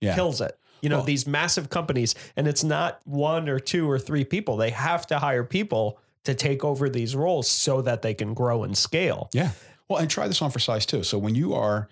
Yeah. 0.00 0.14
kills 0.14 0.40
it." 0.40 0.56
You 0.80 0.90
know, 0.90 0.98
Well- 0.98 1.06
these 1.06 1.26
massive 1.26 1.70
companies, 1.70 2.14
and 2.36 2.46
it's 2.46 2.62
not 2.62 3.00
one 3.04 3.48
or 3.48 3.58
two 3.58 3.90
or 3.90 3.98
three 3.98 4.24
people. 4.24 4.56
They 4.56 4.70
have 4.70 5.06
to 5.08 5.18
hire 5.18 5.42
people 5.42 5.98
to 6.24 6.34
take 6.34 6.64
over 6.64 6.88
these 6.88 7.14
roles 7.14 7.48
so 7.48 7.82
that 7.82 8.02
they 8.02 8.14
can 8.14 8.34
grow 8.34 8.64
and 8.64 8.76
scale. 8.76 9.28
Yeah. 9.32 9.50
Well, 9.88 9.98
and 10.00 10.10
try 10.10 10.26
this 10.28 10.40
on 10.42 10.50
for 10.50 10.58
size 10.58 10.86
too. 10.86 11.02
So 11.02 11.18
when 11.18 11.34
you 11.34 11.54
are 11.54 11.88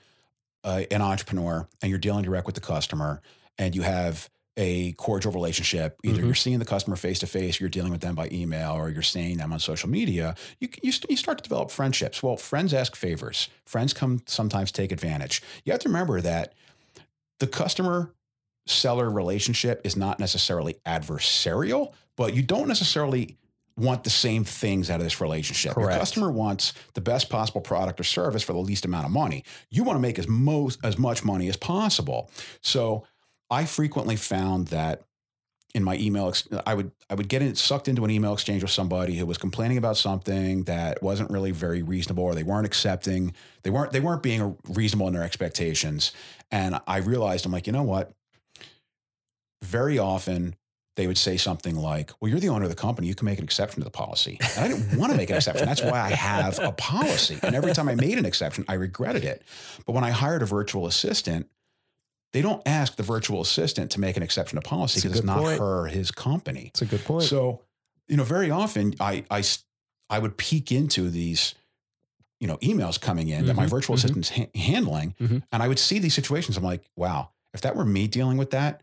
uh, 0.64 0.82
an 0.90 1.02
entrepreneur 1.02 1.68
and 1.82 1.90
you're 1.90 1.98
dealing 1.98 2.24
direct 2.24 2.46
with 2.46 2.54
the 2.54 2.60
customer 2.60 3.20
and 3.58 3.74
you 3.74 3.82
have 3.82 4.30
a 4.56 4.92
cordial 4.92 5.32
relationship, 5.32 5.98
either 6.04 6.20
Mhm. 6.20 6.24
you're 6.26 6.34
seeing 6.34 6.58
the 6.58 6.64
customer 6.64 6.94
face 6.96 7.18
to 7.20 7.26
face, 7.26 7.58
you're 7.58 7.68
dealing 7.70 7.90
with 7.90 8.00
them 8.02 8.14
by 8.14 8.28
email, 8.30 8.72
or 8.72 8.90
you're 8.90 9.02
seeing 9.02 9.38
them 9.38 9.52
on 9.52 9.58
social 9.58 9.88
media, 9.88 10.34
you, 10.60 10.68
you, 10.82 10.92
you 11.08 11.16
start 11.16 11.38
to 11.38 11.42
develop 11.42 11.70
friendships. 11.70 12.22
Well, 12.22 12.36
friends 12.36 12.72
ask 12.74 12.94
favors. 12.94 13.48
Friends 13.66 13.92
come 13.94 14.22
sometimes 14.26 14.70
take 14.70 14.92
advantage. 14.92 15.42
You 15.64 15.72
have 15.72 15.80
to 15.80 15.88
remember 15.88 16.20
that 16.20 16.52
the 17.40 17.46
customer 17.46 18.12
seller 18.66 19.10
relationship 19.10 19.80
is 19.84 19.96
not 19.96 20.20
necessarily 20.20 20.76
adversarial, 20.86 21.92
but 22.16 22.34
you 22.34 22.42
don't 22.42 22.68
necessarily 22.68 23.36
want 23.76 24.04
the 24.04 24.10
same 24.10 24.44
things 24.44 24.90
out 24.90 25.00
of 25.00 25.04
this 25.04 25.20
relationship. 25.20 25.74
Correct. 25.74 25.90
Your 25.90 25.98
customer 25.98 26.30
wants 26.30 26.72
the 26.94 27.00
best 27.00 27.30
possible 27.30 27.60
product 27.60 27.98
or 28.00 28.04
service 28.04 28.42
for 28.42 28.52
the 28.52 28.58
least 28.58 28.84
amount 28.84 29.06
of 29.06 29.12
money. 29.12 29.44
You 29.70 29.84
want 29.84 29.96
to 29.96 30.00
make 30.00 30.18
as 30.18 30.28
most 30.28 30.78
as 30.84 30.98
much 30.98 31.24
money 31.24 31.48
as 31.48 31.56
possible. 31.56 32.30
So 32.60 33.04
I 33.50 33.64
frequently 33.64 34.16
found 34.16 34.68
that 34.68 35.02
in 35.74 35.84
my 35.84 35.96
email, 35.96 36.28
ex- 36.28 36.48
I 36.66 36.74
would 36.74 36.90
I 37.08 37.14
would 37.14 37.28
get 37.28 37.40
in, 37.40 37.54
sucked 37.54 37.88
into 37.88 38.04
an 38.04 38.10
email 38.10 38.34
exchange 38.34 38.62
with 38.62 38.72
somebody 38.72 39.16
who 39.16 39.24
was 39.24 39.38
complaining 39.38 39.78
about 39.78 39.96
something 39.96 40.64
that 40.64 41.02
wasn't 41.02 41.30
really 41.30 41.50
very 41.50 41.82
reasonable, 41.82 42.24
or 42.24 42.34
they 42.34 42.42
weren't 42.42 42.66
accepting, 42.66 43.34
they 43.62 43.70
weren't 43.70 43.92
they 43.92 44.00
weren't 44.00 44.22
being 44.22 44.56
reasonable 44.68 45.08
in 45.08 45.14
their 45.14 45.22
expectations, 45.22 46.12
and 46.50 46.78
I 46.86 46.98
realized 46.98 47.46
I'm 47.46 47.52
like, 47.52 47.66
you 47.66 47.72
know 47.72 47.82
what? 47.82 48.12
Very 49.62 49.98
often 49.98 50.56
they 50.96 51.06
would 51.06 51.16
say 51.18 51.36
something 51.36 51.74
like, 51.76 52.10
"Well, 52.20 52.30
you're 52.30 52.40
the 52.40 52.48
owner 52.50 52.64
of 52.64 52.70
the 52.70 52.76
company. 52.76 53.06
You 53.08 53.14
can 53.14 53.24
make 53.24 53.38
an 53.38 53.44
exception 53.44 53.80
to 53.80 53.84
the 53.84 53.90
policy." 53.90 54.38
And 54.40 54.64
I 54.64 54.68
didn't 54.68 54.98
want 54.98 55.10
to 55.12 55.16
make 55.16 55.30
an 55.30 55.36
exception. 55.36 55.64
That's 55.66 55.82
why 55.82 56.00
I 56.00 56.10
have 56.10 56.58
a 56.58 56.72
policy. 56.72 57.38
And 57.42 57.54
every 57.54 57.72
time 57.72 57.88
I 57.88 57.94
made 57.94 58.18
an 58.18 58.26
exception, 58.26 58.64
I 58.68 58.74
regretted 58.74 59.24
it. 59.24 59.42
But 59.86 59.92
when 59.94 60.04
I 60.04 60.10
hired 60.10 60.42
a 60.42 60.46
virtual 60.46 60.86
assistant, 60.86 61.48
they 62.32 62.42
don't 62.42 62.62
ask 62.66 62.96
the 62.96 63.02
virtual 63.02 63.40
assistant 63.40 63.90
to 63.92 64.00
make 64.00 64.16
an 64.16 64.22
exception 64.22 64.60
to 64.60 64.66
policy 64.68 65.00
because 65.00 65.18
it's 65.18 65.26
not 65.26 65.40
point. 65.42 65.58
her 65.60 65.86
his 65.86 66.10
company. 66.10 66.66
It's 66.68 66.82
a 66.82 66.86
good 66.86 67.04
point. 67.04 67.24
So, 67.24 67.62
you 68.08 68.16
know, 68.16 68.24
very 68.24 68.50
often 68.50 68.94
I, 69.00 69.24
I, 69.30 69.42
I 70.10 70.18
would 70.18 70.36
peek 70.38 70.72
into 70.72 71.10
these, 71.10 71.54
you 72.40 72.46
know, 72.46 72.56
emails 72.58 72.98
coming 73.00 73.28
in 73.28 73.46
that 73.46 73.54
my 73.56 73.66
Mhm, 73.66 73.70
virtual 73.70 73.96
mhm. 73.96 73.98
assistant's 73.98 74.30
ha- 74.30 74.50
handling, 74.54 75.14
Mhm. 75.20 75.42
and 75.52 75.62
I 75.62 75.68
would 75.68 75.78
see 75.78 75.98
these 75.98 76.14
situations. 76.14 76.56
I'm 76.56 76.64
like, 76.64 76.84
wow, 76.96 77.30
if 77.54 77.60
that 77.62 77.76
were 77.76 77.84
me 77.84 78.08
dealing 78.08 78.36
with 78.38 78.50
that, 78.50 78.82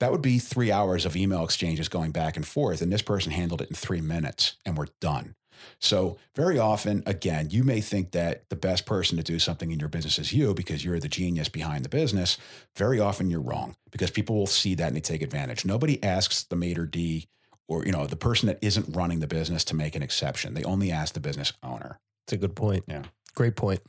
that 0.00 0.12
would 0.12 0.22
be 0.22 0.38
three 0.38 0.70
hours 0.70 1.06
of 1.06 1.16
email 1.16 1.44
exchanges 1.44 1.88
going 1.88 2.10
back 2.10 2.36
and 2.36 2.46
forth, 2.46 2.82
and 2.82 2.92
this 2.92 3.02
person 3.02 3.32
handled 3.32 3.62
it 3.62 3.68
in 3.68 3.76
three 3.76 4.00
minutes, 4.00 4.56
and 4.64 4.76
we're 4.76 4.88
done. 5.00 5.34
So 5.78 6.18
very 6.34 6.58
often, 6.58 7.02
again, 7.06 7.48
you 7.50 7.64
may 7.64 7.80
think 7.80 8.12
that 8.12 8.48
the 8.50 8.56
best 8.56 8.86
person 8.86 9.16
to 9.16 9.22
do 9.22 9.38
something 9.38 9.70
in 9.70 9.80
your 9.80 9.88
business 9.88 10.18
is 10.18 10.32
you 10.32 10.54
because 10.54 10.84
you're 10.84 11.00
the 11.00 11.08
genius 11.08 11.48
behind 11.48 11.84
the 11.84 11.88
business. 11.88 12.38
Very 12.76 13.00
often 13.00 13.30
you're 13.30 13.40
wrong 13.40 13.74
because 13.90 14.10
people 14.10 14.36
will 14.36 14.46
see 14.46 14.74
that 14.74 14.88
and 14.88 14.96
they 14.96 15.00
take 15.00 15.22
advantage. 15.22 15.64
Nobody 15.64 16.02
asks 16.02 16.44
the 16.44 16.56
maitre 16.56 16.86
d 16.86 17.26
or 17.68 17.84
you 17.84 17.92
know 17.92 18.06
the 18.06 18.16
person 18.16 18.46
that 18.46 18.58
isn't 18.62 18.94
running 18.94 19.20
the 19.20 19.26
business 19.26 19.64
to 19.64 19.76
make 19.76 19.96
an 19.96 20.02
exception. 20.02 20.54
They 20.54 20.64
only 20.64 20.92
ask 20.92 21.14
the 21.14 21.20
business 21.20 21.52
owner. 21.62 21.98
It's 22.26 22.32
a 22.32 22.36
good 22.36 22.56
point. 22.56 22.84
Yeah. 22.86 23.04
Great 23.34 23.56
point. 23.56 23.80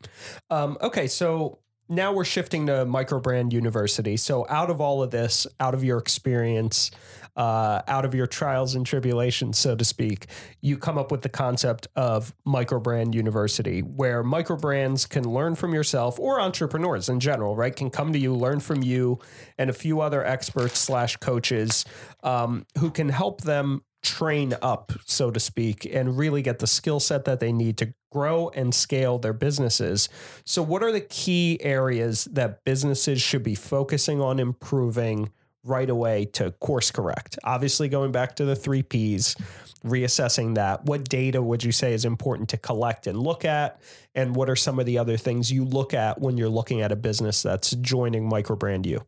Um, 0.50 0.78
okay, 0.82 1.08
so 1.08 1.60
now 1.90 2.12
we're 2.12 2.26
shifting 2.26 2.66
to 2.68 2.86
Microbrand 2.86 3.54
University. 3.54 4.18
So, 4.18 4.46
out 4.50 4.70
of 4.70 4.82
all 4.82 5.02
of 5.02 5.12
this, 5.12 5.48
out 5.60 5.74
of 5.74 5.84
your 5.84 5.98
experience, 5.98 6.92
uh, 7.36 7.82
out 7.88 8.04
of 8.04 8.16
your 8.16 8.28
trials 8.28 8.76
and 8.76 8.86
tribulations, 8.86 9.58
so 9.58 9.76
to 9.76 9.86
speak, 9.86 10.26
you 10.62 10.78
come 10.78 10.98
up 10.98 11.12
with 11.12 11.22
the 11.22 11.30
concept 11.30 11.88
of 11.96 12.34
Microbrand 12.46 13.14
University, 13.14 13.82
where 13.82 14.24
microbrands 14.24 15.08
can 15.08 15.24
learn 15.24 15.56
from 15.56 15.74
yourself 15.74 16.20
or 16.20 16.42
entrepreneurs 16.42 17.10
in 17.10 17.20
general, 17.20 17.56
right? 17.56 17.76
Can 17.76 17.90
come 17.90 18.12
to 18.12 18.20
you, 18.20 18.34
learn 18.34 18.60
from 18.60 18.82
you 18.82 19.20
and 19.58 19.70
a 19.70 19.74
few 19.74 20.02
other 20.02 20.26
experts 20.26 20.80
slash 20.80 21.18
coaches 21.18 21.86
um, 22.24 22.66
who 22.80 22.90
can 22.90 23.10
help 23.10 23.42
them 23.42 23.84
train 24.08 24.56
up, 24.62 24.92
so 25.06 25.32
to 25.32 25.40
speak, 25.40 25.86
and 25.86 26.18
really 26.18 26.42
get 26.42 26.60
the 26.60 26.68
skill 26.68 27.00
set 27.00 27.26
that 27.26 27.40
they 27.40 27.52
need 27.52 27.78
to 27.78 27.94
grow 28.12 28.50
and 28.50 28.74
scale 28.74 29.20
their 29.20 29.34
businesses. 29.34 30.10
So, 30.46 30.62
what 30.62 30.84
are 30.84 30.92
the 30.92 31.02
key 31.02 31.60
areas 31.62 32.26
that 32.32 32.64
businesses 32.64 33.22
should 33.22 33.44
be 33.44 33.56
focusing 33.56 34.22
on 34.22 34.40
improving 34.40 35.30
right 35.64 35.90
away 35.90 36.26
to 36.34 36.52
course 36.52 36.92
correct? 36.92 37.38
Obviously, 37.44 37.90
going 37.90 38.12
back 38.12 38.36
to 38.38 38.46
the 38.46 38.56
three 38.56 38.84
Ps, 38.84 39.36
reassessing 39.84 40.56
that. 40.56 40.86
What 40.86 41.08
data 41.10 41.42
would 41.42 41.64
you 41.64 41.72
say 41.72 41.94
is 41.94 42.06
important 42.06 42.50
to 42.50 42.58
collect 42.58 43.08
and 43.08 43.20
look 43.20 43.46
at? 43.46 43.82
And 44.16 44.36
what 44.36 44.50
are 44.50 44.56
some 44.56 44.80
of 44.80 44.86
the 44.86 44.98
other 44.98 45.18
things 45.18 45.52
you 45.52 45.66
look 45.66 45.94
at 45.94 46.20
when 46.20 46.38
you're 46.38 46.50
looking 46.50 46.82
at 46.82 46.92
a 46.92 46.96
business 46.96 47.42
that's 47.42 47.72
joining 47.72 48.30
Microbrand 48.30 48.86
U? 48.86 49.06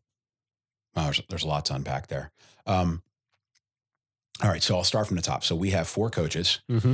Wow, 0.96 1.06
there's, 1.06 1.22
there's 1.30 1.44
a 1.44 1.48
lot 1.48 1.66
to 1.66 1.76
unpack 1.76 2.08
there. 2.08 2.32
Um, 2.66 3.02
all 4.42 4.50
right, 4.50 4.64
so 4.64 4.78
I'll 4.78 4.84
start 4.84 5.08
from 5.08 5.16
the 5.16 5.22
top. 5.22 5.44
So 5.44 5.56
we 5.56 5.72
have 5.72 5.88
four 5.88 6.10
coaches. 6.10 6.62
Mm-hmm. 6.70 6.94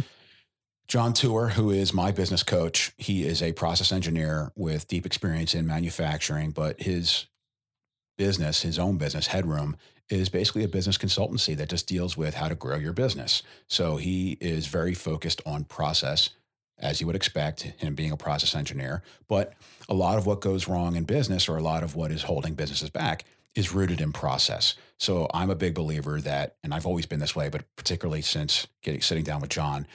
John 0.87 1.13
Tour, 1.13 1.49
who 1.49 1.71
is 1.71 1.93
my 1.93 2.11
business 2.11 2.43
coach, 2.43 2.91
he 2.97 3.25
is 3.25 3.41
a 3.41 3.53
process 3.53 3.91
engineer 3.91 4.51
with 4.55 4.87
deep 4.87 5.05
experience 5.05 5.55
in 5.55 5.65
manufacturing, 5.65 6.51
but 6.51 6.81
his 6.81 7.25
business, 8.17 8.61
his 8.61 8.77
own 8.77 8.97
business, 8.97 9.27
Headroom, 9.27 9.77
is 10.09 10.29
basically 10.29 10.63
a 10.63 10.67
business 10.67 10.97
consultancy 10.97 11.57
that 11.57 11.69
just 11.69 11.87
deals 11.87 12.15
with 12.15 12.35
how 12.35 12.47
to 12.47 12.55
grow 12.55 12.77
your 12.77 12.93
business. 12.93 13.41
So 13.67 13.97
he 13.97 14.37
is 14.39 14.67
very 14.67 14.93
focused 14.93 15.41
on 15.45 15.63
process, 15.63 16.29
as 16.77 17.01
you 17.01 17.07
would 17.07 17.15
expect, 17.15 17.63
him 17.63 17.95
being 17.95 18.11
a 18.11 18.17
process 18.17 18.55
engineer. 18.55 19.01
But 19.27 19.53
a 19.89 19.95
lot 19.95 20.19
of 20.19 20.27
what 20.27 20.41
goes 20.41 20.67
wrong 20.67 20.95
in 20.95 21.05
business, 21.05 21.49
or 21.49 21.57
a 21.57 21.63
lot 21.63 21.81
of 21.81 21.95
what 21.95 22.11
is 22.11 22.21
holding 22.21 22.53
businesses 22.53 22.91
back, 22.91 23.25
is 23.55 23.73
rooted 23.73 24.01
in 24.01 24.11
process. 24.11 24.75
So 24.99 25.27
I'm 25.33 25.49
a 25.49 25.55
big 25.55 25.73
believer 25.73 26.21
that, 26.21 26.55
and 26.63 26.73
I've 26.73 26.85
always 26.85 27.05
been 27.05 27.19
this 27.19 27.35
way, 27.35 27.49
but 27.49 27.63
particularly 27.75 28.21
since 28.21 28.67
getting 28.83 29.01
sitting 29.01 29.23
down 29.23 29.41
with 29.41 29.49
John, 29.49 29.87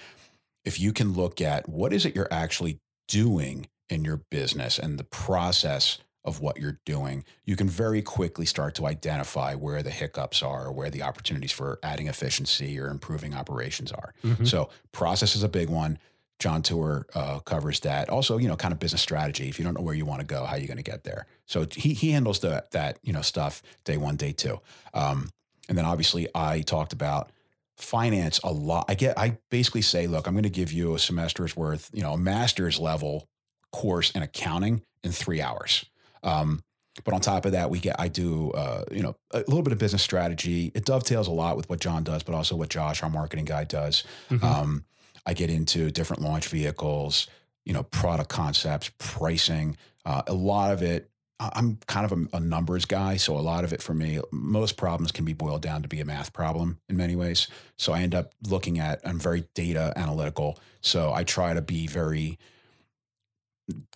if 0.64 0.80
you 0.80 0.92
can 0.92 1.12
look 1.12 1.40
at 1.40 1.68
what 1.68 1.92
is 1.92 2.04
it 2.04 2.14
you're 2.14 2.28
actually 2.30 2.80
doing 3.08 3.66
in 3.88 4.04
your 4.04 4.22
business 4.30 4.78
and 4.78 4.98
the 4.98 5.04
process 5.04 5.98
of 6.22 6.40
what 6.40 6.58
you're 6.58 6.78
doing, 6.84 7.24
you 7.46 7.56
can 7.56 7.66
very 7.66 8.02
quickly 8.02 8.44
start 8.44 8.74
to 8.74 8.86
identify 8.86 9.54
where 9.54 9.82
the 9.82 9.90
hiccups 9.90 10.42
are, 10.42 10.66
or 10.66 10.72
where 10.72 10.90
the 10.90 11.02
opportunities 11.02 11.50
for 11.50 11.78
adding 11.82 12.08
efficiency 12.08 12.78
or 12.78 12.88
improving 12.88 13.34
operations 13.34 13.90
are. 13.90 14.12
Mhm. 14.22 14.46
So 14.46 14.68
process 14.92 15.34
is 15.34 15.42
a 15.42 15.48
big 15.48 15.70
one. 15.70 15.98
John 16.41 16.62
Tour 16.62 17.07
uh, 17.14 17.38
covers 17.41 17.80
that. 17.80 18.09
Also, 18.09 18.38
you 18.38 18.49
know, 18.49 18.57
kind 18.57 18.72
of 18.72 18.80
business 18.80 19.03
strategy. 19.03 19.49
If 19.49 19.59
you 19.59 19.64
don't 19.64 19.74
know 19.74 19.82
where 19.82 19.95
you 19.95 20.07
want 20.07 20.20
to 20.20 20.26
go, 20.26 20.45
how 20.45 20.57
are 20.57 20.59
you 20.59 20.66
going 20.66 20.78
to 20.78 20.82
get 20.82 21.05
there? 21.05 21.26
So 21.47 21.66
he 21.72 21.93
he 21.93 22.11
handles 22.11 22.41
the, 22.41 22.64
that 22.72 22.99
you 23.03 23.12
know 23.12 23.22
stuff 23.22 23.62
day 23.84 23.97
one, 23.99 24.16
day 24.16 24.32
two, 24.32 24.59
um, 24.95 25.30
and 25.68 25.78
then 25.78 25.84
obviously 25.84 26.26
I 26.34 26.62
talked 26.62 26.93
about 26.93 27.30
finance 27.76 28.41
a 28.43 28.53
lot. 28.53 28.86
I 28.88 28.95
get 28.95 29.18
I 29.18 29.38
basically 29.51 29.82
say, 29.82 30.07
look, 30.07 30.26
I'm 30.26 30.34
going 30.34 30.43
to 30.43 30.51
give 30.51 30.72
you 30.72 30.95
a 30.95 30.99
semester's 30.99 31.55
worth, 31.57 31.91
you 31.93 32.03
know, 32.03 32.14
a 32.14 32.18
master's 32.18 32.78
level 32.78 33.28
course 33.70 34.11
in 34.11 34.22
accounting 34.22 34.82
in 35.05 35.12
three 35.12 35.41
hours. 35.41 35.84
Um, 36.22 36.62
but 37.05 37.14
on 37.14 37.20
top 37.20 37.45
of 37.45 37.53
that, 37.53 37.70
we 37.70 37.78
get 37.80 37.97
I 37.99 38.09
do 38.09 38.51
uh, 38.53 38.84
you 38.91 39.03
know 39.03 39.14
a 39.32 39.38
little 39.41 39.62
bit 39.62 39.72
of 39.72 39.78
business 39.78 40.03
strategy. 40.03 40.72
It 40.74 40.86
dovetails 40.86 41.28
a 41.28 41.32
lot 41.32 41.57
with 41.57 41.68
what 41.68 41.80
John 41.80 42.03
does, 42.03 42.22
but 42.22 42.34
also 42.34 42.57
what 42.57 42.70
Josh, 42.70 43.03
our 43.03 43.11
marketing 43.11 43.45
guy, 43.45 43.64
does. 43.64 44.05
Mhm. 44.30 44.43
Um, 44.43 44.84
I 45.27 45.35
get 45.35 45.51
into 45.51 45.91
different 45.91 46.23
launch 46.23 46.49
vehicles, 46.49 47.27
you 47.64 47.73
know, 47.73 47.83
product 47.83 48.31
concepts, 48.31 48.91
pricing. 48.99 49.77
Uh, 50.05 50.23
a 50.27 50.35
lot 50.35 50.73
of 50.73 50.83
it, 50.83 51.11
I'm 51.39 51.79
kind 51.87 52.11
of 52.11 52.12
a, 52.12 52.37
a 52.37 52.41
numbers 52.41 52.85
guy, 52.85 53.16
so 53.16 53.37
a 53.37 53.41
lot 53.41 53.64
of 53.64 53.73
it 53.73 53.81
for 53.81 53.95
me, 53.95 54.21
most 54.31 54.77
problems 54.77 55.11
can 55.11 55.25
be 55.25 55.33
boiled 55.33 55.62
down 55.62 55.83
to 55.83 55.89
be 55.89 56.01
a 56.01 56.05
math 56.05 56.33
problem 56.33 56.79
in 56.89 56.97
many 56.97 57.16
ways. 57.16 57.49
So 57.79 57.93
I 57.93 58.01
end 58.03 58.14
up 58.14 58.35
looking 58.49 58.79
at, 58.79 59.01
I'm 59.05 59.18
very 59.18 59.45
data 59.55 59.93
analytical, 59.97 60.59
so 60.83 61.12
I 61.12 61.25
try 61.25 61.55
to 61.55 61.62
be 61.62 61.87
very 61.87 62.39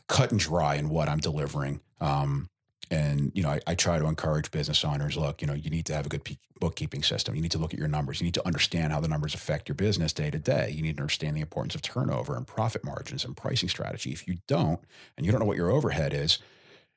cut 0.09 0.31
and 0.31 0.41
dry 0.41 0.77
in 0.77 0.89
what 0.89 1.09
I'm 1.09 1.19
delivering. 1.19 1.81
Um, 2.01 2.49
and 2.95 3.33
you 3.35 3.43
know, 3.43 3.51
I, 3.51 3.61
I 3.67 3.75
try 3.75 3.99
to 3.99 4.07
encourage 4.07 4.51
business 4.51 4.85
owners. 4.85 5.17
Look, 5.17 5.41
you 5.43 5.47
know, 5.49 5.55
you 5.55 5.71
need 5.71 5.87
to 5.87 5.95
have 5.95 6.07
a 6.07 6.09
good 6.09 6.23
bookkeeping 6.61 7.03
system. 7.03 7.35
You 7.35 7.43
need 7.43 7.51
to 7.51 7.59
look 7.59 7.75
at 7.75 7.79
your 7.79 7.89
numbers. 7.89 8.21
You 8.21 8.25
need 8.25 8.35
to 8.35 8.47
understand 8.47 8.93
how 8.93 9.01
the 9.01 9.09
numbers 9.09 9.35
affect 9.35 9.69
your 9.69 9.75
business 9.75 10.13
day 10.13 10.31
to 10.31 10.39
day. 10.39 10.71
You 10.71 10.83
need 10.83 10.97
to 10.99 11.03
understand 11.03 11.37
the 11.37 11.41
importance 11.41 11.75
of 11.75 11.83
turnover 11.83 12.37
and 12.37 12.47
profit 12.47 12.85
margins 12.85 13.25
and 13.25 13.37
pricing 13.37 13.69
strategy. 13.69 14.13
If 14.13 14.29
you 14.29 14.39
don't, 14.47 14.81
and 15.17 15.27
you 15.27 15.33
don't 15.33 15.41
know 15.41 15.47
what 15.47 15.57
your 15.57 15.71
overhead 15.71 16.15
is, 16.15 16.39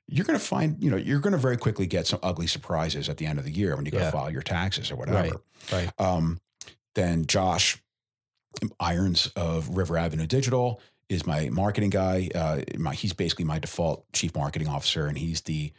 you're 0.07 0.25
going 0.25 0.39
to 0.39 0.45
find, 0.45 0.81
you 0.81 0.89
know, 0.89 0.97
you're 0.97 1.19
going 1.19 1.33
to 1.33 1.37
very 1.39 1.57
quickly 1.57 1.85
get 1.87 2.07
some 2.07 2.19
ugly 2.23 2.47
surprises 2.47 3.09
at 3.09 3.17
the 3.17 3.25
end 3.25 3.39
of 3.39 3.45
the 3.45 3.51
year 3.51 3.75
when 3.75 3.85
you 3.85 3.91
go 3.91 3.97
Yeah. 3.99 4.11
file 4.11 4.29
your 4.31 4.41
taxes 4.41 4.91
or 4.91 4.95
whatever. 4.95 5.41
Right. 5.71 5.91
Um, 5.99 6.39
then 6.95 7.25
Josh 7.25 7.77
Irons 8.79 9.31
of 9.35 9.75
River 9.75 9.97
Avenue 9.97 10.27
Digital 10.27 10.79
is 11.09 11.25
my 11.25 11.49
marketing 11.49 11.89
guy. 11.89 12.29
Uh, 12.33 12.61
my, 12.77 12.93
he's 12.93 13.13
basically 13.13 13.45
my 13.45 13.59
default 13.59 14.11
chief 14.13 14.35
marketing 14.35 14.67
officer, 14.67 15.07
and 15.07 15.17
he's 15.17 15.41
the 15.41 15.71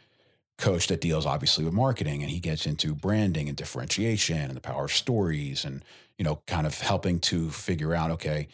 coach 0.59 0.87
that 0.87 1.01
deals 1.01 1.25
obviously 1.25 1.65
with 1.65 1.73
marketing. 1.73 2.21
And 2.21 2.31
he 2.31 2.39
gets 2.39 2.65
into 2.65 2.93
branding 2.93 3.47
and 3.47 3.57
differentiation 3.57 4.37
and 4.37 4.55
the 4.55 4.61
power 4.61 4.85
of 4.85 4.91
stories, 4.91 5.65
and 5.65 5.83
you 6.17 6.25
know, 6.25 6.41
kind 6.45 6.67
of 6.67 6.79
helping 6.79 7.19
to 7.21 7.49
figure 7.49 7.95
out 7.95 8.11
okay. 8.11 8.47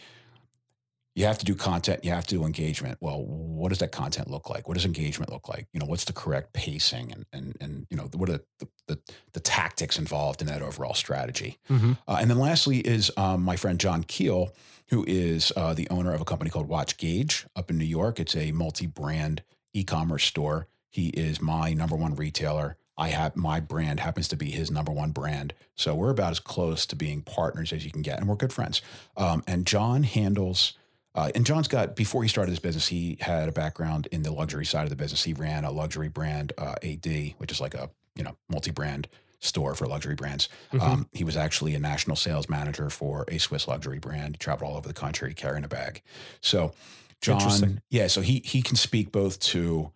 You 1.18 1.24
have 1.26 1.38
to 1.38 1.45
do 1.45 1.56
content. 1.56 2.03
You 2.03 2.12
have 2.12 2.28
to 2.28 2.36
do 2.36 2.43
engagement. 2.43 2.97
Well, 2.99 3.24
what 3.24 3.70
does 3.70 3.80
that 3.80 3.93
content 3.93 4.30
look 4.30 4.49
like? 4.49 4.68
What 4.68 4.74
does 4.74 4.86
engagement 4.86 5.32
look 5.32 5.47
like? 5.47 5.66
You 5.72 5.80
know, 5.80 5.86
what's 5.86 6.03
the 6.03 6.12
correct 6.12 6.51
pacing, 6.51 7.14
and 7.14 7.26
and 7.32 7.56
and 7.62 7.88
you 7.89 7.95
know, 7.95 8.10
what 8.16 8.30
are 8.30 8.39
the 8.60 8.68
the, 8.88 8.99
the 9.32 9.39
tactics 9.39 9.97
involved 9.97 10.41
in 10.41 10.47
that 10.47 10.62
overall 10.62 10.93
strategy? 10.93 11.58
Mhm. 11.70 11.97
Uh, 12.08 12.18
and 12.20 12.30
then 12.30 12.38
lastly 12.38 12.80
is 12.80 13.12
um, 13.16 13.43
my 13.43 13.56
friend 13.56 13.80
John 13.80 14.03
Keel, 14.03 14.53
who 14.89 15.06
is 15.08 15.53
uh, 15.56 15.74
the 15.74 15.89
owner 15.89 16.14
of 16.14 16.20
a 16.22 16.26
company 16.26 16.49
called 16.51 16.68
Watch 16.68 16.97
Gauge 16.97 17.45
up 17.56 17.70
in 17.70 17.78
New 17.78 17.86
York. 17.86 18.20
It's 18.20 18.36
a 18.36 18.51
multi-brand 18.51 19.41
e-commerce 19.74 20.26
store. 20.26 20.68
He 20.96 21.10
is 21.10 21.41
my 21.41 21.74
number 21.74 21.98
one 21.98 22.16
retailer. 22.16 22.78
I 22.98 23.10
have 23.10 23.36
my 23.36 23.60
brand 23.60 24.00
happens 24.00 24.30
to 24.30 24.38
be 24.38 24.50
his 24.50 24.72
number 24.72 24.93
one 24.93 25.12
brand. 25.12 25.54
So 25.76 25.93
we're 25.93 26.10
about 26.10 26.32
as 26.32 26.39
close 26.39 26.86
to 26.86 26.96
being 26.96 27.22
partners 27.22 27.74
as 27.74 27.84
you 27.84 27.91
can 27.91 28.02
get, 28.02 28.18
and 28.18 28.30
we're 28.30 28.38
good 28.38 28.54
friends. 28.54 28.82
Um, 29.18 29.43
and 29.46 29.68
John 29.68 30.04
handles. 30.04 30.78
Uh, 31.14 31.32
and 31.36 31.46
John's 31.46 31.68
got 31.68 31.98
before 31.98 32.24
he 32.24 32.30
started 32.30 32.52
his 32.52 32.62
business, 32.62 32.88
he 32.88 33.18
had 33.20 33.50
a 33.50 33.52
background 33.52 34.08
in 34.14 34.24
the 34.24 34.32
luxury 34.32 34.66
side 34.66 34.84
of 34.84 34.89
the 34.89 34.96
business. 34.96 35.26
He 35.26 35.34
ran 35.34 35.66
a 35.66 35.72
luxury 35.72 36.08
brand 36.08 36.54
uh, 36.58 36.76
AD, 36.82 37.34
which 37.39 37.52
is 37.52 37.60
like 37.60 37.74
a 37.74 37.89
you 38.16 38.24
know 38.24 38.38
multi-brand 38.48 39.10
store 39.41 39.76
for 39.76 39.88
luxury 39.88 40.16
brands. 40.16 40.48
Mhm. 40.72 40.82
Um, 40.82 41.10
he 41.12 41.26
was 41.26 41.36
actually 41.36 41.76
a 41.76 41.80
national 41.80 42.16
sales 42.16 42.48
manager 42.48 42.89
for 42.89 43.26
a 43.28 43.38
Swiss 43.38 43.68
luxury 43.68 44.00
brand. 44.00 44.36
He 44.36 44.38
traveled 44.38 44.72
all 44.72 44.78
over 44.78 44.88
the 44.88 44.93
country 44.93 45.34
carrying 45.34 45.66
a 45.66 45.68
bag. 45.68 46.02
So, 46.39 46.72
John, 47.20 47.82
yeah, 47.89 48.08
so 48.08 48.22
he 48.22 48.41
he 48.46 48.62
can 48.62 48.78
speak 48.78 49.12
both 49.12 49.39
to 49.52 49.91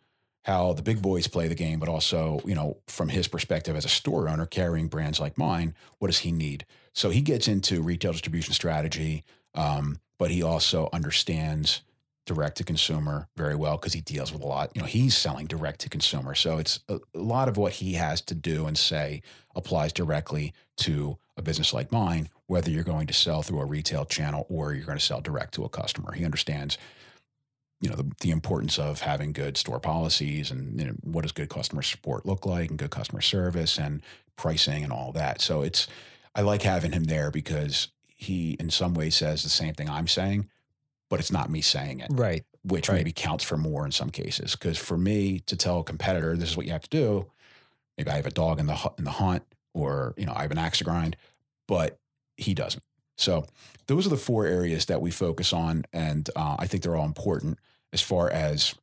how 0.49 0.73
the 0.73 0.81
big 0.81 0.99
boys 0.99 1.27
play 1.27 1.47
the 1.47 1.53
game, 1.53 1.77
but 1.79 1.87
also 1.87 2.41
you 2.43 2.55
know 2.55 2.77
from 2.87 3.07
his 3.07 3.27
perspective 3.27 3.75
as 3.75 3.85
a 3.85 3.89
store 3.89 4.27
owner 4.27 4.47
carrying 4.47 4.87
brands 4.87 5.19
like 5.19 5.37
mine, 5.37 5.75
what 5.99 6.07
does 6.07 6.19
he 6.19 6.31
need? 6.31 6.65
So 6.93 7.11
he 7.11 7.21
gets 7.21 7.47
into 7.47 7.83
retail 7.83 8.13
distribution 8.13 8.53
strategy, 8.53 9.23
um, 9.53 9.99
but 10.17 10.31
he 10.31 10.41
also 10.41 10.89
understands 10.91 11.81
direct 12.25 12.57
to 12.57 12.63
consumer 12.63 13.27
very 13.37 13.55
well 13.55 13.77
because 13.77 13.93
he 13.93 14.01
deals 14.01 14.33
with 14.33 14.41
a 14.41 14.47
lot. 14.47 14.71
You 14.73 14.81
know, 14.81 14.87
he's 14.87 15.15
selling 15.15 15.45
direct 15.45 15.81
to 15.81 15.89
consumer, 15.89 16.33
so 16.33 16.57
it's 16.57 16.79
a, 16.89 16.99
a 17.13 17.19
lot 17.19 17.47
of 17.47 17.57
what 17.57 17.73
he 17.73 17.93
has 17.93 18.19
to 18.21 18.35
do 18.35 18.65
and 18.65 18.77
say 18.77 19.21
applies 19.55 19.93
directly 19.93 20.53
to 20.77 21.17
a 21.37 21.43
business 21.43 21.73
like 21.73 21.91
mine, 21.91 22.27
whether 22.47 22.71
you're 22.71 22.83
going 22.83 23.07
to 23.07 23.13
sell 23.13 23.43
through 23.43 23.61
a 23.61 23.65
retail 23.65 24.03
channel 24.03 24.47
or 24.49 24.73
you're 24.73 24.85
going 24.85 24.97
to 24.97 25.03
sell 25.03 25.21
direct 25.21 25.53
to 25.53 25.63
a 25.63 25.69
customer. 25.69 26.11
He 26.11 26.25
understands, 26.25 26.77
you 27.81 27.89
know, 27.89 27.95
the, 27.95 28.11
the 28.21 28.31
importance 28.31 28.77
of 28.77 29.01
having 29.01 29.31
good 29.31 29.57
store 29.57 29.79
policies 29.79 30.51
and 30.51 30.79
you 30.79 30.87
know, 30.87 30.93
what 31.01 31.21
does 31.21 31.31
good 31.31 31.49
customer 31.49 31.81
support 31.81 32.25
look 32.25 32.45
like 32.45 32.69
and 32.69 32.77
good 32.79 32.91
customer 32.91 33.21
service 33.21 33.77
and 33.77 34.01
pricing 34.35 34.83
and 34.83 34.91
all 34.91 35.11
that. 35.13 35.41
So 35.41 35.61
it's, 35.61 35.87
I 36.35 36.41
like 36.41 36.61
having 36.61 36.91
him 36.91 37.05
there 37.05 37.31
because 37.31 37.87
he, 38.07 38.53
in 38.59 38.69
some 38.69 38.93
ways, 38.93 39.15
says 39.15 39.43
the 39.43 39.49
same 39.49 39.73
thing 39.73 39.89
I'm 39.89 40.07
saying, 40.07 40.49
but 41.09 41.19
it's 41.19 41.31
not 41.31 41.49
me 41.49 41.61
saying 41.61 42.01
it 42.01 42.11
Right. 42.11 42.43
which 42.63 42.89
Right. 42.89 42.97
maybe 42.97 43.11
counts 43.13 43.43
for 43.43 43.57
more 43.57 43.85
in 43.85 43.91
some 43.91 44.09
cases. 44.09 44.53
Because 44.55 44.77
for 44.77 44.97
me 44.97 45.39
to 45.41 45.55
tell 45.55 45.79
a 45.79 45.83
competitor 45.83 46.35
this 46.35 46.49
is 46.49 46.57
what 46.57 46.65
you 46.65 46.71
have 46.73 46.83
to 46.83 46.89
do, 46.89 47.31
maybe 47.97 48.11
I 48.11 48.15
have 48.15 48.25
a 48.25 48.31
dog 48.31 48.59
in 48.59 48.67
the 48.67 48.91
in 48.97 49.03
the 49.05 49.11
hunt, 49.11 49.43
or 49.73 50.13
you 50.17 50.25
know 50.25 50.33
I 50.35 50.41
have 50.43 50.51
an 50.51 50.57
axe 50.57 50.79
to 50.79 50.83
grind, 50.83 51.17
but 51.67 51.99
he 52.37 52.53
doesn't. 52.53 52.83
So 53.17 53.45
those 53.87 54.05
are 54.05 54.09
the 54.09 54.17
four 54.17 54.45
areas 54.45 54.85
that 54.85 55.01
we 55.01 55.11
focus 55.11 55.53
on, 55.53 55.83
and 55.93 56.29
uh, 56.35 56.55
I 56.59 56.67
think 56.67 56.83
they're 56.83 56.95
all 56.95 57.05
important 57.05 57.59
as 57.93 58.01
far 58.01 58.29
as 58.29 58.75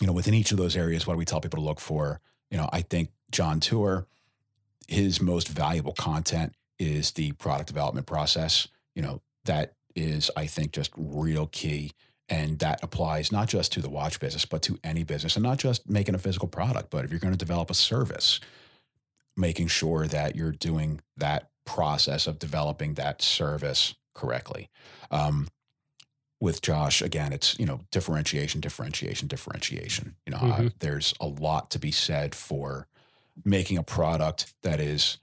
you 0.00 0.06
know 0.06 0.12
within 0.12 0.34
each 0.34 0.52
of 0.52 0.58
those 0.58 0.76
areas. 0.76 1.06
What 1.06 1.14
do 1.14 1.18
we 1.18 1.24
tell 1.24 1.40
people 1.40 1.58
to 1.58 1.64
look 1.64 1.80
for? 1.80 2.20
You 2.50 2.58
know, 2.58 2.68
I 2.72 2.82
think 2.82 3.10
John 3.30 3.60
Tour, 3.60 4.06
his 4.88 5.20
most 5.20 5.48
valuable 5.48 5.92
content 5.92 6.54
is 6.78 7.12
the 7.12 7.32
product 7.32 7.68
development 7.68 8.06
process. 8.06 8.66
You 8.94 9.02
know, 9.02 9.22
that 9.44 9.74
is 9.94 10.30
I 10.36 10.46
think 10.46 10.72
just 10.72 10.92
real 10.96 11.46
key 11.46 11.92
and 12.30 12.60
that 12.60 12.82
applies 12.82 13.32
not 13.32 13.48
just 13.48 13.72
to 13.72 13.82
the 13.82 13.90
watch 13.90 14.20
business, 14.20 14.44
but 14.44 14.62
to 14.62 14.78
any 14.84 15.02
business 15.02 15.34
and 15.34 15.42
not 15.42 15.58
just 15.58 15.88
making 15.90 16.14
a 16.14 16.18
physical 16.18 16.46
product, 16.46 16.88
but 16.90 17.04
if 17.04 17.10
you're 17.10 17.18
going 17.18 17.34
to 17.34 17.38
develop 17.38 17.70
a 17.70 17.74
service, 17.74 18.38
making 19.36 19.66
sure 19.66 20.06
that 20.06 20.36
you're 20.36 20.52
doing 20.52 21.00
that 21.16 21.50
process 21.66 22.28
of 22.28 22.38
developing 22.38 22.94
that 22.94 23.20
service 23.20 23.94
correctly. 24.14 24.68
Um, 25.10 25.48
with 26.40 26.62
Josh, 26.62 27.02
again, 27.02 27.32
it's, 27.32 27.58
you 27.58 27.66
know, 27.66 27.80
differentiation, 27.90 28.60
differentiation, 28.60 29.28
differentiation. 29.28 30.16
You 30.26 30.32
know, 30.32 30.38
uh, 30.38 30.60
Mhm. 30.60 30.72
there's 30.78 31.12
a 31.20 31.26
lot 31.26 31.70
to 31.72 31.78
be 31.78 31.92
said 31.92 32.34
for 32.34 32.86
making 33.44 33.76
a 33.78 33.82
product 33.82 34.54
that 34.62 34.80
is 34.80 35.18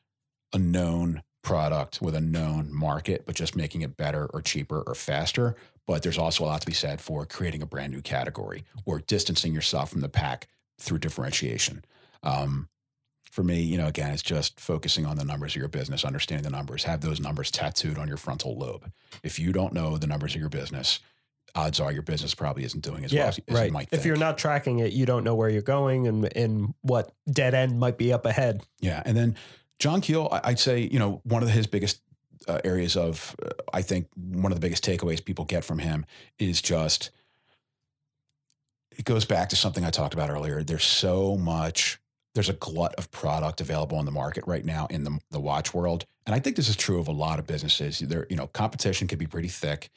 a 0.54 0.60
known 0.60 1.24
product 1.42 2.02
with 2.02 2.16
a 2.16 2.22
known 2.22 2.72
market, 2.74 3.26
but 3.26 3.36
just 3.36 3.56
making 3.56 3.82
it 3.82 3.98
better 3.98 4.28
or 4.28 4.42
cheaper 4.42 4.82
or 4.82 4.94
faster. 4.96 5.56
But 5.88 6.04
there's 6.04 6.18
also 6.18 6.44
a 6.44 6.48
lot 6.48 6.62
to 6.62 6.68
be 6.68 6.74
said 6.74 7.00
for 7.02 7.26
creating 7.26 7.62
a 7.62 7.66
brand 7.66 7.94
new 7.94 8.02
category 8.02 8.66
or 8.86 9.00
distancing 9.00 9.54
yourself 9.54 9.90
from 9.92 10.02
the 10.02 10.10
pack 10.10 10.48
through 10.80 11.00
differentiation. 11.00 11.84
Um, 12.24 12.70
for 13.38 13.44
me, 13.44 13.62
you 13.62 13.78
know, 13.78 13.86
again, 13.86 14.10
it's 14.10 14.24
just 14.24 14.60
focusing 14.60 15.06
on 15.06 15.16
the 15.16 15.24
numbers 15.24 15.52
of 15.52 15.58
your 15.58 15.68
business, 15.68 16.04
understanding 16.04 16.44
the 16.44 16.50
numbers, 16.50 16.86
have 16.86 17.02
those 17.02 17.20
numbers 17.20 17.52
tattooed 17.52 18.00
on 18.00 18.08
your 18.08 18.18
frontal 18.18 18.58
lobe. 18.58 18.92
If 19.22 19.38
you 19.38 19.54
don't 19.54 19.74
know 19.74 19.96
the 20.00 20.08
numbers 20.08 20.34
of 20.34 20.42
your 20.42 20.50
business, 20.50 21.00
odds 21.54 21.80
are 21.80 21.92
your 21.92 22.02
business 22.02 22.34
probably 22.34 22.64
isn't 22.64 22.84
doing 22.84 23.06
as 23.06 23.14
well 23.14 23.22
Yeah. 23.22 23.28
as, 23.28 23.40
as 23.48 23.54
Right. 23.56 23.66
you 23.68 23.72
might 23.74 23.90
Think. 23.92 24.00
If 24.00 24.08
you're 24.08 24.18
not 24.18 24.40
tracking 24.40 24.80
it, 24.80 24.92
you 24.92 25.06
don't 25.06 25.24
know 25.24 25.36
where 25.36 25.50
you're 25.50 25.62
going 25.62 26.08
and 26.08 26.36
and 26.36 26.74
what 26.82 27.12
dead 27.32 27.54
end 27.54 27.80
might 27.80 28.00
be 28.00 28.12
up 28.12 28.26
ahead. 28.26 28.64
Yeah, 28.80 29.04
and 29.06 29.16
then 29.16 29.36
John 29.78 30.02
Keel, 30.02 30.30
I'd 30.44 30.58
say 30.60 30.80
you 30.92 30.98
know 30.98 31.22
one 31.24 31.44
of 31.44 31.50
his 31.52 31.68
biggest 31.68 32.02
uh, 32.48 32.60
areas 32.64 32.98
of 32.98 33.36
uh, 33.46 33.50
I 33.72 33.84
think 33.84 34.08
one 34.16 34.52
of 34.52 34.56
the 34.60 34.62
biggest 34.66 34.84
takeaways 34.84 35.24
people 35.24 35.46
get 35.46 35.64
from 35.64 35.78
him 35.78 36.08
is 36.40 36.60
just 36.60 37.12
it 38.98 39.06
goes 39.06 39.26
back 39.26 39.50
to 39.50 39.56
something 39.56 39.86
I 39.86 39.92
talked 39.92 40.16
about 40.16 40.32
earlier. 40.32 40.64
There's 40.64 40.84
so 40.84 41.38
much 41.38 42.00
there's 42.38 42.50
a 42.50 42.54
glut 42.54 42.94
of 43.00 43.10
product 43.10 43.62
available 43.62 43.98
on 43.98 44.06
the 44.06 44.12
market 44.12 44.44
right 44.46 44.64
now 44.64 44.86
in 44.92 45.04
the, 45.04 45.18
the 45.32 45.40
watch 45.40 45.74
world. 45.74 46.06
And 46.28 46.36
I 46.36 46.40
think 46.40 46.56
this 46.56 46.70
is 46.70 46.76
true 46.76 47.00
of 47.00 47.08
a 47.08 47.12
lot 47.12 47.40
of 47.40 47.48
businesses. 47.48 47.98
There, 47.98 48.28
you 48.30 48.36
know, 48.36 48.46
competition 48.46 49.08
can 49.08 49.18
be 49.18 49.26
pretty 49.26 49.48
thick. 49.48 49.90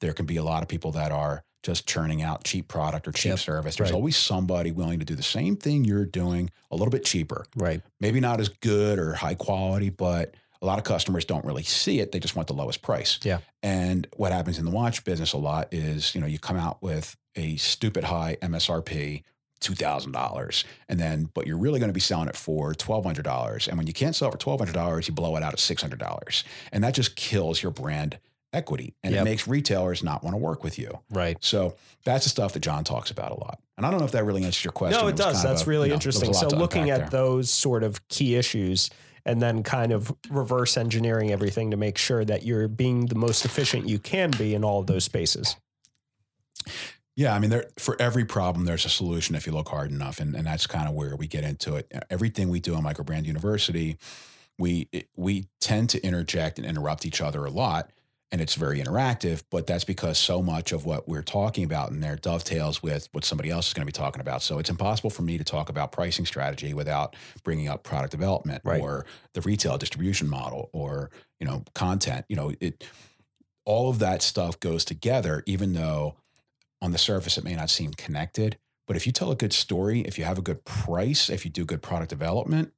There 0.00 0.14
can 0.14 0.24
be 0.24 0.38
a 0.38 0.42
lot 0.42 0.62
of 0.62 0.70
people 0.70 0.92
that 0.92 1.12
are 1.12 1.44
just 1.62 1.86
churning 1.86 2.22
out 2.22 2.44
cheap 2.44 2.66
product 2.66 3.06
or 3.06 3.12
cheap 3.12 3.32
Yep, 3.32 3.38
service. 3.40 3.76
There's 3.76 3.90
right. 3.90 3.94
always 3.94 4.16
somebody 4.16 4.72
willing 4.72 5.00
to 5.00 5.04
do 5.04 5.14
the 5.14 5.22
same 5.22 5.54
thing 5.54 5.84
you're 5.84 6.06
doing 6.06 6.50
a 6.70 6.76
little 6.76 6.90
bit 6.90 7.04
cheaper. 7.04 7.44
Right. 7.54 7.82
Maybe 8.00 8.20
not 8.20 8.40
as 8.40 8.48
good 8.48 8.98
or 8.98 9.12
high 9.12 9.34
quality, 9.34 9.90
but 9.90 10.34
a 10.62 10.66
lot 10.66 10.78
of 10.78 10.84
customers 10.84 11.26
don't 11.26 11.44
really 11.44 11.62
see 11.62 12.00
it. 12.00 12.10
They 12.10 12.20
just 12.20 12.36
want 12.36 12.48
the 12.48 12.54
lowest 12.54 12.80
price. 12.80 13.18
Yeah. 13.22 13.40
And 13.62 14.06
what 14.16 14.32
happens 14.32 14.58
in 14.58 14.64
the 14.64 14.70
watch 14.70 15.04
business 15.04 15.34
a 15.34 15.38
lot 15.38 15.68
is, 15.72 16.14
you 16.14 16.22
know, 16.22 16.26
you 16.26 16.38
come 16.38 16.56
out 16.56 16.82
with 16.82 17.14
a 17.36 17.56
stupid 17.56 18.04
high 18.04 18.38
MSRP, 18.40 19.24
$2,000. 19.62 20.64
And 20.88 21.00
then, 21.00 21.30
but 21.34 21.46
you're 21.46 21.56
really 21.56 21.78
going 21.80 21.88
to 21.88 21.94
be 21.94 22.00
selling 22.00 22.28
it 22.28 22.36
for 22.36 22.74
$1,200. 22.74 23.68
And 23.68 23.78
when 23.78 23.86
you 23.86 23.92
can't 23.92 24.14
sell 24.14 24.28
it 24.28 24.32
for 24.42 24.56
$1,200, 24.58 25.08
you 25.08 25.14
blow 25.14 25.36
it 25.36 25.42
out 25.42 25.52
at 25.52 25.58
$600. 25.58 26.44
And 26.72 26.84
that 26.84 26.94
just 26.94 27.16
kills 27.16 27.62
your 27.62 27.72
brand 27.72 28.18
equity 28.52 28.92
and 29.02 29.14
Yep. 29.14 29.22
it 29.22 29.24
makes 29.24 29.48
retailers 29.48 30.02
not 30.02 30.22
want 30.22 30.34
to 30.34 30.38
work 30.38 30.62
with 30.62 30.78
you. 30.78 30.98
Right. 31.10 31.38
So 31.40 31.74
that's 32.04 32.24
the 32.24 32.30
stuff 32.30 32.52
that 32.52 32.60
John 32.60 32.84
talks 32.84 33.10
about 33.10 33.30
a 33.30 33.40
lot. 33.40 33.58
And 33.78 33.86
I 33.86 33.90
don't 33.90 33.98
know 33.98 34.04
if 34.04 34.12
that 34.12 34.24
really 34.24 34.44
answers 34.44 34.62
your 34.62 34.72
question. 34.72 35.00
No, 35.00 35.08
it 35.08 35.12
was 35.12 35.20
does. 35.20 35.42
That's 35.42 35.62
a- 35.62 35.66
really 35.66 35.88
you 35.88 35.94
know, 35.94 35.98
there 35.98 36.08
was 36.08 36.16
a 36.16 36.26
interesting. 36.26 36.50
So 36.50 36.56
looking 36.56 36.90
at 36.90 36.98
there. 36.98 37.08
those 37.08 37.50
sort 37.50 37.82
of 37.82 38.06
key 38.08 38.36
issues 38.36 38.90
and 39.24 39.40
then 39.40 39.62
kind 39.62 39.90
of 39.92 40.12
reverse 40.28 40.76
engineering 40.76 41.30
everything 41.32 41.70
to 41.70 41.76
make 41.78 41.96
sure 41.96 42.24
that 42.26 42.44
you're 42.44 42.68
being 42.68 43.06
the 43.06 43.14
most 43.14 43.44
efficient 43.46 43.88
you 43.88 43.98
can 43.98 44.32
be 44.32 44.54
in 44.54 44.64
all 44.64 44.80
of 44.80 44.86
those 44.86 45.04
spaces. 45.04 45.56
Yeah, 47.14 47.34
I 47.34 47.38
mean, 47.38 47.50
there 47.50 47.66
for 47.78 48.00
every 48.00 48.24
problem, 48.24 48.64
there's 48.64 48.86
a 48.86 48.88
solution 48.88 49.34
if 49.34 49.46
you 49.46 49.52
look 49.52 49.68
hard 49.68 49.90
enough, 49.90 50.18
and 50.18 50.34
and 50.34 50.46
that's 50.46 50.66
kind 50.66 50.88
of 50.88 50.94
where 50.94 51.14
we 51.16 51.26
get 51.26 51.44
into 51.44 51.76
it. 51.76 51.92
Everything 52.08 52.48
we 52.48 52.58
do 52.60 52.74
in 52.74 52.82
Microbrand 52.82 53.26
University, 53.26 53.98
we 54.58 54.88
we 55.16 55.46
tend 55.60 55.90
to 55.90 56.02
interject 56.02 56.58
and 56.58 56.66
interrupt 56.66 57.04
each 57.04 57.20
other 57.20 57.44
a 57.44 57.50
lot, 57.50 57.90
and 58.30 58.40
it's 58.40 58.54
very 58.54 58.80
interactive. 58.80 59.42
But 59.50 59.66
that's 59.66 59.84
because 59.84 60.16
so 60.16 60.40
much 60.42 60.72
of 60.72 60.86
what 60.86 61.06
we're 61.06 61.22
talking 61.22 61.64
about 61.64 61.90
in 61.90 62.00
there 62.00 62.16
dovetails 62.16 62.82
with 62.82 63.10
what 63.12 63.26
somebody 63.26 63.50
else 63.50 63.68
is 63.68 63.74
going 63.74 63.82
to 63.82 63.86
be 63.86 63.92
talking 63.92 64.22
about. 64.22 64.40
So 64.42 64.58
it's 64.58 64.70
impossible 64.70 65.10
for 65.10 65.20
me 65.22 65.36
to 65.36 65.44
talk 65.44 65.68
about 65.68 65.92
pricing 65.92 66.24
strategy 66.24 66.72
without 66.72 67.14
bringing 67.44 67.68
up 67.68 67.82
product 67.82 68.12
development 68.12 68.62
Right. 68.64 68.80
or 68.80 69.04
the 69.34 69.42
retail 69.42 69.76
distribution 69.76 70.30
model 70.30 70.70
or 70.72 71.10
you 71.38 71.46
know 71.46 71.62
content. 71.74 72.24
You 72.30 72.36
know 72.36 72.52
it. 72.58 72.84
All 73.66 73.90
of 73.90 73.98
that 74.00 74.22
stuff 74.22 74.58
goes 74.58 74.84
together, 74.84 75.42
even 75.46 75.74
though 75.74 76.16
on 76.82 76.92
the 76.92 76.98
surface 76.98 77.38
it 77.38 77.44
may 77.44 77.54
not 77.54 77.70
seem 77.70 77.92
connected 77.92 78.58
but 78.86 78.96
if 78.96 79.06
you 79.06 79.12
tell 79.12 79.30
a 79.30 79.36
good 79.36 79.54
story 79.54 80.00
if 80.00 80.18
you 80.18 80.24
have 80.24 80.38
a 80.38 80.42
good 80.42 80.62
price 80.66 81.30
if 81.30 81.46
you 81.46 81.50
do 81.50 81.64
good 81.64 81.80
product 81.80 82.10
development 82.10 82.72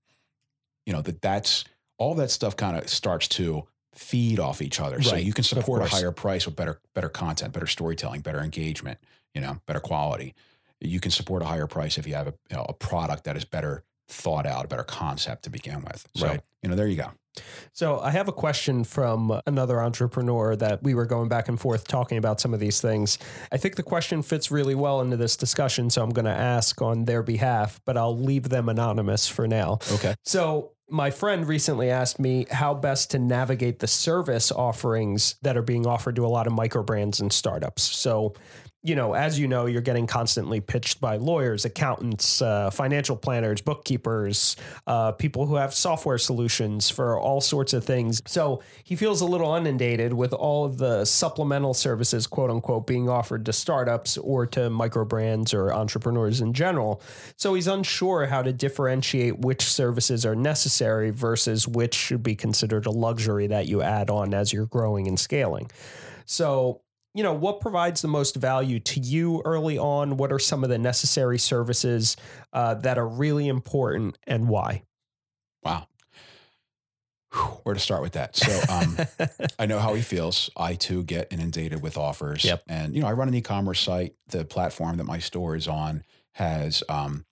you 0.87 0.93
know 0.93 1.03
that 1.03 1.21
that's 1.21 1.65
all 1.99 2.15
that 2.15 2.31
stuff 2.31 2.57
kind 2.57 2.77
of 2.77 2.89
starts 2.89 3.29
to 3.29 3.67
feed 3.95 4.41
off 4.41 4.61
each 4.61 4.81
other. 4.81 5.01
So 5.03 5.17
you 5.17 5.33
can 5.33 5.45
support 5.45 5.83
a 5.83 5.87
higher 5.87 6.11
price 6.11 6.47
with 6.47 6.57
better 6.57 6.81
better 6.95 7.09
content 7.09 7.53
better 7.53 7.67
storytelling 7.67 8.21
better 8.23 8.41
engagement 8.41 8.99
you 9.35 9.41
know 9.41 9.61
better 9.67 9.81
quality. 9.81 10.35
You 10.81 11.01
can 11.01 11.11
support 11.11 11.43
a 11.43 11.47
higher 11.47 11.67
price 11.67 11.97
if 11.97 12.07
you 12.07 12.15
have 12.15 12.29
a, 12.29 12.35
you 12.51 12.57
know, 12.57 12.67
a 12.69 12.75
product 12.75 13.25
that 13.25 13.37
is 13.37 13.45
better 13.45 13.85
thought 14.09 14.47
out 14.47 14.65
a 14.65 14.69
better 14.69 14.85
concept 14.85 15.45
to 15.45 15.51
begin 15.51 15.83
with 15.83 16.07
so 16.17 16.27
Right. 16.27 16.41
you 16.63 16.69
know 16.69 16.77
there 16.77 16.87
you 16.89 16.97
go 16.97 17.11
So 17.73 17.99
I 17.99 18.11
have 18.11 18.29
a 18.29 18.33
question 18.33 18.85
from 18.85 19.41
another 19.47 19.81
entrepreneur 19.83 20.55
that 20.57 20.85
we 20.85 20.95
were 20.95 21.07
going 21.07 21.29
back 21.29 21.49
and 21.49 21.59
forth 21.61 21.89
talking 21.89 22.17
about 22.17 22.41
some 22.41 22.55
of 22.55 22.61
these 22.61 22.81
things. 22.81 23.19
I 23.51 23.57
think 23.57 23.75
the 23.75 23.83
question 23.83 24.23
fits 24.23 24.53
really 24.53 24.77
well 24.77 25.01
into 25.01 25.17
this 25.17 25.37
discussion, 25.37 25.91
so 25.91 26.01
I'm 26.05 26.11
going 26.11 26.27
to 26.27 26.31
ask 26.31 26.81
on 26.81 27.07
their 27.07 27.25
behalf, 27.25 27.81
but 27.87 27.97
I'll 27.97 28.17
leave 28.17 28.51
them 28.51 28.69
anonymous 28.69 29.27
for 29.29 29.49
now. 29.49 29.79
okay 29.95 30.15
So, 30.25 30.71
my 30.91 31.11
friend 31.11 31.49
recently 31.49 31.91
asked 31.91 32.21
me 32.21 32.47
how 32.51 32.75
best 32.75 33.11
to 33.13 33.19
navigate 33.19 33.79
the 33.81 33.87
service 33.89 34.53
offerings 34.53 35.35
that 35.43 35.57
are 35.57 35.63
being 35.63 35.87
offered 35.87 36.15
to 36.17 36.27
a 36.27 36.29
lot 36.29 36.47
of 36.47 36.53
micro 36.53 36.83
brands 36.85 37.21
and 37.21 37.33
startups. 37.33 37.83
So, 37.83 38.35
you 38.85 38.95
know, 38.95 39.14
as 39.14 39.39
you 39.39 39.49
know, 39.49 39.64
you're 39.64 39.80
getting 39.80 40.07
constantly 40.07 40.61
pitched 40.61 41.01
by 41.01 41.16
lawyers, 41.16 41.64
accountants, 41.64 42.43
uh, 42.43 42.68
financial 42.68 43.16
planners, 43.16 43.62
bookkeepers, 43.62 44.57
uh, 44.87 45.11
people 45.12 45.47
who 45.47 45.55
have 45.55 45.72
software 45.72 46.18
solutions 46.18 46.91
for 46.91 47.18
all 47.18 47.41
sorts 47.41 47.72
of 47.72 47.82
things. 47.82 48.20
So 48.26 48.62
he 48.85 48.95
feels 48.95 49.22
a 49.22 49.24
little 49.24 49.55
inundated 49.55 50.12
with 50.12 50.35
all 50.35 50.66
of 50.66 50.76
the 50.76 51.07
supplemental 51.07 51.72
services, 51.72 52.26
quote 52.26 52.51
unquote, 52.51 52.87
being 52.87 53.09
offered 53.09 53.47
to 53.47 53.55
startups 53.55 54.18
or 54.18 54.45
to 54.49 54.68
micro 54.68 55.07
brands 55.07 55.55
or 55.55 55.72
entrepreneurs 55.72 56.43
in 56.43 56.53
general. 56.53 57.01
So 57.37 57.55
he's 57.55 57.66
unsure 57.66 58.26
how 58.26 58.43
to 58.43 58.53
differentiate 58.53 59.39
which 59.39 59.62
services 59.62 60.26
are 60.26 60.37
necessary 60.37 61.09
versus 61.09 61.66
which 61.66 61.95
should 61.95 62.22
be 62.22 62.37
considered 62.37 62.85
a 62.85 62.91
luxury 62.91 63.47
that 63.47 63.66
you 63.66 63.80
add 63.80 64.11
on 64.11 64.35
as 64.35 64.53
you're 64.53 64.66
growing 64.66 65.09
and 65.09 65.18
scaling. 65.18 65.70
So, 66.26 66.80
you 67.15 67.23
know, 67.23 67.33
what 67.33 67.61
provides 67.61 68.03
the 68.03 68.09
most 68.09 68.37
value 68.37 68.81
to 68.81 69.01
you 69.01 69.41
early 69.45 69.79
on? 69.79 70.17
What 70.17 70.33
are 70.33 70.39
some 70.39 70.65
of 70.65 70.71
the 70.71 70.79
necessary 70.79 71.39
services 71.39 72.17
uh, 72.53 72.75
that 72.75 72.99
are 72.99 73.07
really 73.07 73.49
important 73.49 74.19
and 74.27 74.49
why? 74.49 74.83
wow 75.65 75.87
Whew, 77.33 77.41
where 77.65 77.75
to 77.75 77.81
start 77.81 78.03
with 78.03 78.12
that 78.12 78.37
so 78.37 78.61
um 78.73 78.97
I 79.59 79.67
know 79.67 79.81
how 79.81 79.95
he 79.95 80.03
feels. 80.03 80.51
I 80.57 80.75
too 80.75 81.03
get 81.03 81.33
inundated 81.33 81.83
with 81.83 81.97
offers. 81.97 82.45
Yep. 82.45 82.62
And 82.69 82.95
you 82.95 83.01
know, 83.01 83.09
I 83.09 83.12
run 83.12 83.29
an 83.29 83.35
e-commerce 83.35 83.81
site. 83.81 84.15
The 84.29 84.45
platform 84.45 84.99
that 84.99 85.05
my 85.05 85.19
store 85.19 85.57
is 85.57 85.67
on 85.67 86.05
has 86.33 86.85
um, 86.89 87.25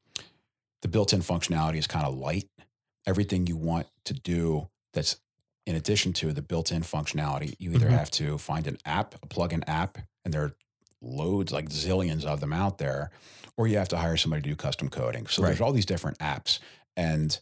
the 0.80 0.89
built-in 0.89 1.20
functionality 1.20 1.76
is 1.76 1.87
kind 1.87 2.07
of 2.07 2.14
light. 2.14 2.49
Everything 3.07 3.47
you 3.47 3.57
want 3.57 3.87
to 4.07 4.14
do 4.14 4.68
that's 4.93 5.16
in 5.67 5.77
addition 5.77 6.13
to 6.13 6.33
the 6.33 6.43
built-in 6.43 6.83
functionality, 6.83 7.55
you 7.59 7.73
either 7.73 7.89
Mhm. 7.89 7.99
have 7.99 8.11
to 8.13 8.39
find 8.39 8.67
an 8.67 8.79
app, 8.85 9.15
a 9.23 9.27
plug-in 9.27 9.63
app, 9.65 9.99
and 10.25 10.35
there 10.35 10.43
are 10.43 10.55
loads, 11.01 11.53
like 11.53 11.69
zillions 11.69 12.25
of 12.25 12.41
them 12.41 12.53
out 12.53 12.79
there, 12.79 13.11
or 13.57 13.67
you 13.67 13.77
have 13.79 13.89
to 13.89 13.97
hire 13.99 14.17
somebody 14.17 14.43
to 14.43 14.49
do 14.49 14.57
custom 14.57 14.89
coding. 14.89 15.27
So 15.27 15.43
there's 15.43 15.61
all 15.61 15.73
these 15.73 15.87
different 15.87 16.19
apps. 16.19 16.59
And 16.97 17.39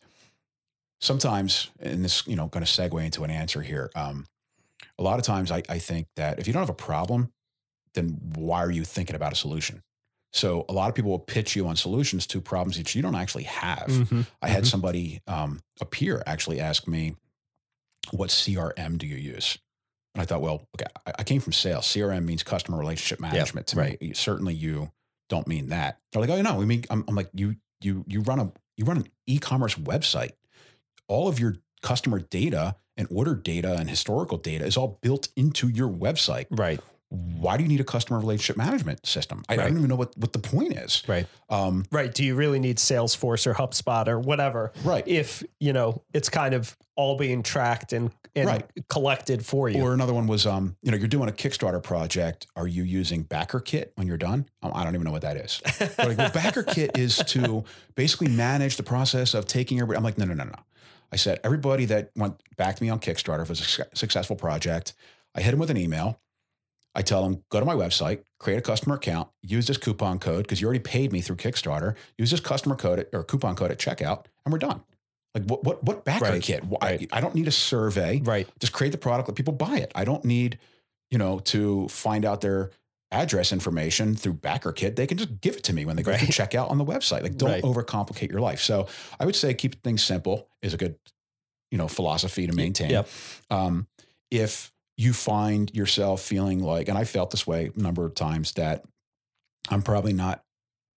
sometimes, 1.01 1.71
and 1.79 2.05
this, 2.05 2.27
you 2.27 2.37
know, 2.37 2.47
going 2.47 2.65
to 2.65 2.71
segue 2.71 3.05
into 3.05 3.25
an 3.25 3.31
answer 3.31 3.63
here. 3.63 3.91
Um, 3.95 4.27
a 4.99 5.03
lot 5.03 5.19
of 5.19 5.25
times 5.25 5.51
I, 5.51 5.63
I 5.69 5.79
think 5.79 6.09
that 6.17 6.39
if 6.39 6.47
you 6.47 6.53
don't 6.53 6.63
have 6.63 6.71
a 6.71 6.75
problem, 6.75 7.33
then 7.95 8.19
why 8.35 8.63
are 8.63 8.71
you 8.71 8.85
thinking 8.85 9.17
about 9.17 9.33
a 9.33 9.37
solution? 9.37 9.83
So 10.33 10.65
a 10.69 10.73
lot 10.73 10.89
of 10.89 10.95
people 10.95 11.11
will 11.11 11.19
pitch 11.19 11.57
you 11.57 11.67
on 11.67 11.77
solutions 11.77 12.27
to 12.29 12.41
problems 12.41 12.77
that 12.77 12.95
you 12.95 13.03
don't 13.03 13.15
actually 13.17 13.45
have. 13.45 13.87
Mhm. 13.89 14.27
I 14.41 14.49
had 14.49 14.65
Mhm. 14.65 14.67
somebody, 14.69 15.21
um, 15.27 15.61
a 15.81 15.85
peer 15.85 16.23
actually 16.27 16.61
ask 16.61 16.87
me, 16.87 17.17
what 18.13 18.31
CRM 18.31 18.99
do 18.99 19.07
you 19.07 19.17
use? 19.17 19.59
And 20.15 20.23
I 20.23 20.25
thought, 20.25 20.41
well, 20.41 20.67
okay, 20.77 20.91
I, 21.19 21.23
came 21.23 21.41
from 21.41 21.53
sales. 21.53 21.87
CRM 21.87 22.25
means 22.25 22.43
customer 22.43 22.79
relationship 22.79 23.21
management 23.21 23.69
to 23.69 23.77
right. 23.77 24.01
me. 24.01 24.13
Certainly 24.13 24.55
you 24.55 24.91
don't 25.29 25.47
mean 25.47 25.69
that. 25.69 26.01
They're 26.13 26.21
like, 26.21 26.31
oh, 26.31 26.43
no, 26.43 26.57
we 26.57 26.67
mean, 26.67 26.85
I'm, 26.91 27.05
I'm 27.07 27.15
like, 27.15 27.31
you, 27.33 27.57
you, 27.81 28.05
you 28.09 28.21
run 28.23 28.41
a, 28.41 28.53
you 28.77 28.85
run 28.85 28.97
an 28.97 29.07
e-commerce 29.27 29.77
website. 29.77 30.33
All 31.07 31.29
of 31.29 31.39
your 31.39 31.57
customer 31.83 32.19
data 32.19 32.75
and 32.97 33.07
order 33.11 33.35
data 33.35 33.77
and 33.77 33.89
historical 33.89 34.37
data 34.37 34.65
is 34.65 34.77
all 34.77 34.99
built 35.01 35.29
into 35.37 35.69
your 35.69 35.89
website. 35.89 36.47
Right. 36.51 36.81
Why 37.11 37.57
do 37.57 37.65
you 37.65 37.69
need 37.69 37.81
a 37.81 37.85
customer 37.85 38.21
relationship 38.21 38.57
management 38.57 39.05
system? 39.05 39.43
I, 39.49 39.55
I 39.55 39.57
don't 39.57 39.77
even 39.77 39.89
know 39.89 39.97
what, 39.97 40.17
what 40.17 40.33
the 40.33 40.39
point 40.39 40.75
is. 40.75 41.03
Right. 41.09 41.27
Um, 41.49 41.85
Right. 41.91 42.15
Do 42.15 42.23
you 42.25 42.37
really 42.37 42.61
need 42.61 42.77
Salesforce 42.79 43.47
or 43.49 43.55
HubSpot 43.55 44.07
or 44.07 44.21
whatever? 44.21 44.73
right. 44.85 45.03
If, 45.09 45.43
you 45.59 45.73
know, 45.73 46.03
it's 46.15 46.29
kind 46.29 46.55
of 46.55 46.77
all 46.95 47.17
being 47.17 47.43
tracked 47.43 47.93
and, 47.93 48.13
and 48.37 48.47
Right. 48.47 48.65
collected 48.89 49.45
for 49.45 49.69
you. 49.69 49.83
Or 49.83 49.93
another 49.93 50.15
one 50.15 50.29
was, 50.29 50.47
um, 50.47 50.77
you 50.83 50.93
know, 50.93 50.97
you're 50.97 51.09
doing 51.09 51.29
a 51.29 51.33
Kickstarter 51.33 51.83
project. 51.83 52.47
Are 52.55 52.69
you 52.69 52.85
using 52.85 53.25
BackerKit 53.25 53.87
when 53.97 54.07
you're 54.07 54.17
done? 54.17 54.47
Um, 54.63 54.71
I 54.73 54.85
don't 54.85 54.95
even 54.95 55.05
know 55.05 55.11
what 55.11 55.23
that 55.23 55.37
is. 55.37 55.61
But 55.81 55.99
like, 55.99 56.19
well, 56.19 56.31
BackerKit 56.31 56.97
is 56.97 57.17
to 57.17 57.65
basically 57.97 58.29
manage 58.29 58.77
the 58.77 58.85
process 58.85 59.35
of 59.35 59.47
taking 59.47 59.79
everybody. 59.81 59.97
I'm 59.97 60.05
like, 60.05 60.17
no, 60.19 60.27
no, 60.27 60.35
no, 60.35 60.45
no. 60.45 60.53
I 61.13 61.17
said, 61.17 61.41
everybody 61.43 61.87
that 61.87 62.13
went 62.15 62.41
back 62.57 62.77
to 62.77 62.83
me 62.85 62.89
on 62.89 63.01
Kickstarter 63.01 63.45
for 63.45 63.55
a 63.55 63.57
suc- 63.57 63.97
successful 63.97 64.37
project, 64.37 64.93
I 65.35 65.41
hit 65.41 65.51
them 65.51 65.59
with 65.59 65.71
an 65.71 65.77
email. 65.77 66.21
I 66.95 67.03
tell 67.03 67.23
them, 67.23 67.45
go 67.51 67.61
to 67.61 67.67
my 67.67 67.75
website, 67.75 68.23
create 68.39 68.57
a 68.59 68.63
customer 68.63 68.97
account, 68.97 69.29
use 69.43 69.67
this 69.67 69.77
coupon 69.77 70.19
code 70.19 70.43
because 70.45 70.61
you 70.61 70.67
already 70.67 70.81
paid 70.81 71.13
me 71.13 71.21
through 71.21 71.37
Kickstarter. 71.37 71.95
Use 72.19 72.31
this 72.31 72.41
customer 72.41 72.75
code 72.75 72.99
at, 73.01 73.09
or 73.13 73.23
coupon 73.23 73.55
code 73.55 73.71
at 73.71 73.79
checkout, 73.79 74.25
and 74.45 74.53
we're 74.53 74.59
done. 74.59 74.83
Like 75.35 75.45
what? 75.45 75.63
What? 75.65 75.85
What 75.85 76.05
backer 76.05 76.25
Right, 76.25 76.43
kit? 76.43 76.65
Right. 76.83 77.09
I 77.13 77.21
don't 77.21 77.35
need 77.37 77.47
a 77.47 77.53
survey 77.53 78.21
right. 78.25 78.49
just 78.59 78.73
create 78.73 78.91
the 78.91 78.99
product 78.99 79.29
let 79.29 79.37
people 79.37 79.53
buy 79.55 79.77
it 79.79 79.93
i 79.95 80.03
don't 80.03 80.25
need 80.25 80.59
you 81.13 81.19
know 81.19 81.39
to 81.39 81.87
find 81.89 82.25
out 82.25 82.41
their 82.41 82.71
address 83.13 83.53
information 83.53 84.15
through 84.15 84.35
BackerKit. 84.35 84.95
They 84.95 85.05
can 85.07 85.19
just 85.19 85.41
give 85.41 85.57
it 85.57 85.65
to 85.65 85.73
me 85.73 85.85
when 85.85 85.97
they 85.97 86.03
go 86.05 86.13
Right. 86.13 86.21
through 86.21 86.29
checkout 86.29 86.71
on 86.71 86.79
the 86.79 86.85
website. 86.85 87.23
Like, 87.25 87.37
don't 87.37 87.51
Right. 87.51 87.63
overcomplicate 87.65 88.31
your 88.31 88.41
life. 88.41 88.61
So 88.61 88.87
I 89.19 89.27
would 89.27 89.35
say 89.35 89.53
keep 89.53 89.83
things 89.83 90.01
simple 90.05 90.49
is 90.63 90.75
a 90.75 90.77
good, 90.77 90.95
you 91.73 91.79
know, 91.79 91.89
philosophy 91.89 92.47
to 92.47 92.53
maintain. 92.53 92.91
Yep. 92.91 93.09
Um, 93.51 93.89
if 94.31 94.71
you 95.01 95.15
find 95.15 95.75
yourself 95.75 96.21
feeling 96.21 96.63
like, 96.63 96.89
and 96.89 96.99
I 96.99 97.05
felt 97.05 97.31
this 97.31 97.47
way 97.47 97.71
a 97.75 97.81
number 97.81 98.05
of 98.05 98.15
times, 98.15 98.53
that 98.53 98.85
I'm 99.71 99.81
probably 99.81 100.13
not 100.13 100.45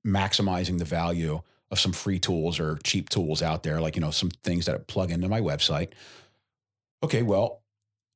maximizing 0.06 0.78
the 0.78 0.84
value 0.84 1.40
of 1.72 1.80
some 1.80 1.94
free 1.94 2.20
tools 2.20 2.60
or 2.60 2.80
cheap 2.84 3.08
tools 3.08 3.42
out 3.42 3.64
there, 3.64 3.80
like, 3.80 3.96
you 3.96 4.02
know, 4.02 4.12
some 4.12 4.30
things 4.30 4.66
that 4.66 4.88
plug 4.88 5.10
into 5.10 5.30
my 5.30 5.40
website. 5.40 5.94
Okay, 7.02 7.22
well, 7.22 7.62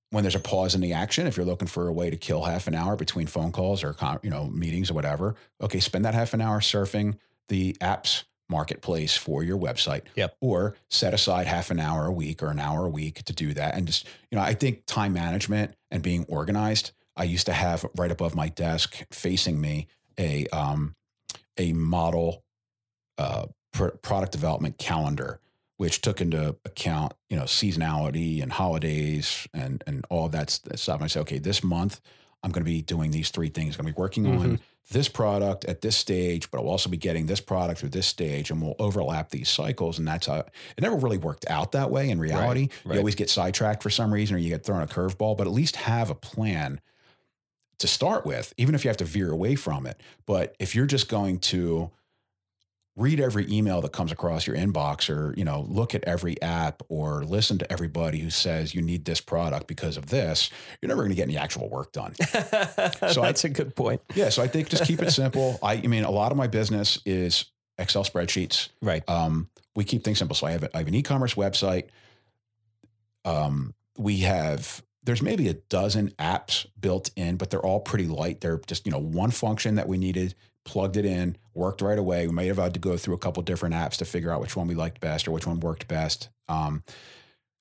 when 0.09 0.25
there's 0.25 0.35
a 0.35 0.41
pause 0.41 0.75
in 0.75 0.81
the 0.81 0.91
action, 0.91 1.25
if 1.25 1.37
you're 1.37 1.45
looking 1.45 1.69
for 1.69 1.87
a 1.87 1.93
way 1.93 2.09
to 2.09 2.17
kill 2.17 2.43
half 2.43 2.67
an 2.67 2.75
hour 2.75 2.97
between 2.97 3.25
phone 3.25 3.53
calls 3.53 3.81
or 3.81 3.95
you 4.23 4.29
know 4.29 4.47
meetings 4.47 4.91
or 4.91 4.93
whatever, 4.93 5.35
okay, 5.61 5.79
spend 5.79 6.03
that 6.03 6.13
half 6.13 6.33
an 6.33 6.41
hour 6.41 6.59
surfing 6.59 7.17
the 7.47 7.77
apps 7.79 8.25
marketplace 8.49 9.15
for 9.15 9.43
your 9.43 9.57
website. 9.57 10.03
Yep. 10.15 10.37
Or 10.41 10.75
set 10.89 11.13
aside 11.13 11.47
half 11.47 11.71
an 11.71 11.79
hour 11.79 12.05
a 12.05 12.11
week 12.11 12.41
or 12.41 12.49
an 12.49 12.59
hour 12.59 12.85
a 12.85 12.89
week 12.89 13.23
to 13.23 13.33
do 13.33 13.53
that. 13.53 13.75
And 13.75 13.87
just, 13.87 14.07
you 14.31 14.37
know, 14.37 14.43
I 14.43 14.53
think 14.53 14.83
time 14.85 15.13
management 15.13 15.75
and 15.91 16.01
being 16.01 16.25
organized. 16.27 16.91
I 17.15 17.23
used 17.23 17.47
to 17.47 17.53
have 17.53 17.85
right 17.95 18.11
above 18.11 18.35
my 18.35 18.49
desk 18.49 19.03
facing 19.11 19.59
me 19.59 19.87
a 20.19 20.47
um 20.47 20.95
a 21.57 21.73
model 21.73 22.43
uh 23.17 23.47
pr- 23.73 23.97
product 24.01 24.31
development 24.31 24.77
calendar 24.77 25.39
which 25.77 26.01
took 26.01 26.21
into 26.21 26.55
account, 26.65 27.13
you 27.29 27.37
know, 27.37 27.43
seasonality 27.43 28.41
and 28.41 28.51
holidays 28.51 29.47
and 29.53 29.83
and 29.87 30.05
all 30.09 30.29
that 30.29 30.49
stuff. 30.49 30.95
And 30.95 31.03
I 31.03 31.07
said, 31.07 31.21
okay, 31.21 31.39
this 31.39 31.63
month 31.63 32.01
I'm 32.43 32.51
going 32.51 32.63
to 32.63 32.71
be 32.71 32.81
doing 32.81 33.11
these 33.11 33.29
three 33.29 33.49
things. 33.49 33.75
I'm 33.75 33.83
going 33.83 33.93
to 33.93 33.97
be 33.97 34.01
working 34.01 34.23
mm-hmm. 34.25 34.41
on 34.41 34.59
this 34.89 35.09
product 35.09 35.65
at 35.65 35.81
this 35.81 35.97
stage, 35.97 36.49
but 36.49 36.59
I'll 36.59 36.69
also 36.69 36.89
be 36.89 36.97
getting 36.97 37.25
this 37.25 37.41
product 37.41 37.81
through 37.81 37.89
this 37.89 38.07
stage, 38.07 38.51
and 38.51 38.61
we'll 38.61 38.75
overlap 38.79 39.29
these 39.29 39.49
cycles. 39.49 39.99
And 39.99 40.07
that's 40.07 40.27
how 40.27 40.37
it 40.37 40.81
never 40.81 40.95
really 40.95 41.17
worked 41.17 41.45
out 41.49 41.73
that 41.73 41.91
way 41.91 42.09
in 42.09 42.19
reality. 42.19 42.61
Right, 42.61 42.85
right. 42.85 42.93
You 42.93 42.99
always 42.99 43.15
get 43.15 43.29
sidetracked 43.29 43.83
for 43.83 43.89
some 43.89 44.13
reason, 44.13 44.35
or 44.35 44.39
you 44.39 44.49
get 44.49 44.63
thrown 44.63 44.81
a 44.81 44.87
curveball. 44.87 45.37
But 45.37 45.47
at 45.47 45.53
least 45.53 45.75
have 45.75 46.09
a 46.09 46.15
plan 46.15 46.79
to 47.79 47.87
start 47.87 48.25
with, 48.25 48.53
even 48.57 48.75
if 48.75 48.83
you 48.83 48.89
have 48.89 48.97
to 48.97 49.05
veer 49.05 49.29
away 49.31 49.55
from 49.55 49.85
it. 49.85 50.01
But 50.25 50.55
if 50.57 50.73
you're 50.73 50.85
just 50.85 51.09
going 51.09 51.39
to 51.39 51.91
read 52.97 53.19
every 53.19 53.49
email 53.49 53.79
that 53.79 53.91
comes 53.93 54.11
across 54.11 54.47
your 54.47 54.55
inbox 54.55 55.09
or 55.09 55.33
you 55.37 55.45
know 55.45 55.65
look 55.69 55.93
at 55.93 56.03
every 56.05 56.41
app 56.41 56.81
or 56.89 57.23
listen 57.23 57.57
to 57.57 57.71
everybody 57.71 58.17
who 58.17 58.29
says 58.29 58.73
you 58.73 58.81
need 58.81 59.05
this 59.05 59.21
product 59.21 59.67
because 59.67 59.95
of 59.97 60.07
this 60.07 60.49
you're 60.81 60.89
never 60.89 61.03
going 61.03 61.11
to 61.11 61.15
get 61.15 61.23
any 61.23 61.37
actual 61.37 61.69
work 61.69 61.91
done. 61.91 62.13
So 63.07 63.21
that's 63.21 63.45
I, 63.45 63.49
a 63.49 63.51
good 63.51 63.75
point. 63.75 64.01
Yeah 64.15 64.29
so 64.29 64.41
i 64.41 64.47
think 64.47 64.69
just 64.69 64.85
keep 64.85 65.01
it 65.01 65.11
simple. 65.23 65.59
I, 65.61 65.73
I 65.73 65.87
mean 65.87 66.03
a 66.03 66.11
lot 66.11 66.31
of 66.31 66.37
my 66.37 66.47
business 66.47 66.99
is 67.05 67.45
excel 67.77 68.03
spreadsheets. 68.03 68.69
Right. 68.81 69.07
Um, 69.07 69.47
we 69.75 69.83
keep 69.83 70.03
things 70.03 70.17
simple. 70.17 70.35
So 70.35 70.47
i 70.47 70.51
have, 70.51 70.63
a, 70.63 70.75
I 70.75 70.79
have 70.79 70.87
an 70.87 70.95
e-commerce 70.95 71.35
website. 71.35 71.85
Um, 73.23 73.75
we 73.97 74.19
have 74.19 74.81
there's 75.03 75.21
maybe 75.21 75.47
a 75.47 75.53
dozen 75.53 76.09
apps 76.19 76.65
built 76.79 77.11
in, 77.15 77.37
but 77.37 77.49
they're 77.49 77.65
all 77.65 77.79
pretty 77.79 78.07
light. 78.07 78.41
They're 78.41 78.59
just, 78.67 78.85
you 78.85 78.91
know, 78.91 78.99
one 78.99 79.31
function 79.31 79.75
that 79.75 79.87
we 79.87 79.97
needed 79.97 80.35
plugged 80.67 80.97
it 80.97 81.05
in, 81.05 81.37
worked 81.55 81.81
right 81.81 81.97
away. 81.97 82.27
We 82.27 82.33
may 82.33 82.45
have 82.47 82.57
had 82.57 82.73
to 82.75 82.79
go 82.79 82.97
through 82.97 83.15
a 83.15 83.17
couple 83.17 83.41
different 83.41 83.73
apps 83.73 83.97
to 83.97 84.05
figure 84.05 84.31
out 84.31 84.41
which 84.41 84.55
one 84.55 84.67
we 84.67 84.75
liked 84.75 84.99
best 84.99 85.27
or 85.27 85.31
which 85.31 85.47
one 85.47 85.59
worked 85.59 85.87
best. 85.87 86.29
Um, 86.47 86.83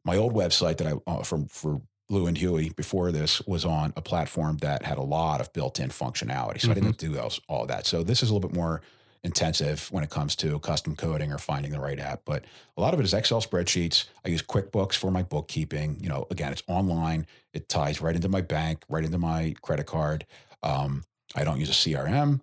my 0.05 0.17
old 0.17 0.35
website 0.35 0.77
that 0.79 0.87
I 0.87 1.11
uh, 1.11 1.23
from 1.23 1.47
for 1.47 1.81
Lew 2.09 2.27
and 2.27 2.37
Huey 2.37 2.71
before 2.71 3.11
this 3.11 3.41
was 3.47 3.65
on 3.65 3.93
a 3.97 4.03
platform 4.03 4.59
that 4.59 4.85
had 4.85 4.99
a 4.99 5.03
lot 5.03 5.41
of 5.41 5.53
built-in 5.53 5.89
functionality, 5.89 6.61
so 6.61 6.69
mm-hmm. 6.69 6.71
I 6.73 6.75
didn't 6.75 6.99
do 6.99 7.09
those, 7.09 7.41
all 7.49 7.63
of 7.63 7.69
that. 7.69 7.87
So 7.87 8.03
this 8.03 8.23
is 8.23 8.31
a 8.31 8.35
little 8.35 8.49
bit 8.49 8.57
more 8.57 8.83
intensive 9.25 9.89
when 9.91 10.05
it 10.05 10.11
comes 10.11 10.37
to 10.37 10.59
custom 10.61 10.95
coding 10.95 11.33
or 11.33 11.39
finding 11.39 11.73
the 11.73 11.81
right 11.81 11.99
app. 11.99 12.23
But 12.25 12.45
a 12.77 12.81
lot 12.81 12.95
of 12.95 13.01
it 13.01 13.05
is 13.05 13.13
Excel 13.13 13.41
spreadsheets. 13.41 14.05
I 14.25 14.29
use 14.29 14.43
QuickBooks 14.43 14.95
for 14.95 15.11
my 15.11 15.25
bookkeeping. 15.25 15.99
You 16.01 16.09
know, 16.09 16.27
again, 16.31 16.53
it's 16.53 16.63
online. 16.69 17.27
It 17.53 17.69
ties 17.69 18.01
right 18.01 18.15
into 18.15 18.29
my 18.29 18.41
bank, 18.41 18.85
right 18.89 19.05
into 19.05 19.19
my 19.19 19.55
credit 19.63 19.87
card. 19.87 20.27
Um, 20.63 21.03
I 21.35 21.43
don't 21.43 21.59
use 21.59 21.71
a 21.71 21.73
CRM. 21.73 22.41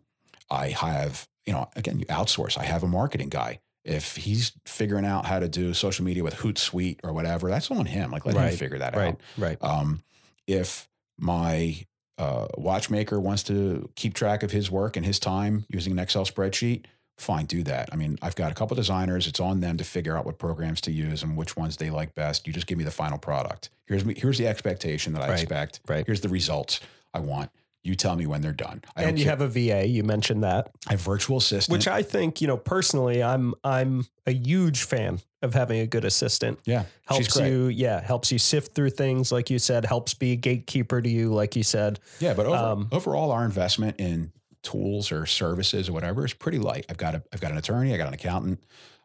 I 0.54 0.70
have, 0.70 1.28
you 1.46 1.54
know, 1.54 1.70
again, 1.76 2.00
you 2.00 2.06
outsource. 2.06 2.58
I 2.58 2.64
have 2.64 2.84
a 2.84 2.88
marketing 2.88 3.30
guy. 3.30 3.60
If 3.84 4.16
he's 4.16 4.54
figuring 4.66 5.06
out 5.06 5.26
how 5.26 5.40
to 5.40 5.50
do 5.50 5.74
social 5.74 6.06
media 6.06 6.24
with 6.24 6.36
Hootsuite 6.36 7.00
or 7.04 7.12
whatever, 7.12 7.50
that's 7.50 7.70
on 7.70 7.86
him. 7.86 8.12
Like 8.12 8.26
let 8.26 8.36
right. 8.36 8.52
him 8.52 8.58
figure 8.58 8.80
that 8.80 8.96
right. 8.96 9.10
out. 9.10 9.20
Right. 9.38 9.58
Um, 9.62 10.04
if 10.48 10.88
my 11.18 11.86
uh, 12.18 12.48
watchmaker 12.58 13.20
wants 13.20 13.44
to 13.44 13.90
keep 13.96 14.14
track 14.14 14.44
of 14.44 14.52
his 14.52 14.72
work 14.72 14.96
and 14.96 15.06
his 15.06 15.20
time 15.20 15.66
using 15.70 15.92
an 15.92 16.00
Excel 16.00 16.26
spreadsheet, 16.26 16.86
fine, 17.18 17.46
do 17.46 17.64
that. 17.64 17.90
I 17.92 17.96
mean, 17.96 18.18
I've 18.22 18.36
got 18.36 18.52
a 18.52 18.56
couple 18.56 18.76
designers. 18.76 19.28
It's 19.28 19.40
on 19.40 19.60
them 19.60 19.78
to 19.78 19.84
figure 19.84 20.18
out 20.18 20.26
what 20.26 20.38
programs 20.38 20.82
to 20.82 20.92
use 20.92 21.24
and 21.24 21.36
which 21.36 21.58
ones 21.58 21.78
they 21.78 21.90
like 21.90 22.16
best. 22.16 22.48
You 22.48 22.54
just 22.54 22.68
give 22.68 22.78
me 22.78 22.84
the 22.84 22.92
final 22.92 23.18
product. 23.18 23.70
Here's 23.88 24.06
me. 24.06 24.14
Here's 24.18 24.38
the 24.38 24.48
expectation 24.48 25.14
that 25.14 25.24
I 25.24 25.30
right. 25.30 25.40
expect. 25.42 25.82
Right. 25.88 26.06
Here's 26.06 26.22
the 26.22 26.30
results 26.30 26.80
I 27.14 27.20
want. 27.20 27.52
You 27.84 27.96
tell 27.96 28.16
me 28.16 28.26
when 28.26 28.42
they're 28.42 28.54
done. 28.54 28.82
I 28.96 29.04
and 29.04 29.20
you 29.20 29.26
care. 29.26 29.32
have 29.32 29.42
a 29.42 29.48
VA. 29.48 29.86
You 29.86 30.04
mentioned 30.04 30.44
that. 30.44 30.72
I 30.88 30.92
have 30.92 31.02
virtual 31.02 31.38
assistant, 31.38 31.78
which 31.78 31.88
I 31.88 32.02
think 32.02 32.40
you 32.40 32.48
know 32.48 32.56
personally. 32.56 33.22
I'm 33.22 33.54
I'm 33.64 34.06
a 34.26 34.32
huge 34.32 34.84
fan 34.84 35.20
of 35.42 35.54
having 35.54 35.82
a 35.82 35.88
good 35.88 36.06
assistant. 36.06 36.60
Yeah, 36.66 36.86
helps 37.06 37.36
you. 37.36 37.68
Yeah, 37.68 38.00
helps 38.00 38.32
you 38.32 38.40
sift 38.40 38.74
through 38.74 38.92
things, 38.92 39.34
like 39.34 39.50
you 39.50 39.60
said. 39.60 39.84
Helps 39.84 40.14
be 40.14 40.32
a 40.32 40.38
gatekeeper 40.38 41.02
to 41.02 41.10
you, 41.10 41.34
like 41.34 41.58
you 41.58 41.64
said. 41.64 42.00
Yeah, 42.20 42.34
but 42.34 42.46
over, 42.46 42.56
um, 42.56 42.88
overall, 42.94 43.32
our 43.32 43.44
investment 43.44 44.00
in 44.00 44.32
tools 44.62 45.12
or 45.12 45.26
services 45.26 45.90
or 45.90 45.92
whatever 45.92 46.26
is 46.26 46.34
pretty 46.34 46.60
light. 46.60 46.86
I've 46.90 46.98
got 46.98 47.16
a 47.16 47.24
I've 47.34 47.42
got 47.42 47.52
an 47.52 47.58
attorney. 47.58 47.94
I 47.94 47.98
got 47.98 48.08
an 48.08 48.14
accountant. 48.14 48.64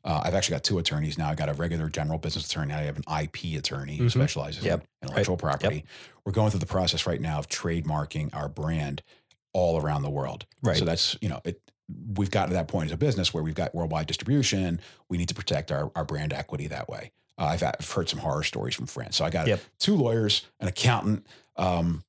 Uh, 0.09 0.23
I've 0.25 0.35
actually 0.35 0.55
got 0.55 0.65
two 0.65 0.79
attorneys 0.79 1.19
now. 1.19 1.29
I 1.29 1.35
got 1.35 1.51
a 1.51 1.53
regular 1.53 1.91
general 1.91 2.19
business 2.19 2.47
attorney. 2.47 2.73
I 2.73 2.85
have 2.85 2.97
an 2.97 3.05
IP 3.23 3.59
attorney 3.59 3.97
who 3.97 4.05
mm-hmm. 4.05 4.19
specializes 4.19 4.65
yep. 4.65 4.81
in 5.03 5.09
intellectual 5.09 5.37
right. 5.37 5.41
property. 5.43 5.77
Yep. 5.77 5.85
We're 6.25 6.33
going 6.33 6.51
through 6.51 6.61
the 6.61 6.67
process 6.67 7.07
right 7.07 7.21
now 7.21 7.39
of 7.39 7.49
trademarking 7.49 8.35
our 8.35 8.49
brand 8.49 9.03
all 9.53 9.79
around 9.79 10.01
the 10.03 10.11
world. 10.11 10.47
Right. 10.63 10.79
So 10.79 10.87
that's 10.87 11.15
you 11.21 11.29
know 11.29 11.43
it. 11.45 11.61
We've 12.17 12.31
gotten 12.31 12.49
to 12.51 12.55
that 12.55 12.69
point 12.69 12.87
as 12.87 12.93
a 12.93 12.97
business 12.97 13.35
where 13.35 13.43
we've 13.43 13.55
got 13.55 13.75
worldwide 13.75 14.07
distribution. 14.07 14.81
We 15.11 15.19
need 15.19 15.29
to 15.29 15.35
protect 15.35 15.71
our, 15.71 15.93
our 15.95 16.05
brand 16.05 16.33
equity 16.33 16.69
that 16.69 16.89
way. 16.89 17.13
Uh, 17.39 17.45
I've, 17.45 17.63
I've, 17.63 17.91
heard 17.91 18.09
some 18.09 18.19
horror 18.19 18.43
stories 18.43 18.75
from 18.75 18.87
France. 18.87 19.17
So 19.17 19.25
I 19.25 19.31
got 19.31 19.47
yep. 19.47 19.61
two 19.79 19.95
lawyers, 19.95 20.47
an 20.61 20.69
accountant. 20.69 21.27
Um, 21.57 22.03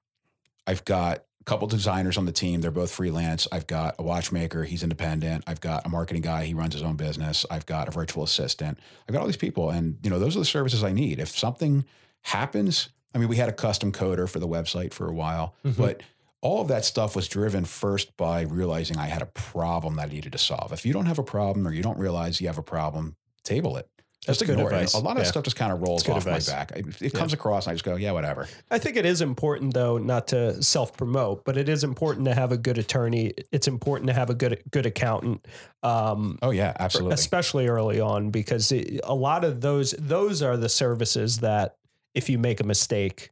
I've 0.68 0.84
got 0.86 1.24
couple 1.50 1.68
designers 1.68 2.16
on 2.16 2.26
the 2.26 2.32
team. 2.32 2.62
They're 2.62 2.70
both 2.70 2.92
freelance. 2.92 3.48
I've 3.52 3.66
got 3.66 3.96
a 3.98 4.04
watchmaker. 4.04 4.64
He's 4.64 4.84
independent. 4.84 5.44
I've 5.48 5.60
got 5.60 5.84
a 5.86 5.90
marketing 5.90 6.22
guy. 6.22 6.46
He 6.46 6.54
runs 6.54 6.74
his 6.74 6.84
own 6.84 6.96
business. 6.96 7.44
I've 7.50 7.66
got 7.66 7.88
a 7.88 7.92
virtual 7.92 8.24
assistant. 8.24 8.78
I've 9.08 9.14
got 9.14 9.22
all 9.22 9.26
these 9.26 9.36
people. 9.36 9.72
And, 9.72 9.98
you 10.04 10.12
know, 10.12 10.20
those 10.20 10.36
are 10.36 10.40
the 10.40 10.46
services 10.46 10.84
I 10.84 10.92
need. 10.92 11.20
If 11.20 11.30
something 11.30 11.86
happens, 12.22 12.90
I 13.16 13.18
mean, 13.18 13.30
we 13.30 13.38
had 13.38 13.50
a 13.50 13.54
custom 13.54 13.92
coder 13.92 14.30
for 14.30 14.38
the 14.38 14.48
website 14.48 14.94
for 14.94 15.08
a 15.08 15.14
while, 15.14 15.56
mm-hmm. 15.66 15.82
but 15.82 16.04
all 16.42 16.62
of 16.62 16.68
that 16.68 16.86
stuff 16.86 17.16
was 17.16 17.28
driven 17.28 17.66
first 17.66 18.16
by 18.16 18.42
realizing 18.42 18.98
I 18.98 19.08
had 19.08 19.24
a 19.24 19.28
problem 19.28 19.96
that 19.96 20.10
I 20.10 20.14
needed 20.14 20.32
to 20.34 20.38
solve. 20.38 20.72
If 20.72 20.86
you 20.86 20.94
don't 20.94 21.08
have 21.08 21.18
a 21.18 21.24
problem 21.24 21.68
or 21.68 21.74
you 21.74 21.82
don't 21.82 21.98
realize 21.98 22.40
you 22.40 22.48
have 22.48 22.60
a 22.60 22.64
problem, 22.64 23.16
table 23.44 23.76
it. 23.76 23.90
That's 24.28 24.42
good 24.42 24.60
advice. 24.60 24.94
It. 24.94 24.98
A 24.98 25.02
lot 25.02 25.18
of 25.18 25.24
yeah. 25.24 25.30
stuff 25.30 25.44
just 25.46 25.56
kind 25.56 25.72
of 25.72 25.82
rolls 25.82 26.08
off 26.10 26.18
advice. 26.18 26.48
my 26.50 26.54
back. 26.54 26.72
It, 26.76 27.02
it 27.02 27.14
comes 27.14 27.32
across, 27.32 27.66
and 27.66 27.72
I 27.72 27.76
just 27.76 27.86
go, 27.86 27.96
"Yeah, 27.96 28.12
whatever." 28.12 28.48
I 28.70 28.78
think 28.78 28.98
it 28.98 29.06
is 29.06 29.22
important, 29.22 29.74
though, 29.74 29.98
not 29.98 30.28
to 30.28 30.62
self 30.62 30.96
promote, 30.98 31.46
but 31.46 31.58
it 31.58 31.70
is 31.70 31.86
important 31.86 32.26
to 32.26 32.34
have 32.34 32.52
a 32.52 32.58
good 32.58 32.78
attorney. 32.78 33.34
It's 33.52 33.68
important 33.68 34.08
to 34.08 34.14
have 34.14 34.30
a 34.30 34.34
good 34.34 34.62
good 34.72 34.86
accountant. 34.86 35.48
Um, 35.84 36.38
oh 36.42 36.52
yeah, 36.52 36.74
absolutely. 36.80 37.14
Especially 37.14 37.68
early 37.68 38.02
on, 38.02 38.30
because 38.30 38.72
it, 38.74 39.00
a 39.06 39.16
lot 39.16 39.46
of 39.46 39.62
those 39.62 39.96
those 39.98 40.42
are 40.42 40.58
the 40.58 40.70
services 40.70 41.38
that, 41.40 41.78
if 42.14 42.30
you 42.30 42.38
make 42.38 42.60
a 42.60 42.66
mistake, 42.66 43.32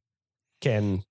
can 0.62 1.04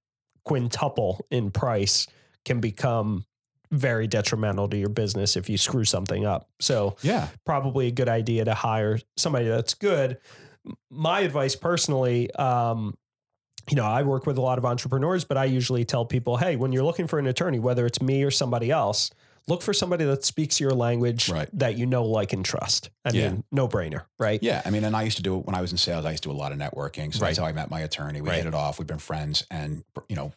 quintuple 0.44 1.26
in 1.30 1.50
price, 1.50 2.06
can 2.46 2.60
become 2.60 3.26
very 3.70 4.06
detrimental 4.06 4.68
to 4.68 4.76
your 4.76 4.88
business 4.88 5.36
if 5.36 5.48
you 5.48 5.58
screw 5.58 5.84
something 5.84 6.24
up. 6.24 6.48
So, 6.60 6.96
yeah, 7.02 7.28
probably 7.44 7.88
a 7.88 7.92
good 7.92 8.08
idea 8.08 8.44
to 8.44 8.54
hire 8.54 8.98
somebody 9.16 9.48
that's 9.48 9.74
good. 9.74 10.18
My 10.90 11.20
advice 11.20 11.54
personally, 11.56 12.30
um, 12.32 12.96
you 13.68 13.76
know, 13.76 13.84
I 13.84 14.02
work 14.02 14.26
with 14.26 14.38
a 14.38 14.40
lot 14.40 14.58
of 14.58 14.64
entrepreneurs, 14.64 15.24
but 15.24 15.36
I 15.36 15.44
usually 15.44 15.84
tell 15.84 16.04
people, 16.04 16.36
hey, 16.36 16.56
when 16.56 16.72
you're 16.72 16.84
looking 16.84 17.06
for 17.06 17.18
an 17.18 17.26
attorney, 17.26 17.58
whether 17.58 17.86
it's 17.86 18.00
me 18.00 18.22
or 18.22 18.30
somebody 18.30 18.70
else, 18.70 19.10
look 19.48 19.62
for 19.62 19.72
somebody 19.72 20.04
that 20.04 20.24
speaks 20.24 20.60
your 20.60 20.72
language 20.72 21.28
right. 21.28 21.48
that 21.52 21.76
you 21.76 21.86
know, 21.86 22.04
like, 22.04 22.32
and 22.32 22.44
trust. 22.44 22.90
I 23.04 23.10
yeah. 23.10 23.28
mean, 23.28 23.44
no 23.52 23.68
brainer, 23.68 24.02
right? 24.18 24.42
Yeah. 24.42 24.62
I 24.64 24.70
mean, 24.70 24.84
and 24.84 24.96
I 24.96 25.02
used 25.02 25.16
to 25.18 25.22
do 25.22 25.38
it 25.38 25.46
when 25.46 25.54
I 25.54 25.60
was 25.60 25.72
in 25.72 25.78
sales, 25.78 26.04
I 26.04 26.10
used 26.10 26.22
to 26.24 26.30
do 26.30 26.34
a 26.34 26.36
lot 26.36 26.52
of 26.52 26.58
networking. 26.58 27.14
So 27.14 27.20
right. 27.20 27.28
that's 27.28 27.38
how 27.38 27.44
I 27.44 27.52
met 27.52 27.70
my 27.70 27.80
attorney. 27.80 28.20
We 28.20 28.30
right. 28.30 28.38
hit 28.38 28.46
it 28.46 28.54
off. 28.54 28.78
We've 28.78 28.88
been 28.88 28.98
friends 28.98 29.46
and, 29.50 29.84
you 30.08 30.16
know, 30.16 30.32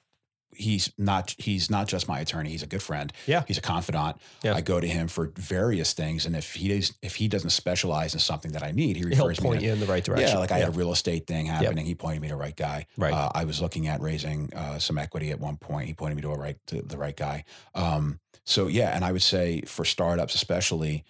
he's 0.60 0.91
not 0.98 1.34
he's 1.38 1.69
not 1.69 1.88
just 1.88 2.07
my 2.07 2.19
attorney 2.19 2.49
he's 2.49 2.64
a 2.64 2.68
good 2.68 2.81
friend. 2.81 3.11
Yeah. 3.26 3.44
He's 3.48 3.57
a 3.57 3.61
confidant. 3.61 4.18
Yeah. 4.44 4.53
i 4.53 4.61
go 4.61 4.80
to 4.80 4.88
him 4.88 5.07
for 5.07 5.31
various 5.36 5.94
things 5.94 6.26
and 6.26 6.36
if 6.36 6.53
he 6.53 6.72
is 6.72 6.94
if 7.02 7.15
he 7.15 7.27
doesn't 7.27 7.49
specialize 7.52 8.14
in 8.14 8.19
something 8.19 8.52
that 8.52 8.64
i 8.64 8.72
need 8.72 8.98
he 8.98 9.03
refers 9.03 9.38
He'll 9.38 9.49
point 9.49 9.57
me 9.57 9.60
to, 9.61 9.65
you 9.68 9.73
in 9.73 9.80
the 9.80 9.86
right 9.86 10.03
direction. 10.03 10.30
yeah 10.30 10.38
like 10.38 10.52
i 10.52 10.60
had 10.60 10.68
a 10.69 10.72
real 10.72 10.91
estate 10.91 11.27
thing 11.27 11.45
happening 11.45 11.77
yep. 11.77 11.86
he 11.86 11.95
pointed 11.95 12.22
me 12.22 12.27
to 12.27 12.34
the 12.34 12.40
right 12.40 12.56
guy. 12.56 12.86
Right. 12.98 13.14
Uh, 13.14 13.30
i 13.34 13.45
was 13.45 13.61
looking 13.61 13.88
at 13.88 14.02
raising 14.02 14.53
uh, 14.53 14.80
some 14.80 14.98
equity 14.98 15.31
at 15.31 15.40
one 15.40 15.57
point 15.57 15.88
he 15.88 15.94
pointed 15.94 16.15
me 16.15 16.22
to 16.23 16.31
a 16.31 16.38
right 16.38 16.57
to 16.68 16.81
the 16.81 16.98
right 16.98 17.15
guy. 17.15 17.45
Um, 17.73 18.19
so 18.44 18.68
yeah 18.68 18.95
and 18.95 19.06
i 19.06 19.11
would 19.11 19.22
say 19.22 19.61
for 19.61 19.86
startups 19.86 20.36
especially 20.36 21.03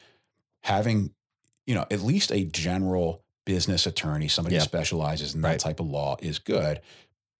having 0.61 1.11
you 1.65 1.75
know 1.75 1.85
at 1.89 2.01
least 2.01 2.31
a 2.31 2.43
general 2.45 3.23
business 3.45 3.87
attorney 3.87 4.27
somebody 4.27 4.55
yep. 4.55 4.61
who 4.61 4.67
specializes 4.67 5.33
in 5.33 5.41
that 5.41 5.47
right. 5.47 5.59
type 5.59 5.79
of 5.79 5.87
law 5.87 6.15
is 6.19 6.37
good 6.39 6.81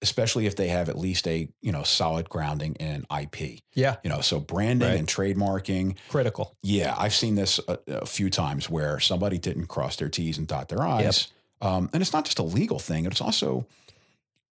especially 0.02 0.46
if 0.46 0.56
they 0.56 0.68
have 0.70 0.88
at 0.90 0.98
least 0.98 1.28
a 1.28 1.50
you 1.62 1.72
know 1.72 1.84
solid 1.84 2.30
grounding 2.30 2.76
in 2.76 3.06
IP. 3.22 3.60
Yeah. 3.74 3.98
You 4.04 4.10
know, 4.10 4.22
so 4.22 4.40
branding 4.40 4.88
Right. 4.90 4.98
and 5.00 5.08
trademarking. 5.08 5.98
Critical. 6.10 6.56
Yeah, 6.64 6.96
I've 6.98 7.14
seen 7.14 7.36
this 7.36 7.60
a, 7.68 7.78
a 7.88 8.06
few 8.06 8.30
times 8.30 8.70
where 8.70 9.00
somebody 9.00 9.38
didn't 9.38 9.68
cross 9.68 9.96
their 9.98 10.10
T's 10.10 10.38
and 10.38 10.48
dot 10.48 10.70
their 10.70 10.82
I's. 10.82 11.28
Um, 11.62 11.90
and 11.94 12.02
it's 12.02 12.14
not 12.14 12.24
just 12.26 12.40
a 12.40 12.44
legal 12.44 12.80
thing; 12.80 13.06
it's 13.06 13.20
also, 13.22 13.68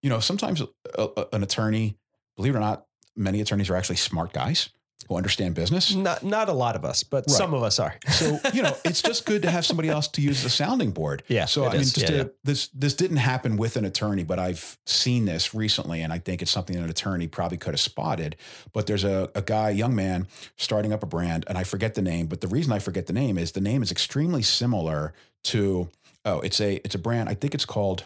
you 0.03 0.09
know, 0.09 0.19
sometimes 0.19 0.61
a, 0.97 1.25
an 1.33 1.41
attorney, 1.41 1.95
believe 2.35 2.53
it 2.53 2.57
or 2.57 2.61
not, 2.61 2.85
many 3.15 3.41
attorneys 3.41 3.69
are 3.71 3.75
actually 3.75 3.95
smart 3.95 4.31
guys 4.31 4.69
who 5.07 5.15
understand 5.15 5.55
business. 5.55 5.95
Not 5.95 6.23
not 6.23 6.49
a 6.49 6.53
lot 6.53 6.75
of 6.75 6.85
us, 6.85 7.03
but 7.03 7.25
Right. 7.27 7.29
some 7.35 7.53
of 7.53 7.63
us 7.63 7.79
are. 7.79 7.97
So 8.09 8.39
you 8.53 8.61
know, 8.61 8.75
it's 8.85 9.01
just 9.01 9.25
good 9.25 9.41
to 9.41 9.49
have 9.49 9.65
somebody 9.65 9.89
else 9.89 10.07
to 10.09 10.21
use 10.21 10.43
the 10.43 10.49
sounding 10.49 10.91
board. 10.91 11.23
Yeah, 11.27 11.45
So 11.45 11.65
I 11.65 11.71
mean, 11.73 11.81
just 11.81 11.97
Yeah, 11.97 12.07
to, 12.07 12.15
yeah. 12.17 12.23
this 12.43 12.67
this 12.69 12.93
didn't 12.93 13.17
happen 13.17 13.57
with 13.57 13.75
an 13.75 13.85
attorney, 13.85 14.23
but 14.23 14.37
I've 14.39 14.77
seen 14.85 15.25
this 15.25 15.53
recently, 15.55 16.01
and 16.01 16.13
I 16.13 16.19
think 16.19 16.41
it's 16.41 16.51
something 16.51 16.75
that 16.75 16.83
an 16.83 16.89
attorney 16.89 17.27
probably 17.27 17.57
could 17.57 17.73
have 17.73 17.79
spotted. 17.79 18.35
But 18.73 18.85
there's 18.85 19.03
a, 19.03 19.31
a 19.33 19.41
guy, 19.41 19.71
young 19.71 19.95
man, 19.95 20.27
starting 20.57 20.93
up 20.93 21.01
a 21.01 21.07
brand, 21.07 21.43
and 21.47 21.57
I 21.57 21.63
forget 21.63 21.95
the 21.95 22.01
name. 22.03 22.27
But 22.27 22.41
the 22.41 22.47
reason 22.47 22.71
I 22.71 22.79
forget 22.79 23.07
the 23.07 23.13
name 23.13 23.37
is 23.37 23.53
the 23.53 23.61
name 23.61 23.81
is 23.81 23.91
extremely 23.91 24.43
similar 24.43 25.13
to 25.45 25.89
oh, 26.25 26.41
it's 26.41 26.59
a 26.61 26.75
it's 26.85 26.93
a 26.95 26.99
brand. 26.99 27.29
I 27.29 27.33
think 27.33 27.55
it's 27.55 27.65
called 27.65 28.03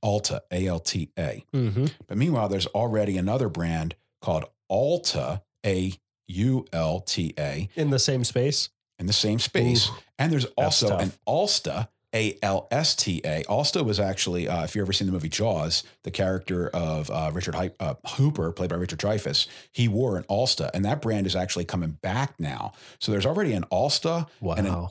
Alta, 0.00 0.42
A 0.52 0.66
L 0.66 0.78
T 0.78 1.10
A. 1.18 1.44
Mm-hmm. 1.52 1.86
But 2.06 2.16
meanwhile, 2.16 2.48
there's 2.48 2.66
already 2.68 3.18
another 3.18 3.48
brand 3.48 3.96
called 4.20 4.44
Alta, 4.68 5.42
A 5.66 5.92
U 6.28 6.64
L 6.72 7.00
T 7.00 7.34
A, 7.38 7.68
In 7.76 7.90
the 7.90 7.98
same 7.98 8.24
space. 8.24 8.68
in 8.98 9.06
the 9.06 9.12
same 9.12 9.38
space. 9.38 9.88
Ooh, 9.88 9.94
and 10.18 10.32
there's 10.32 10.44
also 10.56 10.96
an 10.96 11.12
Alsta, 11.26 11.88
A 12.14 12.38
L 12.42 12.68
S 12.70 12.94
T 12.94 13.20
A. 13.24 13.42
Alsta 13.44 13.84
was 13.84 13.98
actually, 13.98 14.48
uh, 14.48 14.62
if 14.64 14.74
you've 14.74 14.84
ever 14.84 14.92
seen 14.92 15.06
the 15.06 15.12
movie 15.12 15.28
Jaws, 15.28 15.82
the 16.04 16.10
character 16.10 16.68
of 16.70 17.10
uh, 17.10 17.30
Richard 17.32 17.56
uh, 17.80 17.94
Hooper, 18.16 18.52
played 18.52 18.70
by 18.70 18.76
Richard 18.76 18.98
Dreyfuss, 19.00 19.46
he 19.72 19.88
wore 19.88 20.16
an 20.16 20.24
Alsta, 20.24 20.70
and 20.74 20.84
that 20.84 21.02
brand 21.02 21.26
is 21.26 21.34
actually 21.34 21.64
coming 21.64 21.98
back 22.02 22.38
now. 22.38 22.72
So 23.00 23.10
there's 23.12 23.26
already 23.26 23.52
an 23.54 23.64
Alsta 23.72 24.28
Wow. 24.40 24.54
and 24.54 24.66
an 24.68 24.86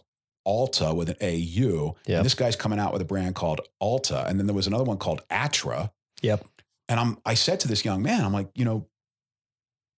Alta 0.45 0.93
with 0.93 1.09
an 1.09 1.17
A 1.21 1.35
U. 1.35 1.95
Yep. 2.07 2.17
And 2.17 2.25
this 2.25 2.33
guy's 2.35 2.55
coming 2.55 2.79
out 2.79 2.91
with 2.93 3.01
a 3.01 3.05
brand 3.05 3.35
called 3.35 3.61
Alta, 3.79 4.25
and 4.27 4.37
then 4.39 4.47
there 4.47 4.55
was 4.55 4.67
another 4.67 4.83
one 4.83 4.97
called 4.97 5.21
Atra. 5.29 5.91
Yep. 6.21 6.45
And 6.89 6.99
I'm, 6.99 7.17
I 7.25 7.35
said 7.35 7.59
to 7.61 7.67
this 7.69 7.85
young 7.85 8.01
man, 8.03 8.25
I'm 8.25 8.33
like, 8.33 8.49
you 8.55 8.65
know, 8.65 8.87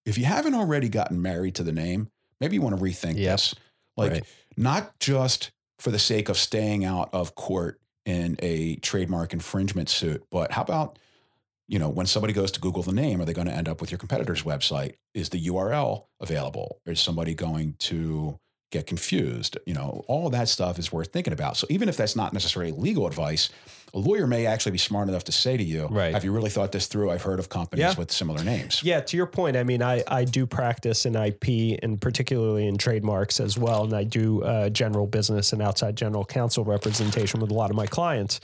if 0.06 0.18
you 0.18 0.26
haven't 0.26 0.54
already 0.54 0.90
gotten 0.90 1.22
married 1.22 1.56
to 1.56 1.64
the 1.64 1.72
name, 1.72 2.10
maybe 2.42 2.56
you 2.56 2.62
want 2.62 2.76
to 2.78 2.82
rethink 2.82 3.18
Yep. 3.18 3.34
this. 3.34 3.56
Like, 3.96 4.12
Right. 4.12 4.24
not 4.58 5.00
just 5.00 5.52
for 5.80 5.92
the 5.92 6.00
sake 6.00 6.30
of 6.30 6.38
staying 6.38 6.84
out 6.86 7.10
of 7.14 7.36
court 7.36 7.80
in 8.06 8.36
a 8.40 8.76
trademark 8.78 9.34
infringement 9.34 9.90
suit, 9.90 10.24
but 10.30 10.52
how 10.52 10.62
about, 10.62 11.00
you 11.68 11.80
know, 11.80 11.90
when 11.90 12.06
somebody 12.06 12.34
goes 12.34 12.52
to 12.52 12.60
Google 12.60 12.84
the 12.84 12.92
name, 12.92 13.22
are 13.22 13.26
they 13.26 13.34
going 13.34 13.48
to 13.48 13.54
end 13.54 13.70
up 13.70 13.80
with 13.82 13.92
your 13.92 13.98
competitor's 13.98 14.44
website? 14.44 14.96
Is 15.14 15.30
the 15.30 15.40
URL 15.48 16.08
available? 16.20 16.80
Is 16.86 17.00
somebody 17.00 17.34
going 17.34 17.76
to 17.80 18.40
get 18.74 18.88
confused? 18.88 19.58
You 19.66 19.74
know, 19.74 20.04
all 20.08 20.30
that 20.32 20.50
stuff 20.50 20.78
is 20.80 20.92
worth 20.92 21.12
thinking 21.12 21.32
about. 21.34 21.56
So 21.58 21.66
even 21.70 21.88
if 21.90 21.96
that's 21.98 22.16
not 22.16 22.34
necessarily 22.34 22.72
legal 22.72 23.08
advice, 23.08 23.50
a 23.94 24.00
lawyer 24.00 24.26
may 24.26 24.48
actually 24.48 24.72
be 24.72 24.80
smart 24.80 25.08
enough 25.08 25.24
to 25.26 25.32
say 25.32 25.56
to 25.56 25.64
you, 25.64 25.88
Right. 25.92 26.14
have 26.14 26.24
you 26.24 26.32
really 26.32 26.50
thought 26.50 26.72
this 26.72 26.88
through? 26.88 27.12
I've 27.12 27.22
heard 27.22 27.40
of 27.40 27.48
companies 27.50 27.84
Yeah. 27.84 27.94
with 27.96 28.12
similar 28.12 28.44
names. 28.44 28.82
Yeah, 28.84 29.02
to 29.02 29.16
your 29.16 29.28
point, 29.28 29.56
I 29.56 29.64
mean, 29.64 29.84
I, 29.84 30.04
I 30.08 30.26
do 30.26 30.48
practice 30.48 31.06
in 31.06 31.16
IP 31.16 31.78
and 31.84 32.02
particularly 32.02 32.68
in 32.68 32.78
trademarks 32.78 33.40
as 33.40 33.56
well. 33.58 33.84
And 33.84 33.94
I 33.94 34.04
do 34.04 34.42
uh, 34.44 34.70
general 34.70 35.06
business 35.06 35.54
and 35.54 35.62
outside 35.62 35.96
general 35.96 36.26
counsel 36.26 36.66
representation 36.66 37.40
with 37.40 37.52
a 37.52 37.54
lot 37.54 37.70
of 37.70 37.76
my 37.76 37.86
clients. 37.86 38.40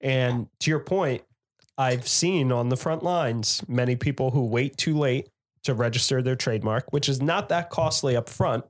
And 0.00 0.46
to 0.60 0.70
your 0.70 0.80
point, 0.80 1.22
I've 1.76 2.08
seen 2.08 2.50
on 2.50 2.70
the 2.70 2.76
front 2.76 3.02
lines 3.02 3.62
many 3.68 3.96
people 3.96 4.30
who 4.30 4.46
wait 4.46 4.76
too 4.78 4.96
late 4.96 5.28
to 5.64 5.74
register 5.74 6.22
their 6.22 6.36
trademark, 6.36 6.92
which 6.92 7.08
is 7.08 7.20
not 7.20 7.48
that 7.50 7.68
costly 7.68 8.16
up 8.16 8.28
front, 8.28 8.64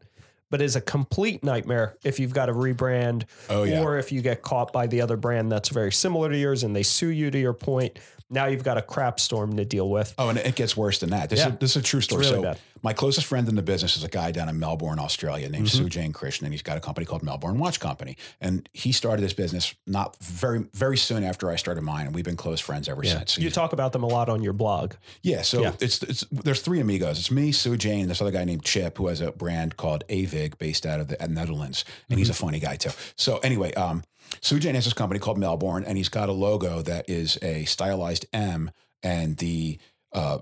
but 0.55 0.63
is 0.63 0.77
a 0.77 0.81
complete 0.81 1.43
nightmare 1.43 1.97
if 2.05 2.21
you've 2.21 2.33
got 2.33 2.47
to 2.47 2.53
rebrand 2.53 3.25
Oh, 3.51 3.65
yeah. 3.65 3.83
or 3.83 3.99
if 3.99 4.13
you 4.13 4.23
get 4.23 4.41
caught 4.43 4.73
by 4.73 4.87
the 4.87 5.01
other 5.01 5.17
brand 5.17 5.51
that's 5.51 5.69
very 5.69 5.91
similar 5.91 6.31
to 6.31 6.39
yours 6.39 6.63
and 6.63 6.77
they 6.77 6.85
sue 6.85 7.09
you 7.09 7.29
to 7.33 7.39
your 7.41 7.55
point. 7.55 7.99
Now 8.31 8.47
you've 8.47 8.63
got 8.63 8.79
a 8.79 8.83
crap 8.83 9.19
storm 9.19 9.57
to 9.57 9.65
deal 9.65 9.91
with. 9.91 10.15
Oh, 10.17 10.29
and 10.29 10.39
it 10.39 10.55
gets 10.55 10.77
worse 10.77 11.01
than 11.01 11.11
that. 11.11 11.29
This, 11.29 11.41
Yeah. 11.41 11.55
is, 11.55 11.59
this 11.59 11.71
is 11.71 11.77
a 11.79 11.83
true 11.83 12.01
story. 12.01 12.21
really 12.21 12.35
so, 12.37 12.43
bad. 12.43 12.59
My 12.85 12.93
closest 12.93 13.27
friend 13.27 13.49
in 13.49 13.55
the 13.55 13.63
business 13.63 13.97
is 13.97 14.05
a 14.05 14.09
guy 14.09 14.31
down 14.31 14.51
in 14.51 14.59
Melbourne, 14.59 14.99
Australia, 14.99 15.49
named 15.49 15.69
Mm-hmm. 15.69 15.87
Sujain 15.87 16.13
Krishnan. 16.13 16.51
He's 16.51 16.61
got 16.63 16.77
a 16.77 16.81
company 16.81 17.07
called 17.07 17.23
Melbourne 17.23 17.59
Watch 17.59 17.81
Company, 17.81 18.19
and 18.43 18.69
he 18.75 18.93
started 18.93 19.23
this 19.23 19.33
business 19.33 19.75
not 19.87 20.17
very, 20.23 20.67
very 20.75 20.99
soon 20.99 21.25
after 21.25 21.51
I 21.51 21.57
started 21.57 21.81
mine, 21.81 22.05
and 22.07 22.15
we've 22.15 22.27
been 22.27 22.37
close 22.37 22.61
friends 22.61 22.87
ever 22.87 23.03
Yeah. 23.03 23.19
since. 23.21 23.39
You 23.39 23.51
talk 23.51 23.73
about 23.73 23.93
them 23.93 24.03
a 24.03 24.07
lot 24.07 24.29
on 24.29 24.43
your 24.43 24.53
blog. 24.53 24.93
Yeah, 25.23 25.41
so 25.41 25.63
Yeah. 25.63 25.73
it's 25.81 26.03
it's 26.03 26.25
there's 26.31 26.61
three 26.61 26.81
amigos. 26.81 27.19
It's 27.19 27.31
me, 27.31 27.53
Sujain, 27.53 28.03
and 28.03 28.11
this 28.11 28.21
other 28.21 28.31
guy 28.31 28.45
named 28.45 28.65
Chip 28.65 28.99
who 28.99 29.07
has 29.07 29.23
a 29.23 29.33
brand 29.33 29.79
called 29.79 30.05
Aevig 30.11 30.59
based 30.59 30.85
out 30.85 31.01
of 31.01 31.09
the 31.09 31.17
uh, 31.23 31.27
Netherlands, 31.27 31.87
and 32.11 32.19
he's 32.19 32.29
a 32.29 32.33
Mm-hmm. 32.35 32.47
funny 32.47 32.59
guy 32.61 32.77
too. 32.77 32.91
So 33.17 33.39
anyway, 33.39 33.73
um, 33.75 34.03
Sujain 34.43 34.75
has 34.75 34.85
this 34.85 34.93
company 34.93 35.21
called 35.21 35.39
Melbourne, 35.39 35.85
and 35.85 35.97
he's 35.97 36.11
got 36.11 36.29
a 36.29 36.33
logo 36.33 36.83
that 36.83 37.09
is 37.09 37.39
a 37.41 37.65
stylized 37.65 38.27
M, 38.35 38.71
and 39.03 39.39
the 39.39 39.79
uh, 40.13 40.39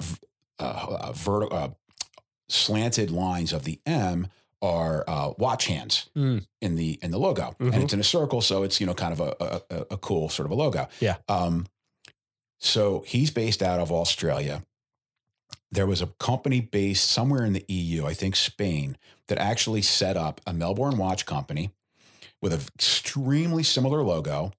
uh, 0.58 0.62
uh, 1.00 1.12
vertical 1.12 1.56
uh, 1.56 1.68
slanted 2.52 3.10
lines 3.10 3.52
of 3.52 3.64
the 3.64 3.80
M 3.86 4.28
are 4.60 5.04
uh, 5.08 5.32
watch 5.38 5.66
hands 5.66 6.08
Mm. 6.16 6.46
in 6.60 6.76
the 6.76 6.98
in 7.02 7.10
the 7.10 7.18
logo, 7.18 7.56
Mhm. 7.60 7.72
and 7.74 7.82
it's 7.82 7.92
in 7.92 8.00
a 8.00 8.04
circle, 8.04 8.40
so 8.40 8.62
it's 8.62 8.80
you 8.80 8.86
know 8.86 8.94
kind 8.94 9.12
of 9.12 9.20
a 9.20 9.36
a, 9.40 9.76
a- 9.76 9.86
a 9.92 9.96
cool 9.98 10.28
sort 10.28 10.46
of 10.46 10.52
a 10.52 10.54
logo. 10.54 10.88
Yeah. 11.00 11.16
Um, 11.28 11.66
so 12.60 13.02
he's 13.06 13.30
based 13.32 13.62
out 13.62 13.80
of 13.80 13.90
Australia. 13.90 14.64
There 15.72 15.86
was 15.86 16.00
a 16.02 16.06
company 16.18 16.60
based 16.60 17.10
somewhere 17.10 17.44
in 17.44 17.54
the 17.54 17.64
EU, 17.66 18.06
I 18.06 18.12
think 18.14 18.36
Spain, 18.36 18.96
that 19.26 19.38
actually 19.38 19.82
set 19.82 20.16
up 20.16 20.40
a 20.46 20.52
Melbourne 20.52 20.96
watch 20.98 21.24
company 21.26 21.70
with 22.40 22.52
an 22.52 22.60
extremely 22.76 23.62
similar 23.62 24.02
logo, 24.04 24.52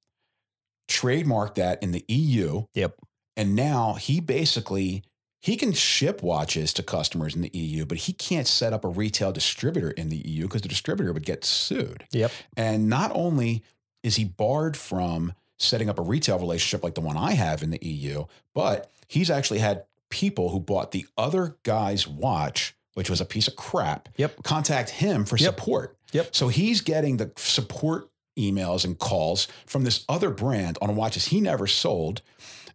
trademarked 0.90 1.56
that 1.56 1.82
in 1.84 1.92
the 1.92 2.04
EU. 2.08 2.66
Yep. 2.74 3.00
And 3.38 3.56
now 3.56 3.94
he 3.94 4.20
basically 4.20 5.04
he 5.44 5.58
can 5.58 5.74
ship 5.74 6.24
watches 6.24 6.72
to 6.72 6.82
customers 6.82 7.36
in 7.36 7.42
the 7.42 7.52
EU, 7.54 7.86
but 7.86 7.98
he 7.98 8.14
can't 8.14 8.48
set 8.48 8.72
up 8.72 8.86
a 8.86 8.88
retail 8.88 9.34
distributor 9.34 9.92
in 9.92 10.08
the 10.08 10.16
EU 10.26 10.44
because 10.44 10.62
the 10.62 10.70
distributor 10.70 11.12
would 11.12 11.26
get 11.26 11.44
sued. 11.44 12.06
Yep. 12.14 12.32
And 12.56 12.88
not 12.88 13.12
only 13.14 13.62
is 14.04 14.16
he 14.16 14.24
barred 14.24 14.78
from 14.78 15.34
setting 15.60 15.90
up 15.90 16.00
a 16.00 16.02
retail 16.02 16.40
relationship 16.40 16.82
like 16.82 16.96
the 16.96 17.02
one 17.02 17.18
I 17.18 17.34
have 17.34 17.62
in 17.62 17.72
the 17.72 17.86
EU, 17.86 18.24
but 18.56 18.90
he's 19.10 19.30
actually 19.30 19.60
had 19.60 19.84
people 20.10 20.48
who 20.50 20.62
bought 20.62 20.92
the 20.92 21.06
other 21.18 21.58
guy's 21.64 22.08
watch, 22.08 22.74
which 22.94 23.10
was 23.10 23.20
a 23.20 23.26
piece 23.26 23.50
of 23.50 23.58
crap, 23.58 24.08
Yep. 24.16 24.44
contact 24.44 24.92
him 24.92 25.26
for 25.26 25.36
Yep. 25.36 25.56
support. 25.60 25.98
Yep. 26.14 26.34
So 26.34 26.48
he's 26.48 26.80
getting 26.80 27.18
the 27.18 27.32
support 27.36 28.10
emails 28.40 28.86
and 28.86 28.98
calls 28.98 29.50
from 29.66 29.84
this 29.84 30.06
other 30.08 30.30
brand 30.30 30.78
on 30.82 30.96
watches 30.96 31.26
he 31.26 31.42
never 31.42 31.68
sold. 31.68 32.22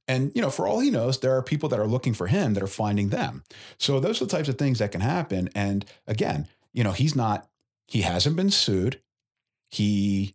And 0.08 0.32
you 0.34 0.42
know, 0.42 0.50
for 0.50 0.66
all 0.66 0.80
he 0.80 0.90
knows, 0.90 1.20
there 1.20 1.36
are 1.36 1.42
people 1.42 1.68
that 1.68 1.78
are 1.78 1.86
looking 1.86 2.14
for 2.14 2.26
him 2.26 2.54
that 2.54 2.62
are 2.62 2.66
finding 2.66 3.10
them. 3.10 3.44
So 3.78 4.00
those 4.00 4.20
are 4.20 4.24
the 4.24 4.30
types 4.30 4.48
of 4.48 4.56
things 4.56 4.78
that 4.78 4.90
can 4.90 5.02
happen. 5.02 5.50
And 5.54 5.84
again, 6.06 6.48
you 6.72 6.82
know, 6.82 6.92
he's 6.92 7.14
not, 7.14 7.46
he 7.86 8.00
hasn't 8.00 8.34
been 8.34 8.50
sued. 8.50 9.00
He, 9.70 10.34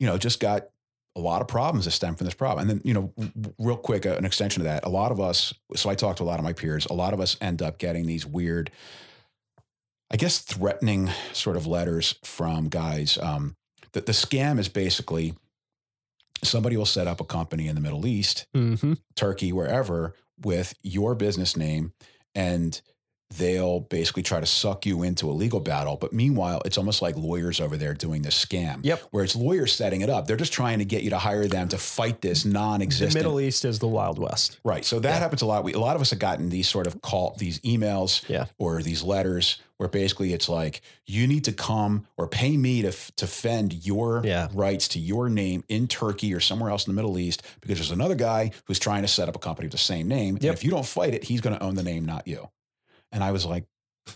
you 0.00 0.06
know, 0.06 0.16
just 0.16 0.40
got 0.40 0.68
a 1.14 1.20
lot 1.20 1.42
of 1.42 1.48
problems 1.48 1.84
that 1.84 1.90
stem 1.90 2.14
from 2.14 2.24
this 2.24 2.34
problem. 2.34 2.68
And 2.68 2.70
then, 2.70 2.80
you 2.84 2.94
know, 2.94 3.12
real 3.58 3.76
quick, 3.76 4.06
uh, 4.06 4.16
an 4.16 4.24
extension 4.24 4.62
of 4.62 4.64
that, 4.64 4.84
a 4.84 4.88
lot 4.88 5.12
of 5.12 5.20
us, 5.20 5.52
so 5.74 5.90
I 5.90 5.94
talked 5.94 6.18
to 6.18 6.24
a 6.24 6.24
lot 6.24 6.38
of 6.38 6.44
my 6.44 6.54
peers, 6.54 6.86
a 6.86 6.94
lot 6.94 7.12
of 7.12 7.20
us 7.20 7.36
end 7.40 7.60
up 7.60 7.76
getting 7.78 8.06
these 8.06 8.24
weird, 8.24 8.70
I 10.10 10.16
guess, 10.16 10.38
threatening 10.38 11.10
sort 11.34 11.58
of 11.58 11.66
letters 11.66 12.14
from 12.24 12.68
guys. 12.68 13.18
Um, 13.18 13.56
the 13.92 14.00
scam 14.00 14.58
is 14.58 14.70
basically 14.70 15.34
somebody 16.42 16.76
will 16.76 16.86
set 16.86 17.06
up 17.06 17.20
a 17.20 17.24
company 17.24 17.68
in 17.68 17.74
the 17.74 17.80
Middle 17.80 18.06
East 18.06 18.46
Mm-hmm. 18.54 18.94
Turkey, 19.14 19.52
wherever, 19.52 20.14
with 20.42 20.74
your 20.82 21.14
business 21.14 21.56
name, 21.56 21.92
and 22.34 22.80
they'll 23.38 23.80
basically 23.80 24.22
try 24.22 24.40
to 24.40 24.46
suck 24.46 24.84
you 24.86 25.02
into 25.02 25.30
a 25.30 25.32
legal 25.32 25.60
battle. 25.60 25.96
But 25.96 26.12
meanwhile, 26.12 26.62
it's 26.64 26.78
almost 26.78 27.02
like 27.02 27.16
lawyers 27.16 27.60
over 27.60 27.76
there 27.76 27.94
doing 27.94 28.22
this 28.22 28.42
scam. 28.44 28.80
Yep. 28.82 29.02
Where 29.10 29.24
it's 29.24 29.36
lawyers 29.36 29.72
setting 29.72 30.00
it 30.02 30.10
up. 30.10 30.26
They're 30.26 30.36
just 30.36 30.52
trying 30.52 30.78
to 30.80 30.84
get 30.84 31.02
you 31.02 31.10
to 31.10 31.18
hire 31.18 31.46
them 31.48 31.68
to 31.68 31.78
fight 31.78 32.20
this 32.20 32.44
non-existent. 32.44 33.12
The 33.12 33.18
Middle 33.18 33.40
East 33.40 33.64
is 33.64 33.78
the 33.78 33.88
Wild 33.88 34.18
West. 34.18 34.58
Right. 34.64 34.84
So 34.84 35.00
that 35.00 35.08
Yeah. 35.08 35.18
happens 35.18 35.42
a 35.42 35.46
lot. 35.46 35.64
We, 35.64 35.72
a 35.72 35.78
lot 35.78 35.96
of 35.96 36.02
us 36.02 36.10
have 36.10 36.18
gotten 36.18 36.48
these 36.48 36.68
sort 36.68 36.86
of 36.86 37.00
call, 37.02 37.34
these 37.38 37.58
emails 37.60 38.22
Yeah. 38.28 38.46
or 38.58 38.82
these 38.82 39.02
letters 39.02 39.58
where 39.78 39.88
basically 39.88 40.32
it's 40.32 40.48
like, 40.48 40.80
you 41.06 41.26
need 41.26 41.44
to 41.44 41.52
come 41.52 42.06
or 42.16 42.28
pay 42.28 42.56
me 42.56 42.82
to, 42.82 42.88
f- 42.88 43.10
to 43.16 43.26
fend 43.26 43.84
your 43.84 44.22
Yeah. 44.24 44.46
rights 44.54 44.86
to 44.88 45.00
your 45.00 45.28
name 45.28 45.64
in 45.68 45.88
Turkey 45.88 46.32
or 46.32 46.38
somewhere 46.38 46.70
else 46.70 46.86
in 46.86 46.92
the 46.94 46.96
Middle 46.96 47.18
East 47.18 47.42
because 47.60 47.78
there's 47.78 47.90
another 47.90 48.14
guy 48.14 48.52
who's 48.66 48.78
trying 48.78 49.02
to 49.02 49.08
set 49.08 49.28
up 49.28 49.34
a 49.34 49.40
company 49.40 49.66
with 49.66 49.72
the 49.72 49.78
same 49.78 50.06
name. 50.06 50.36
And 50.36 50.44
if 50.44 50.62
you 50.62 50.70
don't 50.70 50.86
fight 50.86 51.14
it, 51.14 51.24
he's 51.24 51.40
going 51.40 51.56
to 51.56 51.62
own 51.62 51.74
the 51.74 51.82
name, 51.82 52.04
not 52.04 52.28
you. 52.28 52.48
And 53.12 53.22
I 53.22 53.30
was 53.32 53.44
like, 53.46 53.64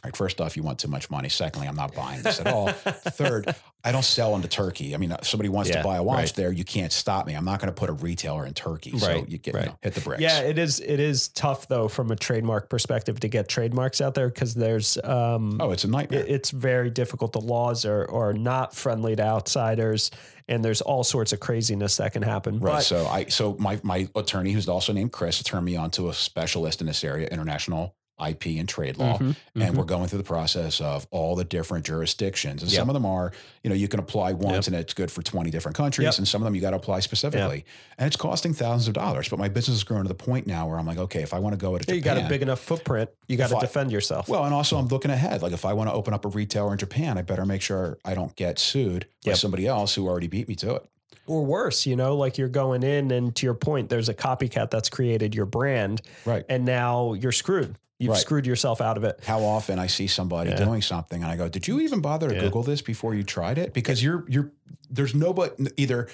Right. 0.02 0.16
First 0.16 0.40
off, 0.40 0.56
you 0.56 0.64
want 0.64 0.81
too 0.81 0.89
much 0.89 1.10
money. 1.10 1.28
Secondly, 1.28 1.68
I'm 1.68 1.77
not 1.77 1.94
buying 1.94 2.20
this 2.20 2.40
at 2.40 2.48
all. 2.48 2.66
Third, 2.73 3.55
I 3.85 3.93
don't 3.93 4.05
sell 4.05 4.35
into 4.35 4.48
Turkey. 4.48 4.97
I 4.97 4.98
mean, 4.98 5.12
if 5.12 5.28
somebody 5.28 5.48
wants 5.48 5.70
Yeah, 5.70 5.77
to 5.77 5.85
buy 5.85 5.97
a 5.98 6.02
watch 6.02 6.16
right. 6.16 6.35
there, 6.35 6.51
you 6.51 6.64
can't 6.64 6.90
stop 6.90 7.24
me. 7.24 7.35
I'm 7.35 7.44
not 7.44 7.60
going 7.60 7.73
to 7.73 7.73
put 7.73 7.89
a 7.89 7.93
retailer 7.93 8.44
in 8.47 8.52
Turkey. 8.52 8.98
So 8.98 9.24
you 9.28 9.39
get 9.39 9.55
right. 9.55 9.62
you 9.66 9.68
know, 9.70 9.78
hit 9.82 9.94
the 9.94 10.01
bricks. 10.01 10.20
Yeah, 10.23 10.40
it 10.40 10.59
is. 10.59 10.81
It 10.81 10.98
is 10.98 11.28
tough 11.28 11.68
though, 11.68 11.86
from 11.86 12.10
a 12.10 12.16
trademark 12.16 12.68
perspective, 12.68 13.20
to 13.20 13.28
get 13.28 13.48
trademarks 13.48 14.01
out 14.01 14.14
there 14.14 14.28
because 14.28 14.55
there's. 14.55 14.98
Um, 15.05 15.59
Oh, 15.60 15.70
it's 15.70 15.85
a 15.85 15.89
nightmare. 15.89 16.18
it- 16.18 16.31
it's 16.31 16.51
very 16.51 16.90
difficult. 16.90 17.31
The 17.32 17.40
laws 17.40 17.85
are 17.85 18.10
are 18.10 18.32
not 18.32 18.74
friendly 18.74 19.14
to 19.14 19.23
outsiders, 19.23 20.10
and 20.48 20.64
there's 20.64 20.81
all 20.81 21.05
sorts 21.05 21.32
of 21.32 21.39
craziness 21.39 21.98
that 21.98 22.12
can 22.12 22.23
happen. 22.23 22.59
Right. 22.59 22.73
But- 22.78 22.81
so 22.82 23.06
I 23.06 23.27
so 23.27 23.56
my 23.60 23.78
my 23.85 24.09
attorney, 24.16 24.51
who's 24.51 24.68
also 24.68 24.93
named 24.93 25.12
Chris, 25.12 25.40
turned 25.44 25.64
me 25.64 25.77
on 25.77 25.93
to 25.93 26.09
a 26.09 26.12
specialist 26.12 26.81
in 26.81 26.89
this 26.89 27.05
area, 27.05 27.28
international 27.28 27.94
IP 28.18 28.59
and 28.59 28.68
trade 28.68 28.97
law. 28.97 29.18
Mhm, 29.18 29.36
And 29.55 29.74
mhm. 29.74 29.76
we're 29.76 29.84
going 29.84 30.09
through 30.09 30.18
the 30.18 30.24
process 30.24 30.80
of 30.80 31.06
all 31.10 31.36
the 31.36 31.44
different 31.44 31.84
jurisdictions. 31.84 32.62
And 32.62 32.70
Yep. 32.72 32.78
some 32.80 32.88
of 32.88 32.94
them 32.94 33.05
are, 33.05 33.32
you 33.62 33.68
know, 33.70 33.76
you 33.76 33.88
can 33.88 34.01
apply 34.01 34.32
once 34.32 34.66
and 34.66 34.74
it's 34.76 34.94
good 34.94 35.10
for 35.10 35.22
20 35.22 35.51
different 35.51 35.76
countries. 35.76 36.05
Yep. 36.06 36.18
And 36.18 36.28
some 36.28 36.40
of 36.40 36.44
them 36.47 36.55
you 36.55 36.60
got 36.60 36.70
to 36.70 36.76
apply 36.76 37.01
specifically. 37.01 37.64
And 37.98 38.06
it's 38.06 38.16
costing 38.16 38.55
thousands 38.55 38.88
of 38.88 38.94
dollars. 38.94 39.28
But 39.28 39.38
my 39.38 39.48
business 39.48 39.76
is 39.76 39.84
growing 39.84 40.05
to 40.05 40.09
the 40.09 40.14
point 40.14 40.47
now 40.47 40.66
where 40.66 40.78
I'm 40.78 40.86
like, 40.86 40.98
okay, 40.98 41.22
if 41.22 41.34
I 41.34 41.38
want 41.38 41.52
to 41.55 41.59
go 41.59 41.76
to 41.76 41.84
Japan, 41.84 41.94
you 41.97 42.01
got 42.01 42.16
a 42.18 42.28
big 42.28 42.43
enough 42.43 42.60
footprint. 42.60 43.10
You 43.28 43.36
got 43.36 43.51
to 43.51 43.59
defend 43.60 43.93
yourself. 43.93 44.28
well, 44.28 44.44
and 44.44 44.55
also 44.55 44.78
I'm 44.78 44.88
looking 44.88 45.10
ahead. 45.10 45.43
Like 45.43 45.52
if 45.52 45.64
I 45.64 45.72
want 45.74 45.90
to 45.90 45.94
open 45.94 46.14
up 46.14 46.24
a 46.24 46.28
retailer 46.28 46.72
in 46.72 46.78
Japan, 46.78 47.18
I 47.18 47.22
better 47.22 47.44
make 47.44 47.60
sure 47.62 47.98
I 48.05 48.14
don't 48.14 48.34
get 48.36 48.59
sued 48.59 49.06
by 49.24 49.32
somebody 49.34 49.66
else 49.66 49.94
who 49.94 50.06
already 50.09 50.26
beat 50.28 50.48
me 50.48 50.55
to 50.56 50.76
it. 50.76 50.84
Or 51.26 51.44
worse, 51.44 51.86
you 51.86 51.96
know, 51.96 52.16
like 52.16 52.38
you're 52.38 52.48
going 52.48 52.82
in, 52.82 53.10
and 53.10 53.34
to 53.36 53.46
your 53.46 53.54
point, 53.54 53.88
there's 53.88 54.08
a 54.08 54.14
copycat 54.14 54.70
that's 54.70 54.88
created 54.88 55.34
your 55.34 55.46
brand, 55.46 56.02
Right. 56.24 56.44
and 56.48 56.64
now 56.64 57.14
you're 57.14 57.32
screwed. 57.32 57.74
You've 57.98 58.10
Right. 58.12 58.20
screwed 58.20 58.46
yourself 58.46 58.80
out 58.80 58.96
of 58.96 59.04
it. 59.04 59.20
how 59.24 59.42
often 59.42 59.78
I 59.78 59.86
see 59.86 60.06
somebody 60.06 60.50
Yeah. 60.50 60.56
doing 60.64 60.82
something 60.82 61.22
and 61.22 61.32
I 61.32 61.36
go, 61.36 61.48
"Did 61.48 61.66
you 61.66 61.80
even 61.80 62.00
bother 62.00 62.28
to 62.28 62.34
Yeah. 62.34 62.40
Google 62.42 62.62
this 62.62 62.82
before 62.82 63.14
you 63.14 63.22
tried 63.22 63.56
it?" 63.58 63.72
Because 63.72 64.02
you're 64.02 64.24
you're 64.28 64.50
there's 64.90 65.14
nobody 65.14 65.50
either 65.78 66.06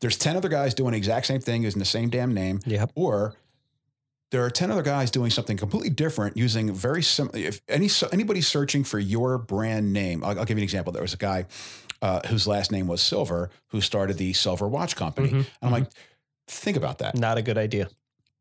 there's 0.00 0.16
ten 0.18 0.36
other 0.36 0.48
guys 0.48 0.74
doing 0.74 0.92
the 0.92 0.98
exact 0.98 1.26
same 1.26 1.40
thing 1.40 1.62
using 1.62 1.78
the 1.78 1.84
same 1.84 2.08
damn 2.10 2.34
name, 2.34 2.60
Yep. 2.66 2.90
or 2.96 3.34
there 4.30 4.44
are 4.44 4.50
ten 4.50 4.70
other 4.70 4.82
guys 4.82 5.10
doing 5.10 5.30
something 5.30 5.56
completely 5.56 5.90
different 5.90 6.36
using 6.36 6.72
very 6.74 7.02
similar. 7.02 7.38
If 7.38 7.60
any 7.68 7.88
anybody 8.12 8.40
searching 8.42 8.82
for 8.84 8.98
your 8.98 9.38
brand 9.38 9.92
name, 9.92 10.22
I'll, 10.24 10.40
I'll 10.40 10.44
give 10.44 10.58
you 10.58 10.62
an 10.62 10.64
example. 10.64 10.92
There 10.92 11.02
was 11.02 11.14
a 11.14 11.18
guy 11.18 11.46
uh, 12.02 12.20
whose 12.28 12.46
last 12.46 12.70
name 12.72 12.86
was 12.86 13.00
Silver 13.02 13.50
who 13.68 13.80
started 13.80 14.16
the 14.18 14.32
Silver 14.32 14.68
Watch 14.68 14.96
Company, 14.96 15.28
Mhm, 15.30 15.34
and 15.34 15.46
I'm 15.62 15.70
like, 15.72 15.86
think 16.46 16.76
about 16.76 16.98
that 16.98 17.14
Not 17.16 17.38
a 17.38 17.42
good 17.42 17.58
idea. 17.58 17.88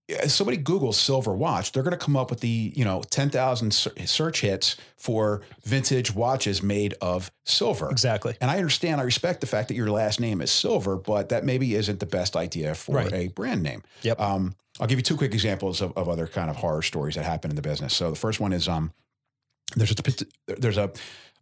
if 0.10 0.32
somebody 0.32 0.58
Googles 0.58 0.94
silver 0.94 1.34
watch, 1.34 1.74
they're 1.74 1.84
going 1.84 1.92
to 1.98 2.04
come 2.06 2.16
up 2.16 2.30
with 2.30 2.40
the, 2.40 2.72
you 2.76 2.86
know, 2.86 3.02
10,000 3.10 3.72
search 3.74 4.40
hits 4.40 4.78
for 4.96 5.42
vintage 5.66 6.16
watches 6.16 6.64
made 6.64 6.94
of 7.02 7.30
silver. 7.46 7.90
Exactly. 7.92 8.38
And 8.40 8.50
I 8.50 8.56
understand, 8.58 9.02
I 9.02 9.04
respect 9.04 9.42
the 9.42 9.48
fact 9.48 9.68
that 9.68 9.74
your 9.76 9.92
last 9.92 10.22
name 10.22 10.42
is 10.42 10.50
silver, 10.50 10.96
but 10.96 11.28
that 11.30 11.44
maybe 11.44 11.76
isn't 11.76 12.00
the 12.00 12.06
best 12.06 12.38
idea 12.38 12.74
for 12.74 12.96
Right. 12.96 13.12
a 13.14 13.28
brand 13.28 13.62
name. 13.64 13.84
Yep. 14.04 14.22
Um, 14.22 14.56
I'll 14.80 14.88
give 14.88 14.98
you 14.98 15.04
two 15.04 15.18
quick 15.18 15.34
examples 15.34 15.82
of, 15.82 15.92
of 15.98 16.08
other 16.08 16.26
kind 16.28 16.50
of 16.50 16.56
horror 16.56 16.84
stories 16.84 17.16
that 17.16 17.26
happen 17.26 17.50
in 17.52 17.56
the 17.58 17.62
business. 17.62 17.94
So 17.94 18.10
the 18.10 18.16
first 18.16 18.40
one 18.40 18.54
is 18.54 18.70
um, 18.70 18.94
there's 19.76 19.92
a 19.92 19.96
there's 20.48 20.78
a 20.78 20.92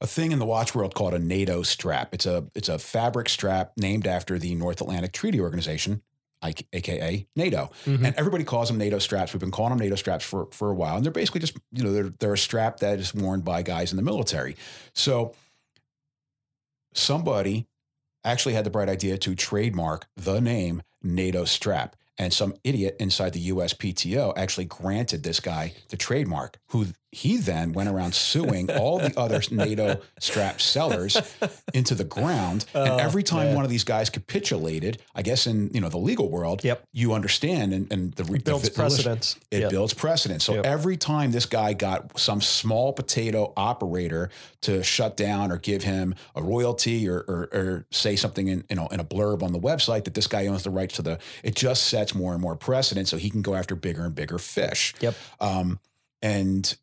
a 0.02 0.08
thing 0.08 0.32
in 0.32 0.40
the 0.40 0.46
watch 0.46 0.76
world 0.76 0.94
called 0.94 1.14
a 1.14 1.20
NATO 1.20 1.62
strap. 1.62 2.14
It's 2.14 2.26
a 2.26 2.46
it's 2.54 2.70
a 2.70 2.78
fabric 2.80 3.30
strap 3.30 3.74
named 3.78 4.08
after 4.08 4.38
the 4.38 4.56
North 4.56 4.82
Atlantic 4.82 5.14
Treaty 5.14 5.40
Organization, 5.40 6.02
aka 6.44 7.28
NATO. 7.36 7.72
Mhm. 7.86 8.06
And 8.06 8.16
everybody 8.16 8.44
calls 8.44 8.68
them 8.68 8.78
NATO 8.78 9.00
straps. 9.00 9.34
We've 9.34 9.40
been 9.40 9.52
calling 9.52 9.70
them 9.72 9.80
NATO 9.80 9.96
straps 9.96 10.26
for, 10.26 10.48
for 10.52 10.70
a 10.70 10.76
while. 10.76 10.98
And 10.98 11.06
they're 11.06 11.12
basically 11.12 11.42
just, 11.42 11.58
you 11.72 11.84
know, 11.84 11.92
they're, 11.92 12.14
they're 12.20 12.34
a 12.34 12.38
strap 12.38 12.80
that 12.80 13.00
is 13.00 13.14
worn 13.14 13.42
by 13.42 13.62
guys 13.62 13.92
in 13.92 13.98
the 13.98 14.04
military. 14.04 14.56
So 14.94 15.34
somebody 16.94 17.68
actually 18.24 18.54
had 18.54 18.66
the 18.66 18.70
bright 18.70 18.90
idea 18.90 19.18
to 19.20 19.36
trademark 19.36 20.08
the 20.16 20.40
name 20.40 20.82
NATO 21.04 21.46
strap. 21.46 21.96
And 22.18 22.32
some 22.32 22.56
idiot 22.64 22.96
inside 23.00 23.34
the 23.34 23.50
USPTO 23.50 24.34
actually 24.38 24.66
granted 24.66 25.24
this 25.24 25.42
guy 25.42 25.74
the 25.90 25.98
trademark, 25.98 26.58
who 26.68 26.88
he 27.16 27.38
then 27.38 27.72
went 27.72 27.88
around 27.88 28.14
suing 28.14 28.70
all 28.70 29.00
the 29.00 29.14
other 29.18 29.42
NATO 29.52 30.02
strap 30.20 30.60
sellers 30.60 31.16
into 31.74 31.96
the 31.96 32.04
ground. 32.04 32.66
Oh, 32.76 32.84
and 32.84 33.00
every 33.00 33.24
time 33.24 33.46
man. 33.48 33.56
one 33.56 33.64
of 33.64 33.70
these 33.72 33.86
guys 33.86 34.10
capitulated, 34.10 35.02
I 35.16 35.22
guess 35.22 35.48
in 35.48 35.70
you 35.74 35.80
know 35.80 35.88
the 35.88 35.98
legal 35.98 36.30
world, 36.30 36.62
Yep. 36.64 36.84
you 36.92 37.14
understand 37.14 37.72
and, 37.74 37.90
and 37.92 38.14
the 38.16 38.24
It 38.34 38.44
builds 38.44 38.64
the, 38.66 38.70
the- 38.72 38.76
precedence. 38.76 39.38
it 39.50 39.62
Yep. 39.62 39.70
builds 39.72 39.94
precedent. 39.94 40.42
So 40.42 40.56
Yep. 40.56 40.66
every 40.66 40.98
time 40.98 41.32
this 41.32 41.46
guy 41.46 41.72
got 41.72 42.20
some 42.20 42.42
small 42.42 42.92
potato 42.92 43.54
operator 43.56 44.30
to 44.64 44.84
shut 44.84 45.16
down 45.16 45.52
or 45.54 45.58
give 45.58 45.84
him 45.84 46.16
a 46.36 46.44
royalty 46.44 47.08
or, 47.08 47.20
or, 47.30 47.50
or 47.54 47.86
say 47.92 48.18
something 48.18 48.50
in 48.50 48.66
you 48.70 48.76
know 48.76 48.88
in 48.88 49.00
a 49.00 49.06
blurb 49.06 49.42
on 49.42 49.54
the 49.54 49.60
website 49.60 50.04
that 50.04 50.16
this 50.16 50.28
guy 50.28 50.48
owns 50.48 50.64
the 50.64 50.70
rights 50.70 50.96
to 50.96 51.02
the, 51.02 51.18
it 51.44 51.56
just 51.56 51.84
sets 51.84 52.14
more 52.14 52.34
and 52.34 52.42
more 52.42 52.58
precedent 52.58 53.08
so 53.08 53.16
he 53.16 53.30
can 53.30 53.42
go 53.42 53.56
after 53.56 53.74
bigger 53.76 54.04
and 54.04 54.16
bigger 54.16 54.38
fish. 54.38 54.94
Yep. 55.00 55.16
Um, 55.40 55.80
and 56.22 56.76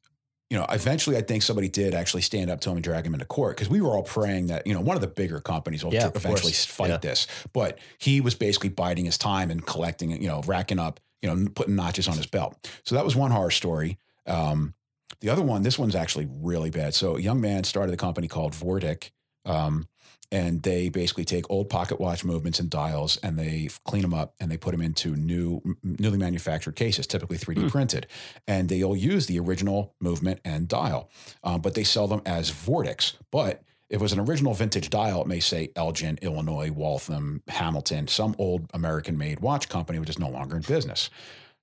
you 0.52 0.58
know, 0.58 0.66
eventually, 0.68 1.16
I 1.16 1.22
think 1.22 1.42
somebody 1.42 1.70
did 1.70 1.94
actually 1.94 2.20
stand 2.20 2.50
up 2.50 2.60
to 2.60 2.68
him 2.68 2.76
and 2.76 2.84
drag 2.84 3.06
him 3.06 3.14
into 3.14 3.24
court 3.24 3.56
because 3.56 3.70
we 3.70 3.80
were 3.80 3.88
all 3.96 4.02
praying 4.02 4.48
that 4.48 4.66
you 4.66 4.74
know 4.74 4.82
one 4.82 4.96
of 4.96 5.00
the 5.00 5.08
bigger 5.08 5.40
companies 5.40 5.82
will 5.82 5.94
Yeah, 5.94 6.10
eventually 6.14 6.52
fight 6.52 6.90
Yeah. 6.90 6.98
this. 6.98 7.26
But 7.54 7.78
he 7.96 8.20
was 8.20 8.34
basically 8.34 8.68
biding 8.68 9.06
his 9.06 9.16
time 9.16 9.50
and 9.50 9.64
collecting, 9.64 10.10
you 10.10 10.28
know, 10.28 10.42
racking 10.44 10.78
up, 10.78 11.00
you 11.22 11.34
know, 11.34 11.48
putting 11.54 11.74
notches 11.74 12.06
on 12.06 12.18
his 12.18 12.26
belt. 12.26 12.68
So 12.84 12.94
that 12.96 13.04
was 13.04 13.16
one 13.16 13.30
horror 13.30 13.50
story. 13.50 13.96
Um, 14.26 14.74
the 15.22 15.30
other 15.30 15.40
one, 15.40 15.62
this 15.62 15.78
one's 15.78 15.94
actually 15.94 16.28
really 16.30 16.68
bad. 16.68 16.92
So 16.92 17.16
a 17.16 17.20
young 17.20 17.40
man 17.40 17.64
started 17.64 17.94
a 17.94 17.96
company 17.96 18.28
called 18.28 18.52
Vortic. 18.52 19.10
Um, 19.46 19.88
and 20.32 20.62
they 20.62 20.88
basically 20.88 21.24
take 21.24 21.44
old 21.50 21.68
pocket 21.68 22.00
watch 22.00 22.24
movements 22.24 22.58
and 22.58 22.68
dials 22.70 23.18
and 23.18 23.38
they 23.38 23.68
clean 23.84 24.02
them 24.02 24.14
up 24.14 24.34
and 24.40 24.50
they 24.50 24.56
put 24.56 24.72
them 24.72 24.80
into 24.80 25.14
new 25.14 25.62
newly 25.84 26.18
manufactured 26.18 26.74
cases 26.74 27.06
typically 27.06 27.36
3d 27.38 27.60
Hmm. 27.62 27.68
printed. 27.68 28.06
And 28.48 28.68
they'll 28.68 28.96
use 28.96 29.26
the 29.26 29.38
original 29.38 29.94
movement 30.00 30.40
and 30.44 30.66
dial 30.66 31.10
um, 31.44 31.60
but 31.60 31.74
they 31.74 31.84
sell 31.84 32.08
them 32.08 32.22
as 32.26 32.50
Vortics. 32.50 33.14
But 33.30 33.62
if 33.90 33.96
it 33.96 34.00
was 34.00 34.12
an 34.14 34.20
original 34.20 34.54
vintage 34.54 34.88
dial 34.88 35.20
it 35.20 35.26
may 35.26 35.38
say 35.40 35.68
elgin 35.76 36.18
illinois 36.22 36.70
waltham 36.70 37.42
hamilton 37.48 38.08
some 38.08 38.34
old 38.38 38.70
american 38.72 39.18
made 39.18 39.40
watch 39.40 39.68
company 39.68 39.98
which 39.98 40.08
is 40.08 40.18
no 40.18 40.30
longer 40.30 40.56
in 40.56 40.62
business. 40.62 41.10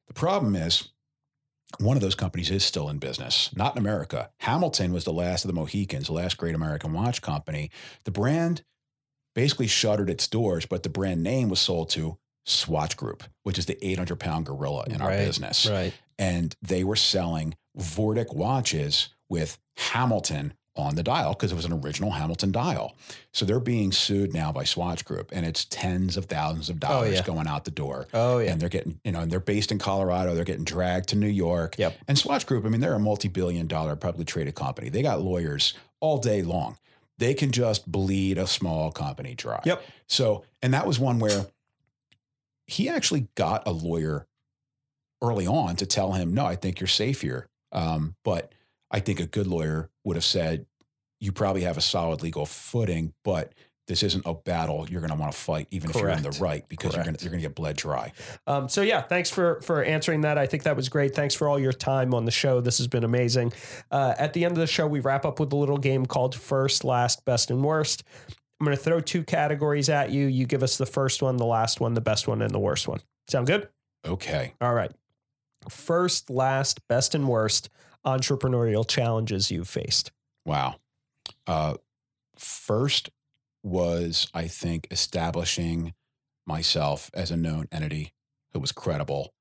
The 0.08 0.14
problem 0.14 0.56
is 0.56 0.90
one 1.78 1.96
of 1.96 2.02
those 2.02 2.16
companies 2.16 2.50
is 2.50 2.64
still 2.64 2.90
in 2.90 2.98
business, 2.98 3.56
not 3.56 3.76
in 3.76 3.80
America. 3.80 4.32
Hamilton 4.40 4.92
was 4.92 5.06
the 5.06 5.14
last 5.14 5.44
of 5.44 5.48
the 5.48 5.54
Mohicans, 5.54 6.08
the 6.08 6.14
last 6.14 6.38
great 6.38 6.56
American 6.56 6.94
watch 6.94 7.22
company. 7.22 7.70
The 8.06 8.12
brand 8.12 8.64
basically 9.36 9.68
shuttered 9.68 10.10
its 10.10 10.28
doors, 10.28 10.66
but 10.66 10.84
the 10.84 10.90
brand 10.90 11.24
name 11.24 11.50
was 11.50 11.60
sold 11.60 11.90
to 11.92 12.18
Swatch 12.46 12.98
Group, 12.98 13.24
which 13.44 13.60
is 13.60 13.68
the 13.68 13.78
800 13.86 14.20
pound 14.20 14.46
gorilla 14.48 14.86
in 14.88 15.02
our 15.02 15.12
business. 15.12 15.70
Right. 15.70 15.94
And 16.18 16.56
they 16.62 16.84
were 16.84 16.96
selling 16.96 17.56
Vortic 17.78 18.36
watches 18.36 19.10
with 19.30 19.58
Hamilton 19.78 20.54
on 20.80 20.96
the 20.96 21.04
dial 21.04 21.34
because 21.34 21.52
it 21.52 21.56
was 21.56 21.66
an 21.66 21.74
original 21.74 22.12
Hamilton 22.12 22.52
dial. 22.52 22.96
So 23.34 23.46
they're 23.46 23.60
being 23.60 23.92
sued 23.92 24.34
now 24.34 24.52
by 24.52 24.64
Swatch 24.64 25.06
Group, 25.06 25.30
and 25.32 25.46
it's 25.46 25.66
tens 25.66 26.18
of 26.18 26.26
thousands 26.26 26.70
of 26.70 26.80
dollars 26.80 27.16
yeah. 27.16 27.24
going 27.24 27.48
out 27.48 27.66
the 27.66 27.72
door 27.72 28.08
Oh 28.14 28.40
yeah. 28.40 28.52
and 28.52 28.62
they're 28.62 28.70
getting, 28.70 29.00
you 29.04 29.12
know, 29.12 29.20
and 29.20 29.32
they're 29.32 29.40
based 29.40 29.72
in 29.72 29.80
Colorado. 29.80 30.36
They're 30.36 30.46
getting 30.46 30.64
dragged 30.64 31.10
to 31.10 31.16
New 31.16 31.28
York. 31.28 31.76
Yep. 31.78 31.98
And 32.08 32.18
Swatch 32.18 32.46
Group, 32.46 32.66
I 32.66 32.70
mean, 32.70 32.82
they're 32.82 32.94
a 32.94 33.00
multi-billion 33.00 33.68
dollar 33.68 33.96
publicly 33.96 34.26
traded 34.26 34.56
company. 34.56 34.90
They 34.90 35.02
got 35.02 35.22
lawyers 35.22 35.74
all 36.00 36.18
day 36.18 36.42
long. 36.42 36.78
They 37.18 37.34
can 37.34 37.52
just 37.52 37.92
bleed 37.92 38.38
a 38.38 38.48
small 38.48 38.92
company 38.92 39.36
dry. 39.36 39.62
Yep. 39.66 39.84
So, 40.08 40.46
and 40.62 40.74
that 40.74 40.88
was 40.88 41.00
one 41.00 41.20
where 41.20 41.48
he 42.66 42.88
actually 42.88 43.28
got 43.36 43.68
a 43.68 43.72
lawyer 43.72 44.26
early 45.22 45.46
on 45.48 45.76
to 45.78 45.86
tell 45.86 46.14
him, 46.14 46.34
no, 46.34 46.46
I 46.46 46.56
think 46.56 46.80
you're 46.80 46.88
safe 46.88 47.22
here. 47.22 47.50
Um, 47.72 48.16
but 48.24 48.54
I 48.90 49.00
think 49.00 49.20
a 49.20 49.26
good 49.26 49.48
lawyer 49.48 49.90
would 50.04 50.16
have 50.16 50.24
said, 50.24 50.66
you 51.20 51.32
probably 51.32 51.62
have 51.62 51.78
a 51.78 51.82
solid 51.82 52.22
legal 52.22 52.46
footing, 52.46 53.14
but 53.24 53.54
this 53.88 54.04
isn't 54.04 54.24
a 54.26 54.36
battle 54.36 54.88
you're 54.88 55.02
going 55.02 55.12
to 55.12 55.18
want 55.18 55.32
to 55.32 55.38
fight, 55.38 55.68
even 55.72 55.90
if 55.90 55.96
you're 55.96 56.10
in 56.10 56.22
the 56.22 56.38
right, 56.40 56.64
because 56.70 56.96
you're 56.96 57.04
going 57.04 57.16
to 57.16 57.24
you're 57.24 57.32
going 57.32 57.42
to 57.42 57.48
get 57.48 57.56
bled 57.56 57.76
dry. 57.76 58.14
Um, 58.46 58.70
so 58.70 58.84
yeah, 58.84 59.02
thanks 59.02 59.32
for 59.32 59.60
for 59.62 59.84
answering 59.84 60.22
that. 60.22 60.38
I 60.38 60.46
think 60.46 60.64
that 60.64 60.76
was 60.76 60.90
great. 60.90 61.16
Thanks 61.16 61.34
for 61.34 61.50
all 61.50 61.60
your 61.60 61.74
time 61.74 62.14
on 62.14 62.26
the 62.26 62.32
show. 62.32 62.62
This 62.62 62.78
has 62.78 62.88
been 62.88 63.04
amazing. 63.04 63.52
Uh, 63.90 64.14
at 64.20 64.34
the 64.34 64.46
end 64.46 64.52
of 64.52 64.60
the 64.60 64.68
show, 64.68 64.86
we 64.86 65.00
wrap 65.00 65.26
up 65.26 65.40
with 65.40 65.52
a 65.52 65.56
little 65.56 65.80
game 65.80 66.06
called 66.06 66.36
First, 66.36 66.84
Last, 66.84 67.26
Best, 67.26 67.50
and 67.50 67.64
Worst. 67.64 68.04
I'm 68.60 68.66
going 68.66 68.78
to 68.78 68.84
throw 68.84 69.00
two 69.00 69.24
categories 69.24 69.90
at 69.90 70.12
you. 70.12 70.28
You 70.28 70.46
give 70.46 70.64
us 70.64 70.78
the 70.78 70.86
first 70.86 71.22
one, 71.24 71.38
the 71.38 71.46
last 71.46 71.80
one, 71.80 71.96
the 71.96 72.02
best 72.02 72.28
one, 72.28 72.42
and 72.42 72.54
the 72.54 72.60
worst 72.60 72.88
one. 72.88 73.00
Sound 73.28 73.48
good? 73.48 73.70
Okay. 74.06 74.54
All 74.62 74.74
right. 74.74 74.92
First, 75.70 76.30
last, 76.30 76.86
best, 76.88 77.16
and 77.16 77.28
worst 77.28 77.70
entrepreneurial 78.06 78.88
challenges 78.88 79.50
you've 79.50 79.68
faced. 79.68 80.12
Wow. 80.46 80.76
Uh, 81.50 81.74
first 82.38 83.10
was, 83.64 84.28
I 84.36 84.48
think, 84.48 84.88
establishing 84.92 85.96
myself 86.46 87.10
as 87.14 87.32
a 87.32 87.38
known 87.38 87.68
entity 87.72 88.14
who 88.54 88.60
was 88.60 88.72
credible 88.72 89.34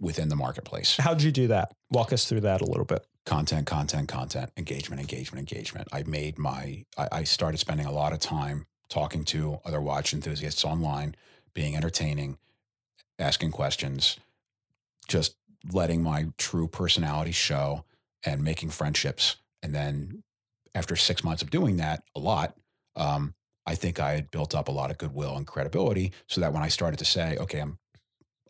within 0.00 0.28
the 0.28 0.36
marketplace. 0.36 0.96
How'd 0.96 1.22
you 1.22 1.32
do 1.32 1.48
that? 1.48 1.72
Walk 1.90 2.12
us 2.12 2.28
through 2.28 2.42
that 2.42 2.60
a 2.60 2.64
little 2.64 2.84
bit. 2.84 3.04
content, 3.26 3.66
content, 3.66 4.08
content, 4.08 4.50
engagement, 4.56 5.00
engagement, 5.00 5.40
engagement. 5.40 5.88
I 5.92 6.04
made 6.04 6.38
my, 6.38 6.84
I, 6.96 7.08
I 7.12 7.24
started 7.24 7.58
spending 7.58 7.86
a 7.86 7.92
lot 7.92 8.12
of 8.12 8.20
time 8.20 8.66
talking 8.88 9.24
to 9.24 9.58
other 9.64 9.80
watch 9.80 10.14
enthusiasts 10.14 10.64
online, 10.64 11.16
being 11.52 11.76
entertaining, 11.76 12.38
asking 13.18 13.50
questions, 13.50 14.16
just 15.08 15.34
letting 15.72 16.02
my 16.02 16.28
true 16.38 16.68
personality 16.68 17.32
show 17.32 17.84
and 18.24 18.42
making 18.42 18.70
friendships. 18.70 19.36
And 19.62 19.74
then 19.74 20.22
after 20.76 20.94
six 20.94 21.24
months 21.24 21.42
of 21.42 21.50
doing 21.50 21.78
that 21.78 22.02
a 22.14 22.20
lot, 22.20 22.54
um, 22.94 23.34
I 23.66 23.74
think 23.74 23.98
I 23.98 24.12
had 24.12 24.30
built 24.30 24.54
up 24.54 24.68
a 24.68 24.72
lot 24.72 24.90
of 24.90 24.98
goodwill 24.98 25.36
and 25.36 25.46
credibility 25.46 26.12
so 26.28 26.40
that 26.40 26.52
when 26.52 26.62
I 26.62 26.68
started 26.68 26.98
to 26.98 27.04
say, 27.04 27.36
okay, 27.38 27.58
I'm 27.58 27.78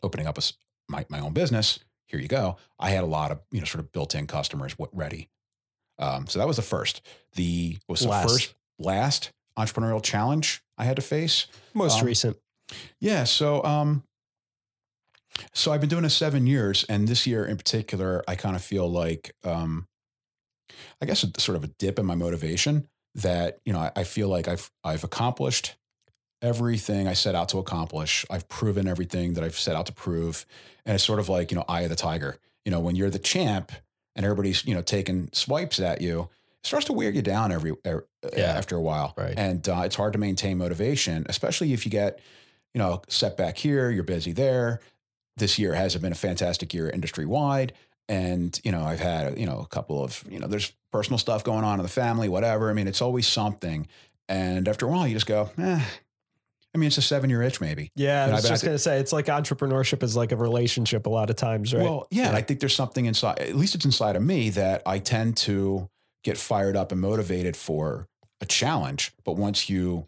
opening 0.03 0.27
up 0.27 0.37
a, 0.37 0.41
my, 0.89 1.05
my 1.09 1.19
own 1.19 1.33
business, 1.33 1.79
here 2.05 2.19
you 2.19 2.27
go. 2.27 2.57
I 2.79 2.91
had 2.91 3.03
a 3.03 3.07
lot 3.07 3.31
of, 3.31 3.39
you 3.51 3.59
know, 3.59 3.65
sort 3.65 3.83
of 3.83 3.91
built 3.91 4.13
in 4.13 4.27
customers 4.27 4.75
ready. 4.93 5.29
Um, 5.99 6.27
so 6.27 6.37
that 6.39 6.47
was 6.47 6.57
the 6.57 6.61
first. 6.61 7.01
The 7.33 7.77
was 7.87 8.01
the 8.01 8.09
Last. 8.09 8.29
first, 8.29 8.55
last 8.77 9.31
entrepreneurial 9.57 10.03
challenge 10.03 10.61
I 10.77 10.83
had 10.83 10.97
to 10.97 11.01
face. 11.01 11.47
Most 11.73 12.01
Um, 12.01 12.05
recent. 12.05 12.37
Yeah. 12.99 13.23
So, 13.23 13.63
um, 13.63 14.03
so 15.53 15.71
I've 15.71 15.81
been 15.81 15.89
doing 15.89 16.03
this 16.03 16.15
seven 16.15 16.45
years, 16.45 16.85
and 16.87 17.07
this 17.07 17.25
year 17.25 17.45
in 17.45 17.57
particular, 17.57 18.23
I 18.27 18.35
kind 18.35 18.55
of 18.55 18.61
feel 18.61 18.87
like, 18.89 19.33
um, 19.43 19.87
I 21.01 21.05
guess, 21.05 21.23
a, 21.23 21.39
sort 21.39 21.55
of 21.55 21.63
a 21.63 21.67
dip 21.67 21.99
in 21.99 22.05
my 22.05 22.15
motivation. 22.15 22.87
That 23.15 23.59
you 23.65 23.73
know, 23.73 23.79
I, 23.79 23.91
I 23.95 24.03
feel 24.03 24.27
like 24.29 24.47
I've 24.47 24.69
I've 24.83 25.03
accomplished 25.03 25.75
everything 26.41 27.07
I 27.07 27.13
set 27.13 27.35
out 27.35 27.49
to 27.49 27.57
accomplish. 27.57 28.25
I've 28.29 28.47
proven 28.47 28.87
everything 28.87 29.33
that 29.33 29.43
I've 29.43 29.57
set 29.57 29.75
out 29.75 29.87
to 29.87 29.93
prove, 29.93 30.45
and 30.85 30.95
it's 30.95 31.03
sort 31.03 31.19
of 31.19 31.29
like 31.29 31.51
you 31.51 31.57
know, 31.57 31.65
eye 31.67 31.81
of 31.81 31.89
the 31.89 31.95
tiger. 31.95 32.37
You 32.65 32.71
know, 32.71 32.79
when 32.79 32.95
you're 32.95 33.09
the 33.09 33.19
champ 33.19 33.71
and 34.15 34.25
everybody's 34.25 34.65
you 34.65 34.75
know 34.75 34.81
taking 34.81 35.29
swipes 35.33 35.79
at 35.79 36.01
you, 36.01 36.29
it 36.59 36.65
starts 36.67 36.85
to 36.87 36.93
wear 36.93 37.09
you 37.09 37.21
down 37.21 37.51
every, 37.51 37.73
er, 37.85 38.05
Yeah. 38.35 38.43
after 38.55 38.75
a 38.75 38.81
while, 38.81 39.13
Right. 39.17 39.33
and 39.37 39.67
uh, 39.67 39.81
it's 39.85 39.95
hard 39.95 40.13
to 40.13 40.19
maintain 40.19 40.57
motivation, 40.57 41.25
especially 41.29 41.73
if 41.73 41.85
you 41.85 41.91
get 41.91 42.19
you 42.73 42.79
know, 42.79 43.01
setback 43.07 43.57
here, 43.57 43.89
you're 43.89 44.03
busy 44.03 44.33
there. 44.33 44.81
This 45.37 45.57
year 45.57 45.73
hasn't 45.73 46.03
been 46.03 46.11
a 46.11 46.15
fantastic 46.15 46.73
year 46.75 46.87
industry 46.89 47.25
wide. 47.25 47.73
And, 48.09 48.59
you 48.63 48.71
know, 48.71 48.83
I've 48.83 48.99
had, 48.99 49.37
you 49.37 49.45
know, 49.45 49.59
a 49.59 49.67
couple 49.67 50.03
of, 50.03 50.23
you 50.29 50.39
know, 50.39 50.47
there's 50.47 50.71
personal 50.91 51.17
stuff 51.17 51.43
going 51.43 51.63
on 51.65 51.79
in 51.79 51.83
the 51.83 51.89
family, 51.91 52.29
whatever. 52.29 52.69
I 52.69 52.73
mean, 52.73 52.87
it's 52.87 53.01
always 53.01 53.27
something. 53.27 53.87
And 54.29 54.67
after 54.67 54.85
a 54.85 54.89
while, 54.89 55.07
you 55.07 55.13
just 55.13 55.25
go, 55.27 55.49
eh. 55.57 55.81
I 56.75 56.77
mean, 56.77 56.87
it's 56.87 56.97
a 56.97 57.01
seven 57.01 57.29
year 57.29 57.41
itch, 57.41 57.59
maybe. 57.59 57.91
Yeah, 57.95 58.25
I 58.25 58.31
was 58.31 58.45
I've- 58.45 58.53
just 58.53 58.63
going 58.63 58.75
to 58.75 58.79
say 58.79 58.99
it's 58.99 59.11
like 59.11 59.25
entrepreneurship 59.25 60.03
is 60.03 60.15
like 60.15 60.31
a 60.31 60.35
relationship 60.37 61.05
a 61.05 61.09
lot 61.09 61.29
of 61.29 61.35
times, 61.35 61.73
right? 61.73 61.83
Well, 61.83 62.07
yeah, 62.11 62.27
And 62.27 62.37
I 62.37 62.41
think 62.41 62.59
there's 62.59 62.75
something 62.75 63.05
inside, 63.05 63.39
at 63.39 63.55
least 63.55 63.75
it's 63.75 63.85
inside 63.85 64.15
of 64.15 64.21
me, 64.21 64.51
that 64.51 64.83
I 64.85 64.99
tend 64.99 65.37
to 65.37 65.89
get 66.23 66.37
fired 66.37 66.75
up 66.77 66.91
and 66.91 67.01
motivated 67.01 67.55
for 67.57 68.07
a 68.41 68.45
challenge. 68.45 69.13
But 69.25 69.33
once 69.37 69.69
you 69.69 70.05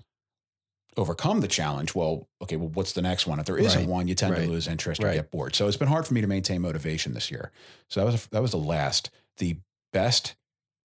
overcome 1.00 1.40
the 1.40 1.48
challenge, 1.48 1.96
well, 1.96 2.28
okay, 2.42 2.58
well, 2.58 2.70
what's 2.70 2.94
the 2.94 3.02
next 3.02 3.26
one? 3.26 3.40
If 3.40 3.46
there 3.46 3.58
isn't 3.58 3.80
Right, 3.80 3.90
one, 3.90 4.08
you 4.08 4.16
tend 4.16 4.34
right, 4.34 4.44
to 4.44 4.50
lose 4.50 4.68
interest 4.68 5.04
or 5.04 5.12
get 5.14 5.32
bored. 5.32 5.56
So 5.56 5.68
it's 5.68 5.78
been 5.78 5.88
hard 5.88 6.06
for 6.06 6.14
me 6.14 6.22
to 6.22 6.28
maintain 6.28 6.62
motivation 6.62 7.14
this 7.14 7.32
year. 7.32 7.52
So 7.88 8.02
that 8.02 8.06
was 8.06 8.28
that 8.28 8.42
was 8.42 8.52
the 8.52 8.58
last, 8.58 9.10
the 9.38 9.58
best 9.94 10.36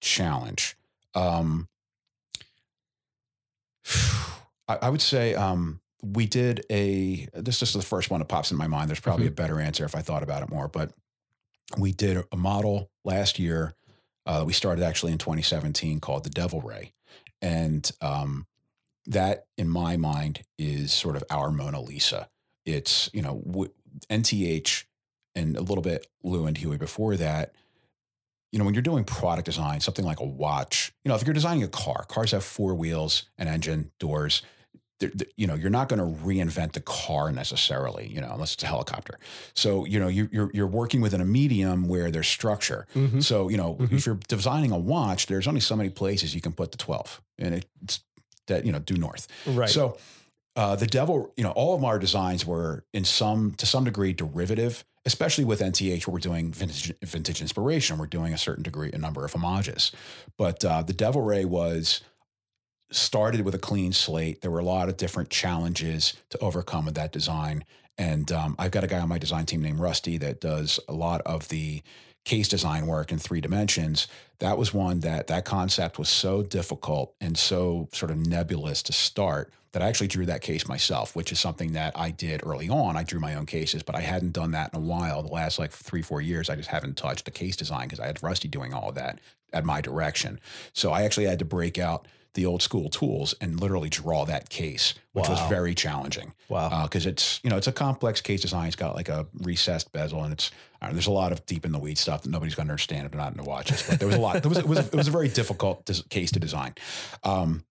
challenge. 0.01 0.77
Um, 1.15 1.69
I, 4.69 4.79
I 4.83 4.89
would 4.89 5.03
say 5.03 5.35
um, 5.35 5.81
we 6.03 6.27
did 6.27 6.65
a. 6.71 7.29
This 7.35 7.61
is 7.61 7.73
the 7.73 7.83
first 7.83 8.11
one 8.11 8.21
that 8.21 8.27
pops 8.27 8.51
in 8.51 8.57
my 8.57 8.69
mind. 8.69 8.89
There's 8.89 9.01
probably 9.01 9.27
a 9.27 9.33
better 9.33 9.61
answer 9.61 9.85
if 9.85 9.97
I 9.97 10.01
thought 10.01 10.23
about 10.23 10.43
it 10.43 10.49
more, 10.49 10.69
but 10.69 10.93
we 11.77 11.93
did 11.93 12.23
a 12.31 12.37
model 12.37 12.91
last 13.05 13.39
year. 13.39 13.75
Uh, 14.27 14.45
we 14.47 14.53
started 14.53 14.83
actually 14.83 15.13
in 15.13 15.19
2017 15.19 16.01
called 16.01 16.25
the 16.25 16.31
Devil 16.31 16.61
Ray, 16.61 16.93
and 17.43 17.91
um, 18.01 18.47
that, 19.07 19.47
in 19.59 19.69
my 19.69 19.97
mind, 19.97 20.45
is 20.59 20.93
sort 20.93 21.17
of 21.17 21.25
our 21.31 21.51
Mona 21.51 21.81
Lisa. 21.81 22.29
It's 22.67 23.11
you 23.13 23.23
know 23.23 23.43
w- 23.47 23.73
NTH 24.11 24.85
and 25.35 25.57
a 25.57 25.61
little 25.63 25.83
bit 25.83 26.07
Lew 26.23 26.47
and 26.47 26.57
Huey 26.57 26.77
before 26.77 27.17
that. 27.17 27.53
You 28.53 28.59
know, 28.59 28.65
when 28.65 28.75
you're 28.75 28.83
doing 28.83 29.03
product 29.05 29.47
design, 29.47 29.81
something 29.81 30.05
like 30.05 30.21
a 30.21 30.25
watch, 30.25 30.93
you 31.05 31.09
know, 31.09 31.17
if 31.17 31.27
you're 31.27 31.35
designing 31.35 31.65
a 31.65 31.69
car, 31.69 32.05
cars 32.09 32.31
have 32.31 32.45
four 32.45 32.75
wheels, 32.75 33.25
an 33.37 33.49
engine, 33.49 33.91
doors. 33.99 34.43
They're- 35.01 35.11
they're- 35.13 35.29
you 35.37 35.49
know, 35.49 35.55
you're 35.57 35.71
not 35.71 35.89
going 35.89 35.99
to 35.99 36.25
reinvent 36.25 36.73
the 36.73 36.81
car 36.81 37.33
necessarily, 37.33 38.07
you 38.07 38.21
know, 38.21 38.31
unless 38.33 38.55
it's 38.55 38.63
a 38.63 38.69
helicopter. 38.69 39.19
So, 39.55 39.85
you 39.87 39.99
know, 39.99 40.07
you, 40.07 40.29
you're 40.31 40.53
you're 40.55 40.69
working 40.69 41.01
within 41.01 41.21
a 41.21 41.25
medium 41.25 41.89
where 41.89 42.13
there's 42.13 42.29
structure. 42.29 42.87
Mhm. 42.95 43.23
So, 43.25 43.49
you 43.49 43.57
know, 43.57 43.75
Mhm. 43.75 43.93
if 43.93 44.07
you're 44.07 44.21
designing 44.29 44.71
a 44.71 44.79
watch, 44.79 45.27
there's 45.27 45.49
only 45.49 45.61
so 45.61 45.75
many 45.75 45.91
places 45.91 46.33
you 46.33 46.41
can 46.41 46.53
put 46.53 46.71
the 46.71 46.79
12 46.79 47.21
and 47.39 47.57
it's 47.83 48.05
that, 48.47 48.65
you 48.65 48.73
know, 48.73 48.79
due 48.79 48.97
north. 48.97 49.29
right. 49.47 49.69
So, 49.69 49.97
uh, 50.57 50.77
the 50.77 50.87
devil, 50.87 51.33
you 51.37 51.43
know, 51.43 51.51
all 51.51 51.75
of 51.75 51.83
our 51.83 51.99
designs 51.99 52.47
were 52.47 52.85
in 52.93 53.05
some, 53.05 53.53
to 53.57 53.67
some 53.67 53.85
degree 53.85 54.13
derivative, 54.13 54.85
especially 55.05 55.45
with 55.45 55.61
NTH 55.61 56.07
where 56.07 56.13
we're 56.13 56.21
doing 56.21 56.53
vintage, 56.53 56.93
vintage 57.03 57.41
inspiration. 57.41 57.99
We're 57.99 58.07
doing 58.07 58.33
a 58.33 58.39
certain 58.39 58.63
degree, 58.63 58.91
a 58.93 58.99
number 58.99 59.25
of 59.25 59.33
homages, 59.33 59.91
but 60.39 60.65
uh, 60.65 60.83
the 60.83 60.93
devil 60.93 61.23
ray 61.23 61.45
was 61.45 62.03
started 62.93 63.41
with 63.41 63.55
a 63.55 63.59
clean 63.59 63.93
slate. 63.93 64.41
There 64.41 64.51
were 64.51 64.61
a 64.61 64.65
lot 64.65 64.89
of 64.89 64.97
different 64.97 65.31
challenges 65.31 66.15
to 66.31 66.39
overcome 66.39 66.85
with 66.85 66.95
that 66.95 67.13
design. 67.13 67.65
And 67.99 68.31
um, 68.33 68.57
I've 68.59 68.71
got 68.71 68.85
a 68.85 68.87
guy 68.87 69.01
on 69.01 69.09
my 69.09 69.19
design 69.19 69.47
team 69.47 69.63
named 69.63 69.81
Rusty 69.81 70.19
that 70.19 70.41
does 70.41 70.81
a 70.89 70.93
lot 70.93 71.21
of 71.23 71.49
the 71.49 71.83
case 72.25 72.49
design 72.49 72.87
work 72.87 73.13
in 73.13 73.19
three 73.19 73.41
dimensions. 73.41 74.09
That 74.39 74.59
was 74.59 74.75
one 74.75 75.01
that 75.01 75.27
that 75.29 75.45
concept 75.45 75.99
was 75.99 76.09
so 76.09 76.43
difficult 76.43 77.15
and 77.21 77.37
so 77.37 77.89
sort 77.93 78.11
of 78.11 78.17
nebulous 78.17 78.83
to 78.85 78.93
start 78.93 79.53
that 79.73 79.83
I 79.83 79.89
actually 79.89 80.07
drew 80.07 80.25
that 80.27 80.41
case 80.41 80.69
myself, 80.69 81.17
which 81.17 81.33
is 81.33 81.41
something 81.41 81.73
that 81.73 81.99
I 81.99 82.11
did 82.13 82.47
early 82.47 82.69
on. 82.69 82.97
I 82.97 83.03
drew 83.03 83.19
my 83.19 83.35
own 83.35 83.45
cases, 83.45 83.83
but 83.83 83.97
I 83.97 84.01
hadn't 84.01 84.33
done 84.33 84.53
that 84.53 84.73
in 84.73 84.79
a 84.79 84.83
while. 84.83 85.23
The 85.23 85.33
last 85.33 85.59
like 85.59 85.73
three, 85.73 86.01
four 86.01 86.21
years, 86.21 86.49
I 86.49 86.55
just 86.55 86.69
haven't 86.69 86.97
touched 86.97 87.25
the 87.25 87.33
case 87.33 87.57
design 87.57 87.87
because 87.87 87.99
I 87.99 88.07
had 88.07 88.23
Rusty 88.23 88.47
doing 88.47 88.73
all 88.73 88.89
of 88.89 88.95
that 88.95 89.19
at 89.53 89.65
my 89.65 89.81
direction. 89.81 90.41
So 90.75 90.93
I 90.93 91.03
actually 91.03 91.27
had 91.27 91.41
to 91.41 91.45
break 91.45 91.77
out 91.77 92.07
the 92.35 92.47
old 92.47 92.63
school 92.63 92.89
tools 92.89 93.35
and 93.41 93.61
literally 93.61 93.89
draw 93.89 94.25
that 94.25 94.51
case, 94.51 94.95
which 95.13 95.29
was 95.29 95.41
very 95.49 95.75
challenging 95.75 96.35
wow. 96.49 96.83
because 96.85 97.07
it's 97.07 97.41
you 97.45 97.51
know 97.51 97.57
it's 97.57 97.69
a 97.69 97.73
complex 97.73 98.21
case 98.21 98.43
design. 98.43 98.67
It's 98.67 98.77
got 98.77 98.95
like 98.95 99.09
a 99.09 99.27
recessed 99.41 99.93
bezel, 99.93 100.25
and 100.25 100.33
it's 100.33 100.51
know, 100.89 100.93
there's 100.93 101.07
a 101.07 101.13
lot 101.13 101.33
of 101.33 101.45
deep 101.47 101.65
in 101.65 101.73
the 101.73 101.79
weeds 101.79 102.01
stuff 102.01 102.23
that 102.23 102.31
nobody's 102.31 102.55
going 102.55 102.67
to 102.67 102.73
understand 102.73 103.07
if 103.07 103.13
they're 103.13 103.21
not 103.21 103.33
into 103.33 103.45
watches. 103.45 103.83
But 103.89 103.99
there 103.99 104.09
was 104.09 104.17
a 104.17 104.21
lot. 104.21 104.43
There 104.43 104.49
was 104.49 104.59
it 104.59 104.67
was 104.67 104.79
it 104.79 104.95
was 104.95 105.09
a 105.09 105.11
very 105.11 105.29
difficult 105.29 105.89
case 106.09 106.33
to 106.33 106.41
design. 106.41 106.75
Um, 107.23 107.65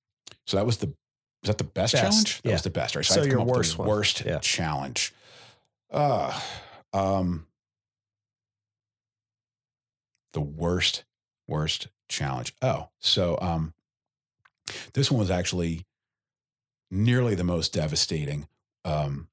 so 0.45 0.57
that 0.57 0.65
was 0.65 0.77
the 0.77 0.87
was 0.87 1.47
that 1.47 1.57
the 1.57 1.63
best, 1.63 1.93
Best, 1.93 2.03
challenge? 2.03 2.41
That 2.41 2.49
yeah. 2.49 2.55
was 2.55 2.61
the 2.61 2.69
best. 2.69 2.95
Right. 2.95 3.05
So 3.05 3.15
So, 3.15 3.23
to 3.23 3.27
your 3.27 3.39
come 3.39 3.49
up 3.49 3.57
with 3.57 3.77
worst 3.77 3.77
worst 3.77 4.23
Yeah. 4.25 4.39
challenge. 4.39 5.13
Uh, 5.91 6.39
um, 6.93 7.45
the 10.31 10.41
worst 10.41 11.03
worst 11.47 11.87
challenge. 12.07 12.55
Oh, 12.61 12.89
so 12.99 13.37
um, 13.41 13.73
this 14.93 15.09
one 15.11 15.19
was 15.19 15.31
actually 15.31 15.85
nearly 16.91 17.35
the 17.35 17.43
most 17.43 17.73
devastating. 17.73 18.47
Um, 18.85 19.27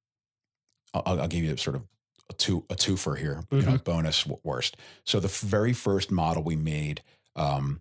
I'll, 0.94 1.20
I'll 1.22 1.28
give 1.28 1.44
you 1.44 1.56
sort 1.56 1.76
of 1.76 1.86
a 2.28 2.32
two 2.32 2.64
a 2.70 2.74
twofer 2.74 3.18
here, 3.18 3.42
you 3.50 3.62
know, 3.62 3.78
bonus 3.78 4.26
worst. 4.44 4.76
So 5.04 5.20
the 5.20 5.28
f- 5.28 5.40
very 5.40 5.72
first 5.72 6.10
model 6.10 6.42
we 6.42 6.56
made, 6.56 7.02
um, 7.36 7.80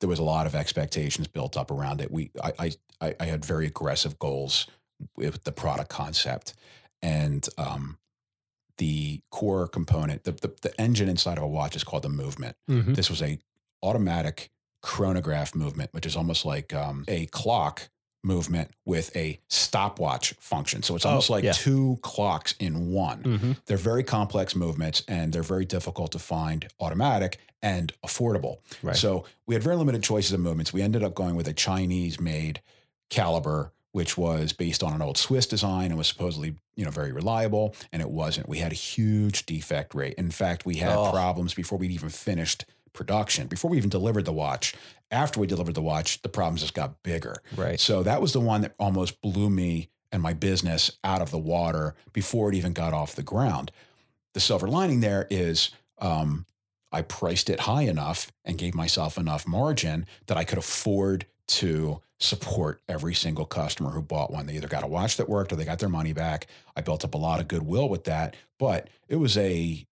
there 0.00 0.08
was 0.08 0.18
a 0.18 0.24
lot 0.24 0.46
of 0.46 0.54
expectations 0.54 1.28
built 1.28 1.56
up 1.56 1.70
around 1.70 2.00
it. 2.00 2.10
We 2.10 2.30
I 2.42 2.72
I, 3.00 3.14
I- 3.20 3.24
had 3.26 3.44
very 3.44 3.66
aggressive 3.66 4.18
goals 4.18 4.66
with 5.16 5.44
the 5.44 5.52
product 5.52 5.90
concept, 5.90 6.54
and 7.02 7.48
um, 7.58 7.98
the 8.78 9.20
core 9.30 9.66
component, 9.68 10.24
the, 10.24 10.32
the 10.32 10.52
the 10.62 10.80
engine 10.80 11.08
inside 11.08 11.38
of 11.38 11.44
a 11.44 11.48
watch 11.48 11.76
is 11.76 11.84
called 11.84 12.02
the 12.04 12.08
movement. 12.08 12.56
Mhm. 12.70 12.94
This 12.94 13.10
was 13.10 13.20
a 13.22 13.38
automatic 13.82 14.50
chronograph 14.82 15.54
movement, 15.54 15.92
which 15.92 16.06
is 16.06 16.16
almost 16.16 16.44
like 16.44 16.74
um, 16.74 17.04
a 17.08 17.26
clock 17.26 17.88
movement 18.24 18.70
with 18.84 19.14
a 19.16 19.40
stopwatch 19.48 20.32
function. 20.38 20.82
So 20.82 20.94
it's 20.94 21.04
Oh, 21.04 21.10
almost 21.10 21.30
like 21.30 21.42
yeah. 21.42 21.52
two 21.52 21.98
clocks 22.02 22.54
in 22.60 22.90
one. 22.92 23.22
Mhm. 23.22 23.56
They're 23.66 23.76
very 23.76 24.04
complex 24.04 24.54
movements 24.54 25.02
and 25.08 25.32
they're 25.32 25.42
very 25.42 25.64
difficult 25.64 26.12
to 26.12 26.20
find 26.20 26.68
automatic 26.78 27.38
and 27.62 27.92
affordable. 28.06 28.58
Right. 28.80 28.94
So 28.96 29.24
we 29.46 29.54
had 29.56 29.62
very 29.64 29.74
limited 29.76 30.02
choices 30.04 30.32
of 30.32 30.40
movements. 30.40 30.72
We 30.72 30.82
ended 30.82 31.02
up 31.02 31.14
going 31.14 31.34
with 31.34 31.48
a 31.48 31.52
Chinese 31.52 32.20
made 32.20 32.60
caliber, 33.10 33.72
which 33.92 34.16
was 34.16 34.52
based 34.52 34.82
on 34.84 34.92
an 34.94 35.02
old 35.02 35.18
Swiss 35.18 35.46
design 35.46 35.86
and 35.86 35.98
was 35.98 36.06
supposedly, 36.06 36.54
you 36.76 36.84
know, 36.84 36.90
very 36.92 37.12
reliable. 37.12 37.74
And 37.92 38.00
it 38.00 38.10
wasn't. 38.10 38.48
We 38.48 38.58
had 38.58 38.72
a 38.72 38.76
huge 38.76 39.46
defect 39.46 39.94
rate. 39.96 40.14
In 40.14 40.30
fact, 40.30 40.64
we 40.64 40.76
had 40.76 40.96
Oh. 40.96 41.10
problems 41.10 41.54
before 41.54 41.76
we'd 41.78 41.90
even 41.90 42.08
finished 42.08 42.64
production, 42.92 43.46
before 43.46 43.70
we 43.70 43.76
even 43.76 43.90
delivered 43.90 44.24
the 44.24 44.32
watch. 44.32 44.74
After 45.10 45.40
we 45.40 45.46
delivered 45.46 45.74
the 45.74 45.82
watch, 45.82 46.22
the 46.22 46.28
problems 46.28 46.62
just 46.62 46.74
got 46.74 47.02
bigger. 47.02 47.42
Right. 47.56 47.78
So 47.78 48.02
that 48.02 48.22
was 48.22 48.32
the 48.32 48.40
one 48.40 48.62
that 48.62 48.74
almost 48.78 49.20
blew 49.20 49.50
me 49.50 49.90
and 50.10 50.22
my 50.22 50.32
business 50.32 50.90
out 51.04 51.22
of 51.22 51.30
the 51.30 51.38
water 51.38 51.94
before 52.12 52.50
it 52.50 52.54
even 52.54 52.72
got 52.72 52.92
off 52.92 53.14
the 53.14 53.22
ground. 53.22 53.70
The 54.34 54.40
silver 54.40 54.68
lining 54.68 55.00
there 55.00 55.26
is 55.30 55.70
um, 55.98 56.46
I 56.90 57.02
priced 57.02 57.48
it 57.48 57.60
high 57.60 57.82
enough 57.82 58.30
and 58.44 58.58
gave 58.58 58.74
myself 58.74 59.16
enough 59.16 59.46
margin 59.46 60.06
that 60.26 60.36
I 60.36 60.44
could 60.44 60.58
afford 60.58 61.26
to 61.48 62.00
support 62.20 62.80
every 62.88 63.14
single 63.14 63.46
customer 63.46 63.90
who 63.90 64.02
bought 64.02 64.30
one. 64.30 64.46
They 64.46 64.54
either 64.54 64.68
got 64.68 64.84
a 64.84 64.86
watch 64.86 65.16
that 65.16 65.28
worked 65.28 65.52
or 65.52 65.56
they 65.56 65.64
got 65.64 65.78
their 65.80 65.88
money 65.88 66.12
back. 66.12 66.46
I 66.76 66.82
built 66.82 67.04
up 67.04 67.14
a 67.14 67.18
lot 67.18 67.40
of 67.40 67.48
goodwill 67.48 67.88
with 67.88 68.04
that, 68.04 68.36
but 68.58 68.88
it 69.08 69.16
was 69.16 69.36
a 69.36 69.84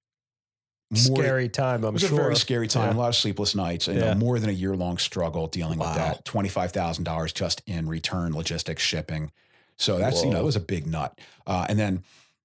more- 0.90 1.22
Scary 1.22 1.48
time, 1.48 1.84
I'm 1.84 1.90
it 1.90 1.92
was 1.92 2.02
sure. 2.02 2.18
a 2.18 2.22
very 2.22 2.36
scary 2.36 2.66
time, 2.68 2.90
Yeah. 2.90 2.96
a 2.96 2.98
lot 3.00 3.08
of 3.10 3.14
sleepless 3.16 3.54
nights, 3.54 3.86
and 3.88 3.98
Yeah. 3.98 4.14
more 4.14 4.38
than 4.40 4.50
a 4.50 4.52
year 4.52 4.74
long 4.76 4.98
struggle 4.98 5.46
dealing 5.46 5.78
Wow. 5.78 5.86
with 5.88 5.96
that. 5.96 6.24
Twenty 6.24 6.48
five 6.48 6.72
thousand 6.72 7.04
dollars 7.04 7.32
just 7.32 7.62
in 7.66 7.88
return 7.88 8.32
logistics 8.34 8.82
shipping. 8.82 9.30
So 9.76 9.98
that's 9.98 10.22
you 10.22 10.30
know 10.30 10.36
Whoa. 10.38 10.42
it 10.42 10.46
was 10.46 10.56
a 10.56 10.60
big 10.60 10.86
nut. 10.86 11.18
Uh, 11.46 11.66
and 11.68 11.78
then 11.78 12.02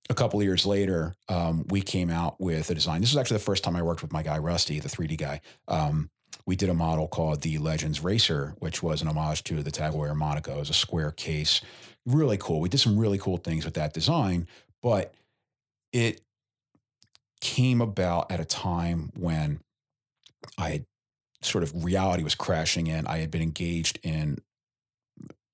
a 0.10 0.14
couple 0.14 0.40
of 0.40 0.46
years 0.46 0.66
later, 0.66 1.16
um, 1.28 1.66
we 1.70 1.82
came 1.82 2.10
out 2.12 2.40
with 2.40 2.70
a 2.70 2.76
design. 2.76 3.02
This 3.02 3.12
was 3.12 3.18
actually 3.18 3.38
the 3.38 3.44
first 3.46 3.64
time 3.64 3.76
I 3.76 3.82
worked 3.82 4.04
with 4.04 4.14
my 4.14 4.22
guy 4.22 4.38
Rusty, 4.38 4.80
the 4.80 4.90
three 4.90 5.08
D 5.08 5.16
guy. 5.16 5.42
Um, 5.68 6.10
we 6.46 6.56
did 6.56 6.70
a 6.70 6.76
model 6.76 7.08
called 7.08 7.42
the 7.42 7.58
Legends 7.58 8.04
Racer, 8.04 8.54
which 8.60 8.84
was 8.84 9.02
an 9.02 9.08
homage 9.08 9.44
to 9.46 9.64
the 9.64 9.72
Tag 9.72 9.94
Heuer 9.94 10.16
Monaco. 10.16 10.58
It 10.58 10.60
was 10.60 10.70
a 10.70 10.74
square 10.74 11.12
case, 11.12 11.62
really 12.06 12.38
cool. 12.38 12.60
We 12.60 12.70
did 12.70 12.80
some 12.80 13.00
really 13.00 13.18
cool 13.18 13.38
things 13.38 13.66
with 13.66 13.74
that 13.74 13.94
design, 13.96 14.48
but 14.84 15.16
it 15.92 16.22
came 17.46 17.80
about 17.80 18.32
at 18.32 18.40
a 18.40 18.46
time 18.46 19.12
when 19.16 19.60
I 20.58 20.70
had 20.72 20.86
sort 21.44 21.64
of 21.64 21.86
reality 21.86 22.24
was 22.24 22.34
crashing 22.34 22.88
in. 22.88 23.06
I 23.06 23.20
had 23.20 23.30
been 23.30 23.44
engaged 23.44 24.00
in 24.02 24.40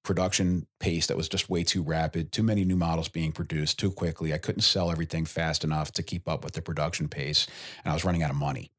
production 0.02 0.68
pace 0.80 1.08
that 1.08 1.18
was 1.18 1.28
just 1.28 1.50
way 1.50 1.66
too 1.66 1.84
rapid, 1.84 2.32
too 2.32 2.44
many 2.44 2.64
new 2.64 2.78
models 2.78 3.10
being 3.10 3.34
produced 3.34 3.78
too 3.78 3.92
quickly. 3.92 4.34
I 4.34 4.38
couldn't 4.38 4.62
sell 4.62 4.90
everything 4.90 5.26
fast 5.26 5.66
enough 5.66 5.92
to 5.92 6.02
keep 6.02 6.30
up 6.30 6.46
with 6.46 6.54
the 6.54 6.62
production 6.62 7.10
pace, 7.10 7.46
and 7.84 7.92
I 7.92 7.94
was 7.94 8.06
running 8.06 8.24
out 8.24 8.30
of 8.30 8.38
money. 8.38 8.72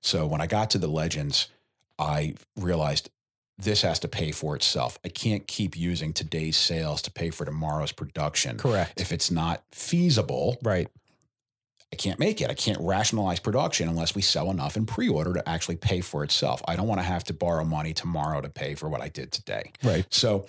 So 0.00 0.28
when 0.28 0.40
I 0.40 0.46
got 0.46 0.70
to 0.70 0.78
the 0.78 0.86
Legends, 0.86 1.48
I 1.98 2.34
realized 2.56 3.10
this 3.58 3.82
has 3.82 3.98
to 3.98 4.08
pay 4.08 4.30
for 4.30 4.54
itself. 4.54 4.96
I 5.04 5.08
can't 5.08 5.44
keep 5.48 5.76
using 5.76 6.12
today's 6.12 6.56
sales 6.56 7.02
to 7.02 7.10
pay 7.10 7.30
for 7.30 7.44
tomorrow's 7.44 7.90
production. 7.90 8.58
Correct. 8.58 9.00
If 9.00 9.10
it's 9.10 9.32
not 9.32 9.64
feasible, 9.72 10.56
right. 10.62 10.88
I 11.92 11.96
can't 11.96 12.18
make 12.20 12.40
it. 12.40 12.50
I 12.50 12.54
can't 12.54 12.78
rationalize 12.80 13.40
production 13.40 13.88
unless 13.88 14.14
we 14.14 14.22
sell 14.22 14.50
enough 14.50 14.76
in 14.76 14.86
pre-order 14.86 15.34
to 15.34 15.48
actually 15.48 15.76
pay 15.76 16.00
for 16.00 16.22
itself. 16.22 16.62
I 16.68 16.76
don't 16.76 16.86
want 16.86 17.00
to 17.00 17.04
have 17.06 17.24
to 17.24 17.34
borrow 17.34 17.64
money 17.64 17.92
tomorrow 17.92 18.40
to 18.40 18.48
pay 18.48 18.76
for 18.76 18.88
what 18.88 19.00
I 19.00 19.08
did 19.08 19.32
today. 19.32 19.72
Right. 19.82 20.06
So 20.10 20.46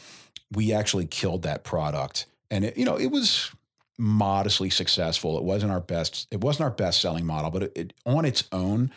we 0.52 0.72
actually 0.74 1.08
killed 1.08 1.44
that 1.44 1.64
product, 1.64 2.28
and 2.52 2.66
it, 2.66 2.78
you 2.78 2.86
know, 2.86 2.96
it 2.98 3.08
was 3.08 3.52
modestly 3.98 4.70
successful. 4.70 5.38
It 5.38 5.44
wasn't 5.44 5.72
our 5.72 5.80
best. 5.80 6.28
It 6.32 6.42
wasn't 6.42 6.66
our 6.66 6.72
best 6.72 7.02
selling 7.02 7.26
model, 7.26 7.50
but 7.50 7.64
it, 7.64 7.72
it 7.76 7.94
on 8.06 8.26
its 8.26 8.44
own, 8.52 8.92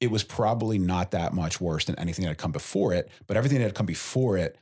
it 0.00 0.10
was 0.10 0.24
probably 0.24 0.78
not 0.78 1.12
that 1.12 1.34
much 1.34 1.60
worse 1.60 1.84
than 1.84 1.98
anything 1.98 2.24
that 2.24 2.30
had 2.30 2.38
come 2.38 2.52
before 2.52 2.94
it. 2.94 3.10
But 3.26 3.36
everything 3.36 3.58
that 3.58 3.64
had 3.64 3.74
come 3.74 3.86
before 3.86 4.36
it, 4.36 4.56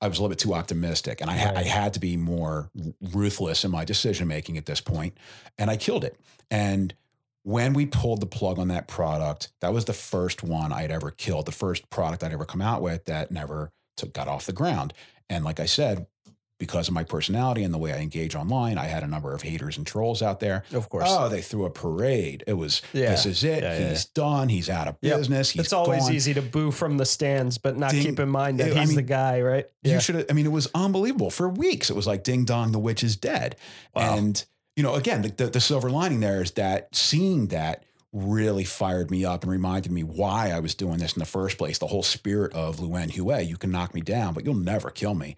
I 0.00 0.08
was 0.08 0.18
a 0.18 0.22
little 0.22 0.30
bit 0.30 0.38
too 0.38 0.54
optimistic, 0.54 1.20
and 1.20 1.30
I, 1.30 1.36
ha- 1.36 1.52
I 1.54 1.62
had 1.62 1.94
to 1.94 2.00
be 2.00 2.16
more 2.16 2.70
ruthless 3.12 3.64
in 3.64 3.70
my 3.70 3.84
decision 3.84 4.28
making 4.28 4.56
at 4.56 4.66
this 4.66 4.80
point, 4.80 5.16
and 5.58 5.70
I 5.70 5.76
killed 5.76 6.04
it. 6.04 6.18
And 6.50 6.94
when 7.42 7.72
we 7.74 7.86
pulled 7.86 8.20
the 8.20 8.26
plug 8.26 8.58
on 8.58 8.68
that 8.68 8.88
product, 8.88 9.50
that 9.60 9.72
was 9.72 9.84
the 9.84 9.92
first 9.92 10.42
one 10.42 10.72
I'd 10.72 10.90
ever 10.90 11.10
killed, 11.10 11.46
the 11.46 11.52
first 11.52 11.88
product 11.90 12.22
I'd 12.22 12.32
ever 12.32 12.44
come 12.44 12.62
out 12.62 12.82
with 12.82 13.04
that 13.06 13.30
never 13.30 13.72
took, 13.96 14.12
got 14.12 14.28
off 14.28 14.46
the 14.46 14.52
ground. 14.52 14.92
And 15.28 15.44
like 15.44 15.60
I 15.60 15.66
said, 15.66 16.06
because 16.60 16.86
of 16.86 16.94
my 16.94 17.02
personality 17.02 17.64
and 17.64 17.74
the 17.74 17.78
way 17.78 17.92
I 17.92 17.96
engage 17.98 18.36
online, 18.36 18.78
I 18.78 18.84
had 18.84 19.02
a 19.02 19.08
number 19.08 19.34
of 19.34 19.42
haters 19.42 19.76
and 19.78 19.84
trolls 19.84 20.22
out 20.22 20.38
there. 20.38 20.62
Of 20.72 20.88
course. 20.88 21.06
Oh, 21.08 21.28
they 21.28 21.40
threw 21.42 21.64
a 21.64 21.70
parade. 21.70 22.44
It 22.46 22.52
was 22.52 22.82
Yeah. 22.92 23.10
this 23.10 23.26
is 23.26 23.42
it. 23.42 23.64
Yeah, 23.64 23.76
yeah, 23.78 23.88
he's 23.88 24.04
done. 24.04 24.48
He's 24.48 24.70
out 24.70 24.86
of 24.86 25.00
business. 25.00 25.50
He's 25.50 25.64
it's 25.64 25.72
always 25.72 26.02
gone. 26.04 26.12
easy 26.14 26.34
to 26.34 26.42
boo 26.42 26.70
from 26.70 26.98
the 26.98 27.04
stands, 27.06 27.58
but 27.58 27.76
not 27.76 27.90
Ding- 27.90 28.04
keep 28.04 28.20
in 28.20 28.28
mind 28.28 28.60
that 28.60 28.76
I 28.76 28.80
he's 28.80 28.90
the 28.90 28.96
mean, 28.98 29.06
guy, 29.06 29.40
right? 29.40 29.66
You 29.82 29.98
should. 30.00 30.30
I 30.30 30.34
mean, 30.34 30.46
it 30.46 30.52
was 30.52 30.68
unbelievable 30.74 31.30
for 31.30 31.48
weeks. 31.48 31.90
It 31.90 31.96
was 31.96 32.06
like 32.06 32.22
ding 32.22 32.44
dong, 32.44 32.70
the 32.70 32.78
witch 32.78 33.02
is 33.02 33.16
dead. 33.16 33.56
Wow. 33.96 34.16
And 34.18 34.44
you 34.76 34.82
know, 34.84 34.94
again, 34.94 35.22
the, 35.22 35.28
the, 35.30 35.46
the 35.46 35.60
silver 35.60 35.90
lining 35.90 36.20
there 36.20 36.42
is 36.42 36.52
that 36.52 36.94
seeing 36.94 37.48
that 37.48 37.82
really 38.12 38.64
fired 38.64 39.10
me 39.10 39.24
up 39.24 39.42
and 39.44 39.52
reminded 39.52 39.92
me 39.92 40.02
why 40.02 40.50
I 40.50 40.60
was 40.60 40.74
doing 40.74 40.98
this 40.98 41.12
in 41.14 41.20
the 41.20 41.26
first 41.26 41.58
place. 41.58 41.78
The 41.78 41.86
whole 41.86 42.02
spirit 42.02 42.52
of 42.54 42.76
Luen 42.78 43.08
Huey, 43.10 43.42
you 43.44 43.56
can 43.56 43.70
knock 43.70 43.94
me 43.94 44.00
down, 44.00 44.34
but 44.34 44.44
you'll 44.44 44.54
never 44.54 44.90
kill 44.90 45.14
me. 45.14 45.36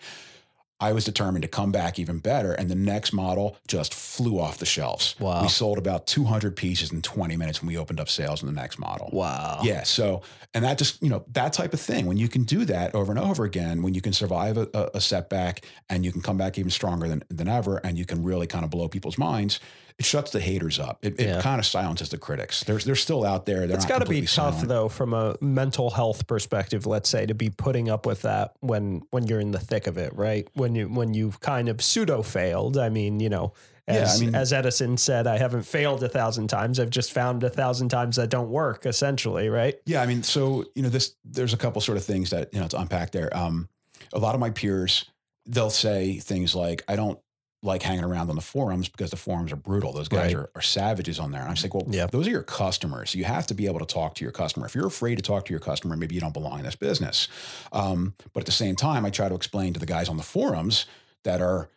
I 0.83 0.93
was 0.93 1.05
determined 1.05 1.43
to 1.43 1.49
come 1.49 1.71
back 1.71 1.99
even 2.01 2.19
better, 2.19 2.53
and 2.55 2.69
the 2.69 2.75
next 2.75 3.13
model 3.13 3.57
just 3.69 3.95
flew 3.95 4.41
off 4.41 4.59
the 4.59 4.67
shelves. 4.67 5.15
Wow. 5.21 5.43
We 5.43 5.49
sold 5.49 5.79
about 5.79 6.09
200 6.09 6.57
pieces 6.57 6.91
in 6.93 7.03
20 7.03 7.37
minutes 7.37 7.63
when 7.63 7.69
we 7.69 7.79
opened 7.79 8.01
up 8.01 8.09
sales 8.09 8.43
in 8.43 8.47
the 8.49 8.53
next 8.53 8.81
model. 8.81 9.09
Wow. 9.13 9.61
Yeah. 9.63 9.85
So, 9.85 10.23
and 10.55 10.65
that 10.65 10.79
just, 10.79 11.01
you 11.01 11.09
know, 11.09 11.25
that 11.35 11.53
type 11.53 11.73
of 11.73 11.81
thing, 11.81 12.07
when 12.07 12.17
you 12.17 12.29
can 12.29 12.43
do 12.43 12.65
that 12.65 12.95
over 12.97 13.13
and 13.13 13.21
over 13.21 13.45
again, 13.45 13.83
when 13.83 13.95
you 13.95 14.01
can 14.01 14.13
survive 14.13 14.59
a, 14.59 14.69
a- 14.75 14.91
a 14.95 15.01
setback 15.01 15.65
and 15.89 16.05
you 16.05 16.11
can 16.11 16.21
come 16.21 16.37
back 16.37 16.59
even 16.59 16.71
stronger 16.71 17.07
than, 17.09 17.23
than 17.31 17.47
ever, 17.47 17.77
and 17.85 17.97
you 17.97 18.05
can 18.05 18.23
really 18.25 18.49
kind 18.49 18.65
of 18.65 18.71
blow 18.71 18.89
people's 18.89 19.17
minds, 19.17 19.61
it 19.99 20.05
shuts 20.05 20.31
the 20.31 20.41
haters 20.41 20.79
up. 20.79 20.99
It, 21.03 21.21
it 21.21 21.27
Yeah. 21.27 21.41
kind 21.41 21.59
of 21.59 21.67
silences 21.67 22.09
the 22.11 22.19
critics. 22.19 22.65
They're, 22.65 22.79
they're 22.79 22.95
still 22.95 23.25
out 23.25 23.47
there. 23.47 23.67
They're 23.67 23.77
It's 23.77 23.85
not 23.89 23.99
got 23.99 24.05
to 24.05 24.11
be 24.11 24.23
tough 24.23 24.31
silent. 24.55 24.69
though, 24.69 24.89
from 24.89 25.15
a 25.15 25.37
mental 25.41 25.91
health 25.91 26.27
perspective. 26.27 26.87
Let's 26.87 27.09
say 27.09 27.27
to 27.27 27.35
be 27.35 27.51
putting 27.51 27.89
up 27.91 28.07
with 28.07 28.23
that 28.23 28.53
when 28.61 29.03
when 29.11 29.27
you're 29.27 29.41
in 29.41 29.51
the 29.51 29.59
thick 29.61 29.87
of 29.87 29.99
it, 29.99 30.15
right? 30.15 30.49
When 30.55 30.75
you 30.75 30.89
when 30.89 31.15
you've 31.15 31.41
kind 31.41 31.69
of 31.69 31.83
pseudo 31.83 32.23
failed. 32.23 32.77
I 32.79 32.89
mean, 32.89 33.21
you 33.21 33.29
know, 33.29 33.53
Yeah, 33.89 33.95
I 33.95 33.99
as 33.99 34.21
mean- 34.21 34.35
as 34.35 34.53
Edison 34.53 34.97
said, 34.97 35.27
I 35.27 35.39
haven't 35.39 35.63
failed 35.65 36.03
a 36.03 36.09
thousand 36.09 36.49
times. 36.49 36.79
I've 36.79 36.91
just 36.91 37.13
found 37.13 37.43
a 37.43 37.51
thousand 37.51 37.89
times 37.89 38.17
that 38.17 38.31
don't 38.31 38.49
work. 38.51 38.87
Essentially, 38.87 39.49
right? 39.49 39.75
Yeah, 39.87 40.03
I 40.03 40.07
mean, 40.07 40.23
so 40.23 40.65
you 40.75 40.83
know, 40.83 40.89
this 40.89 41.15
there's 41.25 41.53
a 41.53 41.57
couple 41.59 41.81
sort 41.81 41.99
of 41.99 42.05
things 42.05 42.31
that 42.31 42.53
you 42.55 42.61
know 42.61 42.69
to 42.69 42.79
unpack 42.81 43.11
there. 43.13 43.35
Um, 43.37 43.69
a 44.13 44.19
lot 44.19 44.35
of 44.35 44.41
my 44.41 44.51
peers, 44.51 45.05
they'll 45.47 45.71
say 45.71 46.19
things 46.19 46.55
like, 46.55 46.83
"I 46.89 46.97
don't 46.97 47.19
like 47.65 47.83
hanging 47.83 48.05
around 48.05 48.29
on 48.29 48.35
the 48.37 48.43
forums 48.43 48.89
because 48.89 49.11
the 49.11 49.17
forums 49.17 49.53
are 49.53 49.57
brutal. 49.57 49.93
Those 49.93 50.09
guys 50.09 50.35
Right. 50.35 50.43
are, 50.45 50.51
are 50.57 50.63
savages 50.63 51.19
on 51.21 51.31
there." 51.31 51.41
And 51.41 51.49
I'm 51.49 51.55
just 51.55 51.65
like, 51.65 51.75
"Well, 51.75 51.87
Yeah. 51.95 52.07
those 52.07 52.27
are 52.27 52.31
your 52.31 52.43
customers. 52.43 53.15
You 53.15 53.25
have 53.25 53.47
to 53.49 53.55
be 53.55 53.67
able 53.67 53.79
to 53.79 53.87
talk 53.87 54.15
to 54.17 54.25
your 54.25 54.33
customer. 54.33 54.67
If 54.67 54.75
you're 54.75 54.87
afraid 54.87 55.17
to 55.17 55.23
talk 55.23 55.45
to 55.47 55.51
your 55.53 55.61
customer, 55.61 55.97
maybe 55.97 56.15
you 56.15 56.21
don't 56.21 56.35
belong 56.35 56.59
in 56.59 56.65
this 56.65 56.77
business." 56.77 57.29
Um, 57.73 58.15
but 58.33 58.41
at 58.41 58.47
the 58.47 58.53
same 58.53 58.75
time, 58.77 59.05
I 59.07 59.11
try 59.11 59.29
to 59.29 59.35
explain 59.35 59.73
to 59.75 59.81
the 59.81 59.87
guys 59.87 60.09
on 60.09 60.17
the 60.17 60.23
forums 60.23 60.87
that 61.25 61.41
are 61.41 61.69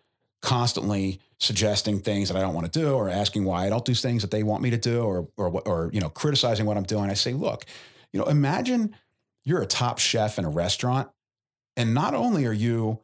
constantly 0.41 1.19
suggesting 1.39 1.99
things 1.99 2.29
that 2.29 2.37
I 2.37 2.41
don't 2.41 2.53
want 2.53 2.71
to 2.71 2.79
do 2.79 2.93
or 2.93 3.09
asking 3.09 3.45
why 3.45 3.65
I 3.65 3.69
don't 3.69 3.83
do 3.85 3.93
things 3.93 4.21
that 4.21 4.31
they 4.31 4.43
want 4.43 4.61
me 4.63 4.69
to 4.69 4.77
do 4.77 5.01
or 5.03 5.27
or 5.37 5.49
or 5.67 5.89
you 5.93 5.99
know 5.99 6.09
criticizing 6.09 6.65
what 6.65 6.77
I'm 6.77 6.83
doing. 6.83 7.09
I 7.09 7.13
say, 7.13 7.33
look, 7.33 7.65
you 8.13 8.19
know, 8.19 8.25
imagine 8.27 8.95
you're 9.43 9.61
a 9.61 9.65
top 9.67 9.99
chef 9.99 10.37
in 10.39 10.45
a 10.45 10.49
restaurant 10.49 11.09
and 11.77 11.93
not 11.93 12.13
only 12.13 12.45
are 12.45 12.53
you 12.53 12.99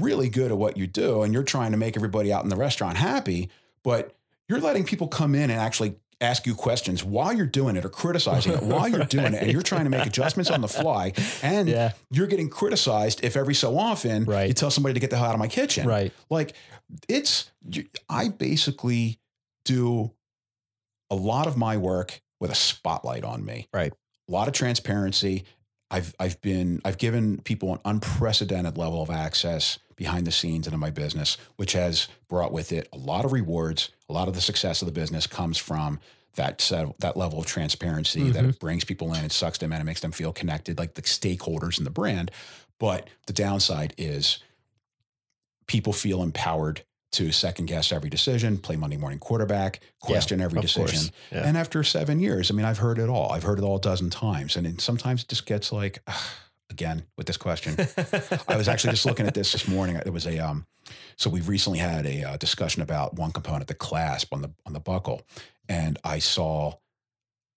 really 0.00 0.28
good 0.28 0.50
at 0.50 0.58
what 0.58 0.76
you 0.76 0.86
do 0.86 1.22
and 1.22 1.32
you're 1.32 1.42
trying 1.44 1.70
to 1.72 1.76
make 1.76 1.96
everybody 1.96 2.32
out 2.32 2.42
in 2.44 2.50
the 2.50 2.56
restaurant 2.56 2.96
happy, 2.96 3.48
but 3.84 4.14
you're 4.48 4.60
letting 4.60 4.84
people 4.84 5.08
come 5.08 5.34
in 5.34 5.50
and 5.50 5.60
actually 5.60 5.96
ask 6.20 6.46
you 6.46 6.54
questions 6.54 7.04
while 7.04 7.30
you're 7.32 7.44
doing 7.46 7.76
it 7.76 7.84
or 7.84 7.90
criticizing 7.90 8.52
it 8.52 8.62
while 8.62 8.88
you're 8.88 9.04
doing 9.04 9.34
it 9.34 9.42
and 9.42 9.52
you're 9.52 9.60
trying 9.60 9.84
to 9.84 9.90
make 9.90 10.06
adjustments 10.06 10.50
on 10.50 10.62
the 10.62 10.68
fly 10.68 11.12
and 11.42 11.68
Yeah. 11.68 11.92
you're 12.10 12.26
getting 12.26 12.48
criticized 12.48 13.22
if 13.22 13.36
every 13.36 13.54
so 13.54 13.76
often 13.78 14.24
Right. 14.24 14.48
you 14.48 14.54
tell 14.54 14.70
somebody 14.70 14.94
to 14.94 15.00
get 15.00 15.10
the 15.10 15.16
hell 15.18 15.26
out 15.26 15.34
of 15.34 15.38
my 15.38 15.48
kitchen 15.48 15.86
Right. 15.86 16.14
like 16.30 16.54
it's 17.06 17.50
i 18.08 18.28
basically 18.28 19.18
do 19.66 20.10
a 21.10 21.14
lot 21.14 21.46
of 21.46 21.58
my 21.58 21.76
work 21.76 22.22
with 22.40 22.50
a 22.50 22.54
spotlight 22.54 23.22
on 23.22 23.44
me 23.44 23.68
Right. 23.74 23.92
a 24.26 24.32
lot 24.32 24.48
of 24.48 24.54
transparency 24.54 25.44
i've 25.90 26.14
i've 26.18 26.40
been 26.40 26.80
i've 26.84 26.98
given 26.98 27.38
people 27.42 27.72
an 27.72 27.80
unprecedented 27.84 28.76
level 28.76 29.02
of 29.02 29.10
access 29.10 29.78
behind 29.96 30.26
the 30.26 30.32
scenes 30.32 30.66
into 30.66 30.78
my 30.78 30.90
business 30.90 31.38
which 31.56 31.72
has 31.72 32.08
brought 32.28 32.52
with 32.52 32.72
it 32.72 32.88
a 32.92 32.96
lot 32.96 33.24
of 33.24 33.32
rewards. 33.32 33.90
A 34.08 34.12
lot 34.12 34.28
of 34.28 34.34
the 34.34 34.40
success 34.40 34.82
of 34.82 34.86
the 34.86 34.92
business 34.92 35.26
comes 35.26 35.58
from 35.58 36.00
that 36.34 36.60
set, 36.60 36.98
that 37.00 37.16
level 37.16 37.38
of 37.38 37.46
transparency 37.46 38.30
that 38.30 38.40
mm-hmm. 38.40 38.50
it 38.50 38.60
brings 38.60 38.84
people 38.84 39.14
in. 39.14 39.24
It 39.24 39.32
sucks 39.32 39.58
them 39.58 39.72
in. 39.72 39.80
It 39.80 39.84
makes 39.84 40.00
them 40.00 40.12
feel 40.12 40.32
connected 40.32 40.78
like 40.78 40.94
the 40.94 41.02
stakeholders 41.02 41.78
in 41.78 41.84
the 41.84 41.90
brand. 41.90 42.30
But 42.78 43.08
the 43.26 43.32
downside 43.32 43.94
is 43.96 44.40
people 45.66 45.92
feel 45.92 46.22
empowered 46.22 46.82
to 47.12 47.32
second 47.32 47.66
guess 47.66 47.92
every 47.92 48.10
decision, 48.10 48.58
play 48.58 48.76
Monday 48.76 48.96
morning 48.96 49.18
quarterback, 49.18 49.80
question 50.00 50.40
every 50.40 50.60
decision. 50.60 51.12
Yeah. 51.30 51.46
And 51.46 51.56
after 51.56 51.82
seven 51.82 52.20
years, 52.20 52.50
I 52.50 52.54
mean, 52.54 52.66
I've 52.66 52.78
heard 52.78 52.98
it 52.98 53.08
all. 53.08 53.32
I've 53.32 53.44
heard 53.44 53.58
it 53.58 53.62
all 53.62 53.76
a 53.76 53.80
dozen 53.80 54.10
times. 54.10 54.56
And 54.56 54.66
it, 54.66 54.80
sometimes 54.80 55.22
it 55.22 55.28
just 55.28 55.46
gets 55.46 55.72
like, 55.72 56.02
again, 56.70 57.04
with 57.16 57.26
this 57.26 57.36
question. 57.36 57.76
I 58.48 58.56
was 58.56 58.68
actually 58.68 58.92
just 58.92 59.06
looking 59.06 59.26
at 59.26 59.34
this 59.34 59.52
this 59.52 59.68
morning. 59.68 60.00
There 60.02 60.12
was 60.12 60.26
a, 60.26 60.38
um, 60.38 60.66
so 61.16 61.30
we've 61.30 61.48
recently 61.48 61.78
had 61.78 62.06
a 62.06 62.24
uh, 62.24 62.36
discussion 62.36 62.82
about 62.82 63.14
one 63.14 63.32
component, 63.32 63.68
the 63.68 63.74
clasp 63.74 64.32
on 64.32 64.42
the, 64.42 64.50
on 64.66 64.72
the 64.72 64.80
buckle. 64.80 65.22
And 65.68 65.98
I 66.04 66.18
saw 66.18 66.74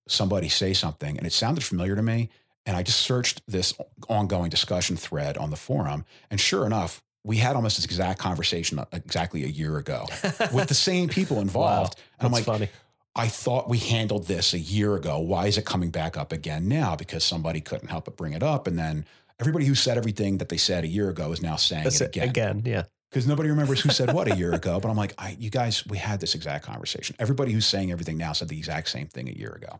somebody 0.07 0.49
say 0.49 0.73
something 0.73 1.17
and 1.17 1.26
it 1.26 1.34
sounded 1.34 1.63
familiar 1.63 1.95
to 1.95 2.03
me. 2.03 2.30
And 2.65 2.77
I 2.77 2.84
just 2.84 2.99
searched 2.99 3.41
this 3.47 3.73
ongoing 4.07 4.49
discussion 4.49 4.95
thread 4.95 5.38
on 5.38 5.49
the 5.49 5.55
forum. 5.55 6.05
And 6.30 6.39
sure 6.39 6.65
enough, 6.65 7.01
we 7.24 7.38
had 7.38 7.56
almost 7.56 7.78
this 7.78 7.86
exact 7.86 8.20
conversation 8.20 8.80
uh, 8.80 8.86
exactly 8.91 9.44
a 9.44 9.48
year 9.48 9.78
ago 9.78 10.06
with 10.54 10.68
the 10.68 10.74
same 10.74 11.10
people 11.10 11.41
involved. 11.41 12.00
and 12.20 12.28
I'm 12.28 12.32
like, 12.32 12.46
funny. 12.46 12.70
I 13.16 13.28
thought 13.28 13.68
we 13.68 13.78
handled 13.80 14.28
this 14.28 14.54
a 14.54 14.60
year 14.60 14.96
ago. 14.96 15.20
Why 15.20 15.48
is 15.48 15.58
it 15.58 15.66
coming 15.66 15.90
back 15.90 16.16
up 16.16 16.32
again 16.32 16.68
now? 16.68 16.96
Because 16.96 17.24
somebody 17.24 17.60
couldn't 17.60 17.90
help 17.90 18.06
but 18.06 18.16
bring 18.16 18.34
it 18.34 18.44
up. 18.44 18.68
And 18.68 18.78
then 18.80 19.06
everybody 19.40 19.66
who 19.66 19.76
said 19.76 19.98
everything 19.98 20.38
that 20.38 20.50
they 20.50 20.58
said 20.58 20.84
a 20.84 20.88
year 20.88 21.10
ago 21.10 21.32
is 21.32 21.41
now 21.41 21.56
saying 21.56 21.84
That's 21.84 22.02
it 22.02 22.06
it 22.06 22.16
again. 22.16 22.30
again. 22.30 22.62
Yeah. 22.66 22.84
Because 23.10 23.28
nobody 23.28 23.50
remembers 23.50 23.82
who 23.82 23.90
said 23.90 24.14
what 24.14 24.32
a 24.32 24.36
year 24.38 24.54
ago. 24.54 24.80
But 24.80 24.90
I'm 24.90 24.96
like, 24.96 25.14
I, 25.18 25.36
you 25.40 25.50
guys, 25.50 25.86
we 25.88 25.98
had 25.98 26.20
this 26.20 26.36
exact 26.36 26.64
conversation. 26.66 27.16
Everybody 27.20 27.52
who's 27.52 27.66
saying 27.66 27.91
everything 27.91 28.18
now 28.18 28.32
said 28.34 28.48
the 28.48 28.58
exact 28.58 28.88
same 28.90 29.08
thing 29.08 29.28
a 29.28 29.34
year 29.34 29.52
ago. 29.52 29.80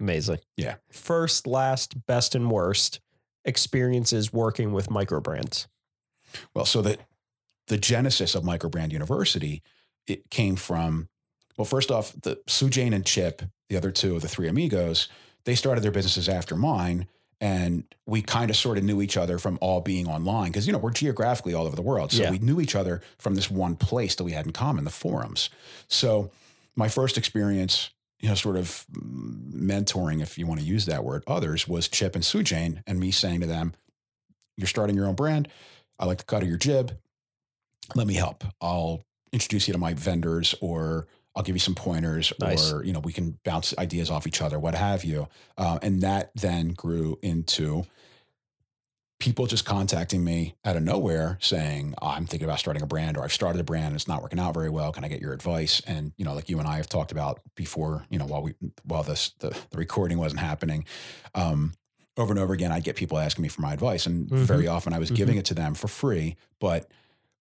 Amazing. 0.00 0.38
Yeah. 0.56 0.76
First, 0.92 1.46
last, 1.46 2.06
best, 2.06 2.34
and 2.36 2.50
worst 2.50 3.00
experiences 3.44 4.32
working 4.32 4.72
with 4.72 4.90
micro 4.90 5.20
brands. 5.20 5.66
Well, 6.54 6.64
so 6.64 6.82
the 6.82 6.98
the 7.68 7.78
genesis 7.78 8.34
of 8.34 8.44
Microbrand 8.44 8.92
University, 8.92 9.62
it 10.06 10.30
came 10.30 10.56
from 10.56 11.08
well, 11.58 11.64
first 11.64 11.90
off, 11.90 12.14
the 12.22 12.36
Sujain 12.46 12.94
and 12.94 13.04
Chip, 13.04 13.42
the 13.68 13.76
other 13.76 13.90
two 13.90 14.14
of 14.14 14.22
the 14.22 14.28
three 14.28 14.46
amigos, 14.48 15.08
they 15.44 15.56
started 15.56 15.82
their 15.82 15.90
businesses 15.90 16.28
after 16.28 16.56
mine. 16.56 17.08
And 17.40 17.84
we 18.06 18.22
kind 18.22 18.50
of 18.50 18.56
sort 18.56 18.78
of 18.78 18.84
knew 18.84 19.00
each 19.00 19.16
other 19.16 19.38
from 19.38 19.58
all 19.60 19.80
being 19.80 20.08
online 20.08 20.50
because, 20.50 20.66
you 20.66 20.72
know, 20.72 20.78
we're 20.78 20.90
geographically 20.90 21.54
all 21.54 21.66
over 21.66 21.76
the 21.76 21.82
world. 21.82 22.10
So 22.12 22.24
Yeah. 22.24 22.30
we 22.32 22.38
knew 22.38 22.60
each 22.60 22.74
other 22.74 23.00
from 23.18 23.34
this 23.36 23.48
one 23.50 23.76
place 23.76 24.16
that 24.16 24.24
we 24.24 24.32
had 24.32 24.46
in 24.46 24.52
common, 24.52 24.84
the 24.84 24.90
forums. 24.90 25.48
So 25.88 26.30
my 26.74 26.88
first 26.88 27.16
experience, 27.16 27.90
you 28.18 28.28
know, 28.28 28.34
sort 28.34 28.56
of 28.56 28.86
mentoring, 28.92 30.20
if 30.20 30.36
you 30.38 30.46
want 30.46 30.60
to 30.60 30.66
use 30.66 30.86
that 30.86 31.04
word, 31.04 31.22
others 31.26 31.68
was 31.68 31.88
Chip 31.88 32.14
and 32.14 32.24
Sujain 32.24 32.82
and 32.86 32.98
me 32.98 33.10
saying 33.10 33.40
to 33.40 33.46
them, 33.46 33.72
You're 34.56 34.66
starting 34.66 34.96
your 34.96 35.06
own 35.06 35.14
brand. 35.14 35.46
I 35.98 36.06
like 36.06 36.18
the 36.18 36.24
cut 36.24 36.42
of 36.42 36.48
your 36.48 36.58
jib. 36.58 36.96
Let 37.94 38.06
me 38.06 38.14
help. 38.14 38.44
I'll 38.60 39.04
introduce 39.32 39.68
you 39.68 39.72
to 39.72 39.78
my 39.78 39.94
vendors 39.94 40.54
or 40.60 41.06
I'll 41.34 41.42
give 41.42 41.54
you 41.54 41.60
some 41.60 41.74
pointers 41.74 42.32
Nice. 42.40 42.72
or, 42.72 42.84
you 42.84 42.92
know, 42.92 43.00
we 43.00 43.12
can 43.12 43.38
bounce 43.44 43.76
ideas 43.78 44.10
off 44.10 44.26
each 44.26 44.42
other, 44.42 44.58
what 44.58 44.74
have 44.74 45.04
you. 45.04 45.28
Uh, 45.56 45.78
and 45.82 46.00
that 46.02 46.30
then 46.34 46.70
grew 46.70 47.18
into 47.22 47.84
people 49.20 49.46
just 49.46 49.64
contacting 49.64 50.22
me 50.22 50.54
out 50.64 50.76
of 50.76 50.82
nowhere 50.82 51.38
saying, 51.40 51.94
I'm 52.00 52.26
thinking 52.26 52.48
about 52.48 52.60
starting 52.60 52.82
a 52.82 52.86
brand 52.86 53.16
or 53.16 53.24
I've 53.24 53.32
started 53.32 53.60
a 53.60 53.64
brand 53.64 53.86
and 53.86 53.94
it's 53.96 54.06
not 54.06 54.22
working 54.22 54.38
out 54.38 54.54
very 54.54 54.70
well. 54.70 54.92
Can 54.92 55.04
I 55.04 55.08
get 55.08 55.20
your 55.20 55.32
advice? 55.32 55.80
And, 55.86 56.12
you 56.16 56.24
know, 56.24 56.34
like 56.34 56.48
you 56.48 56.58
and 56.58 56.68
I 56.68 56.76
have 56.76 56.88
talked 56.88 57.10
about 57.10 57.40
before, 57.56 58.04
you 58.10 58.18
know, 58.18 58.26
while 58.26 58.42
we, 58.42 58.54
while 58.84 59.02
this, 59.02 59.32
the, 59.40 59.50
the 59.70 59.78
recording 59.78 60.18
wasn't 60.18 60.40
happening, 60.40 60.84
um, 61.34 61.72
over 62.18 62.32
and 62.32 62.38
over 62.38 62.52
again, 62.52 62.72
I'd 62.72 62.84
get 62.84 62.96
people 62.96 63.18
asking 63.18 63.42
me 63.42 63.48
for 63.48 63.62
my 63.62 63.72
advice. 63.72 64.04
And 64.06 64.28
Mhm. 64.28 64.38
very 64.38 64.66
often 64.68 64.92
I 64.92 64.98
was 64.98 65.10
giving 65.10 65.38
it 65.38 65.44
to 65.46 65.54
them 65.54 65.74
for 65.74 65.88
free, 65.88 66.36
but 66.60 66.90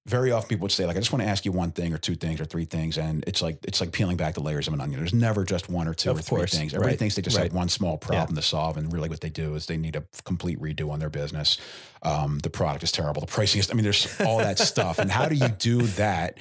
very 0.06 0.32
often 0.32 0.48
people 0.48 0.64
would 0.64 0.72
say 0.72 0.86
like, 0.86 0.96
I 0.96 1.00
just 1.00 1.12
want 1.12 1.24
to 1.24 1.28
ask 1.30 1.44
you 1.44 1.52
one 1.52 1.72
thing 1.72 1.92
or 1.94 1.98
two 1.98 2.16
things 2.16 2.40
or 2.40 2.46
three 2.46 2.64
things. 2.64 2.98
And 2.98 3.26
it's 3.28 3.42
like, 3.42 3.58
it's 3.64 3.82
like 3.82 3.92
peeling 3.92 4.16
back 4.16 4.36
the 4.36 4.40
layers 4.42 4.66
of 4.68 4.74
an 4.74 4.80
onion. 4.80 5.02
There's 5.02 5.14
never 5.14 5.44
just 5.44 5.68
one 5.70 5.86
or 5.86 5.94
two 5.94 6.12
Of 6.12 6.20
or 6.20 6.22
three 6.22 6.46
things. 6.46 6.74
Everybody 6.74 6.94
Right. 6.94 7.00
thinks 7.00 7.16
they 7.16 7.22
just 7.22 7.36
Right. 7.36 7.44
have 7.48 7.54
one 7.54 7.68
small 7.68 7.98
problem 7.98 8.36
to 8.36 8.42
solve. 8.42 8.78
And 8.78 8.94
really 8.94 9.10
what 9.10 9.20
they 9.20 9.30
do 9.30 9.56
is 9.56 9.66
they 9.66 9.76
need 9.76 9.98
a 9.98 10.04
complete 10.24 10.62
redo 10.62 10.92
on 10.92 11.00
their 11.00 11.10
business. 11.10 11.58
Um, 12.04 12.40
the 12.40 12.50
product 12.50 12.84
is 12.84 12.92
terrible. 12.94 13.20
The 13.20 13.28
pricing 13.28 13.60
is, 13.60 13.70
I 13.70 13.74
mean, 13.74 13.84
there's 13.84 14.08
all 14.22 14.38
that 14.38 14.60
stuff. 14.60 14.98
And 15.00 15.12
how 15.12 15.28
do 15.28 15.36
you 15.36 15.50
do 15.50 15.82
that 15.88 16.38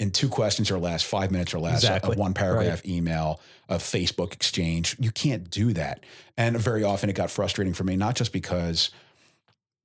in 0.00 0.10
two 0.10 0.30
questions 0.30 0.70
or 0.70 0.78
less, 0.78 1.02
five 1.02 1.30
minutes 1.30 1.52
or 1.54 1.58
less, 1.60 1.84
a- 1.84 1.86
Exactly. 1.88 2.16
a 2.16 2.18
one 2.18 2.32
paragraph 2.32 2.84
email, 2.86 3.38
a 3.68 3.76
Facebook 3.76 4.32
exchange? 4.32 4.96
You 4.98 5.10
can't 5.12 5.48
do 5.50 5.74
that. 5.74 6.00
And 6.38 6.56
very 6.58 6.82
often 6.82 7.10
it 7.10 7.12
got 7.12 7.30
frustrating 7.30 7.74
for 7.74 7.84
me, 7.84 7.96
not 7.96 8.16
just 8.16 8.32
because 8.32 8.90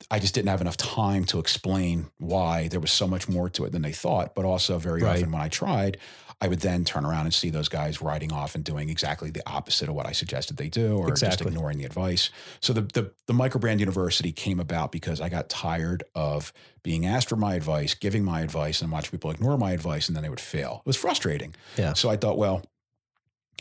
I 0.09 0.19
just 0.19 0.33
didn't 0.33 0.49
have 0.49 0.61
enough 0.61 0.77
time 0.77 1.25
to 1.25 1.39
explain 1.39 2.07
why 2.17 2.69
there 2.69 2.79
was 2.79 2.91
so 2.91 3.07
much 3.07 3.27
more 3.27 3.49
to 3.49 3.65
it 3.65 3.73
than 3.73 3.81
they 3.81 3.91
thought, 3.91 4.35
but 4.35 4.45
also 4.45 4.79
very 4.79 5.01
Right. 5.01 5.17
often 5.17 5.31
when 5.33 5.41
I 5.41 5.49
tried, 5.49 5.97
I 6.41 6.47
would 6.47 6.59
then 6.59 6.83
turn 6.83 7.05
around 7.05 7.25
and 7.25 7.33
see 7.33 7.49
those 7.49 7.69
guys 7.69 8.01
riding 8.01 8.31
off 8.31 8.55
and 8.55 8.63
doing 8.63 8.89
exactly 8.89 9.31
the 9.31 9.41
opposite 9.47 9.87
of 9.87 9.95
what 9.95 10.05
I 10.05 10.11
suggested 10.11 10.57
they 10.57 10.67
do, 10.67 10.97
or 10.97 11.11
just 11.11 11.41
ignoring 11.41 11.77
the 11.77 11.85
advice. 11.85 12.29
So 12.59 12.73
the, 12.73 12.81
the 12.81 13.11
the 13.27 13.33
microbrand 13.33 13.79
university 13.79 14.31
came 14.31 14.59
about 14.59 14.91
because 14.91 15.21
I 15.21 15.29
got 15.29 15.49
tired 15.49 16.03
of 16.13 16.51
being 16.83 17.05
asked 17.05 17.29
for 17.29 17.35
my 17.37 17.55
advice, 17.55 17.93
giving 17.93 18.23
my 18.23 18.41
advice, 18.41 18.81
and 18.81 18.91
watch 18.91 19.11
people 19.11 19.31
ignore 19.31 19.57
my 19.57 19.71
advice, 19.71 20.07
and 20.07 20.15
then 20.15 20.23
they 20.23 20.29
would 20.29 20.39
fail. 20.39 20.81
It 20.85 20.89
was 20.89 20.97
frustrating. 20.97 21.55
Yeah. 21.77 21.93
So 21.93 22.09
I 22.09 22.17
thought, 22.17 22.37
well, 22.37 22.65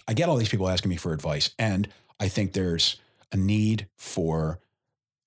I 0.09 0.15
get 0.15 0.29
all 0.29 0.37
these 0.37 0.49
people 0.49 0.69
asking 0.69 0.91
me 0.91 0.97
for 0.97 1.13
advice, 1.13 1.51
and 1.59 1.89
I 2.19 2.29
think 2.29 2.53
there's 2.53 2.97
a 3.33 3.37
need 3.37 3.89
for 3.97 4.61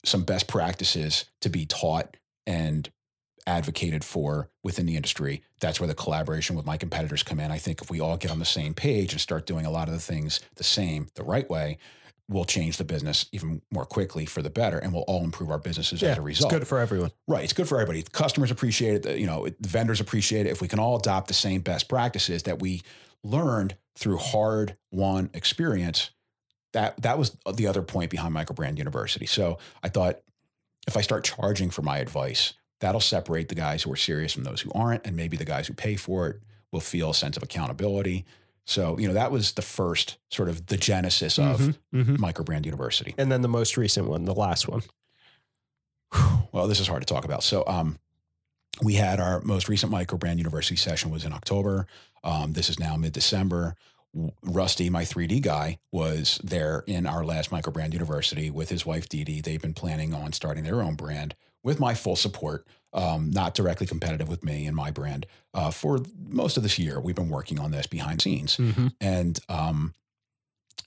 some 0.03 0.24
best 0.24 0.48
practices 0.48 1.26
to 1.41 1.49
be 1.49 1.65
taught 1.65 2.18
and 2.45 2.90
advocated 3.48 4.03
for 4.03 4.49
within 4.64 4.86
the 4.86 4.95
industry. 4.95 5.41
That's 5.60 5.80
where 5.80 5.88
the 5.88 5.95
collaboration 5.95 6.56
with 6.56 6.65
my 6.65 6.78
competitors 6.78 7.24
come 7.24 7.40
in. 7.40 7.49
I 7.52 7.57
think 7.57 7.82
if 7.82 7.90
we 7.90 7.99
all 7.99 8.18
get 8.18 8.30
on 8.30 8.40
the 8.40 8.45
same 8.45 8.74
page 8.74 9.14
and 9.14 9.22
start 9.22 9.45
doing 9.48 9.65
a 9.65 9.72
lot 9.72 9.88
of 9.88 9.94
the 9.94 9.99
things 9.99 10.40
the 10.56 10.64
same, 10.64 11.07
the 11.15 11.24
right 11.24 11.49
way, 11.49 11.78
we'll 12.30 12.44
change 12.45 12.76
the 12.78 12.84
business 12.84 13.28
even 13.32 13.61
more 13.72 13.86
quickly 13.86 14.26
for 14.26 14.41
the 14.41 14.49
better, 14.49 14.78
and 14.80 14.91
we'll 14.94 15.03
all 15.03 15.24
improve 15.24 15.49
our 15.49 15.57
businesses 15.57 16.02
Yeah. 16.02 16.10
as 16.11 16.18
a 16.18 16.22
result. 16.22 16.52
It's 16.52 16.60
good 16.60 16.68
for 16.68 16.80
everyone. 16.80 17.11
Right. 17.26 17.45
It's 17.45 17.53
good 17.53 17.69
for 17.69 17.80
everybody. 17.80 18.02
The 18.02 18.10
customers 18.11 18.52
appreciate 18.52 18.95
it. 18.95 19.03
The, 19.03 19.18
you 19.19 19.26
know, 19.26 19.48
the 19.48 19.69
vendors 19.69 20.02
appreciate 20.02 20.45
it. 20.45 20.49
If 20.49 20.61
we 20.61 20.68
can 20.68 20.78
all 20.78 20.98
adopt 20.98 21.30
the 21.30 21.34
same 21.34 21.61
best 21.61 21.88
practices 21.88 22.44
that 22.44 22.60
we 22.60 22.82
learned 23.24 23.78
through 23.95 24.18
hard 24.18 24.76
won 24.91 25.30
experience, 25.34 26.11
that 26.74 27.02
that 27.02 27.18
was 27.18 27.38
the 27.56 27.65
other 27.65 27.82
point 27.82 28.11
behind 28.11 28.36
Microbrand 28.36 28.78
University. 28.78 29.26
So 29.26 29.57
I 29.82 29.88
thought 29.88 30.19
if 30.86 30.98
I 30.98 31.02
start 31.02 31.24
charging 31.24 31.69
for 31.69 31.82
my 31.82 31.99
advice, 31.99 32.53
that'll 32.80 33.02
separate 33.02 33.49
the 33.49 33.56
guys 33.56 33.84
who 33.84 33.91
are 33.91 33.98
serious 33.98 34.34
from 34.34 34.44
those 34.44 34.62
who 34.62 34.72
aren't, 34.74 35.06
and 35.06 35.16
maybe 35.16 35.38
the 35.38 35.45
guys 35.45 35.68
who 35.68 35.74
pay 35.74 35.95
for 35.95 36.28
it 36.28 36.41
will 36.72 36.80
feel 36.80 37.12
a 37.12 37.14
sense 37.16 37.38
of 37.38 37.44
accountability. 37.44 38.26
So 38.66 38.98
you 38.99 39.08
know 39.08 39.14
that 39.14 39.32
was 39.32 39.54
the 39.54 39.62
first 39.62 40.18
sort 40.30 40.49
of 40.49 40.66
the 40.68 40.78
genesis 40.78 41.40
of 41.40 41.60
Mhm, 41.60 41.76
mhm. 41.94 42.18
Microbrand 42.18 42.66
University. 42.66 43.16
And 43.18 43.32
then 43.32 43.41
the 43.41 43.48
most 43.48 43.78
recent 43.78 44.08
one, 44.10 44.26
the 44.26 44.34
last 44.36 44.68
one. 44.68 44.82
well, 46.52 46.68
this 46.68 46.80
is 46.80 46.88
hard 46.88 47.02
to 47.06 47.12
talk 47.14 47.26
about. 47.26 47.44
So, 47.44 47.64
um, 47.68 47.98
we 48.84 48.94
had 48.94 49.20
our 49.20 49.41
most 49.41 49.70
recent 49.70 49.91
microbrand 49.91 50.38
university 50.38 50.76
session 50.76 51.10
was 51.10 51.26
in 51.26 51.34
October. 51.34 51.88
Um, 52.24 52.54
this 52.54 52.70
is 52.70 52.80
now 52.80 52.95
mid 52.95 53.14
December. 53.14 53.76
Rusty, 54.44 54.90
my 54.90 55.04
3D 55.04 55.41
guy, 55.41 55.78
was 55.91 56.40
there 56.44 56.84
in 56.88 57.06
our 57.06 57.24
last 57.24 57.52
microbrand 57.52 57.94
university 57.94 58.49
with 58.49 58.70
his 58.70 58.86
wife 58.86 59.08
Dee 59.10 59.24
Dee. 59.24 59.41
They've 59.41 59.62
been 59.62 59.74
planning 59.74 60.14
on 60.14 60.34
starting 60.34 60.64
their 60.64 60.82
own 60.82 60.95
brand 60.95 61.36
with 61.68 61.81
my 61.81 61.94
full 61.94 62.15
support, 62.15 62.65
um, 62.94 63.30
not 63.30 63.53
directly 63.53 63.85
competitive 63.85 64.30
with 64.30 64.41
me 64.41 64.65
and 64.68 64.73
my 64.73 64.89
brand. 64.89 65.26
Uh, 65.53 65.69
for 65.69 65.99
most 66.30 66.56
of 66.56 66.64
this 66.64 66.80
year, 66.80 66.98
we've 67.02 67.14
been 67.14 67.27
working 67.27 67.60
on 67.60 67.72
this 67.72 67.88
behind 67.88 68.19
the 68.19 68.22
scenes. 68.22 68.56
Mm-hmm. 68.56 68.88
And 69.02 69.38
um, 69.49 69.94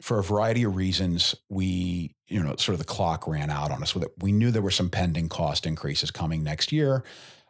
for 0.01 0.19
a 0.19 0.23
variety 0.23 0.63
of 0.63 0.77
reasons, 0.77 1.35
we, 1.51 2.15
you 2.29 2.43
know, 2.43 2.57
sort 2.57 2.73
of 2.73 2.79
the 2.79 2.87
clock 2.87 3.29
ran 3.29 3.51
out 3.51 3.71
on 3.71 3.83
us 3.83 3.95
with 3.95 4.05
it. 4.05 4.13
We 4.21 4.33
knew 4.33 4.51
there 4.51 4.63
were 4.63 4.71
some 4.71 4.89
pending 4.89 5.29
cost 5.29 5.67
increases 5.67 6.11
coming 6.11 6.43
next 6.43 6.73
year. 6.73 7.05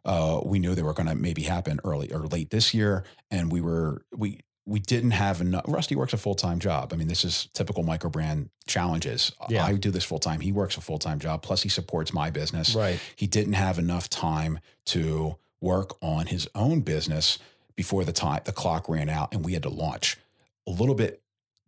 Uh, 0.05 0.41
we 0.45 0.59
knew 0.59 0.75
they 0.75 0.83
were 0.83 0.93
going 0.93 1.09
to 1.09 1.15
maybe 1.15 1.43
happen 1.43 1.79
early 1.85 2.13
or 2.13 2.27
late 2.27 2.51
this 2.51 2.75
year, 2.75 3.05
and 3.31 3.53
we 3.53 3.61
were 3.61 4.05
we 4.17 4.41
we 4.71 4.79
didn't 4.79 5.11
have 5.11 5.41
enough. 5.41 5.65
Rusty 5.67 5.97
works 5.97 6.13
a 6.13 6.17
full 6.17 6.35
time 6.37 6.61
job. 6.61 6.93
I 6.93 6.97
mean, 6.97 7.09
this 7.09 7.25
is 7.25 7.49
typical 7.55 7.83
microbrand 7.85 8.49
challenges. 8.67 9.33
Yeah. 9.49 9.65
I 9.65 9.75
do 9.75 9.91
this 9.91 10.05
full 10.05 10.21
time. 10.21 10.41
He 10.41 10.53
works 10.53 10.77
a 10.77 10.81
full 10.81 10.99
time 10.99 11.19
job. 11.19 11.43
Plus, 11.43 11.63
he 11.63 11.69
supports 11.69 12.13
my 12.13 12.31
business 12.31 12.75
Right. 12.75 13.01
he 13.17 13.27
didn't 13.27 13.55
have 13.55 13.79
enough 13.79 14.09
time 14.09 14.61
to 14.87 15.37
work 15.61 15.97
on 16.01 16.27
his 16.27 16.49
own 16.55 16.81
business 16.81 17.39
before 17.77 18.05
the 18.05 18.13
time 18.13 18.41
the 18.45 18.53
clock 18.53 18.89
ran 18.89 19.09
out 19.09 19.33
and 19.35 19.45
we 19.45 19.53
had 19.55 19.63
to 19.65 19.69
launch 19.69 20.17
a 20.67 20.71
little 20.71 20.95
bit 20.95 21.21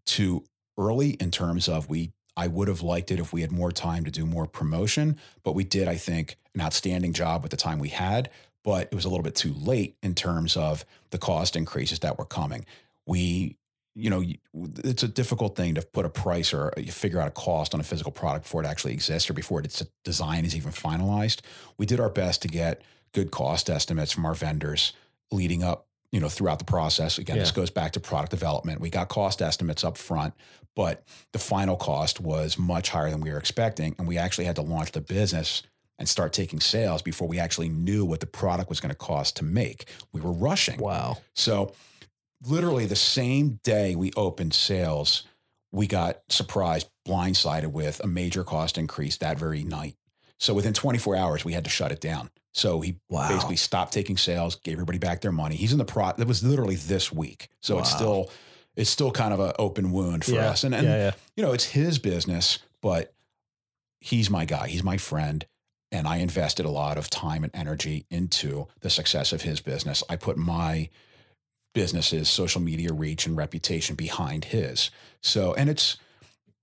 too 0.04 0.44
early 0.78 1.10
in 1.10 1.30
terms 1.30 1.68
of 1.68 1.88
we 1.88 2.12
I 2.36 2.46
would 2.46 2.68
have 2.68 2.80
liked 2.82 3.10
it 3.10 3.18
if 3.20 3.32
we 3.32 3.42
had 3.42 3.52
more 3.52 3.70
time 3.72 4.04
to 4.04 4.10
do 4.10 4.24
more 4.24 4.46
promotion, 4.46 5.18
but 5.42 5.54
we 5.54 5.64
did 5.64 5.88
I 5.88 5.96
think 5.96 6.36
an 6.54 6.60
outstanding 6.62 7.12
job 7.12 7.42
with 7.42 7.50
the 7.50 7.56
time 7.58 7.78
we 7.78 7.88
had, 7.90 8.30
but 8.62 8.88
it 8.90 8.94
was 8.94 9.04
a 9.04 9.08
little 9.08 9.22
bit 9.24 9.34
too 9.34 9.52
late 9.54 9.96
in 10.02 10.14
terms 10.14 10.56
of 10.56 10.84
the 11.10 11.18
cost 11.18 11.56
increases 11.56 11.98
that 12.00 12.18
were 12.18 12.24
coming. 12.24 12.64
We 13.06 13.56
you 13.94 14.08
know, 14.08 14.22
it's 14.84 15.02
a 15.02 15.08
difficult 15.08 15.54
thing 15.54 15.74
to 15.74 15.82
put 15.82 16.06
a 16.06 16.08
price 16.08 16.54
or 16.54 16.72
uh, 16.76 16.80
you 16.80 16.92
figure 16.92 17.20
out 17.20 17.28
a 17.28 17.32
cost 17.32 17.74
on 17.74 17.80
a 17.80 17.82
physical 17.82 18.12
product 18.12 18.44
before 18.44 18.62
it 18.62 18.66
actually 18.66 18.92
exists 18.92 19.28
or 19.28 19.34
before 19.34 19.60
its 19.60 19.82
uh, 19.82 19.84
design 20.04 20.44
is 20.44 20.56
even 20.56 20.72
finalized. 20.72 21.40
We 21.76 21.86
did 21.86 22.00
our 22.00 22.08
best 22.08 22.42
to 22.42 22.48
get 22.48 22.82
good 23.12 23.30
cost 23.30 23.68
estimates 23.68 24.10
from 24.10 24.24
our 24.24 24.34
vendors 24.34 24.94
leading 25.30 25.62
up, 25.62 25.86
you 26.10 26.20
know, 26.20 26.30
throughout 26.30 26.58
the 26.58 26.64
process. 26.64 27.18
Again, 27.18 27.38
this 27.38 27.50
goes 27.50 27.70
back 27.70 27.92
to 27.92 28.00
product 28.00 28.30
development. 28.30 28.80
We 28.80 28.88
got 28.88 29.08
cost 29.10 29.42
estimates 29.42 29.84
up 29.84 29.98
front, 29.98 30.32
but 30.74 31.04
the 31.32 31.38
final 31.38 31.76
cost 31.76 32.20
was 32.20 32.58
much 32.58 32.88
higher 32.88 33.10
than 33.10 33.20
we 33.20 33.30
were 33.30 33.38
expecting. 33.38 33.94
And 33.98 34.08
we 34.08 34.16
actually 34.16 34.46
had 34.46 34.56
to 34.56 34.62
launch 34.62 34.92
the 34.92 35.02
business 35.02 35.62
and 35.98 36.08
start 36.08 36.32
taking 36.32 36.60
sales 36.60 37.02
before 37.02 37.28
we 37.28 37.38
actually 37.38 37.68
knew 37.68 38.06
what 38.06 38.20
the 38.20 38.26
product 38.26 38.70
was 38.70 38.80
going 38.80 38.90
to 38.90 38.96
cost 38.96 39.36
to 39.36 39.44
make. 39.44 39.88
We 40.12 40.22
were 40.22 40.32
rushing. 40.32 40.80
Wow. 40.80 41.18
So, 41.34 41.74
literally 42.46 42.86
the 42.86 42.96
same 42.96 43.60
day 43.62 43.94
we 43.94 44.12
opened 44.16 44.54
sales, 44.54 45.24
we 45.70 45.86
got 45.86 46.20
surprised, 46.28 46.88
blindsided 47.06 47.72
with 47.72 48.00
a 48.04 48.06
major 48.06 48.44
cost 48.44 48.78
increase 48.78 49.16
that 49.18 49.38
very 49.38 49.64
night. 49.64 49.96
So, 50.38 50.54
within 50.54 50.72
24 50.72 51.16
hours, 51.16 51.44
we 51.44 51.52
had 51.52 51.64
to 51.64 51.70
shut 51.70 51.92
it 51.92 52.00
down. 52.00 52.30
So, 52.52 52.80
he 52.80 52.96
Wow. 53.08 53.28
basically 53.28 53.56
stopped 53.56 53.92
taking 53.92 54.16
sales, 54.16 54.56
gave 54.56 54.74
everybody 54.74 54.98
back 54.98 55.20
their 55.20 55.32
money. 55.32 55.56
He's 55.56 55.72
in 55.72 55.78
the 55.78 55.84
pro, 55.84 56.12
that 56.12 56.26
was 56.26 56.42
literally 56.42 56.76
this 56.76 57.12
week. 57.12 57.48
So, 57.60 57.78
it's 57.78 57.90
still, 57.90 58.30
it's 58.76 58.90
still 58.90 59.12
kind 59.12 59.32
of 59.32 59.40
an 59.40 59.52
open 59.58 59.92
wound 59.92 60.24
for 60.24 60.32
yeah. 60.32 60.50
us. 60.50 60.64
And 60.64 60.74
and 60.74 60.86
yeah, 60.86 60.96
yeah. 60.96 61.10
you 61.36 61.42
know, 61.44 61.52
it's 61.52 61.64
his 61.64 61.98
business, 61.98 62.58
but 62.80 63.14
he's 64.00 64.30
my 64.30 64.44
guy. 64.44 64.68
He's 64.68 64.82
my 64.82 64.96
friend. 64.96 65.46
And 65.92 66.08
I 66.08 66.16
invested 66.16 66.64
a 66.64 66.70
lot 66.70 66.96
of 66.96 67.10
time 67.10 67.44
and 67.44 67.54
energy 67.54 68.06
into 68.10 68.66
the 68.80 68.88
success 68.88 69.32
of 69.32 69.42
his 69.42 69.60
business. 69.60 70.02
I 70.08 70.16
put 70.16 70.38
my 70.38 70.88
business's 71.74 72.28
social 72.28 72.60
media 72.60 72.92
reach 72.92 73.26
and 73.26 73.36
reputation 73.36 73.96
behind 73.96 74.46
his. 74.46 74.90
So, 75.22 75.54
and 75.54 75.70
it's, 75.70 75.96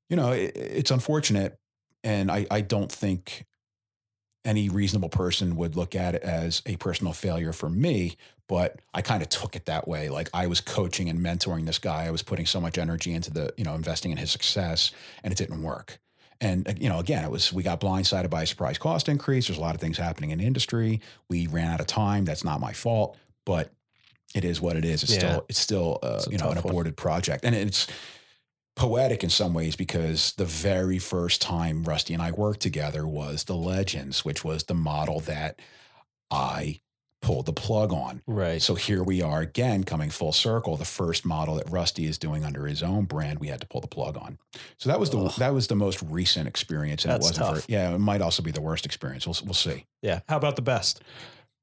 you 0.10 0.16
know, 0.16 0.32
it, 0.32 0.52
it's 0.56 0.92
unfortunate. 0.92 1.58
And 2.04 2.32
I, 2.32 2.46
I 2.50 2.62
don't 2.62 2.92
think 2.92 3.46
any 4.46 4.70
reasonable 4.70 5.10
person 5.10 5.56
would 5.58 5.76
look 5.76 5.96
at 5.96 6.16
it 6.16 6.24
as 6.24 6.62
a 6.66 6.78
personal 6.78 7.14
failure 7.14 7.52
for 7.52 7.70
me, 7.70 8.16
but 8.48 8.80
I 8.94 9.02
kind 9.02 9.22
of 9.22 9.30
took 9.30 9.56
it 9.56 9.66
that 9.66 9.88
way. 9.88 10.10
Like 10.10 10.30
I 10.34 10.48
was 10.48 10.62
coaching 10.62 11.10
and 11.10 11.20
mentoring 11.20 11.66
this 11.66 11.78
guy. 11.78 12.06
I 12.06 12.12
was 12.12 12.24
putting 12.24 12.46
so 12.46 12.62
much 12.62 12.78
energy 12.78 13.14
into 13.14 13.32
the, 13.32 13.54
you 13.58 13.66
know, 13.66 13.76
investing 13.76 14.12
in 14.12 14.18
his 14.18 14.32
success 14.32 14.92
and 15.24 15.32
it 15.32 15.38
didn't 15.38 15.62
work. 15.62 16.00
And 16.42 16.68
uh, 16.68 16.74
you 16.80 16.90
know, 16.90 17.00
again, 17.00 17.24
it 17.24 17.32
was 17.32 17.52
we 17.52 17.64
got 17.64 17.82
blindsided 17.82 18.30
by 18.30 18.44
a 18.44 18.46
surprise 18.46 18.78
cost 18.78 19.10
increase. 19.10 19.48
There's 19.48 19.58
a 19.58 19.62
lot 19.62 19.76
of 19.76 19.82
things 19.82 19.98
happening 19.98 20.32
in 20.32 20.40
the 20.40 20.46
industry. 20.46 21.02
We 21.30 21.48
ran 21.48 21.68
out 21.68 21.82
of 21.82 21.88
time. 21.88 22.26
That's 22.26 22.44
not 22.44 22.60
my 22.60 22.72
fault, 22.72 23.18
but 23.46 23.72
it 24.36 24.46
is 24.46 24.62
what 24.62 24.76
it 24.78 24.86
is. 24.86 25.04
It's 25.04 25.14
Yeah. 25.14 25.20
still 25.20 25.46
it's 25.50 25.60
still 25.60 26.00
uh, 26.04 26.14
It's 26.18 26.28
you 26.28 26.38
know 26.38 26.50
an 26.50 26.56
one. 26.56 26.66
aborted 26.66 26.98
project, 26.98 27.44
and 27.46 27.56
it's 27.56 27.88
poetic 28.76 29.24
in 29.24 29.30
some 29.30 29.54
ways 29.54 29.76
because 29.76 30.34
the 30.38 30.46
very 30.46 31.00
first 31.00 31.42
time 31.42 31.84
Rusty 31.84 32.14
and 32.14 32.24
I 32.24 32.32
worked 32.32 32.62
together 32.62 33.06
was 33.08 33.44
the 33.44 33.56
Legends, 33.56 34.24
which 34.24 34.44
was 34.44 34.64
the 34.64 34.74
model 34.74 35.20
that 35.22 35.60
I 36.32 36.80
pulled 37.22 37.46
the 37.48 37.52
plug 37.54 37.92
on. 37.92 38.22
Right. 38.26 38.62
So 38.62 38.76
here 38.76 39.04
we 39.04 39.22
are 39.22 39.42
again, 39.42 39.84
coming 39.84 40.10
full 40.10 40.32
circle. 40.32 40.78
The 40.78 40.86
first 40.86 41.26
model 41.26 41.56
that 41.56 41.70
Rusty 41.70 42.06
is 42.06 42.18
doing 42.18 42.46
under 42.46 42.66
his 42.66 42.82
own 42.82 43.04
brand, 43.04 43.40
we 43.40 43.48
had 43.50 43.60
to 43.60 43.68
pull 43.68 43.82
the 43.82 43.88
plug 43.90 44.16
on. 44.16 44.38
So 44.78 44.90
that 44.90 45.02
was 45.02 45.10
the 45.10 45.20
Ugh. 45.26 45.34
that 45.40 45.54
was 45.54 45.68
the 45.68 45.76
most 45.76 46.02
recent 46.04 46.48
experience, 46.48 47.04
and 47.04 47.12
That's 47.12 47.32
it 47.32 47.40
wasn't. 47.42 47.56
tough. 47.58 47.66
Yeah, 47.70 47.94
it 47.94 47.98
might 48.00 48.22
also 48.22 48.42
be 48.42 48.52
the 48.52 48.62
worst 48.62 48.86
experience. 48.86 49.28
We'll 49.28 49.36
we'll 49.44 49.54
see. 49.54 49.86
yeah. 50.02 50.22
How 50.30 50.38
about 50.38 50.56
the 50.56 50.62
best? 50.62 51.02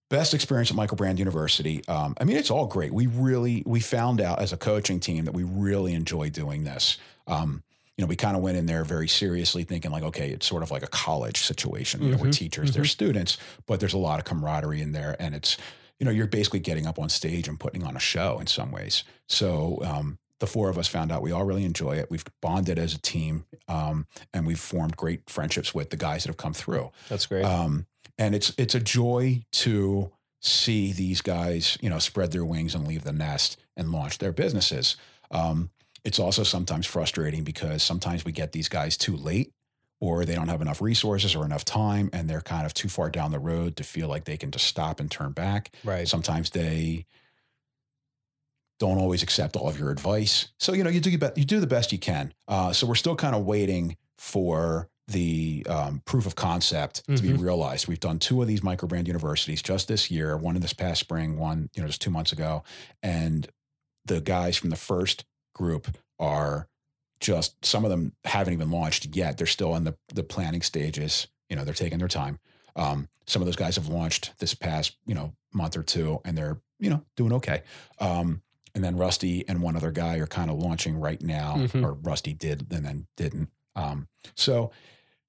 Best 0.08 0.34
experience 0.34 0.70
at 0.70 0.76
Microbrand 0.76 1.18
University. 1.18 1.86
Um, 1.88 2.14
I 2.20 2.24
mean, 2.24 2.36
it's 2.36 2.50
all 2.50 2.66
great. 2.66 2.92
We 2.92 3.06
really 3.08 3.62
we 3.66 3.80
found 3.80 4.20
out 4.20 4.40
as 4.40 4.52
a 4.52 4.56
coaching 4.56 5.00
team 5.00 5.24
that 5.24 5.34
we 5.34 5.42
really 5.42 5.94
enjoy 5.94 6.30
doing 6.30 6.62
this. 6.64 6.98
Um, 7.26 7.64
you 7.96 8.04
know, 8.04 8.08
we 8.08 8.14
kind 8.14 8.36
of 8.36 8.42
went 8.42 8.56
in 8.56 8.66
there 8.66 8.84
very 8.84 9.08
seriously, 9.08 9.64
thinking 9.64 9.90
like, 9.90 10.02
okay, 10.04 10.30
it's 10.30 10.46
sort 10.46 10.62
of 10.62 10.70
like 10.70 10.82
a 10.82 10.88
college 10.88 11.38
situation. 11.38 12.02
You 12.04 12.10
know, 12.10 12.18
we're 12.18 12.26
Mhm, 12.28 12.34
teachers, 12.36 12.72
they're 12.72 12.84
students, 12.84 13.38
but 13.66 13.80
there's 13.80 13.94
a 13.94 13.98
lot 13.98 14.18
of 14.18 14.26
camaraderie 14.26 14.82
in 14.82 14.92
there, 14.92 15.16
and 15.18 15.34
it's 15.34 15.56
you 15.98 16.04
know, 16.04 16.10
you're 16.12 16.26
basically 16.26 16.60
getting 16.60 16.86
up 16.86 16.98
on 16.98 17.08
stage 17.08 17.48
and 17.48 17.58
putting 17.58 17.82
on 17.82 17.96
a 17.96 17.98
show 17.98 18.38
in 18.38 18.46
some 18.46 18.70
ways. 18.70 19.02
So 19.28 19.80
um, 19.82 20.18
the 20.40 20.46
four 20.46 20.68
of 20.68 20.76
us 20.76 20.86
found 20.86 21.10
out 21.10 21.22
we 21.22 21.32
all 21.32 21.44
really 21.44 21.64
enjoy 21.64 21.92
it. 21.96 22.10
We've 22.10 22.24
bonded 22.42 22.78
as 22.78 22.92
a 22.94 22.98
team, 23.00 23.46
um, 23.66 24.06
and 24.34 24.46
we've 24.46 24.60
formed 24.60 24.96
great 24.98 25.28
friendships 25.30 25.74
with 25.74 25.88
the 25.88 25.96
guys 25.96 26.22
that 26.24 26.28
have 26.28 26.36
come 26.36 26.52
through. 26.52 26.92
That's 27.08 27.24
great. 27.24 27.46
Um, 27.46 27.86
and 28.18 28.34
it's 28.34 28.52
it's 28.56 28.74
a 28.74 28.80
joy 28.80 29.42
to 29.52 30.10
see 30.40 30.92
these 30.92 31.20
guys, 31.20 31.76
you 31.80 31.90
know, 31.90 31.98
spread 31.98 32.32
their 32.32 32.44
wings 32.44 32.74
and 32.74 32.86
leave 32.86 33.04
the 33.04 33.12
nest 33.12 33.58
and 33.76 33.90
launch 33.90 34.18
their 34.18 34.32
businesses. 34.32 34.96
Um, 35.30 35.70
it's 36.04 36.18
also 36.18 36.44
sometimes 36.44 36.86
frustrating 36.86 37.42
because 37.42 37.82
sometimes 37.82 38.24
we 38.24 38.32
get 38.32 38.52
these 38.52 38.68
guys 38.68 38.96
too 38.96 39.16
late, 39.16 39.52
or 40.00 40.24
they 40.24 40.34
don't 40.34 40.48
have 40.48 40.62
enough 40.62 40.80
resources 40.80 41.34
or 41.34 41.44
enough 41.44 41.64
time, 41.64 42.10
and 42.12 42.30
they're 42.30 42.40
kind 42.40 42.64
of 42.64 42.74
too 42.74 42.88
far 42.88 43.10
down 43.10 43.32
the 43.32 43.40
road 43.40 43.76
to 43.76 43.84
feel 43.84 44.08
like 44.08 44.24
they 44.24 44.36
can 44.36 44.50
just 44.50 44.66
stop 44.66 45.00
and 45.00 45.10
turn 45.10 45.32
back. 45.32 45.74
right. 45.84 46.06
Sometimes 46.06 46.50
they 46.50 47.06
don't 48.78 48.98
always 48.98 49.22
accept 49.22 49.56
all 49.56 49.68
of 49.68 49.78
your 49.78 49.90
advice. 49.90 50.48
So 50.58 50.74
you 50.74 50.84
know 50.84 50.90
you 50.90 51.00
do 51.00 51.10
you 51.10 51.44
do 51.44 51.60
the 51.60 51.66
best 51.66 51.92
you 51.92 51.98
can. 51.98 52.32
Uh, 52.46 52.72
so 52.72 52.86
we're 52.86 52.94
still 52.94 53.16
kind 53.16 53.34
of 53.34 53.44
waiting 53.44 53.96
for 54.18 54.88
the 55.08 55.64
um, 55.68 56.02
proof 56.04 56.26
of 56.26 56.34
concept 56.34 57.04
to 57.06 57.22
be 57.22 57.28
Mhm. 57.28 57.40
realized. 57.40 57.86
We've 57.86 58.00
done 58.00 58.18
two 58.18 58.42
of 58.42 58.48
these 58.48 58.60
microbrand 58.62 59.06
universities 59.06 59.62
just 59.62 59.86
this 59.88 60.10
year. 60.10 60.36
One 60.36 60.56
in 60.56 60.62
this 60.62 60.72
past 60.72 61.00
spring, 61.00 61.38
one 61.38 61.70
you 61.74 61.82
know 61.82 61.86
just 61.88 62.00
two 62.02 62.10
months 62.10 62.32
ago, 62.32 62.64
and 63.02 63.48
the 64.04 64.20
guys 64.20 64.56
from 64.56 64.70
the 64.70 64.76
first 64.76 65.24
group 65.54 65.96
are 66.18 66.68
just 67.20 67.64
some 67.64 67.84
of 67.84 67.90
them 67.90 68.14
haven't 68.24 68.52
even 68.52 68.70
launched 68.70 69.14
yet. 69.16 69.38
They're 69.38 69.46
still 69.46 69.76
in 69.76 69.84
the 69.84 69.96
the 70.12 70.24
planning 70.24 70.62
stages. 70.62 71.28
You 71.48 71.56
know 71.56 71.64
they're 71.64 71.74
taking 71.74 71.98
their 71.98 72.08
time. 72.08 72.38
Um, 72.74 73.08
some 73.26 73.40
of 73.40 73.46
those 73.46 73.56
guys 73.56 73.76
have 73.76 73.88
launched 73.88 74.32
this 74.38 74.54
past 74.54 74.96
you 75.06 75.14
know 75.14 75.34
month 75.52 75.76
or 75.76 75.82
two, 75.84 76.20
and 76.24 76.36
they're 76.36 76.60
you 76.80 76.90
know 76.90 77.04
doing 77.16 77.32
okay. 77.34 77.62
Um, 78.00 78.42
and 78.74 78.82
then 78.84 78.96
Rusty 78.96 79.48
and 79.48 79.62
one 79.62 79.76
other 79.76 79.92
guy 79.92 80.16
are 80.16 80.26
kind 80.26 80.50
of 80.50 80.58
launching 80.58 80.98
right 80.98 81.22
now, 81.22 81.56
Mhm. 81.56 81.82
or 81.84 81.94
Rusty 81.94 82.34
did 82.34 82.66
and 82.72 82.84
then 82.84 83.06
didn't. 83.16 83.50
Um, 83.74 84.08
so, 84.34 84.70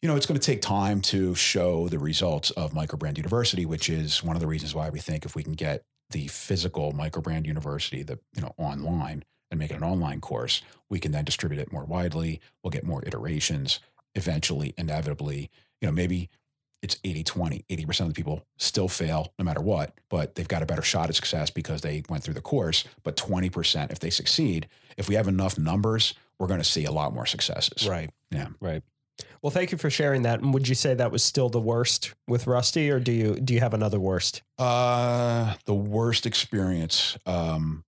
you 0.02 0.08
know, 0.08 0.16
it's 0.16 0.26
going 0.26 0.40
to 0.40 0.46
take 0.46 0.62
time 0.62 1.02
to 1.02 1.34
show 1.34 1.88
the 1.88 2.00
results 2.00 2.52
of 2.52 2.72
Microbrand 2.72 3.18
University, 3.18 3.66
which 3.66 3.90
is 3.90 4.24
one 4.24 4.36
of 4.36 4.40
the 4.40 4.48
reasons 4.48 4.76
why 4.76 4.90
we 4.90 5.00
think 5.00 5.26
if 5.26 5.36
we 5.36 5.44
can 5.44 5.54
get 5.54 5.84
the 6.12 6.28
physical 6.28 6.94
Microbrand 6.94 7.46
University, 7.46 8.04
the 8.04 8.20
you 8.36 8.42
know 8.42 8.54
online, 8.58 9.24
and 9.50 9.60
make 9.60 9.72
it 9.72 9.78
an 9.78 9.84
online 9.84 10.22
course, 10.22 10.62
we 10.90 11.00
can 11.00 11.12
then 11.12 11.26
distribute 11.26 11.60
it 11.60 11.72
more 11.72 11.86
widely. 11.86 12.40
We'll 12.64 12.72
get 12.72 12.86
more 12.86 13.04
iterations. 13.06 13.80
Eventually, 14.16 14.74
inevitably, 14.78 15.50
you 15.82 15.88
know, 15.88 15.92
maybe 15.92 16.30
it's 16.84 17.00
80 17.04 17.24
20 17.24 17.66
80% 17.70 18.02
of 18.02 18.08
the 18.10 18.14
people 18.14 18.44
still 18.58 18.88
fail 18.88 19.34
no 19.40 19.46
matter 19.46 19.62
what 19.62 19.94
but 20.10 20.36
they've 20.36 20.48
got 20.48 20.62
a 20.62 20.66
better 20.66 20.84
shot 20.84 21.10
at 21.10 21.16
success 21.16 21.50
because 21.50 21.82
they 21.82 22.04
went 22.08 22.24
through 22.24 22.36
the 22.36 22.42
course 22.42 22.84
but 23.04 23.18
20% 23.18 23.92
if 23.92 24.00
they 24.00 24.12
succeed 24.12 24.68
if 24.96 25.10
we 25.10 25.16
have 25.16 25.28
enough 25.28 25.58
numbers 25.58 26.14
we're 26.38 26.48
going 26.48 26.60
to 26.60 26.64
see 26.64 26.86
a 26.86 26.92
lot 26.92 27.14
more 27.14 27.26
successes 27.26 27.88
Right. 27.88 28.12
Yeah. 28.30 28.50
Right. 28.62 28.84
Well, 29.42 29.52
thank 29.52 29.72
you 29.72 29.78
for 29.78 29.90
sharing 29.90 30.24
that. 30.24 30.42
And 30.42 30.54
would 30.54 30.68
you 30.68 30.76
say 30.76 30.94
that 30.96 31.12
was 31.12 31.24
still 31.24 31.50
the 31.50 31.60
worst 31.62 32.14
with 32.28 32.48
Rusty, 32.48 32.90
or 32.90 33.00
do 33.00 33.12
you 33.12 33.36
do 33.40 33.54
you 33.54 33.60
have 33.60 33.74
another 33.74 34.00
worst? 34.00 34.42
uh 34.60 35.54
the 35.66 35.74
worst 35.76 36.26
experience 36.26 37.16
um 37.28 37.84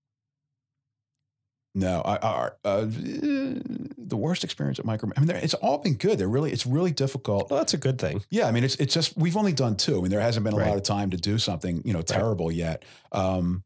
no 1.74 2.00
I, 2.04 2.16
I 2.16 2.50
uh, 2.64 2.84
the 2.86 4.16
worst 4.16 4.42
experience 4.44 4.78
at 4.80 4.84
micro 4.84 5.08
i 5.16 5.20
mean 5.20 5.26
there- 5.28 5.36
it's 5.36 5.54
all 5.54 5.78
been 5.78 5.94
good 5.94 6.18
they're 6.18 6.28
really 6.28 6.52
it's 6.52 6.66
really 6.66 6.90
difficult 6.92 7.50
Well, 7.50 7.58
that's 7.60 7.74
a 7.74 7.78
good 7.78 7.98
thing. 8.00 8.22
Yeah, 8.30 8.46
I 8.46 8.52
mean, 8.52 8.64
it's 8.64 8.74
it's 8.76 8.94
just 8.94 9.16
we've 9.16 9.36
only 9.36 9.52
done 9.52 9.76
two. 9.76 9.98
I 9.98 10.00
mean, 10.02 10.10
there 10.10 10.20
hasn't 10.20 10.44
been 10.44 10.54
a 10.54 10.56
Right. 10.56 10.68
lot 10.68 10.76
of 10.76 10.82
time 10.82 11.10
to 11.10 11.16
do 11.16 11.38
something 11.38 11.82
you 11.84 11.92
know 11.92 12.02
terrible 12.02 12.50
yet. 12.52 12.84
Um, 13.12 13.62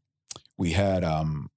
we 0.57 0.71
had 0.71 1.03
um, 1.03 1.49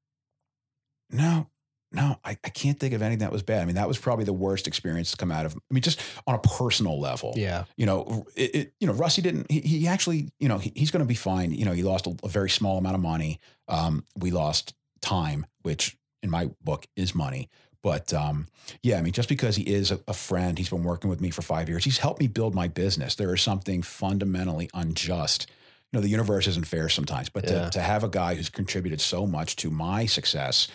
no, 1.11 1.49
no, 1.91 2.17
I, 2.25 2.37
I 2.45 2.49
can't 2.51 2.79
think 2.79 2.93
of 2.95 3.01
anything 3.03 3.21
that 3.21 3.33
was 3.33 3.43
bad. 3.43 3.63
I 3.63 3.65
mean, 3.65 3.77
that 3.77 3.89
was 3.89 3.99
probably 3.99 4.25
the 4.25 4.33
worst 4.33 4.67
experience 4.67 5.11
to 5.13 5.17
come 5.17 5.31
out 5.33 5.47
of. 5.47 5.55
I 5.55 5.75
mean, 5.75 5.83
just 5.83 6.01
on 6.27 6.35
a 6.35 6.39
personal 6.39 7.01
level. 7.01 7.33
Yeah. 7.37 7.65
You 7.77 7.87
know, 7.87 8.27
it, 8.37 8.55
it 8.55 8.73
you 8.81 8.87
know, 8.87 8.93
Rusty 8.93 9.23
didn't. 9.23 9.51
He, 9.51 9.61
he 9.61 9.87
actually, 9.89 10.31
you 10.39 10.49
know, 10.49 10.59
he, 10.59 10.73
he's 10.77 10.91
going 10.91 11.01
to 11.03 11.09
be 11.09 11.15
fine. 11.15 11.53
You 11.53 11.65
know, 11.65 11.73
he 11.73 11.83
lost 11.83 12.07
a, 12.07 12.15
a 12.23 12.29
very 12.29 12.51
small 12.51 12.77
amount 12.79 12.95
of 12.97 13.01
money. 13.01 13.41
Um, 13.69 14.05
we 14.17 14.31
lost 14.31 14.75
time, 15.01 15.47
which 15.63 15.97
in 16.23 16.31
my 16.31 16.51
book 16.63 16.87
is 16.97 17.15
money. 17.15 17.49
But 17.81 18.13
um, 18.13 18.49
yeah, 18.83 18.99
I 18.99 19.03
mean, 19.03 19.13
just 19.13 19.29
because 19.29 19.57
he 19.57 19.63
is 19.63 19.91
a, 19.91 20.01
a 20.09 20.13
friend, 20.13 20.59
he's 20.59 20.69
been 20.69 20.83
working 20.83 21.09
with 21.09 21.21
me 21.21 21.31
for 21.31 21.43
five 21.43 21.69
years. 21.69 21.85
He's 21.85 21.99
helped 21.99 22.21
me 22.21 22.27
build 22.27 22.55
my 22.55 22.69
business. 22.69 23.15
There 23.15 23.33
is 23.35 23.41
something 23.41 23.83
fundamentally 23.83 24.69
unjust. 24.75 25.47
You 25.93 25.99
know, 25.99 26.03
the 26.03 26.09
universe 26.11 26.47
isn't 26.49 26.67
fair 26.67 26.89
sometimes, 26.89 27.31
but 27.31 27.45
Yeah. 27.49 27.65
to, 27.67 27.71
to 27.71 27.81
have 27.81 28.05
a 28.05 28.09
guy 28.09 28.35
who's 28.35 28.51
contributed 28.51 29.01
so 29.01 29.27
much 29.27 29.57
to 29.57 29.71
my 29.71 30.07
success, 30.07 30.69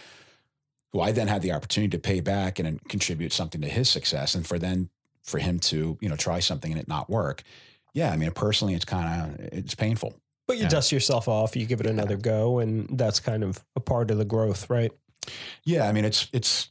who 0.94 1.02
I 1.02 1.12
then 1.12 1.28
had 1.28 1.42
the 1.42 1.52
opportunity 1.52 1.90
to 1.98 2.00
pay 2.00 2.22
back 2.22 2.60
and 2.60 2.66
then 2.68 2.80
contribute 2.88 3.34
something 3.34 3.60
to 3.62 3.68
his 3.68 3.90
success, 3.90 4.36
and 4.36 4.48
for 4.48 4.58
then 4.58 4.90
for 5.24 5.40
him 5.40 5.60
to 5.60 5.98
you 6.00 6.08
know 6.10 6.16
try 6.16 6.40
something 6.40 6.72
and 6.72 6.80
it 6.80 6.88
not 6.88 7.10
work. 7.10 7.44
Yeah, 7.94 8.12
I 8.12 8.16
mean, 8.18 8.32
personally, 8.32 8.74
it's 8.76 8.86
kind 8.86 9.32
of 9.40 9.40
it's 9.54 9.76
painful. 9.76 10.14
But 10.48 10.58
you 10.58 10.64
Yeah. 10.64 10.70
dust 10.70 10.92
yourself 10.92 11.28
off, 11.28 11.56
you 11.56 11.66
give 11.66 11.80
it 11.80 11.88
another 11.88 12.18
go, 12.18 12.60
and 12.60 12.88
that's 12.98 13.20
kind 13.20 13.44
of 13.44 13.64
a 13.76 13.80
part 13.80 14.12
of 14.12 14.18
the 14.18 14.26
growth, 14.26 14.70
right? 14.70 14.92
Yeah, 15.64 15.88
I 15.88 15.92
mean, 15.94 16.06
it's 16.06 16.28
it's 16.34 16.70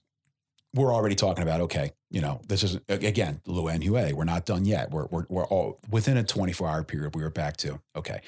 we're 0.74 0.92
already 0.92 1.14
talking 1.14 1.42
about 1.42 1.60
okay, 1.62 1.92
you 2.10 2.20
know, 2.20 2.40
this 2.48 2.62
is 2.62 2.78
again 2.88 3.40
Luen 3.46 3.82
Huey. 3.82 4.12
We're 4.12 4.24
not 4.24 4.44
done 4.46 4.64
yet. 4.64 4.90
We're 4.90 5.06
we're 5.10 5.26
we're 5.28 5.46
all 5.46 5.80
within 5.90 6.16
a 6.16 6.22
24 6.24 6.68
hour 6.68 6.82
period. 6.84 7.14
We 7.14 7.22
were 7.22 7.30
back 7.30 7.56
to 7.58 7.80
okay. 7.96 8.20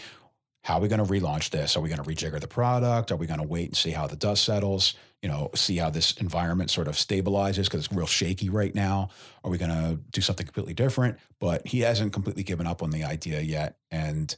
How 0.62 0.76
are 0.76 0.80
we 0.80 0.88
going 0.88 1.04
to 1.04 1.10
relaunch 1.12 1.50
this? 1.50 1.76
Are 1.76 1.80
we 1.80 1.90
going 1.90 2.02
to 2.02 2.08
rejigger 2.08 2.40
the 2.40 2.48
product? 2.48 3.12
Are 3.12 3.16
we 3.16 3.26
going 3.26 3.40
to 3.40 3.46
wait 3.46 3.66
and 3.68 3.76
see 3.76 3.90
how 3.90 4.06
the 4.06 4.16
dust 4.16 4.44
settles? 4.44 4.94
You 5.24 5.30
know, 5.30 5.48
see 5.54 5.78
how 5.78 5.88
this 5.88 6.12
environment 6.18 6.70
sort 6.70 6.86
of 6.86 6.96
stabilizes 6.96 7.64
because 7.64 7.86
it's 7.86 7.92
real 7.94 8.06
shaky 8.06 8.50
right 8.50 8.74
now. 8.74 9.08
Are 9.42 9.50
we 9.50 9.56
going 9.56 9.70
to 9.70 9.98
do 10.10 10.20
something 10.20 10.44
completely 10.44 10.74
different? 10.74 11.18
But 11.40 11.66
he 11.66 11.80
hasn't 11.80 12.12
completely 12.12 12.42
given 12.42 12.66
up 12.66 12.82
on 12.82 12.90
the 12.90 13.04
idea 13.04 13.40
yet. 13.40 13.78
And 13.90 14.36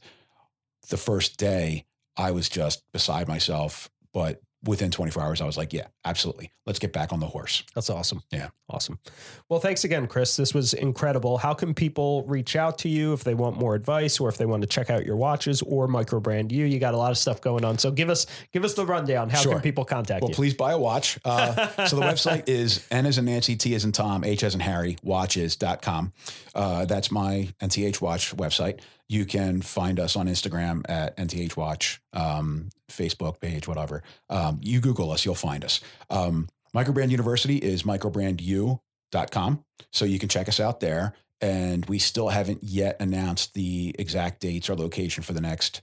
the 0.87 0.95
first 0.95 1.37
day, 1.37 1.85
I 2.15 2.31
was 2.31 2.47
just 2.47 2.89
beside 2.93 3.27
myself. 3.27 3.89
But 4.13 4.41
within 4.67 4.91
24 4.91 5.23
hours, 5.23 5.41
I 5.41 5.45
was 5.45 5.57
like, 5.57 5.73
yeah, 5.73 5.87
absolutely. 6.05 6.51
Let's 6.65 6.79
get 6.79 6.91
back 6.93 7.13
on 7.13 7.19
the 7.19 7.25
horse. 7.27 7.63
That's 7.73 7.89
awesome. 7.89 8.21
Yeah. 8.31 8.49
Awesome. 8.69 8.99
Well, 9.47 9.61
thanks 9.61 9.85
again, 9.85 10.07
Chris. 10.07 10.35
This 10.35 10.53
was 10.53 10.73
incredible. 10.73 11.37
How 11.37 11.53
can 11.53 11.73
people 11.73 12.25
reach 12.27 12.57
out 12.57 12.77
to 12.79 12.89
you 12.89 13.13
if 13.13 13.23
they 13.23 13.33
want 13.33 13.57
more 13.57 13.75
advice 13.75 14.19
or 14.19 14.27
if 14.27 14.37
they 14.37 14.45
want 14.45 14.61
to 14.63 14.67
check 14.67 14.89
out 14.89 15.05
your 15.05 15.15
watches 15.15 15.61
or 15.61 15.87
microbrand 15.87 16.51
you? 16.51 16.65
You 16.65 16.77
got 16.77 16.93
a 16.93 16.97
lot 16.97 17.11
of 17.11 17.17
stuff 17.17 17.39
going 17.39 17.63
on. 17.63 17.77
So 17.77 17.89
give 17.91 18.09
us 18.09 18.25
give 18.51 18.65
us 18.65 18.73
the 18.73 18.85
rundown. 18.85 19.29
How 19.29 19.39
Sure. 19.39 19.53
can 19.53 19.61
people 19.61 19.85
contact 19.85 20.21
Well, 20.21 20.29
you? 20.29 20.33
Well, 20.33 20.35
please 20.35 20.53
buy 20.53 20.73
a 20.73 20.77
watch. 20.77 21.17
Uh, 21.23 21.85
so 21.87 21.95
the 21.95 22.01
website 22.11 22.49
is 22.49 22.85
N 22.91 23.05
as 23.05 23.17
in 23.17 23.23
Nancy, 23.25 23.55
T 23.55 23.73
as 23.73 23.85
in 23.85 23.93
Tom, 23.93 24.25
H 24.25 24.43
as 24.43 24.53
in 24.53 24.59
Harry, 24.59 24.97
watches.com. 25.01 26.11
Uh, 26.53 26.83
that's 26.85 27.09
my 27.09 27.47
NTH 27.61 28.01
Watch 28.01 28.35
website. 28.35 28.81
You 29.09 29.25
can 29.25 29.61
find 29.61 29.99
us 29.99 30.15
on 30.15 30.27
Instagram 30.27 30.81
at 30.89 31.15
NTH 31.17 31.55
Watch, 31.55 32.01
um, 32.13 32.69
Facebook 32.91 33.39
page, 33.39 33.67
whatever. 33.67 34.03
Um, 34.29 34.59
you 34.61 34.79
Google 34.81 35.11
us, 35.11 35.23
you'll 35.25 35.35
find 35.35 35.63
us. 35.63 35.79
Um, 36.09 36.49
Microbrand 36.75 37.09
University 37.09 37.57
is 37.57 37.83
microbrandu.com. 37.83 39.63
So 39.91 40.05
you 40.05 40.19
can 40.19 40.29
check 40.29 40.47
us 40.47 40.59
out 40.59 40.79
there. 40.79 41.13
And 41.39 41.85
we 41.85 41.99
still 41.99 42.29
haven't 42.29 42.63
yet 42.63 42.97
announced 42.99 43.53
the 43.53 43.95
exact 43.99 44.39
dates 44.41 44.69
or 44.69 44.75
location 44.75 45.21
for 45.23 45.33
the 45.33 45.41
next 45.41 45.81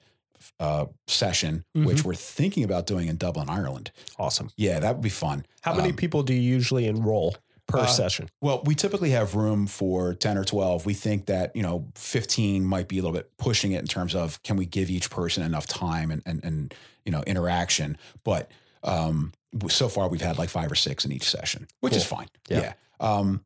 uh, 0.59 0.87
session, 1.07 1.65
which 1.75 2.05
we're 2.05 2.15
thinking 2.17 2.65
about 2.65 2.87
doing 2.87 3.07
in 3.09 3.17
Dublin, 3.17 3.49
Ireland. 3.49 3.93
awesome. 4.19 4.51
Yeah, 4.57 4.81
that 4.81 4.95
would 4.97 5.03
be 5.03 5.09
fun. 5.11 5.47
How 5.63 5.75
many 5.75 5.91
Um, 5.91 5.97
people 5.97 6.23
do 6.25 6.35
you 6.35 6.41
usually 6.41 6.87
enroll 6.87 7.37
per 7.67 7.81
uh, 7.81 7.87
session? 7.87 8.29
Well, 8.41 8.63
we 8.65 8.75
typically 8.75 9.11
have 9.11 9.35
room 9.35 9.67
for 9.67 10.15
10 10.15 10.39
or 10.39 10.45
12. 10.45 10.87
We 10.87 10.95
think 10.95 11.27
that, 11.27 11.55
you 11.55 11.63
know, 11.63 11.87
15 11.95 12.65
might 12.65 12.89
be 12.89 12.99
a 12.99 13.03
little 13.03 13.17
bit 13.17 13.37
pushing 13.39 13.73
it 13.73 13.81
in 13.81 13.87
terms 13.87 14.15
of 14.15 14.43
can 14.43 14.57
we 14.57 14.67
give 14.67 14.91
each 14.91 15.11
person 15.11 15.43
enough 15.43 15.67
time 15.67 16.11
and, 16.11 16.23
and, 16.27 16.45
and 16.45 16.75
you 17.05 17.13
know, 17.13 17.23
interaction. 17.27 17.97
But 18.23 18.51
um, 18.83 19.33
so 19.69 19.89
far 19.89 20.09
we've 20.09 20.21
had 20.21 20.39
like 20.39 20.51
five 20.51 20.71
or 20.71 20.77
six 20.77 21.05
in 21.05 21.13
each 21.13 21.29
session, 21.29 21.67
which 21.81 21.97
is 21.97 22.05
fine. 22.05 22.29
Yeah. 22.49 22.61
Yeah. 22.61 22.73
Um, 23.01 23.45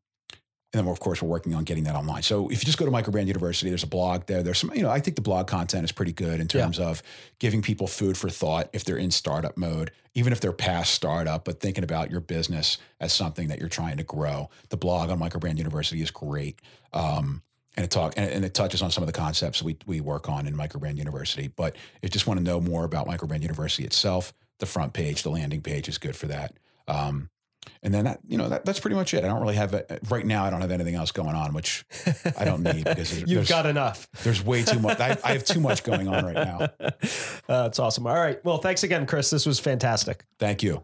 and 0.71 0.85
then, 0.85 0.91
of 0.91 0.99
course, 0.99 1.21
we're 1.21 1.29
working 1.29 1.55
on 1.55 1.63
getting 1.63 1.85
that 1.85 1.95
online. 1.95 2.21
So 2.21 2.47
if 2.49 2.61
you 2.61 2.65
just 2.65 2.77
go 2.77 2.85
to 2.85 2.91
Microbrand 2.91 3.25
University, 3.25 3.69
there's 3.69 3.83
a 3.83 3.87
blog 3.87 4.27
there. 4.27 4.43
There's 4.43 4.59
some, 4.59 4.71
you 4.75 4.83
know, 4.83 4.89
I 4.91 4.99
think 4.99 5.15
the 5.15 5.21
blog 5.21 5.47
content 5.47 5.83
is 5.83 5.91
pretty 5.91 6.13
good 6.13 6.39
in 6.39 6.47
Yeah. 6.53 6.61
terms 6.61 6.77
of 6.77 7.01
giving 7.39 7.63
people 7.63 7.87
food 7.87 8.15
for 8.15 8.29
thought 8.29 8.69
if 8.71 8.83
they're 8.83 8.97
in 8.97 9.09
startup 9.09 9.57
mode, 9.57 9.91
even 10.13 10.31
if 10.31 10.41
they're 10.41 10.51
past 10.53 10.93
startup, 10.93 11.43
but 11.43 11.59
thinking 11.59 11.83
about 11.83 12.11
your 12.11 12.19
business 12.19 12.77
as 12.99 13.11
something 13.13 13.47
that 13.47 13.59
you're 13.59 13.67
trying 13.67 13.97
to 13.97 14.03
grow. 14.03 14.49
The 14.69 14.77
blog 14.77 15.09
on 15.09 15.19
Microbrand 15.19 15.57
University 15.57 16.03
is 16.03 16.11
great. 16.11 16.59
Um, 16.93 17.41
and 17.75 17.83
it 17.85 17.91
talk 17.91 18.13
and, 18.17 18.29
and 18.29 18.45
it 18.45 18.53
touches 18.53 18.81
on 18.81 18.91
some 18.91 19.01
of 19.03 19.07
the 19.07 19.13
concepts 19.13 19.63
we 19.63 19.77
we 19.87 20.01
work 20.01 20.27
on 20.29 20.45
in 20.45 20.55
Microbrand 20.55 20.97
University. 20.97 21.47
But 21.47 21.75
if 21.75 22.03
you 22.03 22.09
just 22.09 22.27
want 22.27 22.37
to 22.39 22.43
know 22.43 22.59
more 22.61 22.83
about 22.83 23.07
Microbrand 23.07 23.41
University 23.41 23.85
itself, 23.85 24.33
the 24.59 24.65
front 24.65 24.93
page, 24.93 25.23
the 25.23 25.29
landing 25.31 25.61
page 25.61 25.87
is 25.87 25.97
good 25.97 26.15
for 26.15 26.27
that. 26.27 26.53
Um, 26.87 27.29
and 27.83 27.93
then 27.93 28.05
that, 28.05 28.19
you 28.27 28.37
know, 28.37 28.49
that, 28.49 28.65
that's 28.65 28.79
pretty 28.79 28.95
much 28.95 29.13
it. 29.13 29.23
I 29.23 29.27
don't 29.27 29.41
really 29.41 29.55
have 29.55 29.73
it 29.73 29.99
right 30.09 30.25
now. 30.25 30.45
I 30.45 30.49
don't 30.49 30.61
have 30.61 30.71
anything 30.71 30.95
else 30.95 31.11
going 31.11 31.35
on, 31.35 31.53
which 31.53 31.85
I 32.37 32.45
don't 32.45 32.63
need 32.63 32.83
because 32.83 33.21
You've 33.27 33.47
got 33.47 33.65
enough. 33.65 34.07
there's 34.23 34.43
way 34.43 34.63
too 34.63 34.79
much. 34.79 34.99
I, 34.99 35.17
I 35.23 35.33
have 35.33 35.43
too 35.43 35.59
much 35.59 35.83
going 35.83 36.07
on 36.07 36.25
right 36.25 36.35
now. 36.35 36.67
Uh, 36.79 36.89
that's 37.47 37.79
awesome. 37.79 38.07
All 38.07 38.15
right. 38.15 38.43
Well, 38.43 38.57
thanks 38.57 38.83
again, 38.83 39.05
Chris. 39.05 39.29
This 39.29 39.45
was 39.45 39.59
fantastic. 39.59 40.25
Thank 40.39 40.63
you. 40.63 40.83